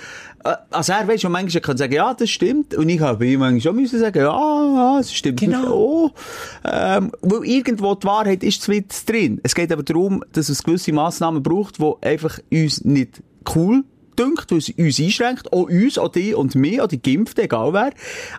also 0.70 0.92
er 0.92 1.08
weiss 1.08 1.22
schon 1.22 1.32
manchmal, 1.32 1.60
kann 1.62 1.76
sagen, 1.76 1.94
ja, 1.94 2.12
das 2.14 2.30
stimmt, 2.30 2.74
und 2.74 2.88
ich 2.88 3.00
habe 3.00 3.26
ihm 3.26 3.40
manchmal 3.40 3.60
schon 3.60 3.76
müssen 3.76 3.98
sagen, 3.98 4.18
ja, 4.18 4.96
das 4.98 5.12
stimmt 5.12 5.40
Genau. 5.40 6.12
ähm, 6.64 7.12
weil 7.22 7.44
irgendwo 7.44 7.94
die 7.94 8.06
Wahrheit 8.06 8.42
ist 8.44 8.62
zwar 8.62 8.76
drin. 9.06 9.40
Es 9.42 9.54
geht 9.54 9.72
aber 9.72 9.82
darum, 9.82 10.22
dass 10.32 10.48
es 10.48 10.62
gewisse 10.62 10.92
Massnahmen 10.92 11.42
braucht, 11.42 11.78
die 11.78 11.92
einfach 12.02 12.38
uns 12.50 12.84
nicht 12.84 13.22
cool 13.54 13.84
dünkt, 14.18 14.50
weil 14.50 14.58
es 14.58 14.68
uns 14.70 15.00
einschränkt, 15.00 15.52
auch 15.52 15.68
uns, 15.68 15.98
auch 15.98 16.08
die 16.08 16.34
und 16.34 16.54
mich, 16.54 16.80
auch 16.80 16.86
die 16.86 17.00
Geimpften, 17.02 17.44
egal 17.44 17.72
wer. 17.72 17.92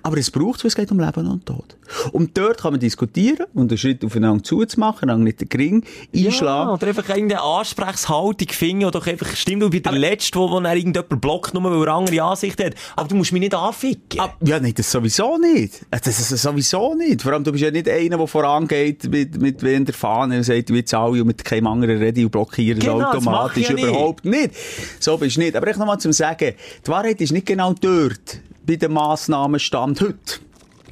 Aber 0.03 0.17
es 0.17 0.31
braucht, 0.31 0.63
weil 0.63 0.69
es 0.69 0.75
geht 0.75 0.91
um 0.91 0.99
Leben 0.99 1.27
und 1.27 1.45
Tod. 1.45 1.75
Und 2.11 2.37
dort 2.37 2.61
kann 2.61 2.73
man 2.73 2.79
diskutieren 2.79 3.45
und 3.53 3.71
einen 3.71 3.77
Schritt 3.77 4.03
aufeinander 4.03 4.43
zuzumachen, 4.43 5.07
dann 5.07 5.23
nicht 5.23 5.41
den 5.41 5.49
Gring 5.49 5.83
Ja, 6.11 6.27
einschlagen. 6.27 6.71
oder 6.71 6.87
einfach 6.87 7.07
irgendeine 7.09 7.41
Ansprechhaltung 7.41 8.47
finden, 8.49 8.85
oder 8.85 9.05
einfach, 9.05 9.35
stimmt, 9.35 9.61
du 9.63 9.69
bist 9.69 9.85
der 9.85 9.93
Letzte, 9.93 10.39
wo, 10.39 10.49
wo 10.49 10.59
dann 10.59 10.75
irgendjemand 10.75 11.21
blockt, 11.21 11.53
nur 11.53 11.63
weil 11.63 11.87
er 11.87 11.93
andere 11.93 12.21
Ansicht 12.23 12.63
hat. 12.63 12.73
Aber 12.95 13.07
du 13.07 13.15
musst 13.15 13.31
mich 13.31 13.39
nicht 13.41 13.53
anficken. 13.53 14.19
Ah, 14.19 14.33
ja, 14.43 14.59
nein, 14.59 14.73
das 14.75 14.91
sowieso 14.91 15.37
nicht. 15.37 15.81
Äh, 15.91 15.99
Das 16.03 16.19
ist 16.19 16.41
sowieso 16.41 16.93
nicht. 16.95 17.21
Vor 17.21 17.33
allem, 17.33 17.43
du 17.43 17.51
bist 17.51 17.63
ja 17.63 17.71
nicht 17.71 17.89
einer, 17.89 18.17
der 18.17 18.27
vorangeht 18.27 19.09
mit, 19.09 19.39
mit 19.41 19.61
wenn 19.63 19.85
der 19.85 19.93
Fahne 19.93 20.37
und 20.37 20.43
sagt, 20.43 20.69
wie 20.71 20.77
jetzt 20.77 20.93
alle 20.93 21.21
und 21.21 21.27
mit 21.27 21.43
keinem 21.43 21.67
anderen 21.67 21.97
rede 21.97 22.21
und 22.23 22.31
blockieren 22.31 22.79
Genau, 22.79 22.99
das 22.99 23.07
automatisch 23.15 23.69
ich 23.69 23.79
ja 23.79 23.87
überhaupt 23.87 24.25
nicht. 24.25 24.51
So 24.99 25.17
bist 25.17 25.35
du 25.37 25.41
nicht. 25.41 25.55
Aber 25.55 25.67
ich 25.69 25.77
nochmal 25.77 25.99
zum 25.99 26.11
Sagen, 26.13 26.53
die 26.85 26.91
Wahrheit 26.91 27.21
ist 27.21 27.31
nicht 27.31 27.45
genau 27.45 27.73
dort, 27.73 28.39
bei 28.65 28.75
den 28.75 28.93
Massnahmen 28.93 29.59
stand 29.59 30.01
heute. 30.01 30.15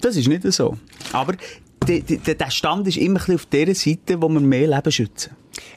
Das 0.04 0.18
ist 0.18 0.28
nicht 0.28 0.43
so. 0.51 0.78
Aber 1.14 1.34
der 1.88 2.51
Stand 2.51 2.88
ist 2.88 2.97
immer 2.97 3.22
auf 3.34 3.45
der 3.45 3.74
Seite, 3.74 4.22
wo 4.22 4.28
wir 4.28 4.41
mehr 4.41 4.68
Leben 4.68 4.91
schützen. 4.91 5.32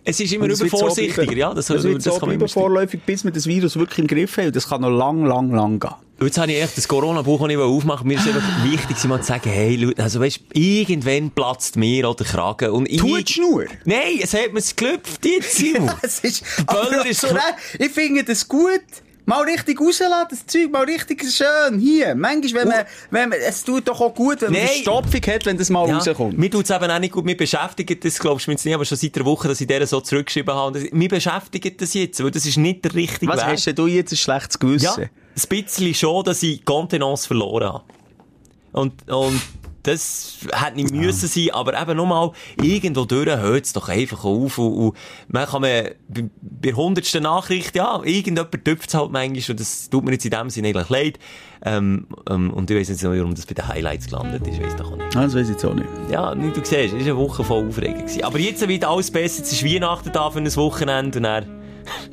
es 0.05 0.19
ist 0.19 0.33
immer 0.33 0.49
es 0.49 0.61
wird 0.61 0.71
so 0.71 0.89
ja. 1.33 1.55
Das, 1.55 1.71
es 1.71 1.85
wird 1.85 2.03
so 2.03 2.11
kann 2.11 2.21
man 2.21 2.29
bleiben 2.31 2.41
immer 2.41 2.49
vorläufig, 2.49 3.01
bis 3.07 3.25
wir 3.25 3.31
das 3.31 3.47
Virus 3.47 3.77
wirklich 3.77 4.01
im 4.01 4.07
Griff 4.09 4.37
haben. 4.37 4.49
Und 4.49 4.57
das 4.57 4.69
kann 4.69 4.81
noch 4.81 4.91
lang, 4.91 5.25
lang, 5.25 5.53
lang 5.53 5.79
gehen. 5.79 5.95
Jetzt 6.21 6.39
habe 6.39 6.51
ich 6.51 6.61
echt 6.61 6.77
das 6.77 6.89
Corona-Buch 6.89 7.47
nicht 7.47 7.59
aufmachen. 7.59 8.09
Mir 8.09 8.19
ist 8.19 8.27
einfach 8.27 8.65
wichtig, 8.65 9.05
mal 9.05 9.21
zu 9.21 9.29
sagen, 9.29 9.49
hey, 9.49 9.77
Leute, 9.77 10.03
also 10.03 10.19
weißt, 10.19 10.41
irgendwann 10.55 11.31
platzt 11.31 11.77
mir 11.77 12.13
der 12.13 12.27
Kragen. 12.27 12.71
Und 12.71 12.89
ich... 12.89 12.99
Tut's 12.99 13.37
nur. 13.37 13.67
Nein, 13.85 14.19
es 14.21 14.35
hat 14.35 14.53
mir 14.53 14.63
gelüpft, 14.75 15.25
jetzt, 15.25 15.55
Simon. 15.55 15.93
Es 16.03 16.19
ist, 16.21 16.43
aber 16.67 17.07
ist 17.07 17.21
so, 17.21 17.29
ich 17.79 17.91
finde 17.93 18.25
das 18.25 18.49
gut. 18.49 18.81
Mal 19.29 19.43
richtig 19.43 19.81
rauslassen, 19.81 20.27
das 20.31 20.47
Zeug, 20.47 20.71
mal 20.71 20.85
richtig 20.85 21.21
schön, 21.31 21.81
hier. 21.81 22.15
Manchmal, 22.15 22.63
wenn 22.63 22.69
man, 22.69 22.85
wenn 23.11 23.29
man, 23.29 23.39
es 23.41 23.65
tut 23.65 23.89
doch 23.89 24.01
auch 24.01 24.15
gut, 24.15 24.41
wenn 24.41 24.53
man 24.53 24.61
Nein. 24.61 24.71
eine 24.71 24.81
Stopfung 24.83 25.21
hat, 25.21 25.45
wenn 25.47 25.59
das 25.59 25.69
mal 25.69 25.89
Ja, 25.89 25.97
rauskommt. 25.99 26.39
mir 26.39 26.49
tut's 26.49 26.71
eben 26.71 26.89
auch 26.91 26.99
nicht 27.01 27.13
gut. 27.13 27.25
Mir 27.25 27.37
beschäftigt 27.37 28.05
das, 28.05 28.19
glaubst 28.21 28.47
du 28.47 28.51
mir 28.51 28.55
jetzt 28.55 28.65
nicht, 28.65 28.75
aber 28.75 28.85
schon 28.85 28.97
seit 28.97 29.17
einer 29.17 29.25
Woche, 29.27 29.49
dass 29.49 29.61
ich 29.61 29.67
denen 29.67 29.87
so 29.87 30.01
zurückgeschrieben 30.01 30.55
habe. 30.55 30.79
Das- 30.81 30.93
Mir 30.93 31.09
beschäftigt 31.09 31.81
das 31.83 31.93
jetzt, 31.95 32.23
weil 32.23 32.31
das 32.31 32.47
ist 32.47 32.57
nicht 32.57 32.85
der 32.85 32.95
richtige 32.95 33.31
Was 33.33 33.41
Weg. 33.41 33.47
hast 33.55 33.67
denn 33.67 33.75
du 33.75 33.87
jetzt 33.89 34.13
ein 34.13 34.17
schlechtes 34.17 34.59
Gewissen? 34.61 34.85
Ja, 35.03 35.09
ein 35.09 35.49
bisschen 35.49 35.95
schon, 35.95 36.25
dass 36.25 36.43
ich 36.45 36.65
Kontenance 36.65 37.27
verloren 37.27 37.65
habe. 37.65 37.85
Und, 38.73 39.09
und 39.11 39.41
das 39.87 40.39
hätte 40.53 40.77
nicht 40.77 40.93
müssen 40.93 41.29
sein, 41.29 41.51
aber 41.53 41.81
eben 41.81 41.97
nochmal, 41.97 42.33
irgendwo 42.61 43.05
durch 43.05 43.27
hört 43.27 43.65
es 43.65 43.73
doch 43.73 43.89
einfach 43.89 44.25
auf 44.25 44.59
und, 44.59 44.73
und 44.73 44.97
man 45.29 45.47
kann 45.47 45.63
man, 45.63 45.85
bei, 46.09 46.25
der 46.41 46.77
hundertsten 46.77 47.23
Nachricht, 47.23 47.77
ja, 47.77 48.01
irgendjemand 48.03 48.65
tüpft 48.65 48.89
es 48.89 48.95
halt 48.95 49.13
manchmal 49.13 49.51
und 49.51 49.61
das 49.61 49.89
tut 49.89 50.05
mir 50.05 50.13
jetzt 50.13 50.25
in 50.25 50.33
dem 50.33 50.51
Sinne 50.51 50.69
eigentlich 50.69 50.89
leid. 50.89 51.19
Ähm, 51.65 52.07
ähm, 52.29 52.53
und 52.53 52.71
ich 52.71 52.77
weiss 52.77 52.89
jetzt 52.89 53.03
nicht, 53.03 53.19
warum 53.19 53.35
das 53.35 53.47
bei 53.47 53.55
den 53.55 53.67
Highlights 53.67 54.07
gelandet 54.07 54.47
ist, 54.47 54.63
weiss 54.63 54.77
doch 54.77 54.93
auch 54.93 54.97
nicht. 54.97 55.15
Das 55.15 55.35
weiß 55.35 55.49
ich 55.49 55.55
jetzt 55.55 55.65
auch 55.65 55.75
nicht. 55.75 55.89
Ja, 56.11 56.35
wie 56.37 56.51
du 56.51 56.65
siehst, 56.65 56.73
es 56.73 56.93
war 56.93 57.01
eine 57.01 57.17
Woche 57.17 57.45
voll 57.45 57.69
Aufregung. 57.69 57.99
gewesen. 57.99 58.25
Aber 58.25 58.39
jetzt 58.39 58.67
wird 58.67 58.85
alles 58.85 59.11
besser, 59.11 59.39
jetzt 59.39 59.53
ist 59.53 59.65
Weihnachten 59.65 60.11
da 60.13 60.31
für 60.31 60.39
ein 60.39 60.57
Wochenende 60.57 61.19
und 61.19 61.23
dann, 61.23 61.45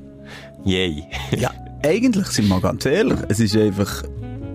yay. 0.63 1.03
Ja, 1.37 1.51
eigentlich 1.83 2.27
sind 2.27 2.45
wir 2.45 2.55
mal 2.55 2.61
ganz 2.61 2.85
ehrlich, 2.85 3.19
es 3.27 3.39
ist 3.39 3.55
einfach 3.57 4.03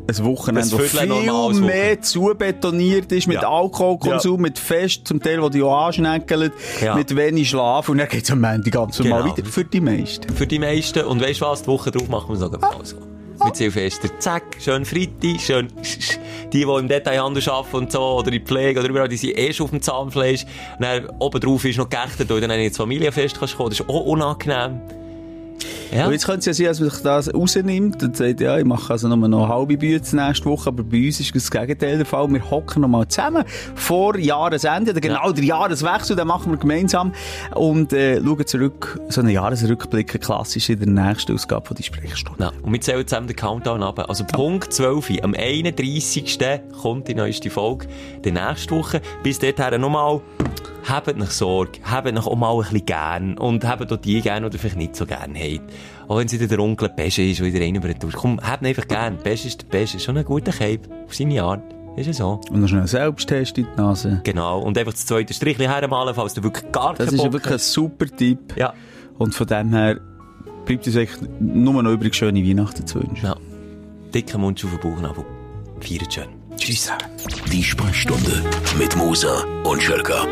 ein 0.09 0.25
Wochenende, 0.25 0.77
Das 0.77 0.91
viel 0.91 1.07
normales 1.07 1.61
mehr 1.61 2.01
zubetoniert 2.01 3.13
ist 3.13 3.27
mit 3.27 3.43
Ja. 3.43 3.49
Alkoholkonsum, 3.51 4.41
mit 4.41 4.59
Fest, 4.59 5.07
zum 5.07 5.23
Teil, 5.23 5.43
wo 5.43 5.49
die 5.51 5.63
auch 5.63 5.87
anschnäckeln, 5.87 6.51
Ja. 6.83 6.95
mit 6.95 7.15
wenig 7.15 7.51
Schlaf 7.51 7.89
und 7.91 7.99
dann 7.99 8.09
geht's 8.09 8.31
am 8.31 8.43
Ende 8.45 8.71
ganz 8.71 8.99
normal 8.99 9.23
Genau. 9.23 9.37
weiter. 9.37 9.45
Für 9.47 9.65
die 9.65 9.81
meisten. 9.81 10.33
für 10.35 10.47
die 10.47 10.59
meisten. 10.59 11.05
Und 11.05 11.21
weißt 11.21 11.41
du 11.41 11.45
was, 11.45 11.63
die 11.63 11.69
Woche 11.69 11.91
drauf 11.91 12.09
machen 12.09 12.29
wir 12.29 12.35
es 12.35 12.41
noch 12.41 12.51
genauso. 12.53 12.97
Mit 13.45 13.55
Silvester. 13.55 14.09
Zack, 14.19 14.43
schön 14.59 14.85
Freitag, 14.85 15.41
schön, 15.41 15.69
die, 16.53 16.59
die 16.59 16.63
im 16.63 16.89
Detailhandel 16.89 17.49
arbeiten 17.49 17.77
und 17.77 17.93
so, 17.93 18.01
oder 18.01 18.33
in 18.33 18.45
Pflege, 18.45 18.81
oder 18.81 18.89
überall, 18.89 19.09
die 19.09 19.17
sind 19.17 19.39
eh 19.39 19.53
schon 19.53 19.65
auf 19.65 19.71
dem 19.71 19.81
Zahnfleisch. 19.81 20.45
Und 20.77 20.85
dann 20.85 21.09
oben 21.21 21.39
drauf 21.41 21.65
ist 21.65 21.79
noch 21.79 21.89
geächtet, 21.89 22.29
weil 22.31 22.41
dann 22.41 22.51
nicht 22.51 22.67
ins 22.69 22.77
Familienfest 22.77 23.39
kannst 23.39 23.57
kommen. 23.57 23.71
Das 23.71 23.79
ist 23.79 23.89
auch 23.89 24.07
unangenehm. 24.07 24.81
Ja. 25.93 26.07
Und 26.07 26.13
jetzt 26.13 26.27
könnte 26.27 26.51
es 26.51 26.59
ja 26.59 26.65
sein, 26.65 26.67
dass 26.67 26.81
man 26.81 26.91
sich 26.91 27.03
das 27.03 27.35
rausnimmt 27.35 28.03
und 28.03 28.17
sagt, 28.17 28.41
ja, 28.41 28.59
ich 28.59 28.65
mache 28.65 28.93
also 28.93 29.09
nur 29.09 29.17
noch 29.29 29.45
eine 29.45 29.49
halbe 29.49 29.77
Bütze 29.77 30.17
nächste 30.17 30.47
Woche, 30.47 30.69
aber 30.69 30.83
bei 30.83 31.07
uns 31.07 31.21
ist 31.21 31.35
das 31.35 31.51
Gegenteil 31.51 31.97
der 31.97 32.07
Fall. 32.07 32.29
Wir 32.31 32.51
hocken 32.51 32.83
noch 32.83 32.89
mal 32.89 33.09
zusammen 33.09 33.45
vor 33.75 34.17
Jahresende, 34.19 34.91
oder 34.91 35.01
genau 35.01 35.33
der 35.33 35.45
Jahreswechsel, 35.45 36.17
den 36.17 36.27
machen 36.27 36.53
wir 36.53 36.59
gemeinsam 36.59 37.13
und 37.55 37.93
äh, 37.93 38.21
schauen 38.21 38.47
zurück, 38.47 39.01
so 39.09 39.21
einen 39.21 39.31
Jahresrückblick, 39.31 40.21
klassisch 40.21 40.69
in 40.69 40.79
der 40.79 40.89
nächsten 40.89 41.35
Ausgabe 41.35 41.67
von 41.67 41.77
die 41.77 41.83
Sprechstunde. 41.83 42.45
Ja, 42.45 42.53
und 42.63 42.73
wir 42.73 42.81
zählen 42.81 43.07
zusammen 43.07 43.27
den 43.27 43.37
Countdown 43.37 43.83
ab. 43.83 44.05
Also 44.09 44.25
Punkt 44.25 44.73
12, 44.73 45.23
am 45.23 45.35
31. 45.35 46.39
kommt 46.81 47.09
die 47.09 47.15
neueste 47.15 47.51
Folge, 47.51 47.87
die 48.25 48.33
nächste 48.33 48.75
Woche. 48.75 49.01
Bis 49.23 49.39
dahin 49.39 49.81
nochmal, 49.81 50.21
habt 50.89 51.17
noch 51.17 51.31
Sorge, 51.31 51.79
habt 51.85 52.13
noch 52.13 52.27
auch 52.27 52.37
mal 52.37 52.53
ein 52.53 52.61
bisschen 52.61 52.87
gern 52.87 53.39
und 53.39 53.65
habt 53.67 53.93
auch 53.93 53.97
die 53.97 54.21
gern 54.21 54.45
oder 54.45 54.59
vielleicht 54.59 54.77
nicht 54.77 54.97
so 54.97 55.07
gern 55.07 55.35
Auch 56.09 56.19
wenn 56.19 56.31
wieder 56.31 56.47
der 56.47 56.61
Onkel 56.61 56.89
Pesche 56.89 57.23
ist, 57.23 57.41
der 57.41 57.47
wieder 57.47 57.61
rein 57.61 57.75
über 57.75 57.89
den 57.89 57.99
Tour. 57.99 58.11
Komm, 58.13 58.39
ihn 58.39 58.67
einfach 58.67 58.89
gern. 58.89 59.19
Pesche 59.19 59.49
ist 59.49 59.63
der 59.63 59.67
Pesche, 59.67 59.99
schon 59.99 60.17
ein 60.17 60.25
guter 60.25 60.53
Cape, 60.53 60.89
auf 61.07 61.15
seine 61.15 61.43
Art. 61.43 61.63
Ist 61.97 62.07
ja 62.07 62.13
so. 62.13 62.41
Und 62.51 62.61
noch 62.61 62.69
schnell 62.69 62.87
Selbsttest 62.87 63.59
in 63.59 63.67
die 63.67 63.81
Nase. 63.81 64.21
Genau. 64.23 64.61
Und 64.61 64.79
einfach 64.79 64.93
das 64.93 65.05
zweite 65.05 65.35
Strichchen 65.35 65.69
hermalen, 65.69 66.15
falls 66.15 66.33
du 66.35 66.43
wirklich 66.43 66.71
gar 66.71 66.95
Das 66.95 67.07
keinen 67.07 67.17
ist 67.17 67.25
ja 67.25 67.33
wirklich 67.33 67.53
ein 67.55 67.59
super 67.59 68.07
Tipp. 68.07 68.57
Ja. 68.57 68.73
Und 69.19 69.35
von 69.35 69.47
dem 69.49 69.73
her 69.73 70.01
bleibt 70.65 70.87
uns 70.87 70.97
eigentlich 70.97 71.29
nur 71.41 71.83
noch 71.83 71.91
übrig, 71.91 72.15
schöne 72.15 72.45
Weihnachten 72.47 72.87
zu 72.87 73.01
wünschen. 73.03 73.27
Ja. 73.27 73.37
Dicker 74.15 74.39
Mund 74.39 74.65
auf 74.65 74.71
den 74.71 74.81
Bauchnabel. 74.81 75.25
Feiert 75.81 76.15
schön. 76.15 76.38
Tschüss. 76.59 76.91
Die 77.51 77.63
Sprechstunde 77.63 78.43
mit 78.77 78.95
Musa 78.97 79.45
und 79.65 79.83
Schelka. 79.83 80.27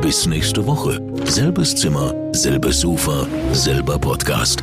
Bis 0.00 0.26
nächste 0.26 0.64
Woche. 0.66 1.00
Selbes 1.24 1.74
Zimmer, 1.74 2.14
selbes 2.32 2.80
Sofa, 2.80 3.26
selber 3.52 3.98
Podcast. 3.98 4.62